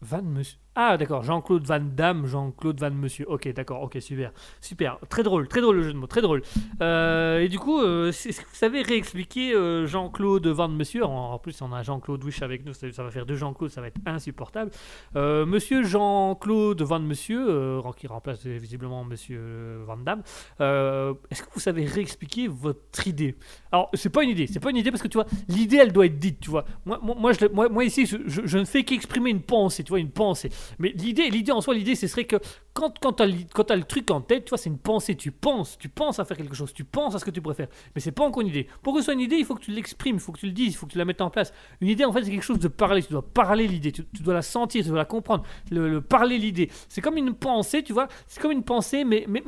Van 0.02 0.22
Monsieur 0.22 0.63
Ah, 0.76 0.98
d'accord, 0.98 1.22
Jean-Claude 1.22 1.68
Van 1.68 1.80
Damme, 1.80 2.26
Jean-Claude 2.26 2.80
Van 2.80 2.90
Monsieur. 2.90 3.30
Ok, 3.30 3.48
d'accord, 3.54 3.84
ok, 3.84 3.98
super. 4.00 4.32
Super, 4.60 4.98
très 5.08 5.22
drôle, 5.22 5.48
très 5.48 5.62
drôle 5.62 5.76
le 5.76 5.84
jeu 5.84 5.94
de 5.94 5.98
mots, 6.00 6.08
très 6.08 6.24
drôle. 6.24 6.42
Euh, 6.82 7.42
et 7.42 7.48
du 7.48 7.60
coup, 7.60 7.80
euh, 7.80 8.10
est-ce 8.10 8.42
que 8.42 8.48
vous 8.48 8.56
savez 8.56 8.82
réexpliquer 8.82 9.54
euh, 9.54 9.86
Jean-Claude 9.86 10.48
Van 10.48 10.70
Monsieur? 10.70 11.06
En, 11.06 11.38
plus, 11.38 11.62
on 11.62 11.72
a 11.74 11.84
Jean-Claude 11.84 12.24
Wish 12.24 12.42
avec 12.42 12.66
nous, 12.66 12.74
ça, 12.74 12.88
va 13.04 13.12
faire 13.12 13.28
deux 13.28 13.36
Jean-Claude, 13.36 13.70
ça 13.70 13.82
va 13.82 13.88
être 13.88 14.00
insupportable. 14.08 14.72
Monsieur 15.14 15.84
Jean-Claude 15.84 16.82
Van 16.82 17.00
Monsieur, 17.00 17.80
qui 17.96 18.08
remplace 18.08 18.44
visiblement 18.44 19.04
Monsieur 19.04 19.84
Van 19.86 19.98
Damme, 19.98 20.24
est-ce 20.60 21.44
que 21.44 21.50
vous 21.54 21.60
savez 21.60 21.86
réexpliquer 21.86 22.48
votre 22.48 23.08
idée? 23.08 23.36
Alors, 23.72 23.90
c'est 23.94 24.10
pas 24.10 24.24
une 24.24 24.32
idée, 24.32 24.48
c'est 24.48 24.60
pas 24.60 24.72
une 24.72 24.78
idée 24.78 24.90
parce 24.90 25.04
que 25.04 25.08
tu 25.08 25.18
vois, 25.18 25.28
l'idée 25.50 25.78
elle 25.78 25.92
doit 25.94 26.08
être 26.08 26.18
dite, 26.18 26.40
tu 26.40 26.50
vois. 26.50 26.66
Moi, 26.86 27.00
moi, 27.04 27.16
moi, 27.16 27.32
je, 27.34 27.46
moi, 27.48 27.84
ici, 27.86 28.08
je, 28.08 28.18
je- 28.26 28.42
je 28.46 28.58
ne 28.58 28.66
fais 28.66 28.84
qu'exprimer 28.84 29.30
une 29.30 29.42
pensée, 29.42 29.84
tu 29.84 29.90
vois, 29.90 30.00
une 30.00 30.10
pensée. 30.12 30.50
Mais 30.80 30.94
l'idée, 30.96 31.30
l'idée 31.30 31.52
en 31.52 31.62
soi, 31.62 31.74
l'idée, 31.74 31.96
ce 31.96 32.08
serait 32.08 32.26
que 32.26 32.38
quand, 32.74 32.98
quand 33.00 33.14
tu 33.14 33.24
as, 33.24 33.76
le 33.76 33.84
truc 33.84 34.10
en 34.12 34.22
tête, 34.22 34.46
tu 34.46 34.50
vois, 34.50 34.58
c'est 34.58 34.70
une 34.70 34.80
pensée, 34.80 35.16
tu 35.16 35.32
penses, 35.32 35.78
tu 35.78 35.90
penses 35.90 36.20
à 36.20 36.26
faire 36.26 36.38
quelque 36.38 36.56
chose, 36.56 36.74
tu 36.74 36.84
penses 36.84 37.16
à 37.16 37.20
ce 37.20 37.26
que 37.26 37.32
tu 37.32 37.42
préfères. 37.42 37.68
Mais 37.96 38.02
c'est 38.02 38.12
pas 38.12 38.24
encore 38.24 38.42
une 38.42 38.48
idée. 38.48 38.68
Pour 38.82 38.94
que 38.94 39.00
ce 39.00 39.06
soit 39.06 39.14
une 39.14 39.20
idée, 39.20 39.36
il 39.36 39.46
faut 39.46 39.56
que 39.56 39.64
tu 39.64 39.72
l'exprimes, 39.72 40.16
il 40.16 40.22
faut 40.22 40.32
que 40.32 40.40
tu 40.40 40.48
le 40.48 40.52
dises, 40.52 40.74
il 40.74 40.76
faut 40.76 40.88
que 40.88 40.92
tu 40.92 40.98
la 40.98 41.06
mettes 41.06 41.22
en 41.22 41.30
place. 41.30 41.54
Une 41.82 41.88
idée, 41.88 42.06
en 42.06 42.12
fait, 42.12 42.24
c'est 42.24 42.32
quelque 42.32 42.44
chose 42.44 42.60
de 42.60 42.68
parler. 42.68 43.04
Tu 43.04 43.12
dois 43.12 43.22
parler 43.22 43.68
l'idée, 43.68 43.92
tu, 43.92 44.04
dois 44.22 44.34
la 44.34 44.42
sentir, 44.42 44.84
tu 44.84 44.90
dois 44.90 44.98
la 44.98 45.06
comprendre, 45.06 45.44
le, 45.72 45.90
le 45.90 46.02
parler 46.02 46.38
l'idée. 46.38 46.70
C'est 46.90 47.02
comme 47.02 47.18
une 47.18 47.34
pensée, 47.34 47.84
tu 47.84 47.94
vois, 47.94 48.08
c'est 48.28 48.42
comme 48.42 48.52
une 48.52 48.64
pensée, 48.64 49.04
mais, 49.04 49.26
mais. 49.28 49.44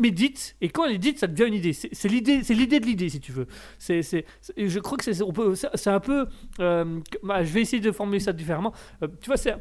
Et 0.62 0.70
quand 0.70 0.86
elle 0.86 0.96
est 0.96 0.98
dite, 0.98 1.20
ça 1.20 1.28
devient 1.28 1.48
une 1.48 1.56
idée. 1.56 1.74
C'est 1.74 2.08
l'idée, 2.08 2.44
c'est 2.44 2.54
l'idée 2.54 2.80
de 2.80 2.86
l'idée, 2.86 3.10
si 3.10 3.20
tu 3.20 3.32
veux. 3.32 3.48
C'est, 3.80 4.02
je 4.58 4.80
crois 4.80 4.98
que 4.98 5.04
c'est, 5.04 5.14
c'est 5.74 5.90
un 5.90 6.00
peu. 6.00 6.28
euh, 6.60 7.00
bah, 7.24 7.44
je 7.44 7.52
vais 7.52 7.62
essayer 7.62 7.82
de 7.82 7.92
formuler 7.92 8.20
ça 8.20 8.34
différemment. 8.34 8.74
Euh, 9.04 9.08
tu 9.22 9.28
vois, 9.28 9.38
c'est 9.38 9.56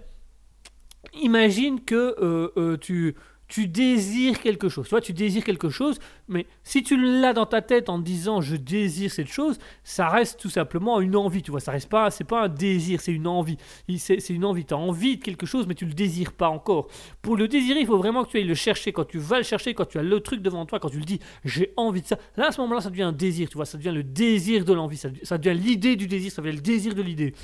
imagine 1.12 1.80
que 1.80 2.14
euh, 2.20 2.50
euh, 2.56 2.76
tu, 2.76 3.14
tu 3.48 3.68
désires 3.68 4.40
quelque 4.40 4.68
chose. 4.68 4.86
Tu 4.86 4.90
vois, 4.90 5.00
tu 5.00 5.12
désires 5.12 5.44
quelque 5.44 5.68
chose, 5.68 5.98
mais 6.28 6.46
si 6.62 6.82
tu 6.82 6.96
l'as 6.96 7.32
dans 7.32 7.46
ta 7.46 7.62
tête 7.62 7.88
en 7.88 7.98
disant 7.98 8.40
je 8.40 8.56
désire 8.56 9.10
cette 9.10 9.28
chose, 9.28 9.58
ça 9.82 10.08
reste 10.08 10.40
tout 10.40 10.48
simplement 10.48 11.00
une 11.00 11.14
envie. 11.14 11.42
Tu 11.42 11.50
vois, 11.50 11.60
ça 11.60 11.72
reste 11.72 11.88
pas, 11.88 12.10
c'est 12.10 12.24
pas 12.24 12.44
un 12.44 12.48
désir, 12.48 13.00
c'est 13.00 13.12
une 13.12 13.26
envie. 13.26 13.56
C'est 13.98 14.30
une 14.30 14.44
envie. 14.44 14.64
Tu 14.64 14.74
as 14.74 14.78
envie 14.78 15.18
de 15.18 15.22
quelque 15.22 15.46
chose, 15.46 15.66
mais 15.66 15.74
tu 15.74 15.84
le 15.84 15.92
désires 15.92 16.32
pas 16.32 16.48
encore. 16.48 16.88
Pour 17.22 17.36
le 17.36 17.46
désirer, 17.46 17.80
il 17.80 17.86
faut 17.86 17.98
vraiment 17.98 18.24
que 18.24 18.30
tu 18.30 18.38
ailles 18.38 18.44
le 18.44 18.54
chercher. 18.54 18.92
Quand 18.92 19.04
tu 19.04 19.18
vas 19.18 19.38
le 19.38 19.44
chercher, 19.44 19.74
quand 19.74 19.86
tu 19.86 19.98
as 19.98 20.02
le 20.02 20.20
truc 20.20 20.40
devant 20.40 20.64
toi, 20.66 20.80
quand 20.80 20.90
tu 20.90 20.98
le 20.98 21.04
dis 21.04 21.20
j'ai 21.44 21.72
envie 21.76 22.02
de 22.02 22.06
ça, 22.06 22.18
là 22.36 22.48
à 22.48 22.52
ce 22.52 22.60
moment-là, 22.62 22.80
ça 22.80 22.90
devient 22.90 23.02
un 23.02 23.12
désir. 23.12 23.48
Tu 23.48 23.56
vois, 23.56 23.66
ça 23.66 23.78
devient 23.78 23.92
le 23.92 24.02
désir 24.02 24.64
de 24.64 24.72
l'envie. 24.72 24.96
Ça, 24.96 25.10
ça 25.22 25.38
devient 25.38 25.58
l'idée 25.58 25.96
du 25.96 26.06
désir, 26.06 26.32
ça 26.32 26.42
devient 26.42 26.56
le 26.56 26.62
désir 26.62 26.94
de 26.94 27.02
l'idée. 27.02 27.34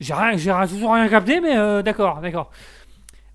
J'ai 0.00 0.14
rien, 0.14 0.36
j'ai 0.36 0.52
toujours 0.68 0.94
rien 0.94 1.08
capté, 1.08 1.40
mais 1.40 1.56
euh, 1.56 1.82
d'accord, 1.82 2.20
d'accord. 2.20 2.50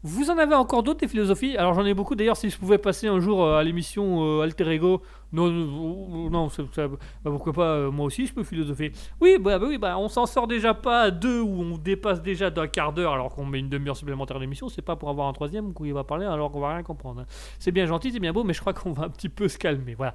Vous 0.04 0.30
en 0.30 0.38
avez 0.38 0.54
encore 0.54 0.84
d'autres 0.84 1.00
des 1.00 1.08
philosophies? 1.08 1.58
Alors 1.58 1.74
j'en 1.74 1.84
ai 1.86 1.96
beaucoup. 1.96 2.16
D'ailleurs, 2.16 2.38
si 2.38 2.52
je 2.52 2.58
pouvais 2.60 2.78
passer 2.78 3.08
un 3.08 3.20
jour 3.20 3.44
euh, 3.44 3.58
à 3.58 3.64
l'émission 3.64 4.24
euh, 4.40 4.42
Alter 4.44 4.70
Ego, 4.72 5.02
non, 5.34 5.50
non, 5.52 6.50
c'est- 6.50 6.62
ça- 6.76 6.88
bah, 6.88 6.98
pourquoi 7.26 7.54
pas 7.54 7.90
Moi 7.90 8.06
aussi, 8.06 8.28
je 8.28 8.34
peux 8.34 8.44
philosopher. 8.44 8.92
Oui, 9.20 9.38
bah, 9.40 9.58
bah 9.58 9.66
oui, 9.68 9.80
bah 9.80 9.98
on 9.98 10.08
s'en 10.08 10.28
sort 10.28 10.48
déjà 10.48 10.76
pas 10.76 11.02
à 11.04 11.12
deux 11.12 11.42
où 11.42 11.62
on 11.62 11.78
dépasse 11.80 12.22
déjà 12.22 12.52
d'un 12.52 12.68
quart 12.68 12.94
d'heure 12.94 13.14
alors 13.14 13.34
qu'on 13.34 13.46
met 13.46 13.60
une 13.60 13.70
demi-heure 13.70 13.98
supplémentaire 13.98 14.40
d'émission. 14.40 14.70
C'est 14.70 14.84
pas 14.84 14.96
pour 14.96 15.10
avoir 15.10 15.28
un 15.28 15.34
troisième 15.34 15.74
où 15.80 15.86
il 15.86 15.94
va 15.94 16.04
parler 16.04 16.26
alors 16.28 16.52
qu'on 16.52 16.60
va 16.60 16.74
rien 16.76 16.84
comprendre. 16.84 17.22
hein. 17.22 17.26
C'est 17.58 17.72
bien 17.72 17.88
gentil, 17.88 18.12
c'est 18.12 18.20
bien 18.20 18.34
beau, 18.34 18.44
mais 18.44 18.54
je 18.54 18.62
crois 18.62 18.74
qu'on 18.74 18.92
va 18.92 19.06
un 19.06 19.10
petit 19.10 19.30
peu 19.30 19.48
se 19.48 19.58
calmer. 19.58 19.96
Voilà. 19.96 20.14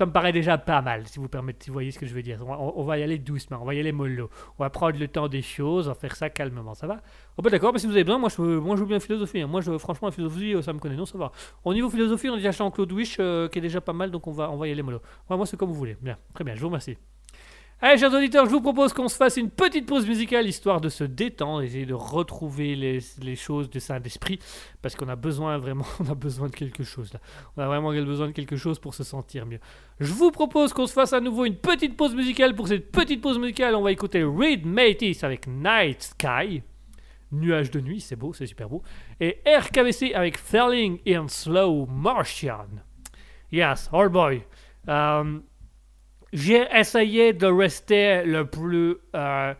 Ça 0.00 0.06
me 0.06 0.12
paraît 0.12 0.32
déjà 0.32 0.56
pas 0.56 0.80
mal, 0.80 1.06
si 1.06 1.18
vous 1.18 1.28
permettez, 1.28 1.66
vous 1.66 1.74
voyez 1.74 1.90
ce 1.90 1.98
que 1.98 2.06
je 2.06 2.14
veux 2.14 2.22
dire. 2.22 2.42
On 2.48 2.84
va, 2.84 2.96
y 2.96 3.02
aller 3.02 3.18
doucement, 3.18 3.58
on 3.60 3.66
va 3.66 3.74
y 3.74 3.80
aller 3.80 3.92
mollo. 3.92 4.30
On 4.58 4.64
va 4.64 4.70
prendre 4.70 4.98
le 4.98 5.06
temps 5.08 5.28
des 5.28 5.42
choses, 5.42 5.88
on 5.88 5.90
va 5.90 5.94
faire 5.94 6.16
ça 6.16 6.30
calmement, 6.30 6.72
ça 6.72 6.86
va? 6.86 7.02
Oh 7.36 7.42
bah 7.42 7.50
d'accord, 7.50 7.74
mais 7.74 7.78
si 7.78 7.86
vous 7.86 7.92
avez 7.92 8.04
besoin, 8.04 8.18
moi 8.18 8.30
je, 8.30 8.40
moi 8.40 8.76
bien 8.86 8.98
philosopher. 8.98 9.42
hein. 9.42 9.46
Moi 9.46 9.60
je, 9.60 9.76
franchement 9.76 10.08
la 10.08 10.12
philosophie 10.12 10.54
euh, 10.54 10.62
ça 10.62 10.72
me 10.72 10.78
connaît, 10.78 10.96
non 10.96 11.04
ça 11.04 11.18
va. 11.18 11.32
Au 11.66 11.74
niveau 11.74 11.90
philosophie, 11.90 12.30
on 12.30 12.32
a 12.32 12.36
déjà 12.36 12.50
Jean-Claude 12.50 12.90
Wish 12.92 13.18
euh, 13.20 13.48
qui 13.48 13.58
est 13.58 13.60
déjà 13.60 13.82
pas 13.82 13.92
mal, 13.92 14.10
donc 14.10 14.26
on 14.26 14.32
va, 14.32 14.50
on 14.50 14.56
va 14.56 14.68
y 14.68 14.72
aller 14.72 14.82
mollo. 14.82 15.02
Moi 15.28 15.44
c'est 15.44 15.58
comme 15.58 15.68
vous 15.68 15.74
voulez. 15.74 15.98
Bien, 16.00 16.16
très 16.32 16.44
bien, 16.44 16.54
je 16.54 16.62
vous 16.62 16.68
remercie. 16.68 16.96
Allez, 17.82 17.96
chers 17.96 18.12
auditeurs, 18.12 18.44
je 18.44 18.50
vous 18.50 18.60
propose 18.60 18.92
qu'on 18.92 19.08
se 19.08 19.16
fasse 19.16 19.38
une 19.38 19.48
petite 19.48 19.86
pause 19.86 20.06
musicale 20.06 20.46
histoire 20.46 20.82
de 20.82 20.90
se 20.90 21.02
détendre, 21.02 21.62
essayer 21.62 21.86
de 21.86 21.94
retrouver 21.94 22.76
les, 22.76 23.36
choses 23.36 23.70
de 23.70 23.78
saint 23.78 23.98
d'esprit, 23.98 24.38
parce 24.82 24.94
qu'on 24.94 25.08
a 25.08 25.16
besoin 25.16 25.56
vraiment, 25.56 25.86
on 26.00 26.10
a 26.10 26.14
besoin 26.14 26.48
de 26.48 26.54
quelque 26.54 26.84
chose 26.84 27.10
là. 27.14 27.20
On 27.56 27.62
a 27.62 27.66
vraiment 27.66 27.90
besoin 27.90 28.26
de 28.26 28.32
quelque 28.32 28.56
chose 28.56 28.78
pour 28.78 28.92
se 28.92 29.02
sentir 29.02 29.46
mieux. 29.46 29.60
Je 29.98 30.12
vous 30.12 30.30
propose 30.30 30.74
qu'on 30.74 30.86
se 30.86 30.92
fasse 30.92 31.14
à 31.14 31.22
nouveau 31.22 31.46
une 31.46 31.56
petite 31.56 31.96
pause 31.96 32.14
musicale. 32.14 32.54
Pour 32.54 32.68
cette 32.68 32.92
petite 32.92 33.22
pause 33.22 33.38
musicale, 33.38 33.74
on 33.74 33.82
va 33.82 33.92
écouter 33.92 34.22
Reed 34.24 34.66
Matis 34.66 35.20
avec 35.22 35.46
Night 35.46 36.02
Sky. 36.02 36.62
Nuage 37.32 37.70
de 37.70 37.80
nuit, 37.80 38.02
c'est 38.02 38.16
beau, 38.16 38.34
c'est 38.34 38.46
super 38.46 38.68
beau. 38.68 38.82
Et 39.20 39.38
RKVC 39.46 40.12
avec 40.12 40.36
Falling 40.36 40.98
in 41.08 41.28
Slow 41.28 41.86
Motion. 41.86 42.66
Yes, 43.50 43.88
oh 43.90 44.06
boy. 44.10 44.42
Euh, 44.86 45.40
J'ai 46.32 46.66
essayé 46.72 47.32
de 47.32 47.46
rester 47.46 48.24
le 48.24 48.44
plus, 48.46 48.96
euh, 49.16 49.54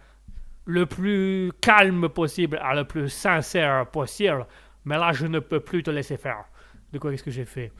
le 0.66 0.86
plus 0.86 1.52
calme 1.60 2.08
possible, 2.08 2.60
le 2.74 2.84
plus 2.84 3.08
sincère 3.08 3.86
possible. 3.90 4.46
Mais 4.84 4.96
là, 4.96 5.12
je 5.12 5.26
ne 5.26 5.40
peux 5.40 5.60
plus 5.60 5.82
te 5.82 5.90
laisser 5.90 6.16
faire. 6.16 6.44
De 6.92 6.98
quoi 6.98 7.12
est-ce 7.12 7.22
que 7.24 7.30
j'ai 7.30 7.44
fait? 7.44 7.72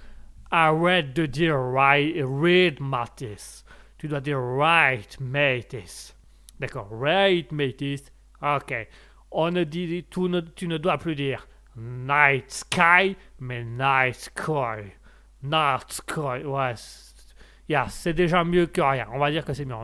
Arrête 0.51 1.13
de 1.15 1.27
dire 1.27 1.57
right, 1.57 2.17
read 2.25 2.81
Matis. 2.81 3.65
Tu 3.99 4.09
dois 4.09 4.21
dire 4.21 4.41
right 4.41 5.19
Matis. 5.21 6.15
D'accord, 6.59 6.89
right 6.91 7.51
Matis. 7.53 8.11
Ok. 8.43 8.75
On 9.31 9.53
ne 9.53 9.63
dit, 9.63 10.05
tu 10.11 10.21
ne, 10.23 10.41
tu 10.41 10.67
ne 10.67 10.79
dois 10.79 10.99
plus 10.99 11.15
dire 11.15 11.47
night 11.77 12.51
sky, 12.51 13.17
mais 13.39 13.65
night 13.65 14.17
sky. 14.17 14.93
Night 15.43 15.93
sky, 15.93 16.45
ouais. 16.45 16.75
Yeah, 17.71 17.87
c'est 17.89 18.13
déjà 18.13 18.43
mieux 18.45 18.67
que 18.67 18.81
rien. 18.81 19.07
On 19.13 19.19
va 19.19 19.31
dire 19.31 19.45
que 19.45 19.55
c'est 19.55 19.65
mieux. 19.65 19.75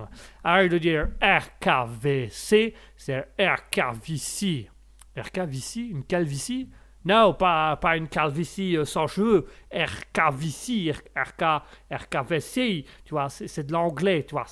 Arrête 0.43 0.71
de 0.71 0.79
dire 0.79 1.09
RKVC, 1.23 2.75
c'est 2.97 3.29
RKVC. 3.39 4.69
RKVC, 5.17 5.81
une 5.91 6.05
calvitie? 6.05 6.69
Non, 7.05 7.35
pas, 7.35 7.77
pas 7.77 7.97
une 7.97 8.09
calvitie 8.09 8.77
euh, 8.77 8.85
sans 8.85 9.07
cheveux. 9.07 9.47
RKVC, 9.73 10.93
RK, 11.15 11.63
RKVC, 11.93 12.85
tu 13.05 13.11
vois, 13.11 13.29
c'est 13.29 13.65
de 13.65 13.73
l'anglais, 13.73 14.25
tu 14.29 14.35
vois. 14.35 14.47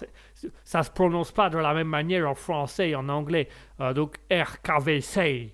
ça 0.63 0.85
se 0.85 0.91
prononce 0.91 1.33
pas 1.33 1.51
de 1.51 1.59
la 1.59 1.75
même 1.75 1.89
manière 1.89 2.31
en 2.31 2.37
français 2.37 2.91
et 2.91 2.95
en 2.95 3.09
anglais. 3.09 3.49
Euh, 3.81 3.93
donc 3.93 4.19
RKVC. 4.31 5.53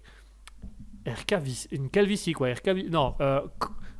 RKVC, 1.07 1.69
une 1.73 1.89
calvitie 1.89 2.35
quoi. 2.35 2.52
RKV, 2.52 2.90
non, 2.90 3.15
euh, 3.23 3.40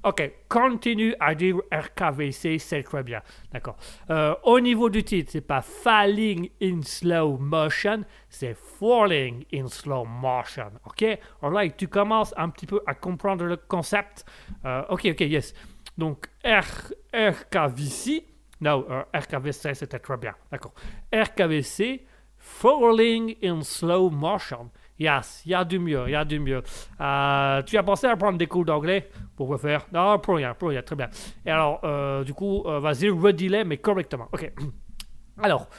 ok, 0.05 0.33
continue 0.49 1.15
à 1.21 1.35
dire 1.35 1.57
RKVC, 1.73 2.59
c'est 2.59 2.83
très 2.83 3.03
bien. 3.03 3.21
D'accord. 3.53 3.77
Euh, 4.11 4.35
au 4.45 4.61
niveau 4.61 4.89
du 4.89 5.05
titre, 5.05 5.31
c'est 5.33 5.41
pas 5.41 5.63
falling 5.63 6.49
in 6.63 6.81
slow 6.83 7.37
motion, 7.39 8.05
c'est 8.29 8.55
falling 8.55 9.45
in 9.53 9.67
slow 9.69 10.05
motion. 10.05 10.71
Ok? 10.87 11.05
Alright, 11.43 11.77
tu 11.77 11.89
commences 11.89 12.35
un 12.37 12.49
petit 12.49 12.67
peu 12.67 12.81
à 12.87 12.95
comprendre 12.95 13.45
le 13.45 13.57
concept. 13.57 14.25
Euh, 14.65 14.83
ok, 14.89 15.09
ok, 15.13 15.21
yes. 15.21 15.55
Donc, 15.99 16.27
R, 16.45 16.93
RKVC, 17.15 18.25
non, 18.61 18.85
euh, 18.91 19.03
RKVC, 19.15 19.75
c'était 19.75 19.99
très 19.99 20.17
bien. 20.17 20.35
D'accord. 20.51 20.75
RKVC, 21.13 22.07
falling 22.39 23.37
in 23.43 23.63
slow 23.63 24.11
motion. 24.11 24.71
Yes, 25.01 25.43
il 25.47 25.53
y 25.53 25.55
a 25.55 25.65
du 25.65 25.79
mieux, 25.79 26.05
il 26.09 26.11
y 26.11 26.15
a 26.15 26.27
du 26.27 26.39
mieux. 26.39 26.63
Euh, 27.01 27.63
tu 27.63 27.79
as 27.79 27.83
pensé 27.83 28.07
à 28.07 28.17
prendre 28.17 28.37
des 28.37 28.47
cours 28.47 28.67
d'anglais 28.67 29.09
Pourquoi 29.35 29.57
faire? 29.57 29.87
Non, 29.91 30.19
pour 30.19 30.37
rien, 30.37 30.53
pour 30.53 30.69
rien, 30.69 30.83
très 30.83 30.95
bien. 30.95 31.09
Et 31.47 31.51
alors, 31.51 31.81
euh, 31.85 32.23
du 32.23 32.35
coup, 32.35 32.63
euh, 32.67 32.81
vas-y, 32.81 33.09
redis-les, 33.09 33.65
mais 33.65 33.79
correctement. 33.79 34.29
Ok. 34.31 34.53
Alors, 35.43 35.71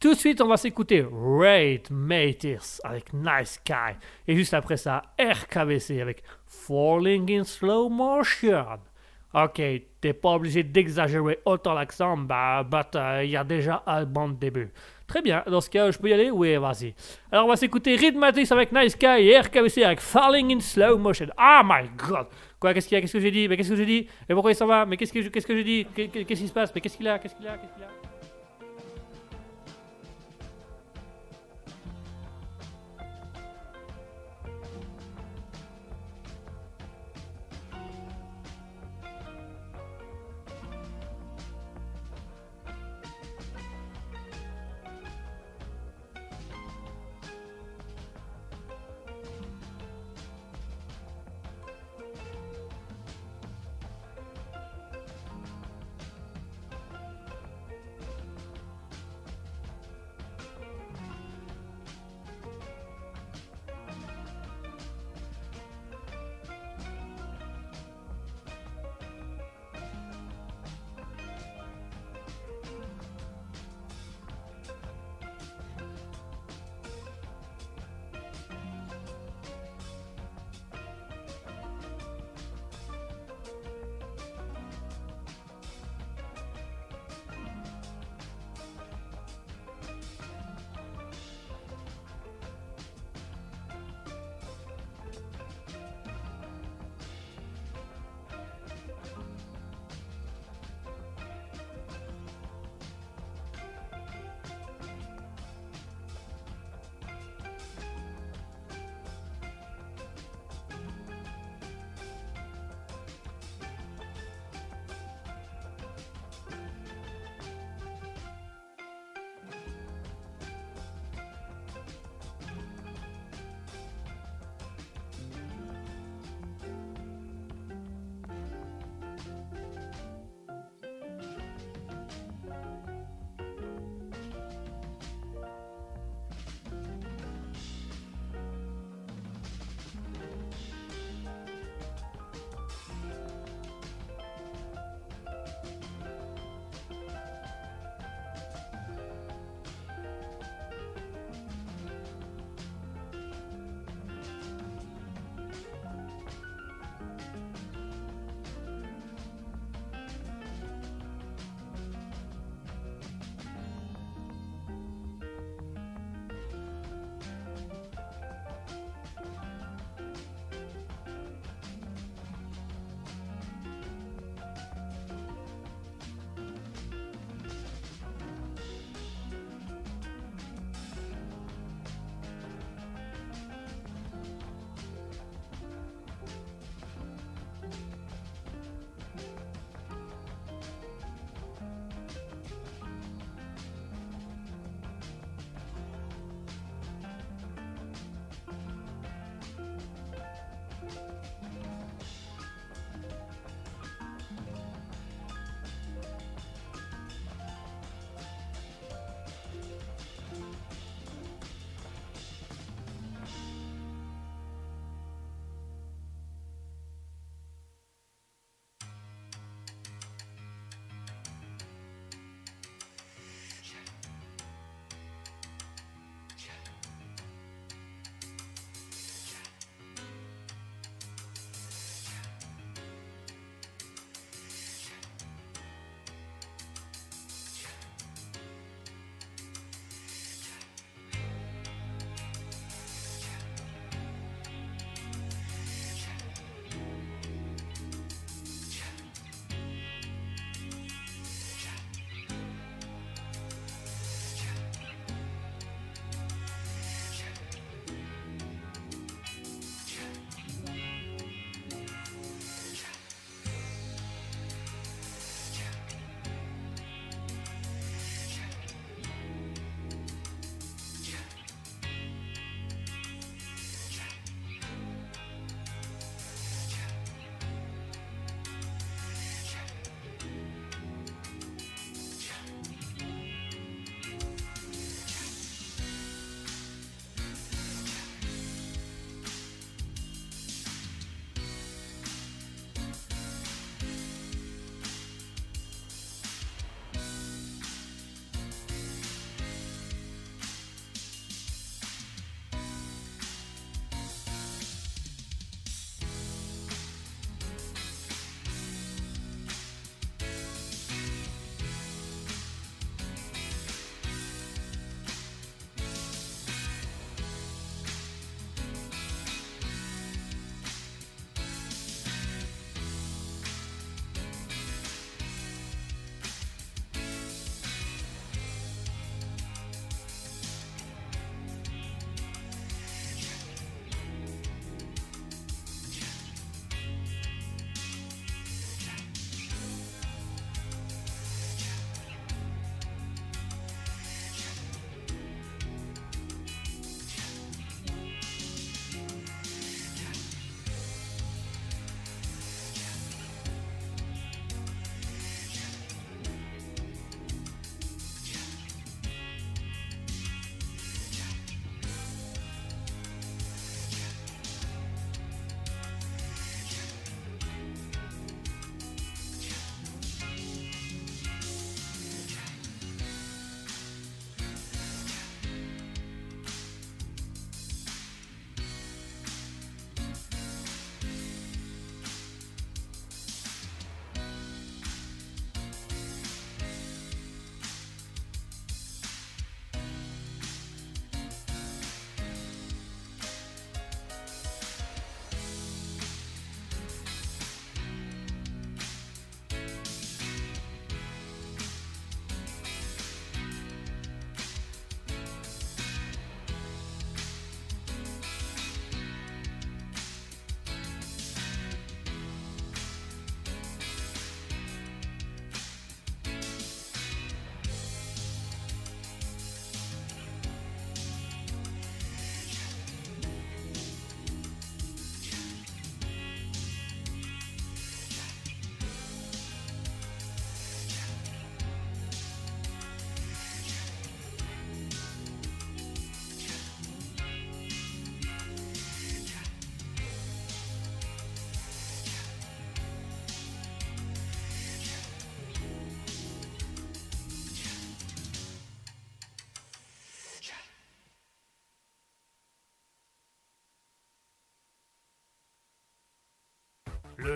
tout 0.00 0.14
de 0.14 0.18
suite, 0.18 0.40
on 0.40 0.46
va 0.46 0.56
s'écouter 0.56 1.06
Raid 1.12 1.88
Matis 1.90 2.80
avec 2.82 3.12
Nice 3.12 3.60
Guy. 3.66 3.96
Et 4.26 4.34
juste 4.34 4.54
après 4.54 4.78
ça, 4.78 5.02
RKVC 5.20 6.00
avec 6.00 6.22
Falling 6.46 7.40
in 7.40 7.44
Slow 7.44 7.90
Motion. 7.90 8.78
Ok, 9.34 9.62
t'es 10.00 10.12
pas 10.14 10.30
obligé 10.30 10.64
d'exagérer 10.64 11.38
autant 11.44 11.74
l'accent, 11.74 12.16
bah, 12.16 12.66
il 13.22 13.30
y 13.30 13.36
a 13.36 13.44
déjà 13.44 13.82
un 13.86 14.04
bon 14.04 14.30
début. 14.30 14.72
Très 15.10 15.22
bien, 15.22 15.42
dans 15.50 15.60
ce 15.60 15.68
cas, 15.68 15.90
je 15.90 15.98
peux 15.98 16.08
y 16.08 16.12
aller? 16.12 16.30
Oui, 16.30 16.54
vas-y. 16.54 16.94
Alors, 17.32 17.46
on 17.46 17.48
va 17.48 17.56
s'écouter 17.56 17.96
Reed 17.96 18.14
Matis 18.16 18.46
avec 18.52 18.70
Nice 18.70 18.96
Guy 18.96 19.28
et 19.28 19.40
RKVC 19.40 19.82
avec 19.82 19.98
Falling 19.98 20.54
in 20.56 20.60
Slow 20.60 20.98
Motion. 20.98 21.26
Oh 21.36 21.62
my 21.64 21.90
god! 21.96 22.26
Quoi, 22.60 22.72
qu'est-ce 22.72 22.86
qu'il 22.86 22.94
y 22.94 22.98
a? 22.98 23.00
Qu'est-ce 23.00 23.14
que 23.14 23.18
j'ai 23.20 23.32
dit? 23.32 23.48
Mais 23.48 23.56
qu'est-ce 23.56 23.70
que 23.70 23.74
j'ai 23.74 23.86
dit? 23.86 24.06
Et 24.28 24.34
pourquoi 24.34 24.52
il 24.52 24.54
s'en 24.54 24.66
va? 24.68 24.86
Mais 24.86 24.96
qu'est-ce 24.96 25.12
que, 25.12 25.20
je- 25.20 25.28
qu'est-ce 25.28 25.48
que 25.48 25.56
j'ai 25.56 25.64
dit? 25.64 25.84
Qu'est- 25.96 26.06
Qu'est-ce 26.24 26.42
qui 26.42 26.46
se 26.46 26.52
passe? 26.52 26.70
Mais 26.72 26.80
qu'est-ce 26.80 26.96
qu'il 26.96 27.08
a? 27.08 27.18
Qu'est-ce 27.18 27.34
qu'il 27.34 27.48
a? 27.48 27.56
Qu'est-ce 27.58 27.72
qu'il 27.74 27.82
a? 27.82 27.88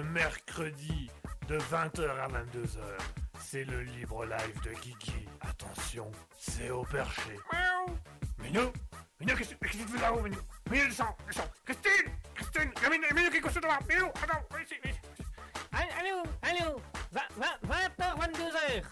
Mercredi 0.05 1.11
de 1.49 1.59
20h 1.59 2.09
à 2.09 2.29
22h. 2.29 2.79
C'est 3.39 3.65
le 3.65 3.83
libre 3.83 4.25
live 4.25 4.61
de 4.63 4.71
Kiki. 4.71 5.29
Attention, 5.41 6.11
c'est 6.39 6.71
au 6.71 6.85
perché. 6.85 7.37
Miaou. 7.53 7.97
Minou 8.39 8.73
Minou, 9.21 9.37
qu'est-ce 9.37 9.55
qu'est-ce 9.55 9.79
que 9.79 9.83
tu 9.83 9.89
fais 9.89 10.01
là-haut, 10.01 10.21
Minou? 10.21 10.41
Minou, 10.71 10.87
descends, 10.87 11.17
descends 11.27 11.51
Christine 11.65 12.13
Christine 12.35 12.71
Il 12.77 12.83
y 12.83 12.87
a 12.87 12.91
Minou, 12.91 13.07
Minou 13.15 13.31
qui 13.31 13.37
est 13.37 13.41
couché 13.41 13.61
devant 13.61 13.79
Minou, 13.89 14.07
attends, 14.07 14.45
viens 14.51 14.61
ici, 14.61 14.75
viens 14.83 14.93
ici. 14.93 15.01
Allô, 15.73 16.23
allô, 16.43 16.81
20h, 17.13 18.19
22h. 18.19 18.85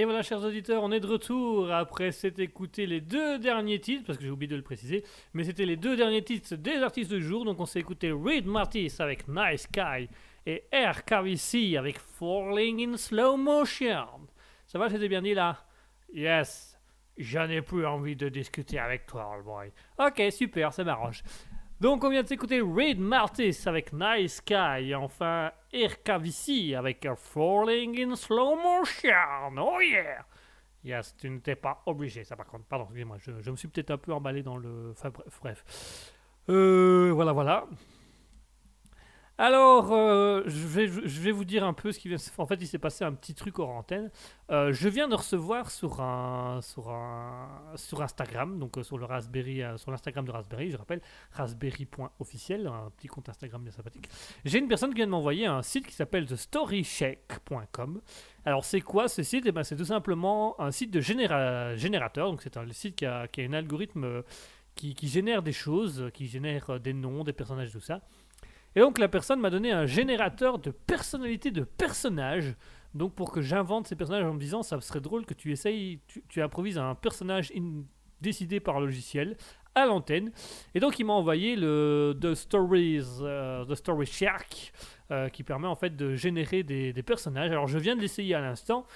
Et 0.00 0.04
voilà, 0.06 0.22
chers 0.22 0.42
auditeurs, 0.42 0.82
on 0.82 0.92
est 0.92 1.00
de 1.00 1.06
retour 1.06 1.70
après 1.70 2.10
s'être 2.10 2.38
écouté 2.38 2.86
les 2.86 3.02
deux 3.02 3.38
derniers 3.38 3.80
titres, 3.80 4.06
parce 4.06 4.16
que 4.16 4.24
j'ai 4.24 4.30
oublié 4.30 4.48
de 4.48 4.56
le 4.56 4.62
préciser, 4.62 5.04
mais 5.34 5.44
c'était 5.44 5.66
les 5.66 5.76
deux 5.76 5.94
derniers 5.94 6.24
titres 6.24 6.56
des 6.56 6.78
artistes 6.78 7.12
du 7.12 7.22
jour. 7.22 7.44
Donc 7.44 7.60
on 7.60 7.66
s'est 7.66 7.80
écouté 7.80 8.10
Reed 8.10 8.46
Martis 8.46 8.94
avec 8.98 9.28
Nice 9.28 9.64
Sky 9.64 10.08
et 10.46 10.64
RKVC 10.72 11.76
avec 11.76 11.98
Falling 11.98 12.94
in 12.94 12.96
Slow 12.96 13.36
Motion. 13.36 14.06
Ça 14.66 14.78
va, 14.78 14.88
j'étais 14.88 15.06
bien 15.06 15.20
dit 15.20 15.34
là? 15.34 15.66
Yes, 16.14 16.80
j'en 17.18 17.50
ai 17.50 17.60
plus 17.60 17.84
envie 17.84 18.16
de 18.16 18.30
discuter 18.30 18.78
avec 18.78 19.04
toi, 19.04 19.30
all 19.34 19.42
boy. 19.42 19.70
Ok, 19.98 20.32
super, 20.32 20.72
ça 20.72 20.82
m'arrange. 20.82 21.22
Donc 21.78 22.02
on 22.04 22.08
vient 22.08 22.22
de 22.22 22.28
s'écouter 22.28 22.62
Reed 22.62 22.98
Martis 22.98 23.58
avec 23.66 23.92
Nice 23.92 24.36
Sky 24.36 24.88
et 24.88 24.94
enfin 24.94 25.52
RKVC 25.74 26.74
avec 26.74 27.06
Falling 27.16 28.10
in 28.10 28.16
Slow 28.16 28.56
Motion. 28.56 29.56
Oh 29.58 29.80
yeah! 29.80 30.24
Yes, 30.82 31.14
tu 31.18 31.28
n'étais 31.28 31.56
pas 31.56 31.82
obligé, 31.86 32.24
ça 32.24 32.36
par 32.36 32.46
contre. 32.46 32.64
Pardon, 32.64 32.84
excusez-moi, 32.86 33.18
je, 33.18 33.32
je 33.40 33.50
me 33.50 33.56
suis 33.56 33.68
peut-être 33.68 33.90
un 33.90 33.98
peu 33.98 34.12
emballé 34.12 34.42
dans 34.42 34.56
le. 34.56 34.90
Enfin 34.92 35.10
bref. 35.40 36.12
Euh, 36.48 37.10
voilà, 37.14 37.32
voilà. 37.32 37.66
Alors, 39.42 39.94
euh, 39.94 40.42
je, 40.44 40.66
vais, 40.66 41.30
vous 41.32 41.46
dire 41.46 41.64
un 41.64 41.72
peu 41.72 41.92
ce 41.92 41.98
qui 41.98 42.08
vient. 42.08 42.18
En 42.36 42.44
fait, 42.44 42.56
il 42.60 42.66
s'est 42.66 42.78
passé 42.78 43.04
un 43.04 43.14
petit 43.14 43.32
truc 43.32 43.58
hors 43.58 43.70
antenne. 43.70 44.10
Euh, 44.50 44.70
je 44.70 44.86
viens 44.86 45.08
de 45.08 45.14
recevoir 45.14 45.70
sur 45.70 46.02
un 46.02 46.60
sur 46.60 46.90
un 46.90 47.48
sur 47.74 48.02
Instagram, 48.02 48.58
donc 48.58 48.76
euh, 48.76 48.82
sur 48.82 48.98
le 48.98 49.06
Raspberry, 49.06 49.62
sur 49.76 49.92
l'Instagram 49.92 50.26
de 50.26 50.30
Raspberry, 50.30 50.70
je 50.70 50.76
rappelle 50.76 51.00
raspberry.officiel, 51.32 52.66
un 52.66 52.90
petit 52.90 53.06
compte 53.06 53.30
Instagram 53.30 53.62
bien 53.62 53.72
sympathique. 53.72 54.10
J'ai 54.44 54.58
une 54.58 54.68
personne 54.68 54.90
qui 54.90 54.96
vient 54.96 55.06
de 55.06 55.12
m'envoyer 55.12 55.46
un 55.46 55.62
site 55.62 55.86
qui 55.86 55.94
s'appelle 55.94 56.26
thestorycheck.com. 56.26 58.02
Alors 58.44 58.66
c'est 58.66 58.82
quoi 58.82 59.08
ce 59.08 59.22
site? 59.22 59.46
Eh 59.46 59.52
ben, 59.52 59.62
c'est 59.62 59.76
tout 59.76 59.86
simplement 59.86 60.60
un 60.60 60.70
site 60.70 60.90
de 60.90 61.00
généra- 61.00 61.76
générateur. 61.76 62.30
Donc 62.30 62.42
c'est 62.42 62.58
un 62.58 62.70
site 62.72 62.94
qui 62.94 63.06
a, 63.06 63.26
qui 63.26 63.40
a 63.40 63.44
un 63.44 63.54
algorithme 63.54 64.22
qui, 64.74 65.08
génère 65.08 65.42
des 65.42 65.52
choses, 65.52 66.10
qui 66.14 66.26
génère 66.26 66.80
des 66.80 66.92
noms, 66.92 67.24
des 67.24 67.32
personnages, 67.32 67.72
tout 67.72 67.80
ça. 67.80 68.00
Et 68.76 68.80
donc 68.80 68.98
la 68.98 69.08
personne 69.08 69.40
m'a 69.40 69.50
donné 69.50 69.72
un 69.72 69.86
générateur 69.86 70.58
de 70.58 70.70
personnalités 70.70 71.50
de 71.50 71.64
personnages. 71.64 72.54
Donc 72.94 73.14
pour 73.14 73.32
que 73.32 73.40
j'invente 73.40 73.86
ces 73.86 73.96
personnages 73.96 74.24
en 74.24 74.34
me 74.34 74.40
disant 74.40 74.62
ça 74.62 74.80
serait 74.80 75.00
drôle 75.00 75.26
que 75.26 75.34
tu 75.34 75.52
essayes, 75.52 76.00
tu, 76.28 76.42
improvises 76.42 76.78
un 76.78 76.94
personnage 76.94 77.52
décidé 78.20 78.60
par 78.60 78.80
logiciel 78.80 79.36
à 79.74 79.86
l'antenne. 79.86 80.32
Et 80.74 80.80
donc 80.80 80.98
il 80.98 81.04
m'a 81.04 81.12
envoyé 81.12 81.56
le 81.56 82.16
The 82.20 82.34
Stories, 82.34 83.20
euh, 83.22 83.64
The 83.64 83.74
Story 83.74 84.06
Shark, 84.06 84.72
euh, 85.10 85.28
qui 85.28 85.42
permet 85.42 85.68
en 85.68 85.76
fait 85.76 85.96
de 85.96 86.14
générer 86.14 86.62
des, 86.62 86.92
des 86.92 87.02
personnages. 87.02 87.50
Alors 87.50 87.68
je 87.68 87.78
viens 87.78 87.96
de 87.96 88.00
l'essayer 88.00 88.34
à 88.34 88.40
l'instant. 88.40 88.86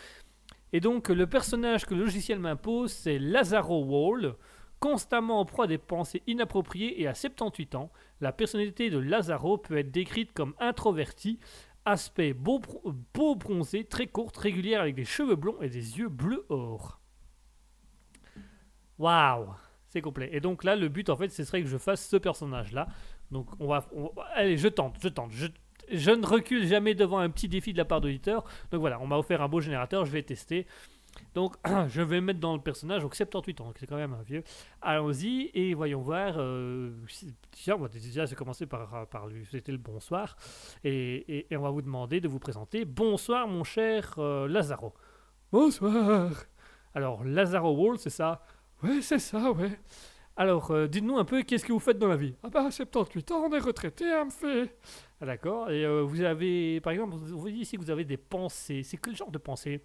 Et 0.73 0.81
donc 0.81 1.09
le 1.09 1.27
personnage 1.27 1.87
que 1.87 1.95
le 1.95 2.01
logiciel 2.01 2.41
m'impose, 2.41 2.93
c'est 2.93 3.19
Lazaro 3.19 3.85
Wall, 3.85 4.35
constamment 4.81 5.41
en 5.41 5.45
proie 5.45 5.65
à 5.65 5.69
des 5.69 5.79
pensées 5.79 6.23
inappropriées 6.27 7.01
et 7.01 7.07
à 7.07 7.15
78 7.15 7.77
ans. 7.77 7.93
La 8.21 8.33
personnalité 8.33 8.91
de 8.91 8.99
Lazaro 8.99 9.59
peut 9.59 9.77
être 9.77 9.91
décrite 9.91 10.33
comme 10.33 10.55
introvertie, 10.61 11.39
aspect 11.85 12.33
beau, 12.33 12.59
bro- 12.61 12.95
peau 13.13 13.35
bronzée, 13.35 13.85
très 13.85 14.07
courte, 14.07 14.37
régulière 14.37 14.81
avec 14.81 14.95
des 14.95 15.05
cheveux 15.05 15.37
blonds 15.37 15.61
et 15.61 15.69
des 15.69 15.99
yeux 15.99 16.09
bleu 16.09 16.47
or. 16.49 17.01
Waouh, 18.99 19.49
c'est 19.89 20.01
complet. 20.01 20.31
Et 20.33 20.41
donc 20.41 20.65
là, 20.65 20.77
le 20.77 20.89
but 20.89 21.11
en 21.11 21.17
fait, 21.17 21.29
ce 21.29 21.45
serait 21.45 21.63
que 21.63 21.69
je 21.69 21.79
fasse 21.79 22.07
ce 22.07 22.17
personnage-là. 22.17 22.89
Donc 23.31 23.49
on 23.59 23.67
va, 23.67 23.89
allez, 24.35 24.57
je 24.57 24.69
tente, 24.69 24.97
je 25.03 25.09
tente. 25.09 25.33
Je, 25.33 25.47
je 25.91 26.11
ne 26.11 26.25
recule 26.25 26.67
jamais 26.67 26.95
devant 26.95 27.19
un 27.19 27.29
petit 27.29 27.49
défi 27.49 27.73
de 27.73 27.79
la 27.79 27.85
part 27.85 28.01
d'auditeur. 28.01 28.45
Donc 28.71 28.81
voilà, 28.81 29.01
on 29.01 29.07
m'a 29.07 29.19
offert 29.19 29.43
un 29.43 29.49
beau 29.49 29.61
générateur, 29.61 30.05
je 30.05 30.13
vais 30.13 30.23
tester. 30.23 30.67
Donc 31.35 31.57
je 31.89 32.03
vais 32.03 32.21
mettre 32.21 32.41
dans 32.41 32.55
le 32.55 32.61
personnage, 32.61 33.03
donc 33.03 33.15
78 33.15 33.61
ans, 33.61 33.73
c'est 33.79 33.87
quand 33.87 33.97
même 33.97 34.15
un 34.15 34.23
vieux. 34.23 34.43
Allons-y 34.83 35.51
et 35.55 35.75
voyons 35.75 36.01
voir. 36.01 36.35
Euh, 36.39 36.93
tiens, 37.51 37.77
on 37.77 37.81
va 37.83 37.89
déjà 37.89 38.27
se 38.27 38.35
commencer 38.35 38.67
par, 38.67 39.07
par 39.09 39.27
lui. 39.27 39.45
C'était 39.51 39.73
le 39.73 39.79
bonsoir. 39.79 40.37
Et, 40.85 40.93
et- 41.39 41.47
et 41.53 41.57
on 41.57 41.63
va 41.63 41.71
vous 41.71 41.83
demander 41.83 42.21
de 42.21 42.29
vous 42.29 42.39
présenter. 42.39 42.85
Bonsoir, 42.85 43.47
mon 43.49 43.65
cher 43.65 44.15
euh, 44.19 44.47
Lazaro. 44.49 44.95
Bonsoir. 45.53 46.33
Alors, 46.95 47.25
Lazaro 47.25 47.73
Wall, 47.77 47.99
c'est 47.99 48.11
ça? 48.11 48.43
Ouais, 48.83 49.01
c'est 49.03 49.19
ça, 49.19 49.51
ouais. 49.53 49.79
Alors, 50.37 50.71
euh, 50.73 50.87
dites-nous 50.89 51.17
un 51.19 51.25
peu, 51.25 51.43
qu'est-ce 51.43 51.65
que 51.65 51.73
vous 51.73 51.79
faites 51.79 51.99
dans 51.99 52.09
la 52.09 52.17
vie? 52.17 52.35
Ah 52.43 52.49
bah, 52.51 52.71
78 52.71 53.31
ans, 53.33 53.45
on 53.49 53.53
est 53.55 53.59
retraité, 53.61 54.05
hein, 54.13 54.25
me 54.27 54.31
fait. 54.31 54.77
Ah, 55.21 55.27
d'accord. 55.27 55.71
Et 55.71 55.87
vous 56.03 56.21
avez, 56.23 56.81
par 56.81 56.93
exemple, 56.93 57.15
vous 57.17 57.39
vous 57.39 57.49
dites 57.51 57.63
ici 57.63 57.77
que 57.77 57.83
vous 57.83 57.91
avez 57.91 58.05
des 58.05 58.17
pensées. 58.17 58.83
C'est 58.83 58.97
quel 58.97 59.17
genre 59.17 59.31
de 59.31 59.39
pensées? 59.39 59.85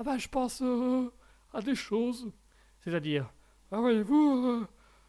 Ah 0.00 0.04
bah, 0.04 0.18
je 0.18 0.28
pense 0.28 0.62
euh, 0.62 1.10
à 1.52 1.60
des 1.62 1.74
choses. 1.76 2.32
C'est-à-dire 2.80 3.30
Ah, 3.72 3.80
voyez-vous, 3.80 4.46
euh, 4.46 4.66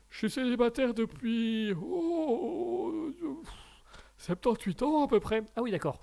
je 0.09 0.17
suis 0.19 0.29
célibataire 0.31 0.93
depuis 0.93 1.73
oh, 1.81 2.91
euh, 3.23 3.35
78 4.17 4.83
ans 4.83 5.05
à 5.05 5.07
peu 5.07 5.19
près. 5.19 5.43
Ah 5.55 5.63
oui, 5.63 5.71
d'accord. 5.71 5.99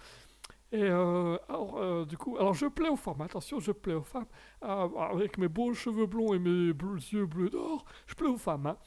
Et 0.72 0.82
euh, 0.84 1.38
alors, 1.48 1.78
euh, 1.78 2.06
du 2.06 2.18
coup, 2.18 2.36
alors 2.38 2.54
je 2.54 2.66
plais 2.66 2.88
aux 2.90 2.96
femmes, 2.96 3.22
attention, 3.22 3.60
je 3.60 3.72
plais 3.72 3.94
aux 3.94 4.02
femmes. 4.04 4.26
Euh, 4.64 4.88
avec 4.98 5.38
mes 5.38 5.48
beaux 5.48 5.74
cheveux 5.74 6.06
blonds 6.06 6.34
et 6.34 6.40
mes 6.40 6.72
bleus- 6.74 7.12
yeux 7.12 7.26
bleus 7.26 7.50
d'or, 7.50 7.86
je 8.06 8.14
plais 8.16 8.28
aux 8.28 8.38
femmes. 8.38 8.66
hein. 8.66 8.78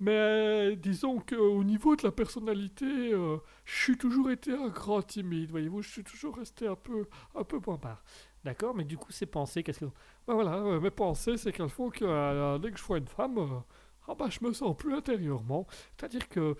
Mais 0.00 0.76
disons 0.76 1.20
qu'au 1.20 1.62
niveau 1.64 1.96
de 1.96 2.02
la 2.04 2.12
personnalité, 2.12 3.10
je 3.12 3.38
suis 3.66 3.96
toujours 3.98 4.30
été 4.30 4.52
un 4.52 4.68
grand 4.68 5.02
timide, 5.02 5.50
voyez-vous, 5.50 5.82
je 5.82 5.90
suis 5.90 6.04
toujours 6.04 6.36
resté 6.36 6.66
un 6.66 6.74
peu, 6.74 7.06
un 7.36 7.44
peu 7.44 7.60
bombard. 7.60 8.02
D'accord, 8.44 8.74
mais 8.74 8.84
du 8.84 8.96
coup, 8.96 9.12
ces 9.12 9.26
pensées, 9.26 9.62
qu'est-ce 9.62 9.80
que... 9.80 9.84
Ben 10.26 10.34
voilà, 10.34 10.56
euh, 10.56 10.80
mes 10.80 10.90
pensées, 10.90 11.36
c'est 11.36 11.52
qu'elles 11.52 11.68
font 11.68 11.90
que 11.90 12.04
euh, 12.04 12.58
dès 12.58 12.72
que 12.72 12.78
je 12.78 12.82
vois 12.84 12.98
une 12.98 13.06
femme, 13.06 13.38
euh, 13.38 13.60
ah 14.08 14.14
bah, 14.16 14.26
je 14.30 14.44
me 14.44 14.52
sens 14.52 14.76
plus 14.76 14.94
intérieurement. 14.94 15.66
C'est-à-dire 15.96 16.28
que 16.28 16.56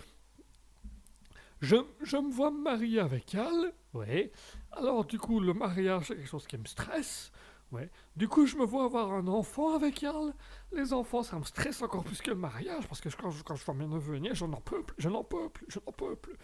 je, 1.60 1.76
je 2.02 2.16
me 2.16 2.30
vois 2.30 2.50
me 2.50 2.60
marier 2.60 2.98
avec 3.00 3.34
elle. 3.34 3.72
Ouais. 3.94 4.32
Alors, 4.72 5.04
du 5.04 5.18
coup, 5.18 5.38
le 5.40 5.54
mariage, 5.54 6.06
c'est 6.08 6.16
quelque 6.16 6.28
chose 6.28 6.46
qui 6.46 6.58
me 6.58 6.64
stresse. 6.64 7.30
Ouais. 7.70 7.90
Du 8.16 8.28
coup, 8.28 8.46
je 8.46 8.56
me 8.56 8.64
vois 8.64 8.84
avoir 8.84 9.12
un 9.12 9.26
enfant 9.28 9.74
avec 9.74 10.02
elle. 10.02 10.34
Les 10.72 10.92
enfants, 10.92 11.22
ça 11.22 11.38
me 11.38 11.44
stresse 11.44 11.80
encore 11.82 12.04
plus 12.04 12.20
que 12.20 12.30
le 12.30 12.36
mariage, 12.36 12.86
parce 12.86 13.00
que 13.00 13.08
je- 13.08 13.16
quand 13.16 13.30
je, 13.30 13.42
quand 13.42 13.54
je 13.56 13.64
vois 13.64 13.74
mes 13.74 13.86
neveux 13.86 14.16
et 14.16 14.20
nièces, 14.20 14.38
je 14.38 14.44
n'en 14.44 14.60
peux 14.60 14.82
plus, 14.82 14.94
je 14.98 15.08
n'en 15.08 15.24
peux 15.24 15.48
plus, 15.48 15.66
je 15.68 15.78
n'en 15.86 15.92
peux 15.92 16.16
plus. 16.16 16.34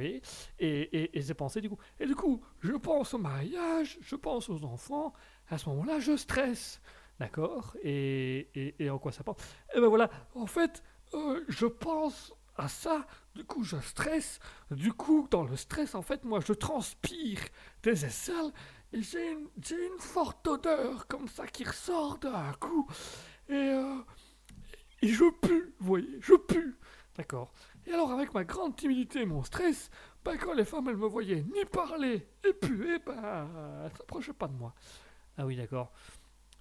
Et, 0.00 0.22
et, 0.58 1.18
et 1.18 1.22
j'ai 1.22 1.34
pensé 1.34 1.60
du 1.60 1.68
coup. 1.70 1.78
Et 2.00 2.06
du 2.06 2.14
coup, 2.14 2.42
je 2.60 2.72
pense 2.72 3.14
au 3.14 3.18
mariage, 3.18 3.98
je 4.00 4.16
pense 4.16 4.48
aux 4.48 4.64
enfants. 4.64 5.12
À 5.50 5.58
ce 5.58 5.68
moment-là, 5.70 5.98
je 6.00 6.16
stresse. 6.16 6.80
D'accord? 7.18 7.76
Et, 7.82 8.48
et, 8.54 8.84
et 8.84 8.90
en 8.90 8.98
quoi 8.98 9.12
ça 9.12 9.24
pense 9.24 9.36
Eh 9.74 9.80
ben 9.80 9.88
voilà, 9.88 10.08
en 10.34 10.46
fait, 10.46 10.82
euh, 11.14 11.42
je 11.48 11.66
pense 11.66 12.32
à 12.56 12.68
ça, 12.68 13.06
du 13.34 13.44
coup, 13.44 13.64
je 13.64 13.76
stresse. 13.80 14.38
Du 14.70 14.92
coup, 14.92 15.26
dans 15.30 15.44
le 15.44 15.56
stress, 15.56 15.94
en 15.94 16.02
fait, 16.02 16.24
moi, 16.24 16.40
je 16.46 16.52
transpire 16.52 17.40
des 17.82 18.04
aisselles 18.04 18.52
et 18.92 19.02
j'ai 19.02 19.32
une, 19.32 19.48
une 19.70 19.98
forte 19.98 20.46
odeur 20.46 21.06
comme 21.08 21.28
ça 21.28 21.46
qui 21.46 21.64
ressort 21.64 22.18
d'un 22.18 22.52
coup. 22.60 22.88
Et, 23.48 23.54
euh, 23.54 23.98
et 25.02 25.08
je 25.08 25.24
pue, 25.40 25.74
vous 25.80 25.86
voyez, 25.86 26.18
je 26.20 26.34
pue. 26.34 26.76
D'accord? 27.16 27.52
Et 27.88 27.92
alors, 27.94 28.12
avec 28.12 28.34
ma 28.34 28.44
grande 28.44 28.76
timidité 28.76 29.22
et 29.22 29.26
mon 29.26 29.42
stress, 29.42 29.90
ben, 30.24 30.36
quand 30.36 30.52
les 30.52 30.64
femmes, 30.66 30.88
elles 30.88 30.96
me 30.96 31.06
voyaient 31.06 31.42
ni 31.54 31.64
parler 31.64 32.28
et 32.46 32.52
puer, 32.52 32.98
ben, 33.06 33.48
elles 33.86 33.96
s'approchaient 33.96 34.34
pas 34.34 34.46
de 34.48 34.52
moi. 34.54 34.74
Ah 35.38 35.46
oui, 35.46 35.56
d'accord. 35.56 35.92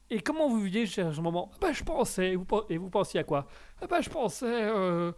Et 0.09 0.21
comment 0.21 0.49
vous 0.49 0.61
viviez 0.61 0.83
à 1.01 1.13
ce 1.13 1.21
moment? 1.21 1.51
Ben, 1.61 1.73
Je 1.73 1.83
pensais, 1.83 2.31
et 2.31 2.35
vous, 2.37 2.45
et 2.69 2.77
vous 2.77 2.89
pensiez 2.89 3.19
à 3.19 3.23
quoi? 3.25 3.47
Eh 3.81 3.87
ben, 3.87 4.01
Je 4.01 4.09
pensais 4.09 4.45
euh, 4.47 5.11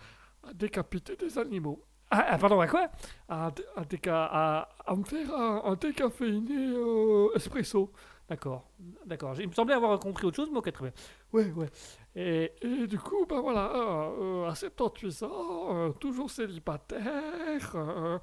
à 0.44 0.54
décapiter 0.54 1.16
des 1.16 1.38
animaux. 1.38 1.84
Ah, 2.12 2.26
ah, 2.30 2.38
pardon, 2.40 2.60
à 2.60 2.68
quoi? 2.68 2.90
À, 3.28 3.52
dé- 3.52 3.64
à, 3.76 3.84
déca- 3.84 4.30
à, 4.32 4.70
à 4.88 4.96
me 4.96 5.04
faire 5.04 5.34
un, 5.36 5.64
un 5.66 5.76
décaféiné 5.76 6.56
euh, 6.76 7.30
espresso. 7.36 7.92
D'accord, 8.28 8.70
d'accord. 9.06 9.36
Il 9.40 9.48
me 9.50 9.54
semblait 9.54 9.76
avoir 9.76 10.00
compris 10.00 10.26
autre 10.26 10.38
chose, 10.38 10.50
mais 10.52 10.60
ok, 10.60 10.72
très 10.72 10.86
bien. 10.86 10.94
Ouais, 11.32 11.52
ouais. 11.52 11.68
Et, 12.16 12.52
et 12.62 12.88
du 12.88 12.98
coup, 12.98 13.26
ben 13.28 13.40
voilà, 13.40 13.72
euh, 13.76 14.46
euh, 14.46 14.50
à 14.50 14.56
78 14.56 15.24
ans, 15.24 15.76
euh, 15.76 15.92
toujours 15.92 16.32
célibataire, 16.32 17.72
euh, 17.76 18.18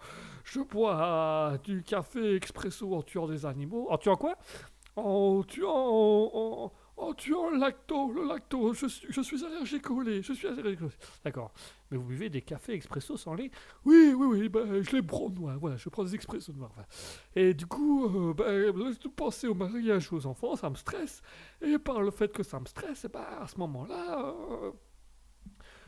je 0.45 0.61
bois 0.61 1.57
du 1.63 1.85
café 1.85 2.35
expresso 2.35 2.93
en 2.95 3.03
tuant 3.03 3.29
des 3.29 3.47
animaux. 3.47 3.87
En 3.91 3.97
tuant 3.99 4.17
quoi? 4.17 4.37
En 4.97 5.43
tuant, 5.45 6.73
en, 6.97 7.15
tu 7.15 7.35
as 7.37 7.39
un 7.39 7.59
lacto, 7.59 8.13
le 8.13 8.27
lacto, 8.27 8.73
je 8.75 8.87
je 8.89 9.21
suis 9.21 9.45
allergique 9.45 9.91
au 9.91 10.01
lait, 10.03 10.23
je 10.23 10.33
suis 10.33 10.49
allergique 10.49 10.83
au 10.83 10.87
lait. 10.87 10.99
D'accord. 11.25 11.53
Mais 11.91 11.97
vous 11.97 12.05
buvez 12.05 12.29
des 12.29 12.43
cafés 12.43 12.73
expresso 12.73 13.17
sans 13.17 13.35
lait? 13.35 13.51
Oui, 13.85 14.13
oui, 14.17 14.27
oui, 14.27 14.49
ben, 14.49 14.83
je 14.83 14.97
les 14.97 15.03
prends 15.03 15.31
noirs, 15.31 15.59
voilà, 15.59 15.77
je 15.77 15.89
prends 15.89 16.05
des 16.05 16.15
expressos 16.15 16.55
noirs. 16.55 16.73
voilà. 16.75 16.89
Et 17.35 17.55
du 17.55 17.67
coup, 17.67 18.07
euh, 18.07 18.35
ben, 18.35 18.77
laisse-nous 18.77 19.11
penser 19.11 19.47
au 19.47 19.55
mariage 19.55 20.13
aux 20.13 20.27
enfants, 20.27 20.57
ça 20.57 20.71
me 20.71 20.75
stresse. 20.77 21.23
Et 21.63 21.79
par 21.79 22.01
le 22.01 22.11
fait 22.11 22.33
que 22.33 22.43
ça 22.43 22.59
me 22.61 22.67
stresse, 22.67 23.07
ben, 23.13 23.25
à 23.41 23.47
ce 23.47 23.59
moment-là, 23.59 24.35
euh, 24.63 24.73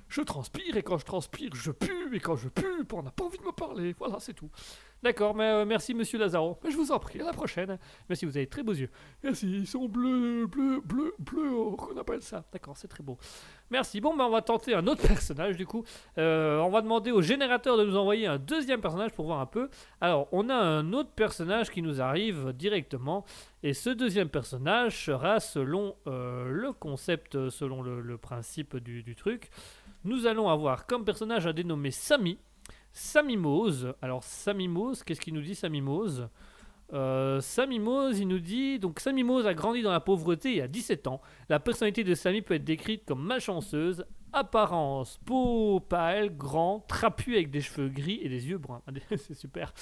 je 0.09 0.23
transpire, 0.23 0.77
et 0.77 0.83
quand 0.83 0.99
je 0.99 1.05
transpire, 1.05 1.51
je 1.55 1.71
pue, 1.71 2.17
et 2.17 2.21
quand 2.21 2.37
je 2.37 2.49
pue, 2.49 2.85
on 2.93 3.03
n'a 3.03 3.11
pas 3.11 3.25
envie 3.25 3.39
de 3.39 3.45
me 3.45 3.53
parler. 3.53 3.95
Voilà, 3.99 4.17
c'est 4.21 4.35
tout. 4.35 4.51
D'accord, 5.03 5.35
mais 5.35 5.45
euh, 5.45 5.65
merci 5.65 5.95
monsieur 5.95 6.19
Lazaro. 6.19 6.59
Je 6.69 6.75
vous 6.75 6.91
en 6.91 6.99
prie, 6.99 7.21
à 7.21 7.25
la 7.25 7.33
prochaine. 7.33 7.79
Merci, 8.09 8.27
vous 8.27 8.37
avez 8.37 8.49
très 8.49 8.65
beaux 8.65 8.73
yeux. 8.73 8.91
Merci, 9.23 9.49
ils 9.49 9.67
sont 9.67 9.87
bleus, 9.87 10.47
bleus, 10.47 10.81
bleus, 10.81 11.15
bleus, 11.21 11.53
oh, 11.55 11.77
qu'on 11.77 11.97
appelle 11.97 12.23
ça. 12.23 12.45
D'accord, 12.53 12.77
c'est 12.77 12.89
très 12.89 13.05
beau. 13.05 13.17
Merci. 13.71 14.01
Bon, 14.01 14.17
ben, 14.17 14.25
on 14.25 14.31
va 14.31 14.43
tenter 14.43 14.75
un 14.75 14.87
autre 14.89 15.03
personnage 15.07 15.57
du 15.57 15.67
coup. 15.67 15.85
Euh, 16.17 16.59
on 16.59 16.71
va 16.71 16.83
demander 16.83 17.13
au 17.13 17.23
générateur 17.23 17.77
de 17.77 17.85
nous 17.85 17.97
envoyer 17.97 18.27
un 18.27 18.39
deuxième 18.39 18.81
personnage 18.81 19.13
pour 19.13 19.27
voir 19.27 19.39
un 19.39 19.47
peu. 19.47 19.69
Alors, 20.01 20.27
on 20.33 20.49
a 20.49 20.57
un 20.57 20.93
autre 20.93 21.11
personnage 21.11 21.71
qui 21.71 21.81
nous 21.81 22.01
arrive 22.01 22.53
directement. 22.53 23.25
Et 23.63 23.75
ce 23.75 23.91
deuxième 23.91 24.29
personnage 24.29 25.05
sera 25.05 25.39
selon 25.39 25.95
euh, 26.09 26.49
le 26.49 26.73
concept, 26.73 27.51
selon 27.51 27.83
le, 27.83 28.19
principe 28.19 28.77
du 28.79 29.15
truc. 29.15 29.51
Nous 30.05 30.27
allons 30.27 30.49
avoir 30.49 30.87
comme 30.87 31.05
personnage 31.05 31.47
un 31.47 31.53
dénommé 31.53 31.91
Samy. 31.91 32.39
Samy 32.93 33.37
Mose. 33.37 33.95
Alors, 34.03 34.23
Samy 34.25 34.69
Mose, 34.69 35.03
qu'est-ce 35.03 35.21
qu'il 35.21 35.35
nous 35.35 35.43
dit, 35.43 35.55
Samy 35.55 35.81
Mose? 35.81 36.29
Euh, 36.93 37.41
Samy 37.41 37.79
Mose, 37.79 38.19
il 38.19 38.29
nous 38.29 38.39
dit 38.39 38.79
donc 38.79 38.99
Samy 39.01 39.23
Mose 39.23 39.47
a 39.47 39.53
grandi 39.53 39.83
dans 39.83 39.93
la 39.93 40.01
pauvreté 40.01 40.57
et 40.57 40.63
a 40.63 40.69
17 40.69 41.07
ans. 41.07 41.21
La 41.51 41.61
personnalité 41.61 42.03
de 42.03 42.15
Samy 42.15 42.41
peut 42.41 42.55
être 42.55 42.65
décrite 42.65 43.05
comme 43.05 43.23
malchanceuse, 43.23 44.07
apparence, 44.33 45.19
peau 45.27 45.81
pâle, 45.81 46.35
grand, 46.35 46.81
trapu 46.89 47.35
avec 47.35 47.51
des 47.51 47.61
cheveux 47.61 47.89
gris 47.89 48.21
et 48.23 48.31
des 48.31 48.49
yeux 48.49 48.59
bruns. 48.59 48.83
c'est 49.17 49.35
super. 49.35 49.75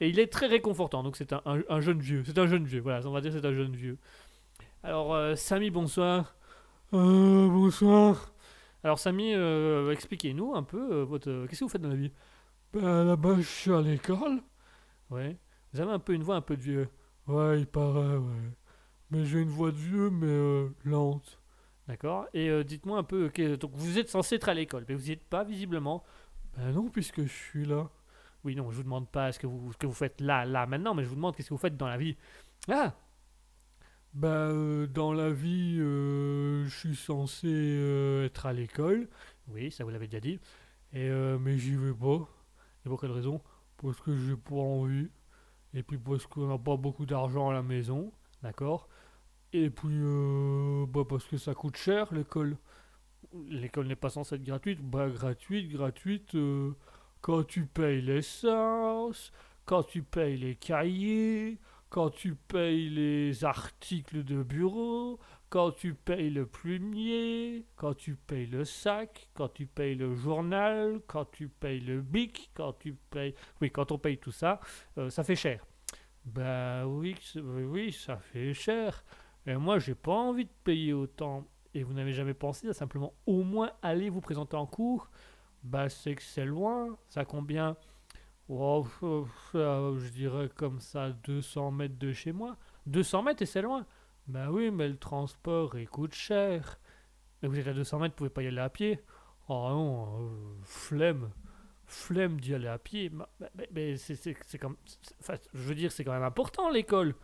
Et 0.00 0.08
il 0.08 0.18
est 0.18 0.32
très 0.32 0.46
réconfortant. 0.46 1.02
Donc 1.02 1.16
c'est 1.16 1.34
un 1.34 1.80
jeune 1.80 2.00
vieux. 2.00 2.22
C'est 2.24 2.38
un 2.38 2.46
jeune 2.46 2.64
vieux. 2.64 2.80
Voilà, 2.80 3.06
on 3.06 3.12
va 3.12 3.20
dire 3.20 3.32
c'est 3.32 3.44
un 3.44 3.54
jeune 3.54 3.76
vieux. 3.76 3.98
Alors 4.82 5.14
euh, 5.14 5.34
Samy, 5.34 5.70
bonsoir. 5.70 6.36
Euh, 6.94 7.48
bonsoir. 7.48 8.32
Alors 8.86 9.00
Samy, 9.00 9.34
euh, 9.34 9.90
expliquez-nous 9.90 10.54
un 10.54 10.62
peu 10.62 10.92
euh, 10.92 11.04
votre. 11.04 11.46
Qu'est-ce 11.48 11.58
que 11.58 11.64
vous 11.64 11.68
faites 11.68 11.82
dans 11.82 11.88
la 11.88 11.96
vie? 11.96 12.12
Ben, 12.72 13.02
là-bas, 13.02 13.34
je 13.38 13.42
suis 13.42 13.72
à 13.72 13.80
l'école. 13.80 14.40
Ouais. 15.10 15.36
Vous 15.72 15.80
avez 15.80 15.90
un 15.90 15.98
peu 15.98 16.12
une 16.12 16.22
voix 16.22 16.36
un 16.36 16.40
peu 16.40 16.56
de 16.56 16.62
vieux. 16.62 16.88
Ouais, 17.26 17.58
il 17.58 17.66
paraît, 17.66 18.16
ouais. 18.16 18.52
Mais 19.10 19.24
j'ai 19.24 19.40
une 19.40 19.48
voix 19.48 19.72
de 19.72 19.76
vieux, 19.76 20.10
mais 20.10 20.28
euh, 20.28 20.68
lente. 20.84 21.40
D'accord. 21.88 22.28
Et 22.32 22.48
euh, 22.48 22.62
dites-moi 22.62 22.98
un 22.98 23.02
peu. 23.02 23.28
donc 23.56 23.72
vous 23.74 23.98
êtes 23.98 24.08
censé 24.08 24.36
être 24.36 24.48
à 24.48 24.54
l'école, 24.54 24.84
mais 24.88 24.94
vous 24.94 25.06
n'y 25.06 25.10
êtes 25.10 25.24
pas 25.24 25.42
visiblement. 25.42 26.04
Ben 26.56 26.70
non, 26.70 26.88
puisque 26.88 27.22
je 27.22 27.32
suis 27.32 27.64
là. 27.64 27.90
Oui, 28.44 28.54
non, 28.54 28.70
je 28.70 28.76
vous 28.76 28.84
demande 28.84 29.10
pas 29.10 29.32
ce 29.32 29.40
que 29.40 29.48
vous, 29.48 29.72
ce 29.72 29.78
que 29.78 29.88
vous 29.88 29.94
faites 29.94 30.20
là, 30.20 30.44
là, 30.44 30.64
maintenant, 30.66 30.94
mais 30.94 31.02
je 31.02 31.08
vous 31.08 31.16
demande 31.16 31.34
qu'est-ce 31.34 31.48
que 31.48 31.54
vous 31.54 31.58
faites 31.58 31.76
dans 31.76 31.88
la 31.88 31.96
vie. 31.96 32.16
Ah 32.68 32.94
Ben, 34.16 34.28
euh, 34.28 34.86
dans 34.86 35.12
la 35.12 35.30
vie, 35.30 35.76
euh, 35.78 36.64
je 36.64 36.74
suis 36.74 36.96
censé 36.96 37.48
euh, 37.50 38.24
être 38.24 38.46
à 38.46 38.54
l'école. 38.54 39.08
Oui, 39.48 39.70
ça 39.70 39.84
vous 39.84 39.90
l'avez 39.90 40.06
déjà 40.06 40.20
dit. 40.20 40.40
Et, 40.94 41.10
mais 41.38 41.58
j'y 41.58 41.76
vais 41.76 41.92
pas. 41.92 42.26
Et 42.84 42.88
pour 42.88 42.98
quelle 42.98 43.10
raison? 43.10 43.42
Parce 43.76 44.00
que 44.00 44.16
j'ai 44.16 44.36
pas 44.36 44.54
envie. 44.54 45.10
Et 45.74 45.82
puis 45.82 45.98
parce 45.98 46.26
qu'on 46.26 46.46
n'a 46.48 46.56
pas 46.56 46.78
beaucoup 46.78 47.04
d'argent 47.04 47.50
à 47.50 47.52
la 47.52 47.62
maison. 47.62 48.10
D'accord? 48.42 48.88
Et 49.52 49.68
puis, 49.68 50.00
bah 50.88 51.02
parce 51.06 51.26
que 51.26 51.36
ça 51.36 51.54
coûte 51.54 51.76
cher, 51.76 52.12
l'école. 52.14 52.56
L'école 53.50 53.86
n'est 53.86 53.96
pas 53.96 54.10
censée 54.10 54.36
être 54.36 54.44
gratuite. 54.44 54.80
Bah, 54.80 55.10
gratuite, 55.10 55.70
gratuite. 55.70 56.34
quand 57.20 57.44
tu 57.44 57.66
payes 57.66 58.00
l'essence, 58.00 59.32
quand 59.66 59.82
tu 59.82 60.02
payes 60.02 60.38
les 60.38 60.56
cahiers, 60.56 61.58
quand 61.88 62.10
tu 62.10 62.34
payes 62.34 62.88
les 62.88 63.44
articles 63.44 64.24
de 64.24 64.42
bureau, 64.42 65.18
quand 65.48 65.70
tu 65.70 65.94
payes 65.94 66.30
le 66.30 66.46
plumier, 66.46 67.64
quand 67.76 67.94
tu 67.94 68.16
payes 68.16 68.46
le 68.46 68.64
sac, 68.64 69.28
quand 69.34 69.48
tu 69.48 69.66
payes 69.66 69.94
le 69.94 70.14
journal, 70.14 71.00
quand 71.06 71.30
tu 71.30 71.48
payes 71.48 71.80
le 71.80 72.00
bic, 72.00 72.50
quand 72.54 72.72
tu 72.72 72.94
payes... 73.10 73.34
Oui, 73.60 73.70
quand 73.70 73.92
on 73.92 73.98
paye 73.98 74.18
tout 74.18 74.32
ça, 74.32 74.60
euh, 74.98 75.08
ça 75.10 75.22
fait 75.22 75.36
cher. 75.36 75.64
Bah 76.24 76.86
oui, 76.86 77.14
oui, 77.36 77.92
ça 77.92 78.16
fait 78.16 78.52
cher. 78.52 79.04
Et 79.46 79.54
moi, 79.54 79.78
j'ai 79.78 79.94
pas 79.94 80.12
envie 80.12 80.44
de 80.44 80.52
payer 80.64 80.92
autant. 80.92 81.46
Et 81.72 81.84
vous 81.84 81.92
n'avez 81.92 82.12
jamais 82.12 82.34
pensé 82.34 82.68
à 82.68 82.72
simplement 82.72 83.14
au 83.26 83.44
moins 83.44 83.70
aller 83.82 84.10
vous 84.10 84.20
présenter 84.20 84.56
en 84.56 84.66
cours? 84.66 85.08
Bah, 85.62 85.88
c'est 85.88 86.16
que 86.16 86.22
c'est 86.22 86.44
loin. 86.44 86.96
Ça 87.08 87.24
combien 87.24 87.76
Euh, 88.50 88.84
Je 89.98 90.08
dirais 90.10 90.48
comme 90.54 90.80
ça 90.80 91.10
200 91.10 91.70
mètres 91.72 91.98
de 91.98 92.12
chez 92.12 92.32
moi. 92.32 92.56
200 92.86 93.22
mètres 93.22 93.42
et 93.42 93.46
c'est 93.46 93.62
loin. 93.62 93.86
Bah 94.28 94.48
oui, 94.50 94.70
mais 94.70 94.88
le 94.88 94.96
transport, 94.98 95.76
il 95.78 95.88
coûte 95.88 96.14
cher. 96.14 96.78
Mais 97.42 97.48
vous 97.48 97.58
êtes 97.58 97.68
à 97.68 97.72
200 97.74 97.98
mètres, 97.98 98.14
vous 98.14 98.18
pouvez 98.18 98.30
pas 98.30 98.42
y 98.42 98.48
aller 98.48 98.60
à 98.60 98.68
pied. 98.70 99.00
Oh 99.48 99.68
non, 99.70 100.20
euh, 100.22 100.28
flemme. 100.64 101.30
Flemme 101.86 102.40
d'y 102.40 102.54
aller 102.54 102.68
à 102.68 102.78
pied. 102.78 103.12
Mais 103.72 103.96
c'est 103.96 104.58
comme. 104.58 104.76
Enfin, 105.20 105.34
je 105.54 105.62
veux 105.62 105.74
dire, 105.74 105.92
c'est 105.92 106.04
quand 106.04 106.12
même 106.12 106.22
important 106.22 106.70
l'école. 106.70 107.14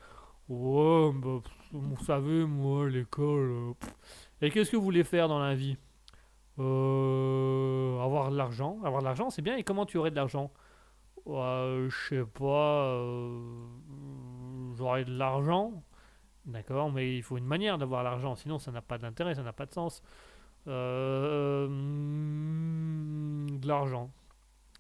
Ouais, 0.49 1.12
bah, 1.15 1.40
vous 1.73 2.05
savez, 2.05 2.44
moi, 2.44 2.89
l'école... 2.89 3.51
euh, 3.51 3.73
Et 4.43 4.51
qu'est-ce 4.51 4.70
que 4.70 4.77
vous 4.77 4.82
voulez 4.82 5.05
faire 5.05 5.28
dans 5.28 5.39
la 5.40 5.55
vie? 5.55 5.77
Euh, 6.59 8.01
Avoir 8.01 8.31
de 8.31 8.36
l'argent. 8.36 8.78
Avoir 8.85 9.03
de 9.03 9.07
l'argent, 9.07 9.31
c'est 9.31 9.43
bien. 9.43 9.57
Et 9.57 9.65
comment 9.65 9.86
tu 9.86 9.99
aurais 9.99 10.11
de 10.11 10.16
l'argent? 10.16 10.53
Ouais, 11.27 11.86
je 11.89 11.97
sais 12.09 12.24
pas... 12.24 12.85
euh, 12.94 13.40
de 14.78 15.19
l'argent. 15.19 15.82
D'accord, 16.44 16.90
mais 16.90 17.16
il 17.16 17.23
faut 17.23 17.39
une 17.39 17.44
manière 17.47 17.78
d'avoir 17.78 18.03
l'argent, 18.03 18.35
sinon 18.35 18.59
ça 18.59 18.73
n'a 18.73 18.82
pas 18.82 18.99
d'intérêt, 18.99 19.35
ça 19.35 19.43
n'a 19.43 19.53
pas 19.53 19.66
de 19.66 19.73
sens. 19.73 20.03
Euh, 20.66 21.69
de 23.59 23.69
l'argent. 23.69 24.11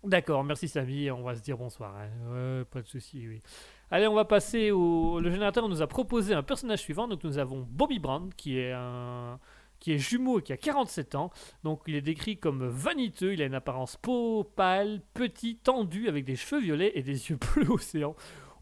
D'accord, 0.04 0.42
merci 0.42 0.66
Samy, 0.66 1.10
on 1.12 1.22
va 1.22 1.36
se 1.36 1.42
dire 1.42 1.56
bonsoir. 1.56 1.94
hein. 1.96 2.64
Pas 2.70 2.82
de 2.82 2.88
souci, 2.88 3.28
oui. 3.28 3.42
Allez, 3.90 4.08
on 4.08 4.14
va 4.14 4.24
passer 4.24 4.72
au. 4.72 5.20
Le 5.20 5.30
générateur 5.30 5.68
nous 5.68 5.82
a 5.82 5.86
proposé 5.86 6.34
un 6.34 6.42
personnage 6.42 6.80
suivant. 6.80 7.06
Donc, 7.06 7.22
nous 7.22 7.38
avons 7.38 7.60
Bobby 7.68 7.98
Brown, 8.00 8.32
qui 8.34 8.58
est 8.58 8.72
un. 8.72 9.38
Qui 9.82 9.92
est 9.92 9.98
jumeau 9.98 10.38
et 10.38 10.42
qui 10.42 10.52
a 10.52 10.56
47 10.56 11.16
ans. 11.16 11.30
Donc, 11.64 11.82
il 11.88 11.96
est 11.96 12.02
décrit 12.02 12.38
comme 12.38 12.64
vaniteux. 12.68 13.32
Il 13.32 13.42
a 13.42 13.46
une 13.46 13.54
apparence 13.54 13.96
peau 13.96 14.44
pâle, 14.44 15.02
petit, 15.12 15.56
tendu, 15.56 16.08
avec 16.08 16.24
des 16.24 16.36
cheveux 16.36 16.60
violets 16.60 16.92
et 16.94 17.02
des 17.02 17.12
yeux 17.30 17.36
bleus 17.36 17.68
océan. 17.68 18.14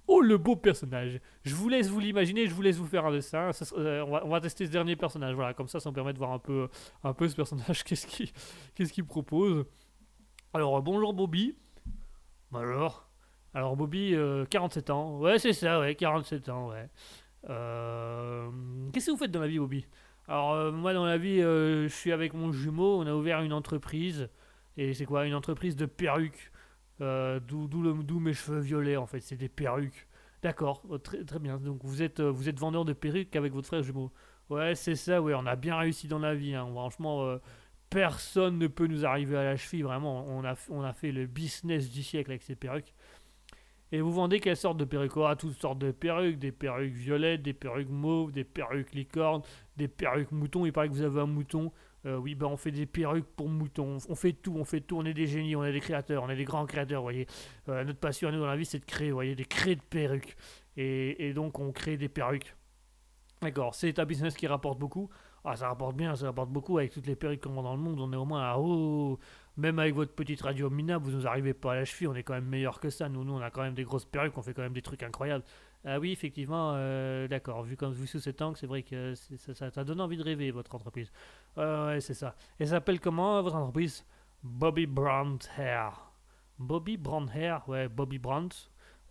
Oh, 0.06 0.22
le 0.22 0.38
beau 0.38 0.56
personnage. 0.56 1.20
Je 1.44 1.54
vous 1.54 1.68
laisse 1.68 1.88
vous 1.88 2.00
l'imaginer, 2.00 2.46
je 2.46 2.54
vous 2.54 2.62
laisse 2.62 2.78
vous 2.78 2.86
faire 2.86 3.04
un 3.04 3.12
dessin. 3.12 3.50
Euh, 3.76 4.02
on, 4.02 4.10
va, 4.10 4.24
on 4.24 4.30
va 4.30 4.40
tester 4.40 4.64
ce 4.64 4.70
dernier 4.72 4.96
personnage. 4.96 5.34
Voilà, 5.34 5.52
comme 5.52 5.68
ça, 5.68 5.78
ça 5.78 5.90
me 5.90 5.94
permet 5.94 6.14
de 6.14 6.18
voir 6.18 6.32
un 6.32 6.38
peu, 6.38 6.68
un 7.04 7.12
peu 7.12 7.28
ce 7.28 7.36
personnage, 7.36 7.84
qu'est-ce 7.84 8.06
qu'il 8.06 8.30
qu'est-ce 8.74 8.92
qu'il 8.92 9.04
propose? 9.04 9.66
Alors, 10.54 10.78
euh, 10.78 10.80
bonjour 10.80 11.12
Bobby. 11.12 11.54
Bonjour. 12.50 13.06
Alors 13.52 13.76
Bobby, 13.76 14.14
euh, 14.14 14.46
47 14.46 14.88
ans. 14.88 15.18
Ouais, 15.18 15.38
c'est 15.38 15.52
ça, 15.52 15.80
ouais, 15.80 15.94
47 15.94 16.48
ans, 16.48 16.70
ouais. 16.70 16.88
Euh, 17.48 18.50
Qu'est-ce 18.92 19.06
que 19.06 19.10
vous 19.12 19.16
faites 19.16 19.30
dans 19.30 19.40
la 19.40 19.48
vie, 19.48 19.58
Bobby? 19.58 19.86
Alors 20.30 20.52
euh, 20.52 20.70
moi, 20.70 20.94
dans 20.94 21.04
la 21.04 21.18
vie, 21.18 21.40
euh, 21.42 21.88
je 21.88 21.94
suis 21.94 22.12
avec 22.12 22.34
mon 22.34 22.52
jumeau. 22.52 23.00
On 23.00 23.06
a 23.06 23.12
ouvert 23.14 23.42
une 23.42 23.52
entreprise. 23.52 24.28
Et 24.76 24.94
c'est 24.94 25.04
quoi 25.04 25.26
Une 25.26 25.34
entreprise 25.34 25.74
de 25.74 25.86
perruques. 25.86 26.52
Euh, 27.00 27.40
D'où 27.40 28.20
mes 28.20 28.32
cheveux 28.32 28.60
violets, 28.60 28.96
en 28.96 29.06
fait. 29.06 29.20
C'est 29.20 29.36
des 29.36 29.48
perruques. 29.48 30.06
D'accord, 30.42 30.82
oh, 30.88 30.98
très, 30.98 31.24
bien. 31.40 31.58
Donc 31.58 31.80
vous 31.84 32.00
êtes, 32.02 32.20
euh, 32.20 32.30
vous 32.30 32.48
êtes 32.48 32.60
vendeur 32.60 32.84
de 32.84 32.92
perruques 32.92 33.34
avec 33.34 33.52
votre 33.52 33.66
frère 33.66 33.82
jumeau. 33.82 34.12
Ouais, 34.50 34.76
c'est 34.76 34.94
ça, 34.94 35.20
ouais. 35.20 35.34
On 35.34 35.46
a 35.46 35.56
bien 35.56 35.76
réussi 35.76 36.06
dans 36.06 36.20
la 36.20 36.34
vie. 36.36 36.54
hein. 36.54 36.66
Franchement, 36.70 37.38
personne 37.90 38.58
ne 38.58 38.68
peut 38.68 38.86
nous 38.86 39.04
arriver 39.06 39.36
à 39.36 39.44
la 39.44 39.56
cheville. 39.56 39.82
Vraiment, 39.82 40.26
on 40.28 40.44
a, 40.44 40.54
on 40.70 40.82
a 40.82 40.92
fait 40.92 41.12
le 41.12 41.26
business 41.26 41.90
du 41.90 42.02
siècle 42.04 42.30
avec 42.30 42.42
ces 42.42 42.54
perruques. 42.56 42.94
Et 43.92 44.00
vous 44.00 44.12
vendez 44.12 44.38
quelle 44.38 44.56
sorte 44.56 44.76
de 44.76 44.84
perruques 44.84 45.12
Ah, 45.16 45.34
toutes 45.36 45.54
sortes 45.54 45.78
de 45.78 45.90
perruques, 45.90 46.38
des 46.38 46.52
perruques 46.52 46.94
violettes, 46.94 47.42
des 47.42 47.52
perruques 47.52 47.90
mauves, 47.90 48.30
des 48.30 48.44
perruques 48.44 48.92
licornes, 48.94 49.42
des 49.76 49.88
perruques 49.88 50.30
moutons. 50.30 50.64
Il 50.64 50.72
paraît 50.72 50.88
que 50.88 50.94
vous 50.94 51.02
avez 51.02 51.20
un 51.20 51.26
mouton. 51.26 51.72
Euh, 52.06 52.16
oui, 52.16 52.34
ben 52.34 52.46
on 52.46 52.56
fait 52.56 52.70
des 52.70 52.86
perruques 52.86 53.26
pour 53.36 53.48
moutons. 53.48 53.98
On 54.08 54.14
fait 54.14 54.32
tout, 54.32 54.54
on 54.56 54.64
fait 54.64 54.80
tout. 54.80 54.96
On 54.96 55.04
est 55.04 55.12
des 55.12 55.26
génies, 55.26 55.56
on 55.56 55.64
est 55.64 55.72
des 55.72 55.80
créateurs, 55.80 56.22
on 56.22 56.30
est 56.30 56.36
des 56.36 56.44
grands 56.44 56.66
créateurs, 56.66 57.02
voyez. 57.02 57.26
Euh, 57.68 57.84
notre 57.84 57.98
passion 57.98 58.28
à 58.28 58.32
nous 58.32 58.40
dans 58.40 58.46
la 58.46 58.56
vie, 58.56 58.64
c'est 58.64 58.78
de 58.78 58.84
créer, 58.84 59.10
vous 59.10 59.16
voyez, 59.16 59.34
des 59.34 59.44
créer 59.44 59.74
de 59.74 59.82
perruques. 59.82 60.36
Et, 60.76 61.34
donc, 61.34 61.58
on 61.58 61.72
crée 61.72 61.98
des 61.98 62.08
perruques. 62.08 62.54
D'accord, 63.42 63.74
c'est 63.74 63.98
un 63.98 64.06
business 64.06 64.34
qui 64.34 64.46
rapporte 64.46 64.78
beaucoup. 64.78 65.10
Ah, 65.44 65.56
ça 65.56 65.68
rapporte 65.68 65.96
bien, 65.96 66.14
ça 66.14 66.26
rapporte 66.26 66.50
beaucoup 66.50 66.78
avec 66.78 66.92
toutes 66.92 67.06
les 67.06 67.16
perruques 67.16 67.42
qu'on 67.42 67.52
vend 67.52 67.62
dans 67.62 67.74
le 67.74 67.80
monde. 67.80 68.00
On 68.00 68.12
est 68.12 68.16
au 68.16 68.24
moins 68.24 68.42
à 68.42 68.56
haut. 68.56 69.18
Même 69.60 69.78
avec 69.78 69.94
votre 69.94 70.14
petite 70.14 70.40
radio 70.40 70.70
minable, 70.70 71.04
vous 71.04 71.10
nous 71.10 71.26
arrivez 71.26 71.52
pas 71.52 71.72
à 71.72 71.74
la 71.74 71.84
cheville. 71.84 72.08
On 72.08 72.14
est 72.14 72.22
quand 72.22 72.32
même 72.32 72.46
meilleur 72.46 72.80
que 72.80 72.88
ça. 72.88 73.10
Nous, 73.10 73.24
nous, 73.24 73.34
on 73.34 73.42
a 73.42 73.50
quand 73.50 73.60
même 73.60 73.74
des 73.74 73.84
grosses 73.84 74.06
perruques. 74.06 74.38
On 74.38 74.42
fait 74.42 74.54
quand 74.54 74.62
même 74.62 74.72
des 74.72 74.80
trucs 74.80 75.02
incroyables. 75.02 75.44
Ah 75.84 75.98
oui, 75.98 76.12
effectivement, 76.12 76.72
euh, 76.76 77.28
d'accord. 77.28 77.62
Vu 77.62 77.76
comme 77.76 77.92
vu 77.92 78.06
sous 78.06 78.20
cet 78.20 78.40
angle, 78.40 78.56
c'est 78.56 78.66
vrai 78.66 78.82
que 78.82 79.14
ça, 79.14 79.52
ça, 79.54 79.70
ça 79.70 79.84
donne 79.84 80.00
envie 80.00 80.16
de 80.16 80.22
rêver, 80.22 80.50
votre 80.50 80.74
entreprise. 80.74 81.12
Ouais, 81.58 81.64
ouais, 81.64 82.00
c'est 82.00 82.14
ça. 82.14 82.36
Et 82.58 82.64
ça 82.64 82.76
s'appelle 82.76 83.00
comment, 83.00 83.42
votre 83.42 83.56
entreprise? 83.56 84.06
Bobby 84.42 84.86
Brandt 84.86 85.46
Hair. 85.58 86.10
Bobby 86.58 86.96
Brandt 86.96 87.30
Hair, 87.34 87.68
ouais, 87.68 87.88
Bobby 87.88 88.18
Brandt 88.18 88.56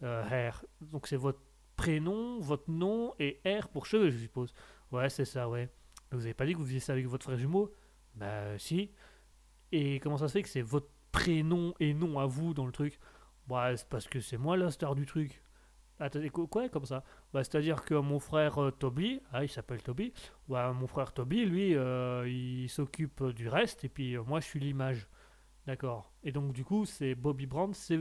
euh, 0.02 0.28
Hair. 0.30 0.66
Donc 0.82 1.06
c'est 1.06 1.16
votre 1.16 1.42
prénom, 1.76 2.40
votre 2.40 2.72
nom 2.72 3.14
et 3.20 3.40
R 3.46 3.68
pour 3.68 3.86
cheveux, 3.86 4.10
je 4.10 4.18
suppose. 4.18 4.52
Ouais, 4.92 5.10
c'est 5.10 5.26
ça, 5.26 5.48
ouais. 5.48 5.70
Vous 6.12 6.26
avez 6.26 6.34
pas 6.34 6.48
dit 6.48 6.54
que 6.54 6.58
vous 6.58 6.66
faisiez 6.66 6.80
ça 6.80 6.94
avec 6.94 7.06
votre 7.06 7.24
frère 7.24 7.38
jumeau? 7.38 7.72
Bah, 8.16 8.26
euh, 8.26 8.58
si. 8.58 8.92
Et 9.72 10.00
comment 10.00 10.18
ça 10.18 10.28
se 10.28 10.34
fait 10.34 10.44
que 10.44 10.50
c'est 10.50 10.62
votre 10.62 10.90
prénom 11.12 11.74
et 11.80 11.94
nom 11.94 12.20
à 12.20 12.26
vous 12.26 12.54
dans 12.54 12.66
le 12.66 12.72
truc? 12.72 13.00
Bah, 13.48 13.76
c'est 13.76 13.88
parce 13.88 14.08
que 14.08 14.20
c'est 14.20 14.38
moi 14.38 14.58
la 14.58 14.72
star 14.72 14.96
du 14.96 15.06
truc. 15.06 15.44
Attendez, 16.00 16.30
quoi, 16.30 16.70
comme 16.70 16.86
ça? 16.86 17.04
Bah, 17.34 17.44
c'est-à-dire 17.44 17.84
que 17.84 17.94
mon 17.96 18.20
frère 18.20 18.62
euh, 18.62 18.72
Toby, 18.72 19.22
ah, 19.34 19.44
il 19.44 19.50
s'appelle 19.50 19.82
Toby, 19.84 20.14
bah, 20.48 20.72
mon 20.74 20.88
frère 20.88 21.12
Toby, 21.14 21.46
lui, 21.46 21.76
euh, 21.76 22.28
il 22.28 22.70
s'occupe 22.70 23.24
du 23.32 23.50
reste, 23.50 23.84
et 23.84 23.90
puis 23.90 24.16
euh, 24.16 24.24
moi, 24.24 24.40
je 24.40 24.46
suis 24.46 24.60
l'image. 24.60 25.08
D'accord? 25.68 26.12
Et 26.24 26.32
donc, 26.32 26.54
du 26.54 26.64
coup, 26.64 26.86
c'est 26.86 27.16
Bobby 27.16 27.46
Brand, 27.46 27.76
c'est 27.76 28.00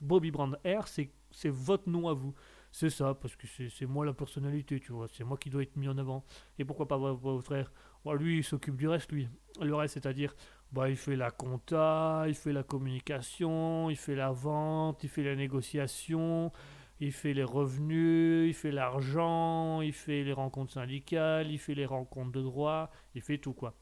Bobby 0.00 0.30
Brand 0.30 0.58
R, 0.66 0.86
c'est 0.88 1.10
votre 1.48 1.88
nom 1.88 2.08
à 2.08 2.14
vous. 2.14 2.34
C'est 2.72 2.90
ça, 2.90 3.14
parce 3.14 3.36
que 3.36 3.46
c'est 3.46 3.86
moi 3.86 4.04
la 4.04 4.12
personnalité, 4.12 4.80
tu 4.80 4.92
vois. 4.92 5.06
C'est 5.08 5.24
moi 5.24 5.38
qui 5.38 5.48
dois 5.48 5.62
être 5.62 5.76
mis 5.76 5.88
en 5.88 5.96
avant. 5.96 6.24
Et 6.58 6.64
pourquoi 6.64 6.86
pas 6.88 6.98
vo- 6.98 7.14
votre 7.14 7.42
frère? 7.42 7.72
Bah, 8.04 8.14
Lui, 8.14 8.38
il 8.38 8.44
s'occupe 8.44 8.76
du 8.76 8.86
reste, 8.88 9.12
lui. 9.12 9.28
Le 9.62 9.74
reste, 9.74 9.94
c'est-à-dire, 9.94 10.34
bah, 10.72 10.90
il 10.90 10.96
fait 10.96 11.16
la 11.16 11.30
compta, 11.30 12.24
il 12.28 12.34
fait 12.34 12.52
la 12.52 12.62
communication, 12.62 13.90
il 13.90 13.96
fait 13.96 14.14
la 14.14 14.30
vente, 14.32 15.02
il 15.04 15.08
fait 15.08 15.22
la 15.24 15.36
négociation, 15.36 16.52
il 17.00 17.12
fait 17.12 17.34
les 17.34 17.44
revenus, 17.44 18.48
il 18.48 18.54
fait 18.54 18.72
l'argent, 18.72 19.80
il 19.80 19.92
fait 19.92 20.24
les 20.24 20.32
rencontres 20.32 20.72
syndicales, 20.72 21.50
il 21.50 21.58
fait 21.58 21.74
les 21.74 21.86
rencontres 21.86 22.32
de 22.32 22.42
droit, 22.42 22.90
il 23.14 23.22
fait 23.22 23.38
tout, 23.38 23.54
quoi. 23.54 23.74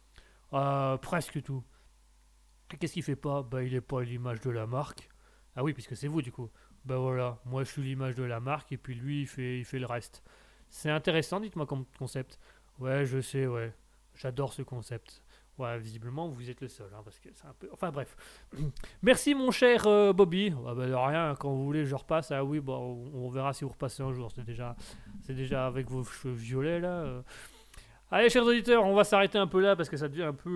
Euh, 0.52 0.96
presque 0.98 1.42
tout. 1.42 1.64
Qu'est-ce 2.78 2.94
qu'il 2.94 3.02
fait 3.02 3.16
pas 3.16 3.42
Bah, 3.42 3.62
il 3.62 3.74
est 3.74 3.80
pas 3.80 4.02
l'image 4.02 4.40
de 4.40 4.50
la 4.50 4.66
marque. 4.66 5.08
Ah 5.56 5.62
oui, 5.64 5.72
puisque 5.72 5.96
c'est 5.96 6.08
vous, 6.08 6.22
du 6.22 6.32
coup. 6.32 6.50
Bah 6.84 6.98
voilà, 6.98 7.40
moi 7.46 7.64
je 7.64 7.70
suis 7.70 7.82
l'image 7.82 8.14
de 8.14 8.24
la 8.24 8.40
marque 8.40 8.70
et 8.72 8.76
puis 8.76 8.94
lui 8.94 9.22
il 9.22 9.26
fait, 9.26 9.58
il 9.58 9.64
fait 9.64 9.78
le 9.78 9.86
reste. 9.86 10.22
C'est 10.68 10.90
intéressant, 10.90 11.40
dites-moi 11.40 11.66
comme 11.66 11.86
concept. 11.98 12.38
Ouais, 12.78 13.06
je 13.06 13.20
sais, 13.20 13.46
ouais. 13.46 13.72
J'adore 14.14 14.52
ce 14.52 14.62
concept. 14.62 15.23
Ouais, 15.56 15.78
visiblement 15.78 16.28
vous 16.28 16.50
êtes 16.50 16.60
le 16.60 16.66
seul, 16.68 16.88
hein, 16.92 17.00
parce 17.04 17.18
que 17.20 17.28
c'est 17.32 17.46
un 17.46 17.54
peu. 17.58 17.68
Enfin 17.72 17.92
bref. 17.92 18.16
Merci 19.02 19.34
mon 19.36 19.50
cher 19.52 19.86
euh, 19.86 20.12
Bobby. 20.12 20.52
Ah 20.66 20.74
bah, 20.74 20.86
de 20.86 20.92
rien, 20.94 21.34
quand 21.38 21.52
vous 21.52 21.64
voulez 21.64 21.84
je 21.84 21.94
repasse. 21.94 22.32
Ah 22.32 22.44
oui, 22.44 22.58
bon, 22.60 22.76
on 23.14 23.26
on 23.26 23.28
verra 23.30 23.52
si 23.52 23.62
vous 23.64 23.70
repassez 23.70 24.02
un 24.02 24.12
jour. 24.12 24.30
C'est 24.34 24.44
déjà, 24.44 24.74
c'est 25.22 25.34
déjà 25.34 25.66
avec 25.66 25.88
vos 25.88 26.02
cheveux 26.02 26.34
violets 26.34 26.80
là. 26.80 26.88
euh. 27.02 27.22
Allez, 28.10 28.30
chers 28.30 28.44
auditeurs, 28.44 28.84
on 28.84 28.94
va 28.94 29.02
s'arrêter 29.02 29.38
un 29.38 29.46
peu 29.46 29.60
là 29.60 29.74
parce 29.76 29.88
que 29.88 29.96
ça 29.96 30.08
devient 30.08 30.24
un 30.24 30.34
peu, 30.34 30.50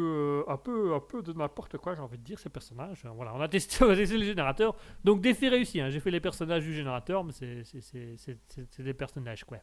euh, 0.47 0.53
un 0.53 0.57
peu, 0.57 0.95
un 0.95 1.01
peu 1.01 1.23
de 1.23 1.33
n'importe 1.33 1.77
quoi. 1.79 1.95
J'ai 1.95 2.01
envie 2.03 2.19
de 2.19 2.23
dire 2.23 2.39
ces 2.39 2.51
personnages. 2.51 3.03
Voilà, 3.15 3.35
on 3.35 3.41
a 3.41 3.49
testé, 3.49 3.85
on 3.85 3.91
a 3.91 3.97
testé 3.97 4.19
le 4.19 4.25
générateur. 4.25 4.77
Donc 5.05 5.21
défi 5.21 5.49
réussi. 5.49 5.81
hein. 5.81 5.91
J'ai 5.91 6.01
fait 6.01 6.11
les 6.11 6.21
personnages 6.21 6.63
du 6.65 6.75
générateur, 6.75 7.25
mais 7.25 7.33
c'est 7.33 8.83
des 8.83 8.95
personnages 8.95 9.45
quoi. 9.45 9.59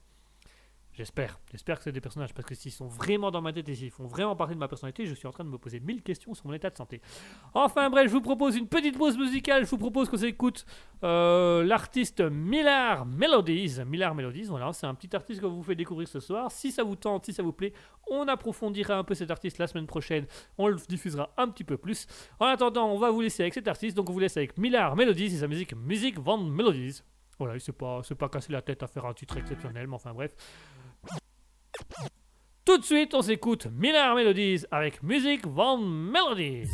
J'espère, 0.97 1.41
j'espère 1.51 1.77
que 1.77 1.83
c'est 1.83 1.91
des 1.91 1.99
personnages 1.99 2.33
parce 2.33 2.47
que 2.47 2.55
s'ils 2.55 2.71
sont 2.71 2.87
vraiment 2.87 3.29
dans 3.29 3.41
ma 3.41 3.51
tête 3.51 3.67
et 3.67 3.75
s'ils 3.75 3.91
font 3.91 4.07
vraiment 4.07 4.33
partie 4.33 4.53
de 4.53 4.59
ma 4.59 4.69
personnalité, 4.69 5.05
je 5.05 5.13
suis 5.13 5.27
en 5.27 5.31
train 5.31 5.43
de 5.43 5.49
me 5.49 5.57
poser 5.57 5.81
mille 5.81 6.01
questions 6.01 6.33
sur 6.33 6.47
mon 6.47 6.53
état 6.53 6.69
de 6.69 6.77
santé. 6.77 7.01
Enfin 7.53 7.89
bref, 7.89 8.07
je 8.07 8.13
vous 8.13 8.21
propose 8.21 8.55
une 8.55 8.69
petite 8.69 8.97
pause 8.97 9.17
musicale. 9.17 9.65
Je 9.65 9.69
vous 9.69 9.77
propose 9.77 10.07
qu'on 10.07 10.15
s'écoute 10.15 10.65
euh, 11.03 11.65
l'artiste 11.65 12.21
Millard 12.21 13.05
Melodies. 13.05 13.83
Millard 13.85 14.15
Melodies, 14.15 14.45
voilà, 14.45 14.71
c'est 14.71 14.87
un 14.87 14.95
petit 14.95 15.13
artiste 15.13 15.41
que 15.41 15.45
vous 15.45 15.63
fait 15.63 15.75
découvrir 15.75 16.07
ce 16.07 16.21
soir. 16.21 16.49
Si 16.49 16.71
ça 16.71 16.83
vous 16.83 16.95
tente, 16.95 17.25
si 17.25 17.33
ça 17.33 17.43
vous 17.43 17.51
plaît, 17.51 17.73
on 18.07 18.29
approfondira 18.29 18.97
un 18.97 19.03
peu 19.03 19.15
cet 19.15 19.31
artiste 19.31 19.57
la 19.57 19.67
semaine 19.67 19.87
prochaine. 19.87 20.25
On 20.57 20.69
le 20.69 20.77
diffusera 20.87 21.29
un 21.35 21.49
petit 21.49 21.65
peu 21.65 21.75
plus. 21.75 22.07
En 22.39 22.45
attendant, 22.45 22.87
on 22.87 22.97
va 22.97 23.11
vous 23.11 23.19
laisser 23.19 23.43
avec 23.43 23.53
cet 23.53 23.67
artiste. 23.67 23.97
Donc 23.97 24.09
on 24.09 24.13
vous 24.13 24.19
laisse 24.19 24.37
avec 24.37 24.57
Millard 24.57 24.95
Melodies 24.95 25.25
et 25.25 25.39
sa 25.39 25.49
musique 25.49 25.75
Music 25.75 26.17
Van 26.19 26.37
Melodies. 26.37 27.01
Voilà, 27.37 27.55
il 27.55 27.61
s'est 27.61 27.73
pas, 27.73 28.01
pas 28.17 28.29
cassé 28.29 28.51
la 28.51 28.61
tête 28.61 28.81
à 28.83 28.87
faire 28.87 29.05
un 29.05 29.13
titre 29.13 29.37
exceptionnel, 29.37 29.87
mais 29.87 29.95
enfin 29.95 30.13
bref. 30.13 30.33
Tout 32.63 32.77
de 32.77 32.83
suite, 32.83 33.13
on 33.13 33.21
s'écoute 33.21 33.67
Millard 33.67 34.15
Melodies 34.15 34.63
avec 34.71 35.03
Music 35.03 35.45
Van 35.45 35.77
Melodies. 35.77 36.69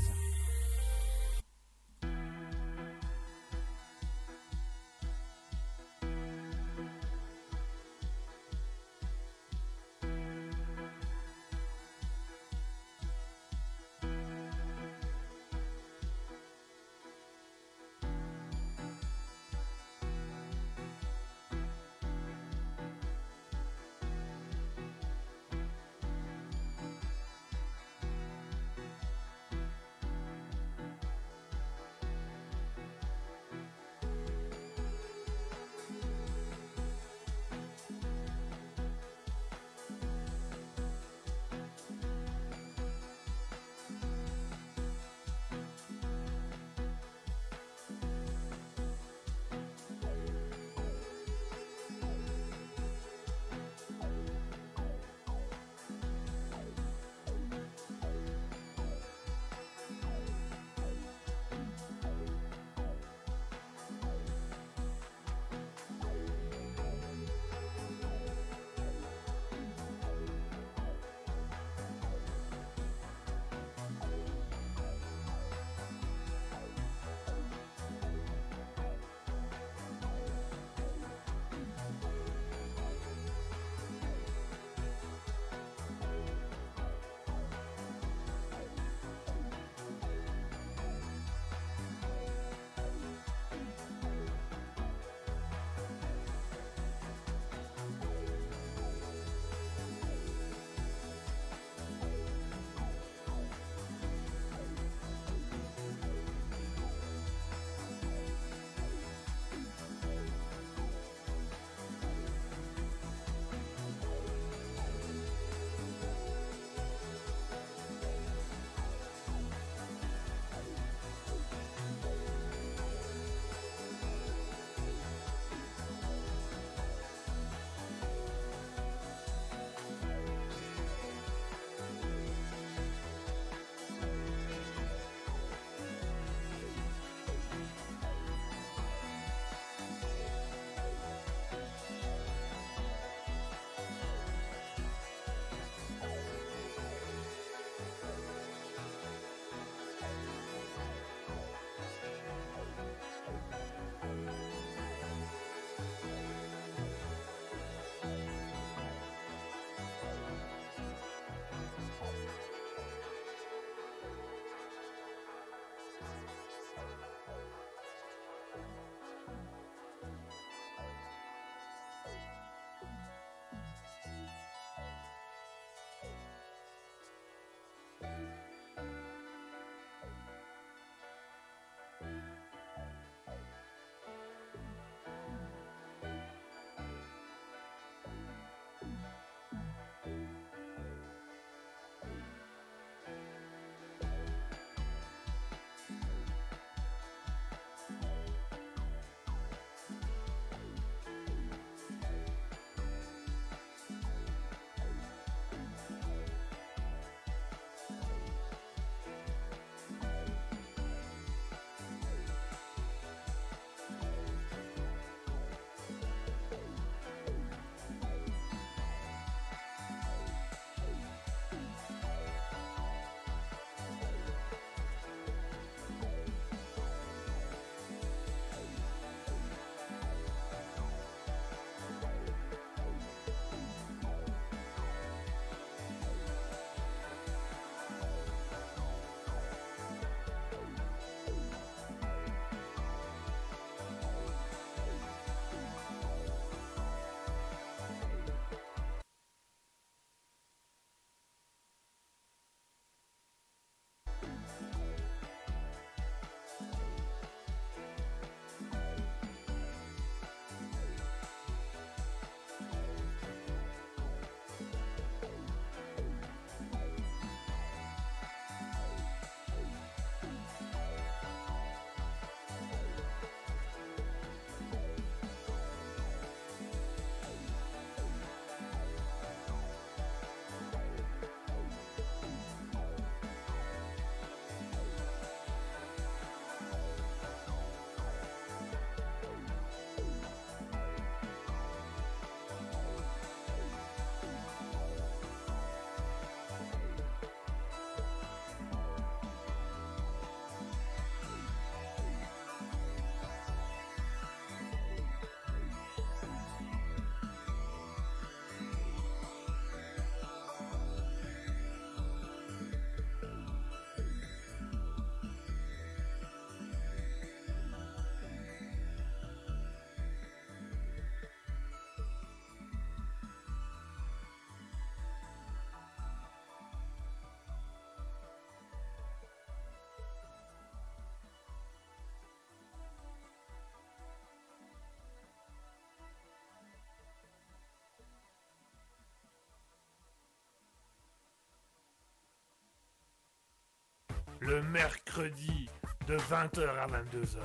Le 344.42 344.62
mercredi 344.64 345.70
de 346.08 346.18
20h 346.18 346.68
à 346.68 346.88
22h. 346.88 347.38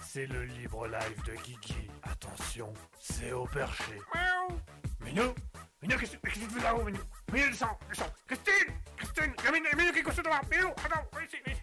C'est 0.00 0.26
le 0.26 0.44
libre 0.44 0.86
live 0.86 1.24
de 1.26 1.32
Kiki. 1.42 1.88
Attention, 2.02 2.72
c'est 3.00 3.32
au 3.32 3.46
perché. 3.46 3.94
Miaou. 4.14 4.60
Minou 5.04 5.34
Minou, 5.82 5.98
qu'est-ce 5.98 6.16
que 6.16 6.28
qu'est-ce 6.28 6.40
que 6.40 6.44
tu 6.44 6.54
fais 6.54 6.62
là-haut, 6.62 6.84
Minou? 6.84 7.00
Minou, 7.32 7.48
descends, 7.48 7.78
descends 7.88 8.12
Christine 8.26 8.74
Christine 8.96 9.32
Il 9.38 9.44
y 9.44 9.48
a 9.48 9.52
Minou, 9.52 9.66
Minou 9.76 9.92
qui 9.92 9.98
est 9.98 10.02
couché 10.02 10.22
devant 10.22 10.40
Minou, 10.50 10.68
attends, 10.68 11.08
viens 11.12 11.26
ici, 11.26 11.36
viens 11.44 11.54
ici. 11.54 11.62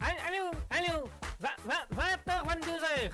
Allô, 0.00 0.50
allô, 0.70 1.10
20h, 1.40 2.46
22h. 2.46 3.10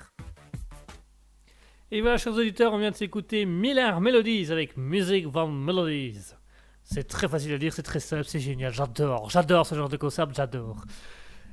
Et 1.91 2.01
voilà, 2.01 2.17
chers 2.17 2.33
auditeurs, 2.33 2.73
on 2.73 2.79
vient 2.79 2.91
de 2.91 2.95
s'écouter 2.95 3.45
Miller 3.45 4.01
Melodies 4.01 4.51
avec 4.51 4.75
Music 4.77 5.25
Van 5.27 5.47
Melodies. 5.47 6.36
C'est 6.89 7.03
très 7.03 7.27
facile 7.27 7.51
à 7.53 7.57
dire, 7.57 7.73
c'est 7.73 7.83
très 7.83 7.99
simple, 7.99 8.23
c'est 8.25 8.39
génial, 8.39 8.73
j'adore, 8.73 9.29
j'adore 9.29 9.65
ce 9.65 9.75
genre 9.75 9.89
de 9.89 9.97
concept, 9.97 10.33
j'adore. 10.33 10.85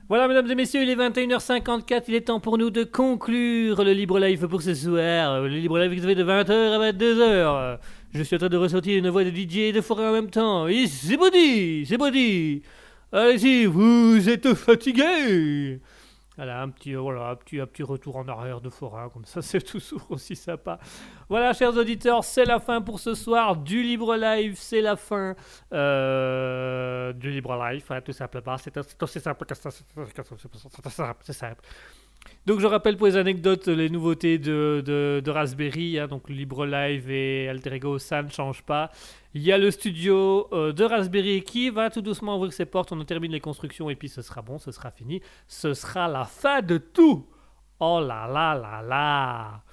Voilà, 0.09 0.29
mesdames 0.29 0.49
et 0.49 0.55
messieurs, 0.55 0.83
il 0.83 0.91
est 0.91 0.95
21h54, 0.95 2.05
il 2.07 2.15
est 2.15 2.21
temps 2.21 2.39
pour 2.39 2.57
nous 2.57 2.71
de 2.71 2.85
conclure 2.85 3.83
le 3.83 3.93
Libre 3.93 4.21
Live 4.21 4.47
pour 4.47 4.63
ce 4.63 4.75
soir. 4.75 5.41
Le 5.41 5.49
Libre 5.49 5.81
Live 5.81 6.01
fait 6.05 6.15
de 6.15 6.23
20h 6.23 6.53
à 6.53 6.93
22h. 6.93 7.79
Je 8.15 8.23
suis 8.23 8.37
en 8.37 8.39
train 8.39 8.49
de 8.49 8.57
ressortir 8.57 8.97
une 8.97 9.09
voix 9.09 9.25
de 9.25 9.31
DJ 9.31 9.57
et 9.57 9.73
de 9.73 9.81
forêt 9.81 10.07
en 10.07 10.13
même 10.13 10.31
temps. 10.31 10.69
C'est 10.69 11.17
dit, 11.33 11.85
c'est 11.85 12.11
dit. 12.13 12.63
Allez-y, 13.11 13.65
vous 13.65 14.29
êtes 14.29 14.55
fatigué. 14.55 15.81
Voilà, 16.37 16.63
un 16.63 16.69
petit, 16.69 16.97
euh, 16.97 17.01
voilà, 17.01 17.31
un 17.31 17.37
petit, 17.37 17.83
retour 17.83 18.17
en 18.17 18.27
arrière 18.27 18.61
de 18.61 18.69
forain, 18.69 19.09
comme 19.09 19.25
ça, 19.25 19.41
c'est 19.43 19.63
toujours 19.63 20.05
aussi 20.11 20.35
sympa. 20.35 20.79
Voilà, 21.29 21.53
chers 21.53 21.77
auditeurs, 21.77 22.25
c'est 22.25 22.45
la 22.45 22.59
fin 22.59 22.81
pour 22.81 22.99
ce 22.99 23.15
soir 23.15 23.57
du 23.57 23.83
Libre 23.83 24.17
Live, 24.17 24.57
c'est 24.57 24.81
la 24.81 24.97
fin 24.97 25.35
euh, 25.73 27.13
du 27.13 27.31
Libre 27.31 27.57
Live, 27.57 27.85
tout 28.05 28.13
simplement. 28.13 28.57
C'est 28.59 28.75
c'est 28.75 29.03
aussi 29.03 29.21
simple 29.21 29.45
que 29.45 29.55
ça, 29.55 29.71
simple. 29.71 31.63
Donc, 32.47 32.61
je 32.61 32.67
rappelle 32.67 32.97
pour 32.97 33.07
les 33.07 33.17
anecdotes 33.17 33.69
les 33.69 33.89
nouveautés 33.89 34.39
de, 34.39 34.83
de, 34.85 35.31
Raspberry, 35.31 35.99
hein, 35.99 36.09
donc 36.09 36.29
Libre 36.29 36.67
Live 36.67 37.11
et 37.11 37.49
Alter 37.49 37.75
Ego, 37.75 37.99
ça 37.99 38.23
ne 38.23 38.31
change 38.31 38.63
pas. 38.63 38.91
Il 39.37 39.43
y 39.43 39.51
a 39.51 39.59
le 39.59 39.73
studio 39.73 40.47
euh, 40.53 40.73
de 40.73 40.85
Raspberry 40.85 41.43
qui 41.43 41.69
va 41.69 41.91
tout 41.91 42.03
doucement 42.03 42.37
ouvrir 42.37 42.53
ses 42.53 42.67
portes. 42.67 42.93
On 42.93 43.01
en 43.01 43.05
termine 43.05 43.33
les 43.33 43.41
constructions 43.41 43.91
et 43.91 43.97
puis 43.97 44.09
ce 44.09 44.23
sera 44.23 44.43
bon, 44.43 44.59
ce 44.59 44.71
sera 44.71 44.93
fini. 44.93 45.21
Ce 45.49 45.75
sera 45.75 46.07
la 46.07 46.25
fin 46.25 46.63
de 46.63 46.79
tout. 46.79 47.27
Oh 47.81 48.01
là 48.01 48.29
là 48.29 48.55
là 48.55 48.81
là. 48.81 49.65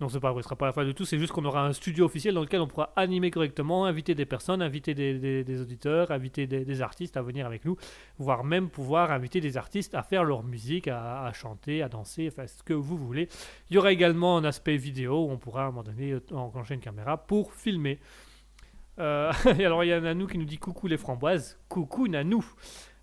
Non, 0.00 0.08
c'est 0.08 0.18
pas 0.18 0.32
vrai, 0.32 0.42
ce 0.42 0.48
sera 0.48 0.56
pas 0.56 0.66
la 0.66 0.72
fin 0.72 0.84
de 0.84 0.90
tout. 0.90 1.04
C'est 1.04 1.20
juste 1.20 1.32
qu'on 1.32 1.44
aura 1.44 1.64
un 1.64 1.72
studio 1.72 2.06
officiel 2.06 2.34
dans 2.34 2.40
lequel 2.40 2.60
on 2.60 2.66
pourra 2.66 2.92
animer 2.96 3.30
correctement, 3.30 3.84
inviter 3.86 4.16
des 4.16 4.26
personnes, 4.26 4.60
inviter 4.60 4.94
des, 4.94 5.60
auditeurs, 5.60 6.10
inviter 6.10 6.48
des, 6.48 6.64
des 6.64 6.82
artistes 6.82 7.16
à 7.16 7.22
venir 7.22 7.46
avec 7.46 7.64
nous, 7.64 7.76
voire 8.18 8.42
même 8.42 8.68
pouvoir 8.68 9.12
inviter 9.12 9.40
des 9.40 9.56
artistes 9.56 9.94
à 9.94 10.02
faire 10.02 10.24
leur 10.24 10.42
musique, 10.42 10.88
à, 10.88 11.24
à 11.24 11.32
chanter, 11.32 11.82
à 11.82 11.88
danser, 11.88 12.28
enfin 12.32 12.48
ce 12.48 12.64
que 12.64 12.74
vous 12.74 12.96
voulez. 12.96 13.28
Il 13.70 13.76
y 13.76 13.78
aura 13.78 13.92
également 13.92 14.36
un 14.36 14.44
aspect 14.44 14.76
vidéo 14.76 15.26
où 15.26 15.30
on 15.30 15.38
pourra 15.38 15.62
à 15.62 15.64
un 15.66 15.70
moment 15.70 15.84
donné 15.84 16.10
euh, 16.10 16.20
enclencher 16.32 16.74
une 16.74 16.80
caméra 16.80 17.16
pour 17.16 17.52
filmer. 17.52 18.00
Euh, 18.98 19.32
et 19.58 19.64
alors 19.64 19.84
il 19.84 19.88
y 19.88 19.92
a 19.92 20.00
Nanou 20.00 20.26
qui 20.26 20.38
nous 20.38 20.44
dit 20.44 20.58
coucou 20.58 20.86
les 20.86 20.96
framboises. 20.96 21.58
Coucou 21.68 22.08
Nanou. 22.08 22.44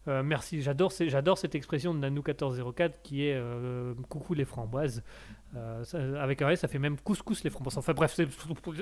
Euh, 0.08 0.24
merci, 0.24 0.64
j'adore, 0.64 0.92
cette 0.92 1.54
expression 1.54 1.94
de 1.94 2.00
Nanou1404 2.00 2.94
qui 3.04 3.28
est 3.28 3.36
euh, 3.36 3.94
coucou 4.10 4.34
les 4.34 4.46
framboises. 4.46 5.04
Avec 5.94 6.42
un 6.42 6.50
S, 6.50 6.62
ça 6.62 6.70
fait 6.70 6.80
même 6.80 6.98
couscous 6.98 7.44
les 7.44 7.50
framboises. 7.50 7.78
Enfin 7.78 7.94
bref, 7.94 8.18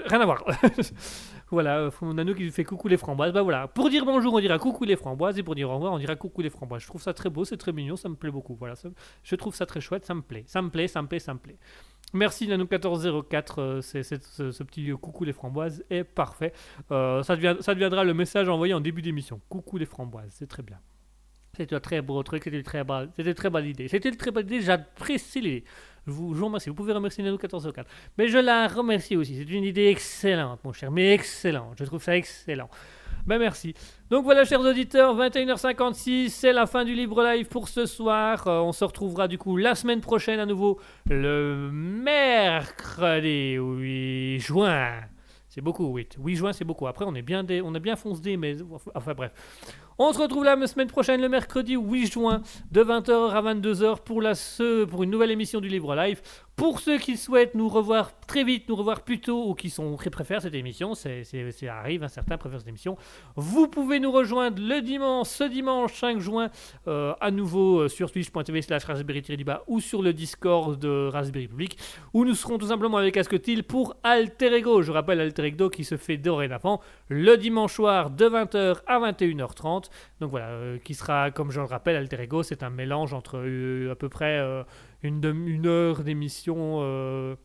rien 0.06 0.22
à 0.22 0.26
voir. 0.26 0.46
voilà, 1.52 1.90
Nanou 2.02 2.36
qui 2.36 2.50
fait 2.52 2.64
coucou 2.64 2.88
les 2.88 2.96
framboises. 2.96 3.34
Bah 3.34 3.42
voilà, 3.42 3.68
pour 3.68 3.90
dire 3.90 4.06
bonjour, 4.06 4.34
on 4.36 4.40
dira 4.40 4.60
coucou 4.60 4.86
les 4.86 4.96
framboises 4.96 5.38
et 5.40 5.44
pour 5.44 5.56
dire 5.56 5.70
au 5.70 5.74
revoir, 5.74 5.94
on 5.94 6.00
dira 6.00 6.16
coucou 6.16 6.42
les 6.42 6.50
framboises. 6.50 6.84
Je 6.84 6.88
trouve 6.88 7.02
ça 7.02 7.14
très 7.14 7.30
beau, 7.30 7.44
c'est 7.44 7.58
très 7.58 7.74
mignon, 7.74 7.98
ça 7.98 8.08
me 8.08 8.16
plaît 8.16 8.32
beaucoup. 8.32 8.56
Voilà, 8.56 8.76
je 9.24 9.36
trouve 9.36 9.56
ça 9.56 9.66
très 9.66 9.82
chouette, 9.82 10.06
ça 10.06 10.14
me 10.14 10.22
plaît, 10.22 10.44
ça 10.48 10.62
me 10.62 10.70
plaît, 10.70 10.88
ça 10.88 11.02
me 11.02 11.08
plaît, 11.08 11.20
ça 11.20 11.34
me 11.34 11.40
plaît. 11.40 11.58
Merci 12.14 12.48
Nanou1404, 12.48 13.54
euh, 13.60 13.82
c'est, 13.82 14.02
ce, 14.04 14.52
ce 14.52 14.64
petit 14.64 14.90
coucou 15.00 15.24
les 15.26 15.34
framboises 15.34 15.84
est 15.90 16.04
parfait. 16.04 16.54
Euh, 16.92 17.22
ça, 17.24 17.36
devient- 17.36 17.58
deviendra 17.60 18.04
le 18.04 18.14
message 18.14 18.50
envoyé 18.50 18.74
en 18.74 18.80
début 18.82 19.02
d'émission. 19.02 19.40
Coucou 19.50 19.78
les 19.78 19.86
framboises, 19.86 20.32
c'est 20.32 20.48
très 20.48 20.64
bien. 20.64 20.80
C'était 21.56 21.76
un 21.76 21.80
très 21.80 22.02
beau 22.02 22.22
truc, 22.24 22.44
c'était 22.44 22.58
une 22.58 22.64
très 22.64 22.84
belle, 22.84 23.10
c'était 23.16 23.34
très 23.34 23.50
bonne 23.50 23.66
idée. 23.66 23.88
C'était 23.88 24.10
une 24.10 24.16
très 24.16 24.32
bonne 24.32 24.46
idée, 24.46 24.62
j'apprécie 24.62 25.42
l'idée. 25.42 25.64
Je 26.08 26.12
vous, 26.12 26.46
remercie. 26.46 26.70
Vous 26.70 26.76
pouvez 26.76 26.94
remercier 26.94 27.24
Nanou1404. 27.24 27.84
Mais 28.18 28.28
je 28.28 28.38
la 28.40 28.68
remercie 28.68 29.16
aussi. 29.16 29.36
C'est 29.38 29.52
une 29.52 29.64
idée 29.64 29.88
excellente, 29.88 30.64
mon 30.64 30.74
cher. 30.74 30.90
Mais 30.92 31.14
excellente. 31.14 31.76
Je 31.78 31.84
trouve 31.84 32.02
ça 32.02 32.16
excellent. 32.16 32.70
Ben 33.30 33.38
merci. 33.38 33.76
Donc 34.10 34.24
voilà, 34.24 34.44
chers 34.44 34.60
auditeurs, 34.60 35.16
21h56, 35.16 36.30
c'est 36.30 36.52
la 36.52 36.66
fin 36.66 36.84
du 36.84 36.96
Libre 36.96 37.22
Live 37.22 37.46
pour 37.48 37.68
ce 37.70 37.86
soir. 37.86 38.48
Euh, 38.48 38.58
on 38.62 38.72
se 38.72 38.84
retrouvera 38.84 39.28
du 39.28 39.38
coup 39.38 39.56
la 39.56 39.76
semaine 39.76 40.02
prochaine 40.02 40.40
à 40.40 40.48
nouveau, 40.48 40.80
le 41.08 41.70
mercredi 41.72 43.54
8 43.54 44.40
juin. 44.40 44.94
C'est 45.48 45.62
beaucoup, 45.62 45.96
8. 45.96 46.18
8 46.20 46.36
juin, 46.38 46.54
c'est 46.54 46.66
beaucoup. 46.66 46.88
Après, 46.88 47.06
on 47.08 47.14
est 47.14 47.22
bien, 47.22 47.44
dé- 47.44 47.62
on 47.64 47.76
a 47.76 47.80
bien 47.80 47.96
foncé, 47.96 48.36
mais 48.36 48.56
enfin 48.96 49.14
bref. 49.14 49.32
On 50.02 50.14
se 50.14 50.18
retrouve 50.18 50.46
la 50.46 50.66
semaine 50.66 50.88
prochaine, 50.88 51.20
le 51.20 51.28
mercredi 51.28 51.76
8 51.76 52.14
juin, 52.14 52.42
de 52.72 52.82
20h 52.82 53.32
à 53.32 53.42
22h 53.42 53.98
pour, 54.88 55.04
une 55.04 55.10
nouvelle 55.10 55.32
émission 55.32 55.60
du 55.60 55.68
Libre 55.68 55.94
Live. 55.94 56.22
Pour 56.56 56.80
ceux 56.80 56.98
qui 56.98 57.16
souhaitent 57.16 57.56
nous 57.56 57.68
revoir 57.70 58.18
très 58.28 58.44
vite, 58.44 58.68
nous 58.68 58.76
revoir 58.76 59.02
plus 59.02 59.22
tôt 59.22 59.50
ou 59.50 59.56
qui, 59.56 59.70
sont, 59.70 59.96
qui 59.98 60.10
préfèrent 60.10 60.42
cette 60.42 60.54
émission, 60.54 60.94
c'est, 60.94 61.24
arrive, 61.70 62.04
hein, 62.04 62.10
certains 62.10 62.38
préfèrent 62.38 62.60
cette 62.60 62.70
émission, 62.70 62.98
vous 63.36 63.68
pouvez 63.68 64.00
nous 64.00 64.12
rejoindre 64.12 64.62
le 64.62 64.82
dimanche, 64.82 65.28
ce 65.28 65.46
dimanche 65.46 65.94
5 65.94 66.20
juin, 66.20 66.50
euh, 66.88 67.14
à 67.20 67.32
nouveau 67.32 67.80
euh, 67.80 67.88
sur 67.90 68.12
twitch.tv 68.12 68.62
slash 68.62 68.84
raspberry 68.86 69.24
ou 69.68 69.80
sur 69.80 70.02
le 70.02 70.12
Discord 70.12 70.78
de 70.80 71.08
Raspberry 71.08 71.48
Public, 71.48 71.78
où 72.14 72.24
nous 72.26 72.36
serons 72.36 72.58
tout 72.58 72.68
simplement 72.68 72.98
avec 72.98 73.16
Asketil 73.18 73.64
pour 73.64 73.96
Alter 74.04 74.54
Ego. 74.54 74.82
Je 74.82 74.92
rappelle 74.92 75.20
Alter 75.22 75.46
Ego 75.46 75.70
qui 75.70 75.84
se 75.84 75.96
fait 75.96 76.18
dorénavant 76.18 76.82
le 77.08 77.38
dimanche 77.38 77.74
soir 77.74 78.10
de 78.10 78.26
20h 78.26 78.82
à 78.86 79.00
21h30. 79.00 79.89
Donc 80.20 80.32
voilà, 80.32 80.50
euh, 80.50 80.78
qui 80.80 80.94
sera, 80.94 81.32
comme 81.32 81.52
je 81.52 81.60
le 81.60 81.66
rappelle, 81.66 81.96
Alter 81.96 82.22
Ego, 82.22 82.44
c'est 82.44 82.64
un 82.64 82.70
mélange 82.70 83.14
entre 83.14 83.38
euh, 83.38 83.92
à 83.92 83.96
peu 83.96 84.10
près 84.10 84.40
euh, 84.40 84.64
une, 85.02 85.66
heure 85.66 86.04
d'émission. 86.04 87.38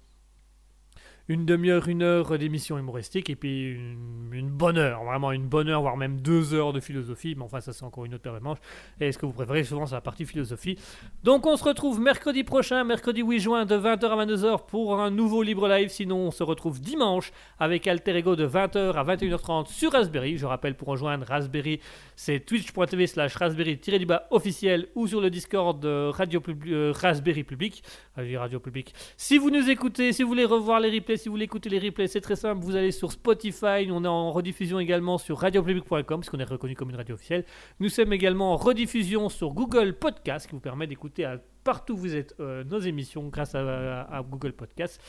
Une 1.28 1.46
demi-heure, 1.46 1.88
une 1.88 2.02
heure 2.02 2.38
d'émission 2.38 2.78
humoristique 2.78 3.30
et 3.30 3.36
puis 3.36 3.72
une, 3.72 4.50
bonne 4.50 4.76
heure, 4.76 5.04
vraiment 5.04 5.32
une 5.32 5.46
bonne 5.46 5.68
heure, 5.68 5.80
voire 5.80 5.96
même 5.96 6.20
deux 6.20 6.52
heures 6.52 6.72
de 6.72 6.80
philosophie. 6.80 7.34
Mais 7.36 7.44
enfin, 7.44 7.60
ça, 7.60 7.72
c'est 7.72 7.84
encore 7.84 8.04
une 8.04 8.14
autre 8.14 8.22
paire 8.22 8.34
de 8.34 8.40
manches. 8.40 8.58
Et 9.00 9.10
ce 9.10 9.16
que 9.16 9.24
vous 9.24 9.32
préférez, 9.32 9.64
souvent, 9.64 9.86
c'est 9.86 9.94
la 9.94 10.02
partie 10.02 10.26
philosophie. 10.26 10.76
Donc, 11.22 11.46
on 11.46 11.56
se 11.56 11.64
retrouve 11.64 11.98
mercredi 11.98 12.44
prochain, 12.44 12.84
mercredi 12.84 13.22
8 13.22 13.40
juin, 13.40 13.64
de 13.64 13.76
20h 13.76 14.04
à 14.04 14.26
22h 14.26 14.66
pour 14.66 15.00
un 15.00 15.10
nouveau 15.10 15.42
libre 15.42 15.66
live. 15.66 15.88
Sinon, 15.88 16.16
on 16.16 16.30
se 16.30 16.42
retrouve 16.42 16.80
dimanche 16.80 17.32
avec 17.58 17.86
Alter 17.86 18.16
Ego 18.16 18.36
de 18.36 18.46
20h 18.46 18.92
à 18.92 19.04
21h30 19.04 19.68
sur 19.68 19.92
Raspberry. 19.92 20.36
Je 20.36 20.44
rappelle, 20.44 20.76
pour 20.76 20.88
rejoindre 20.88 21.24
Raspberry, 21.26 21.80
c'est 22.16 22.40
twitch.tv 22.40 23.06
slash 23.06 23.34
raspberry-du-bas 23.36 24.26
officiel 24.30 24.88
ou 24.94 25.06
sur 25.06 25.22
le 25.22 25.30
Discord 25.30 25.80
de 25.80 26.10
Radio 26.10 26.42
euh, 26.66 26.92
Raspberry 26.94 27.44
Public. 27.44 27.82
Radio 28.16 28.60
Public. 28.60 28.94
Si 29.16 29.38
vous 29.38 29.50
nous 29.50 29.70
écoutez, 29.70 30.12
si 30.12 30.22
vous 30.22 30.28
voulez 30.28 30.44
revoir 30.44 30.80
les 30.80 30.90
replays, 30.90 31.13
si 31.16 31.28
vous 31.28 31.34
voulez 31.34 31.44
écouter 31.44 31.68
les 31.68 31.78
replays, 31.78 32.06
c'est 32.06 32.20
très 32.20 32.36
simple. 32.36 32.64
Vous 32.64 32.76
allez 32.76 32.92
sur 32.92 33.12
Spotify. 33.12 33.88
On 33.90 34.04
est 34.04 34.08
en 34.08 34.32
rediffusion 34.32 34.80
également 34.80 35.18
sur 35.18 35.38
radiopublic.com, 35.38 36.20
puisqu'on 36.20 36.38
est 36.40 36.44
reconnu 36.44 36.74
comme 36.74 36.90
une 36.90 36.96
radio 36.96 37.14
officielle. 37.14 37.44
Nous 37.80 37.88
sommes 37.88 38.12
également 38.12 38.52
en 38.52 38.56
rediffusion 38.56 39.28
sur 39.28 39.52
Google 39.52 39.94
Podcast, 39.94 40.46
qui 40.46 40.52
vous 40.52 40.60
permet 40.60 40.86
d'écouter 40.86 41.24
à 41.24 41.40
partout 41.64 41.94
où 41.94 41.96
vous 41.96 42.14
êtes 42.14 42.34
euh, 42.40 42.62
nos 42.64 42.80
émissions 42.80 43.28
grâce 43.28 43.54
à, 43.54 44.22
Google 44.28 44.52
Podcast. 44.52 45.00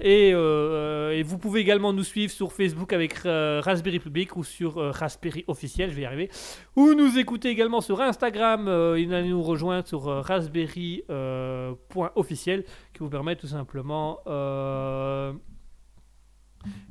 Et, 0.00 0.32
euh, 0.34 1.12
et 1.12 1.22
vous 1.22 1.38
pouvez 1.38 1.60
également 1.60 1.92
nous 1.92 2.04
suivre 2.04 2.32
sur 2.32 2.52
Facebook 2.52 2.92
avec 2.92 3.24
euh, 3.24 3.60
Raspberry 3.64 3.98
Public 3.98 4.36
ou 4.36 4.44
sur 4.44 4.76
Raspberry 4.76 5.44
officiel, 5.48 5.90
je 5.90 5.96
vais 5.96 6.02
y 6.02 6.06
arriver. 6.06 6.30
Ou 6.76 6.94
nous 6.94 7.18
écouter 7.18 7.48
également 7.48 7.80
sur 7.80 8.00
Instagram. 8.00 8.68
Il 8.98 9.14
allez 9.14 9.28
nous 9.28 9.42
rejoindre 9.42 9.86
sur 9.86 10.08
euh, 10.08 10.20
raspberry 10.20 11.04
euh, 11.10 11.74
point 11.88 12.10
officiel 12.16 12.64
qui 12.92 13.00
vous 13.00 13.10
permet 13.10 13.36
tout 13.36 13.46
simplement. 13.46 14.20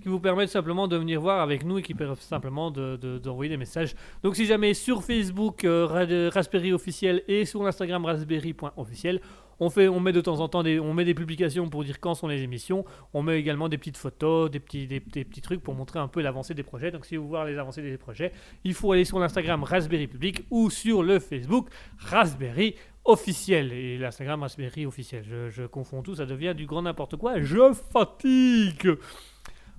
Qui 0.01 0.09
vous 0.09 0.19
permet 0.19 0.45
tout 0.45 0.51
simplement 0.51 0.87
de 0.87 0.97
venir 0.97 1.21
voir 1.21 1.41
avec 1.41 1.63
nous 1.65 1.77
et 1.79 1.81
qui 1.81 1.93
permet 1.93 2.15
simplement 2.15 2.71
de- 2.71 2.97
de- 2.97 3.17
d'envoyer 3.17 3.49
des 3.49 3.57
messages. 3.57 3.95
Donc 4.23 4.35
si 4.35 4.45
jamais 4.45 4.73
sur 4.73 5.03
Facebook 5.03 5.63
euh, 5.65 5.85
Ra- 5.85 6.29
Raspberry 6.33 6.73
officiel 6.73 7.23
et 7.27 7.45
sur 7.45 7.65
Instagram 7.65 8.05
raspberry.officiel, 8.05 9.21
on, 9.59 9.69
fait, 9.69 9.87
on 9.87 9.99
met 9.99 10.11
de 10.11 10.19
temps 10.19 10.39
en 10.39 10.47
temps 10.49 10.63
des, 10.63 10.79
on 10.79 10.93
met 10.93 11.05
des 11.05 11.13
publications 11.13 11.69
pour 11.69 11.83
dire 11.83 11.99
quand 11.99 12.15
sont 12.15 12.27
les 12.27 12.41
émissions. 12.41 12.83
On 13.13 13.21
met 13.21 13.39
également 13.39 13.69
des 13.69 13.77
petites 13.77 13.97
photos, 13.97 14.49
des 14.49 14.59
petits, 14.59 14.87
des, 14.87 14.99
petits 14.99 15.41
trucs 15.41 15.61
pour 15.61 15.75
montrer 15.75 15.99
un 15.99 16.07
peu 16.07 16.21
l'avancée 16.21 16.53
des 16.55 16.63
projets. 16.63 16.89
Donc 16.91 17.05
si 17.05 17.15
vous 17.15 17.23
voulez 17.23 17.29
voir 17.29 17.45
les 17.45 17.57
avancées 17.57 17.81
des 17.83 17.97
projets, 17.97 18.31
il 18.63 18.73
faut 18.73 18.91
aller 18.91 19.05
sur 19.05 19.19
l'Instagram 19.19 19.63
Raspberry 19.63 20.07
Public 20.07 20.43
ou 20.49 20.69
sur 20.71 21.03
le 21.03 21.19
Facebook 21.19 21.69
Raspberry 21.99 22.75
officiel. 23.05 23.71
Et 23.73 23.97
l'Instagram 23.99 24.41
Raspberry 24.41 24.85
officiel. 24.87 25.23
Je 25.49 25.65
confonds 25.67 26.01
tout, 26.01 26.15
ça 26.15 26.25
devient 26.25 26.53
du 26.57 26.65
grand 26.65 26.81
n'importe 26.81 27.15
quoi. 27.15 27.39
Je 27.39 27.73
fatigue. 27.91 28.97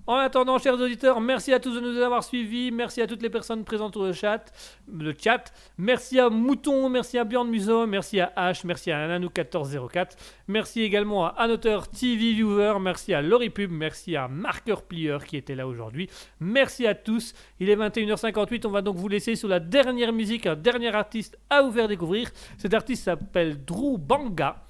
En 0.06 0.16
attendant, 0.16 0.58
chers 0.58 0.74
auditeurs, 0.74 1.18
merci 1.18 1.50
à 1.54 1.58
tous 1.58 1.74
de 1.74 1.80
nous 1.80 1.98
avoir 1.98 2.22
suivis. 2.22 2.70
Merci 2.70 3.00
à 3.00 3.06
toutes 3.06 3.22
les 3.22 3.30
personnes 3.30 3.64
présentes 3.64 3.94
sur 3.94 4.04
le 4.04 4.12
chat. 4.12 4.52
Le 4.86 5.14
chat. 5.18 5.50
Merci 5.78 6.20
à 6.20 6.28
Mouton, 6.28 6.90
merci 6.90 7.16
à 7.16 7.24
Bjorn 7.24 7.48
Muso, 7.48 7.86
merci 7.86 8.20
à 8.20 8.30
H, 8.36 8.66
merci 8.66 8.92
à 8.92 9.08
Nanou1404. 9.08 10.10
Merci 10.48 10.82
également 10.82 11.24
à 11.24 11.28
Annoteur 11.30 11.88
TV 11.88 12.34
Viewer, 12.34 12.74
merci 12.82 13.14
à 13.14 13.22
Loripub, 13.22 13.70
merci 13.70 14.14
à 14.14 14.28
Marqueur 14.28 14.82
Plieur 14.82 15.24
qui 15.24 15.38
était 15.38 15.54
là 15.54 15.66
aujourd'hui. 15.66 16.10
Merci 16.38 16.86
à 16.86 16.94
tous. 16.94 17.32
Il 17.58 17.70
est 17.70 17.76
21h58, 17.76 18.66
on 18.66 18.70
va 18.70 18.82
donc 18.82 18.96
vous 18.96 19.08
laisser 19.08 19.36
sur 19.36 19.48
la 19.48 19.58
dernière 19.58 20.12
musique, 20.12 20.46
un 20.46 20.54
dernier 20.54 20.94
artiste 20.94 21.38
à 21.48 21.62
vous 21.62 21.72
faire 21.72 21.88
découvrir. 21.88 22.30
Cet 22.58 22.74
artiste 22.74 23.04
s'appelle 23.04 23.64
Drew 23.64 23.96
Banga. 23.96 24.64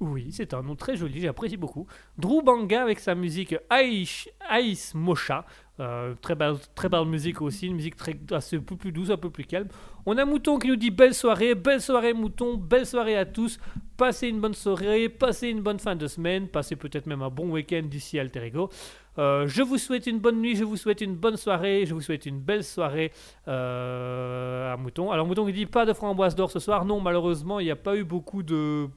Oui, 0.00 0.28
c'est 0.30 0.54
un 0.54 0.62
nom 0.62 0.76
très 0.76 0.96
joli, 0.96 1.20
j'apprécie 1.20 1.56
beaucoup. 1.56 1.86
Drew 2.18 2.42
Banga 2.42 2.82
avec 2.82 3.00
sa 3.00 3.14
musique 3.14 3.56
Aish, 3.70 4.28
Ice 4.52 4.94
Mocha. 4.94 5.44
Euh, 5.80 6.14
très, 6.20 6.34
belle, 6.34 6.56
musique 7.06 7.40
aussi, 7.40 7.68
une 7.68 7.76
musique 7.76 7.94
très, 7.94 8.12
un 8.12 8.60
peu 8.60 8.76
plus 8.76 8.90
douce, 8.90 9.10
un 9.10 9.16
peu 9.16 9.30
plus 9.30 9.44
calme. 9.44 9.68
On 10.06 10.16
a 10.16 10.24
Mouton 10.24 10.58
qui 10.58 10.68
nous 10.68 10.76
dit 10.76 10.90
belle 10.90 11.14
soirée, 11.14 11.54
belle 11.54 11.80
soirée 11.80 12.12
Mouton, 12.12 12.56
belle 12.56 12.86
soirée 12.86 13.16
à 13.16 13.24
tous. 13.24 13.60
Passez 13.96 14.28
une 14.28 14.40
bonne 14.40 14.54
soirée, 14.54 15.08
passez 15.08 15.48
une 15.48 15.60
bonne 15.60 15.78
fin 15.78 15.94
de 15.94 16.06
semaine, 16.06 16.48
passez 16.48 16.76
peut-être 16.76 17.06
même 17.06 17.22
un 17.22 17.30
bon 17.30 17.50
week-end 17.50 17.82
d'ici 17.84 18.18
Alter 18.18 18.46
Ego. 18.46 18.70
Euh, 19.18 19.48
je 19.48 19.62
vous 19.62 19.78
souhaite 19.78 20.06
une 20.06 20.20
bonne 20.20 20.40
nuit, 20.40 20.54
je 20.54 20.62
vous 20.62 20.76
souhaite 20.76 21.00
une 21.00 21.16
bonne 21.16 21.36
soirée, 21.36 21.84
je 21.86 21.94
vous 21.94 22.00
souhaite 22.00 22.24
une 22.24 22.38
belle 22.38 22.62
soirée 22.62 23.10
euh, 23.48 24.72
à 24.72 24.76
Mouton. 24.76 25.10
Alors 25.10 25.26
Mouton 25.26 25.46
il 25.48 25.54
dit 25.54 25.66
pas 25.66 25.84
de 25.86 25.92
framboise 25.92 26.36
d'or 26.36 26.50
ce 26.50 26.60
soir. 26.60 26.84
Non, 26.84 27.00
malheureusement, 27.00 27.58
il 27.58 27.64
n'y 27.64 27.72
a 27.72 27.76
pas 27.76 27.96
eu 27.96 28.04
beaucoup 28.04 28.44
de, 28.44 28.88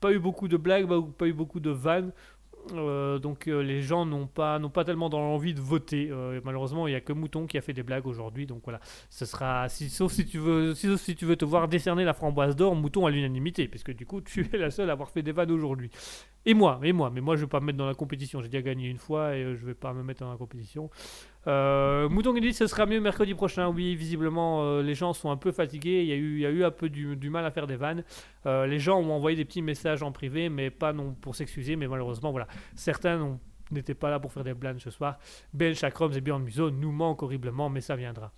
pas 0.00 0.12
eu 0.12 0.18
beaucoup 0.18 0.48
de 0.48 0.56
blagues, 0.56 0.86
pas- 0.86 1.02
pas 1.16 1.26
eu 1.26 1.32
beaucoup 1.32 1.60
de 1.60 1.70
vannes. 1.70 2.12
Euh, 2.74 3.20
donc 3.20 3.46
euh, 3.46 3.60
les 3.62 3.80
gens 3.80 4.04
n'ont 4.04 4.26
pas, 4.26 4.58
tellement 4.84 5.08
dans 5.08 5.20
l'envie 5.20 5.54
de 5.54 5.60
voter. 5.60 6.08
Euh, 6.10 6.40
malheureusement, 6.44 6.88
il 6.88 6.90
n'y 6.90 6.96
a 6.96 7.00
que 7.00 7.12
Mouton 7.12 7.46
qui 7.46 7.56
a 7.58 7.60
fait 7.60 7.72
des 7.72 7.84
blagues 7.84 8.06
aujourd'hui. 8.08 8.44
Donc 8.46 8.62
voilà, 8.64 8.80
ce 9.08 9.24
sera, 9.24 9.68
si- 9.68 9.88
sauf 9.88 10.10
si 10.12 10.26
tu 10.26 10.38
veux, 10.38 10.74
si- 10.74 11.14
tu 11.14 11.24
veux 11.26 11.36
te 11.36 11.44
voir 11.44 11.68
décerner 11.68 12.04
la 12.04 12.12
framboise 12.12 12.56
d'or, 12.56 12.74
Mouton 12.74 13.06
à 13.06 13.10
l'unanimité, 13.10 13.68
puisque 13.68 13.94
du 13.94 14.04
coup 14.04 14.20
tu 14.20 14.48
es 14.52 14.58
la 14.58 14.70
seule 14.72 14.90
à 14.90 14.94
avoir 14.94 15.10
fait 15.10 15.22
des 15.22 15.30
vannes 15.32 15.52
aujourd'hui. 15.52 15.90
Et 16.44 16.54
moi, 16.54 16.80
et 16.82 16.92
moi, 16.92 17.10
mais 17.12 17.20
moi 17.20 17.36
je 17.36 17.42
vais 17.42 17.46
pas 17.48 17.60
me 17.60 17.66
mettre 17.66 17.78
dans 17.78 17.86
la 17.86 17.94
compétition. 17.94 18.40
J'ai 18.42 18.48
déjà 18.48 18.62
gagné 18.62 18.88
une 18.88 18.98
fois 18.98 19.34
et 19.36 19.54
je 19.56 19.64
vais 19.66 19.74
pas 19.74 19.92
me 19.92 20.02
mettre 20.02 20.20
dans 20.24 20.30
la 20.30 20.36
compétition. 20.36 20.90
Euh, 21.46 22.08
Mouton 22.08 22.34
qui 22.34 22.52
ce 22.52 22.66
sera 22.66 22.86
mieux 22.86 23.00
mercredi 23.00 23.34
prochain. 23.34 23.68
Oui, 23.68 23.94
visiblement 23.94 24.62
euh, 24.62 24.82
les 24.82 24.94
gens 24.94 25.12
sont 25.12 25.30
un 25.30 25.36
peu 25.36 25.52
fatigués. 25.52 26.02
Il 26.02 26.08
y 26.08 26.12
a 26.46 26.50
eu, 26.50 26.64
un 26.64 26.70
peu 26.70 26.88
du, 26.88 27.30
mal 27.30 27.44
à 27.44 27.50
faire 27.50 27.66
des 27.66 27.76
vannes. 27.76 28.04
Euh, 28.46 28.66
les 28.66 28.78
gens 28.78 28.98
ont 28.98 29.12
envoyé 29.12 29.36
des 29.36 29.44
petits 29.44 29.62
messages 29.62 30.02
en 30.02 30.12
privé, 30.12 30.48
mais 30.48 30.70
pas 30.70 30.92
non 30.92 31.14
pour 31.20 31.34
s'excuser. 31.34 31.76
Mais 31.76 31.86
malheureusement, 31.86 32.30
voilà, 32.30 32.46
certains 32.74 33.38
n'étaient 33.70 33.94
pas 33.94 34.10
là 34.10 34.20
pour 34.20 34.32
faire 34.32 34.44
des 34.44 34.54
blagues 34.54 34.78
ce 34.78 34.90
soir. 34.90 35.18
Ben 35.52 35.74
Chakroms 35.74 36.12
et 36.12 36.20
Bjorn 36.20 36.42
Muso 36.42 36.70
nous 36.70 36.92
manquent 36.92 37.22
horriblement, 37.22 37.68
mais 37.68 37.80
ça 37.80 37.96
viendra. 37.96 38.32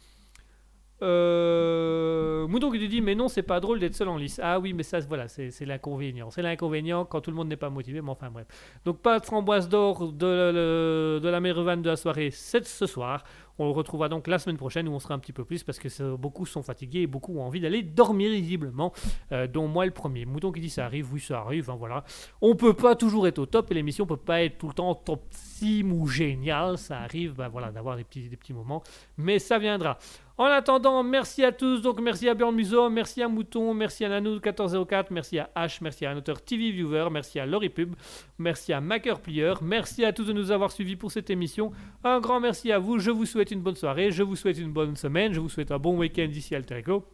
Euh, 1.01 2.49
Mouton 2.49 2.73
qui 2.73 2.89
dit 2.89 3.01
mais 3.01 3.15
non 3.15 3.29
c'est 3.29 3.43
pas 3.43 3.61
drôle 3.61 3.79
d'être 3.79 3.95
seul 3.95 4.09
en 4.09 4.17
lice. 4.17 4.41
Ah 4.43 4.59
oui 4.59 4.73
mais 4.73 4.83
ça 4.83 4.99
voilà 5.01 5.29
c'est 5.29 5.65
l'inconvénient. 5.65 6.31
C'est 6.31 6.43
l'inconvénient 6.43 7.05
quand 7.05 7.21
tout 7.21 7.31
le 7.31 7.37
monde 7.37 7.49
n'est 7.49 7.57
pas 7.57 7.71
motivé 7.71 8.01
mais 8.03 8.11
enfin 8.11 8.31
bref. 8.31 8.47
Donc 8.85 9.01
pas 9.01 9.21
de 9.21 9.25
framboise 9.25 9.69
d'or 9.69 10.13
de, 10.13 11.21
la 11.23 11.41
meilleure 11.41 11.63
vanne 11.63 11.83
de 11.83 11.91
la 11.91 11.97
soirée 11.97 12.31
c'est 12.33 12.67
ce 12.67 12.87
soir. 12.87 13.25
On 13.61 13.67
le 13.67 13.73
retrouvera 13.73 14.09
donc 14.09 14.29
la 14.29 14.39
semaine 14.39 14.57
prochaine 14.57 14.87
où 14.89 14.93
on 14.93 15.01
sera 15.01 15.15
un 15.15 15.19
petit 15.19 15.33
peu 15.33 15.45
plus 15.45 15.65
parce 15.65 15.81
que 15.81 16.15
beaucoup 16.15 16.47
sont 16.47 16.63
fatigués 16.63 17.01
et 17.01 17.07
beaucoup 17.09 17.37
ont 17.39 17.43
envie 17.43 17.61
d'aller 17.61 17.83
dormir 17.83 18.31
visiblement 18.31 18.93
euh, 19.33 19.49
dont 19.49 19.67
moi 19.67 19.85
le 19.85 19.91
premier. 19.91 20.27
Mouton 20.27 20.53
qui 20.53 20.61
dit 20.61 20.71
ça 20.71 20.85
arrive 20.85 21.13
oui 21.13 21.21
ça 21.21 21.41
arrive 21.41 21.71
hein, 21.71 21.77
voilà. 21.79 22.05
On 22.41 22.57
peut 22.57 22.75
pas 22.75 22.97
toujours 22.97 23.27
être 23.29 23.39
au 23.39 23.47
top 23.47 23.71
et 23.71 23.75
l'émission 23.75 24.07
peut 24.07 24.17
pas 24.17 24.43
être 24.43 24.59
tout 24.59 24.69
le 24.69 24.75
temps 24.75 24.95
top 24.95 25.27
sim 25.31 25.91
ou 25.93 26.09
génial 26.09 26.79
ça 26.79 27.01
arrive 27.01 27.35
bah, 27.35 27.49
voilà 27.49 27.71
d'avoir 27.71 27.97
des 27.97 28.05
petits, 28.05 28.29
des 28.29 28.37
petits 28.37 28.53
moments. 28.53 28.83
Mais 29.17 29.39
ça 29.39 29.59
viendra 29.59 29.99
en 30.39 30.45
attendant, 30.45 31.03
merci 31.03 31.45
à 31.45 31.53
tous. 31.53 31.83
Donc, 31.83 32.01
merci 32.01 32.29
à 32.29 32.35
Björn 32.35 32.55
Muso, 32.55 32.89
merci 32.89 33.23
à 33.23 33.29
Mouton, 33.29 33.75
merci 33.75 34.05
à 34.05 34.21
Nanou1404, 34.21 35.07
merci 35.11 35.39
à 35.39 35.51
H, 35.57 35.79
merci 35.83 36.07
à 36.07 36.17
auteur 36.17 36.41
TV 36.43 36.71
Viewer, 36.71 37.09
merci 37.11 37.41
à 37.41 37.47
Loripub, 37.47 37.95
merci 38.39 38.73
à 38.73 38.81
Maker 38.81 39.21
Plieur, 39.21 39.63
merci 39.63 40.05
à 40.05 40.13
tous 40.13 40.25
de 40.25 40.33
nous 40.33 40.51
avoir 40.51 40.71
suivis 40.71 40.97
pour 40.97 41.11
cette 41.11 41.29
émission. 41.29 41.73
Un 42.05 42.21
grand 42.21 42.41
merci 42.41 42.73
à 42.73 42.79
vous. 42.79 42.99
Je 42.99 43.11
vous 43.11 43.27
souhaite 43.27 43.51
une 43.51 43.61
bonne 43.61 43.77
soirée, 43.77 44.11
je 44.11 44.23
vous 44.23 44.37
souhaite 44.37 44.59
une 44.59 44.73
bonne 44.73 44.97
semaine, 44.97 45.33
je 45.33 45.41
vous 45.41 45.49
souhaite 45.49 45.73
un 45.73 45.79
bon 45.79 45.99
week-end 45.99 46.29
ici 46.31 46.55
à 46.55 46.59
Alter 46.59 46.79
Ego. 46.79 47.05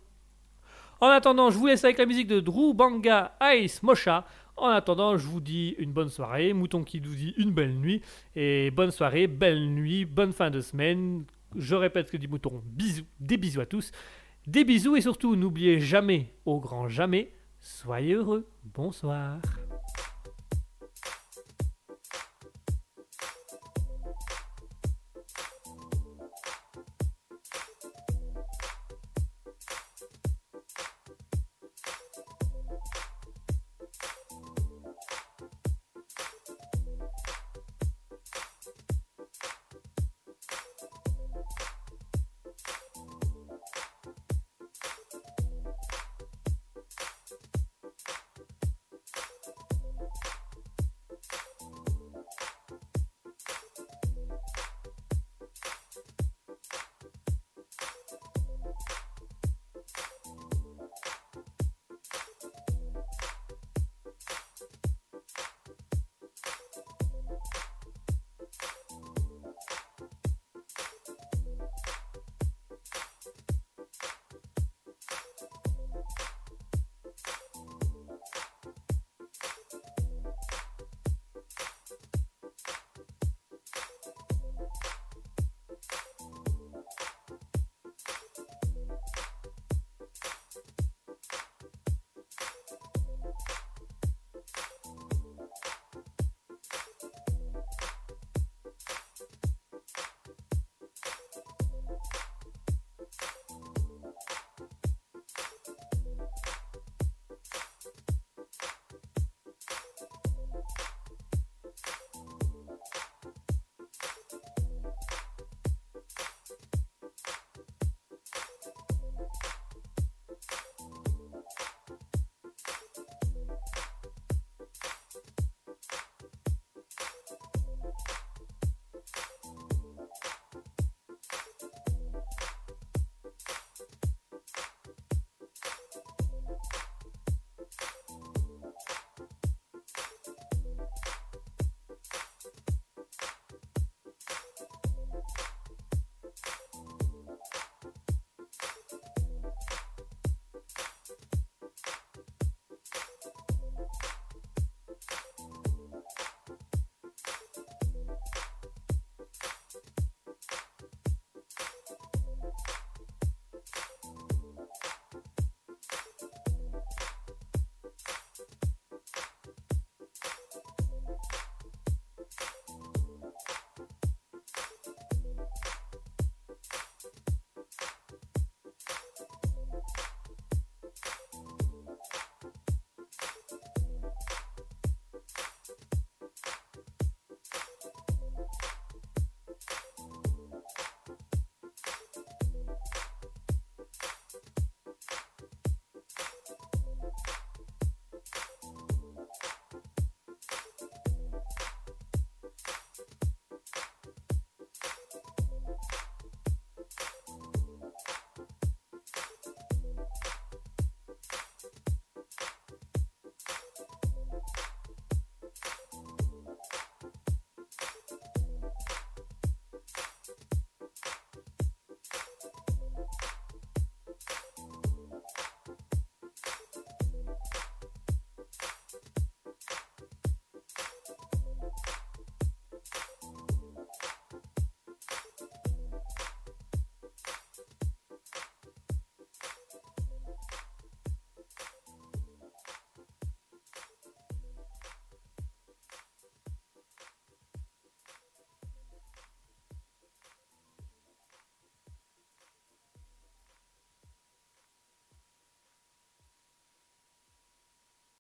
En 1.01 1.09
attendant, 1.09 1.51
je 1.51 1.59
vous 1.59 1.67
laisse 1.67 1.85
avec 1.85 1.99
la 1.99 2.07
musique 2.07 2.29
de 2.29 2.41
Drew 2.41 2.73
Banga 2.73 3.37
Ice 3.57 3.83
Mocha. 3.83 4.25
En 4.57 4.69
attendant, 4.69 5.17
je 5.17 5.27
vous 5.27 5.41
dis 5.41 5.75
une 5.79 5.93
bonne 5.93 6.09
soirée. 6.09 6.53
Mouton 6.53 6.85
qui 6.85 7.01
vous 7.01 7.15
dit 7.15 7.35
une 7.37 7.51
belle 7.51 7.75
nuit. 7.75 8.01
Et 8.37 8.71
bonne 8.71 8.91
soirée, 8.91 9.27
belle 9.27 9.69
nuit, 9.71 10.05
bonne 10.05 10.33
fin 10.33 10.51
de 10.51 10.61
semaine. 10.61 11.25
Je 11.57 11.75
répète 11.75 12.09
ce 12.09 12.13
que 12.13 12.17
dit 12.17 12.29
Mouton. 12.29 12.63
Bisous, 12.65 13.05
des 13.21 13.37
bisous 13.37 13.61
à 13.61 13.67
tous. 13.67 13.91
Des 14.47 14.65
bisous 14.65 14.97
et 14.97 15.01
surtout, 15.01 15.37
n'oubliez 15.37 15.81
jamais, 15.81 16.35
au 16.45 16.61
grand 16.61 16.89
jamais, 16.89 17.33
soyez 17.61 18.15
heureux. 18.15 18.47
Bonsoir. 18.63 19.41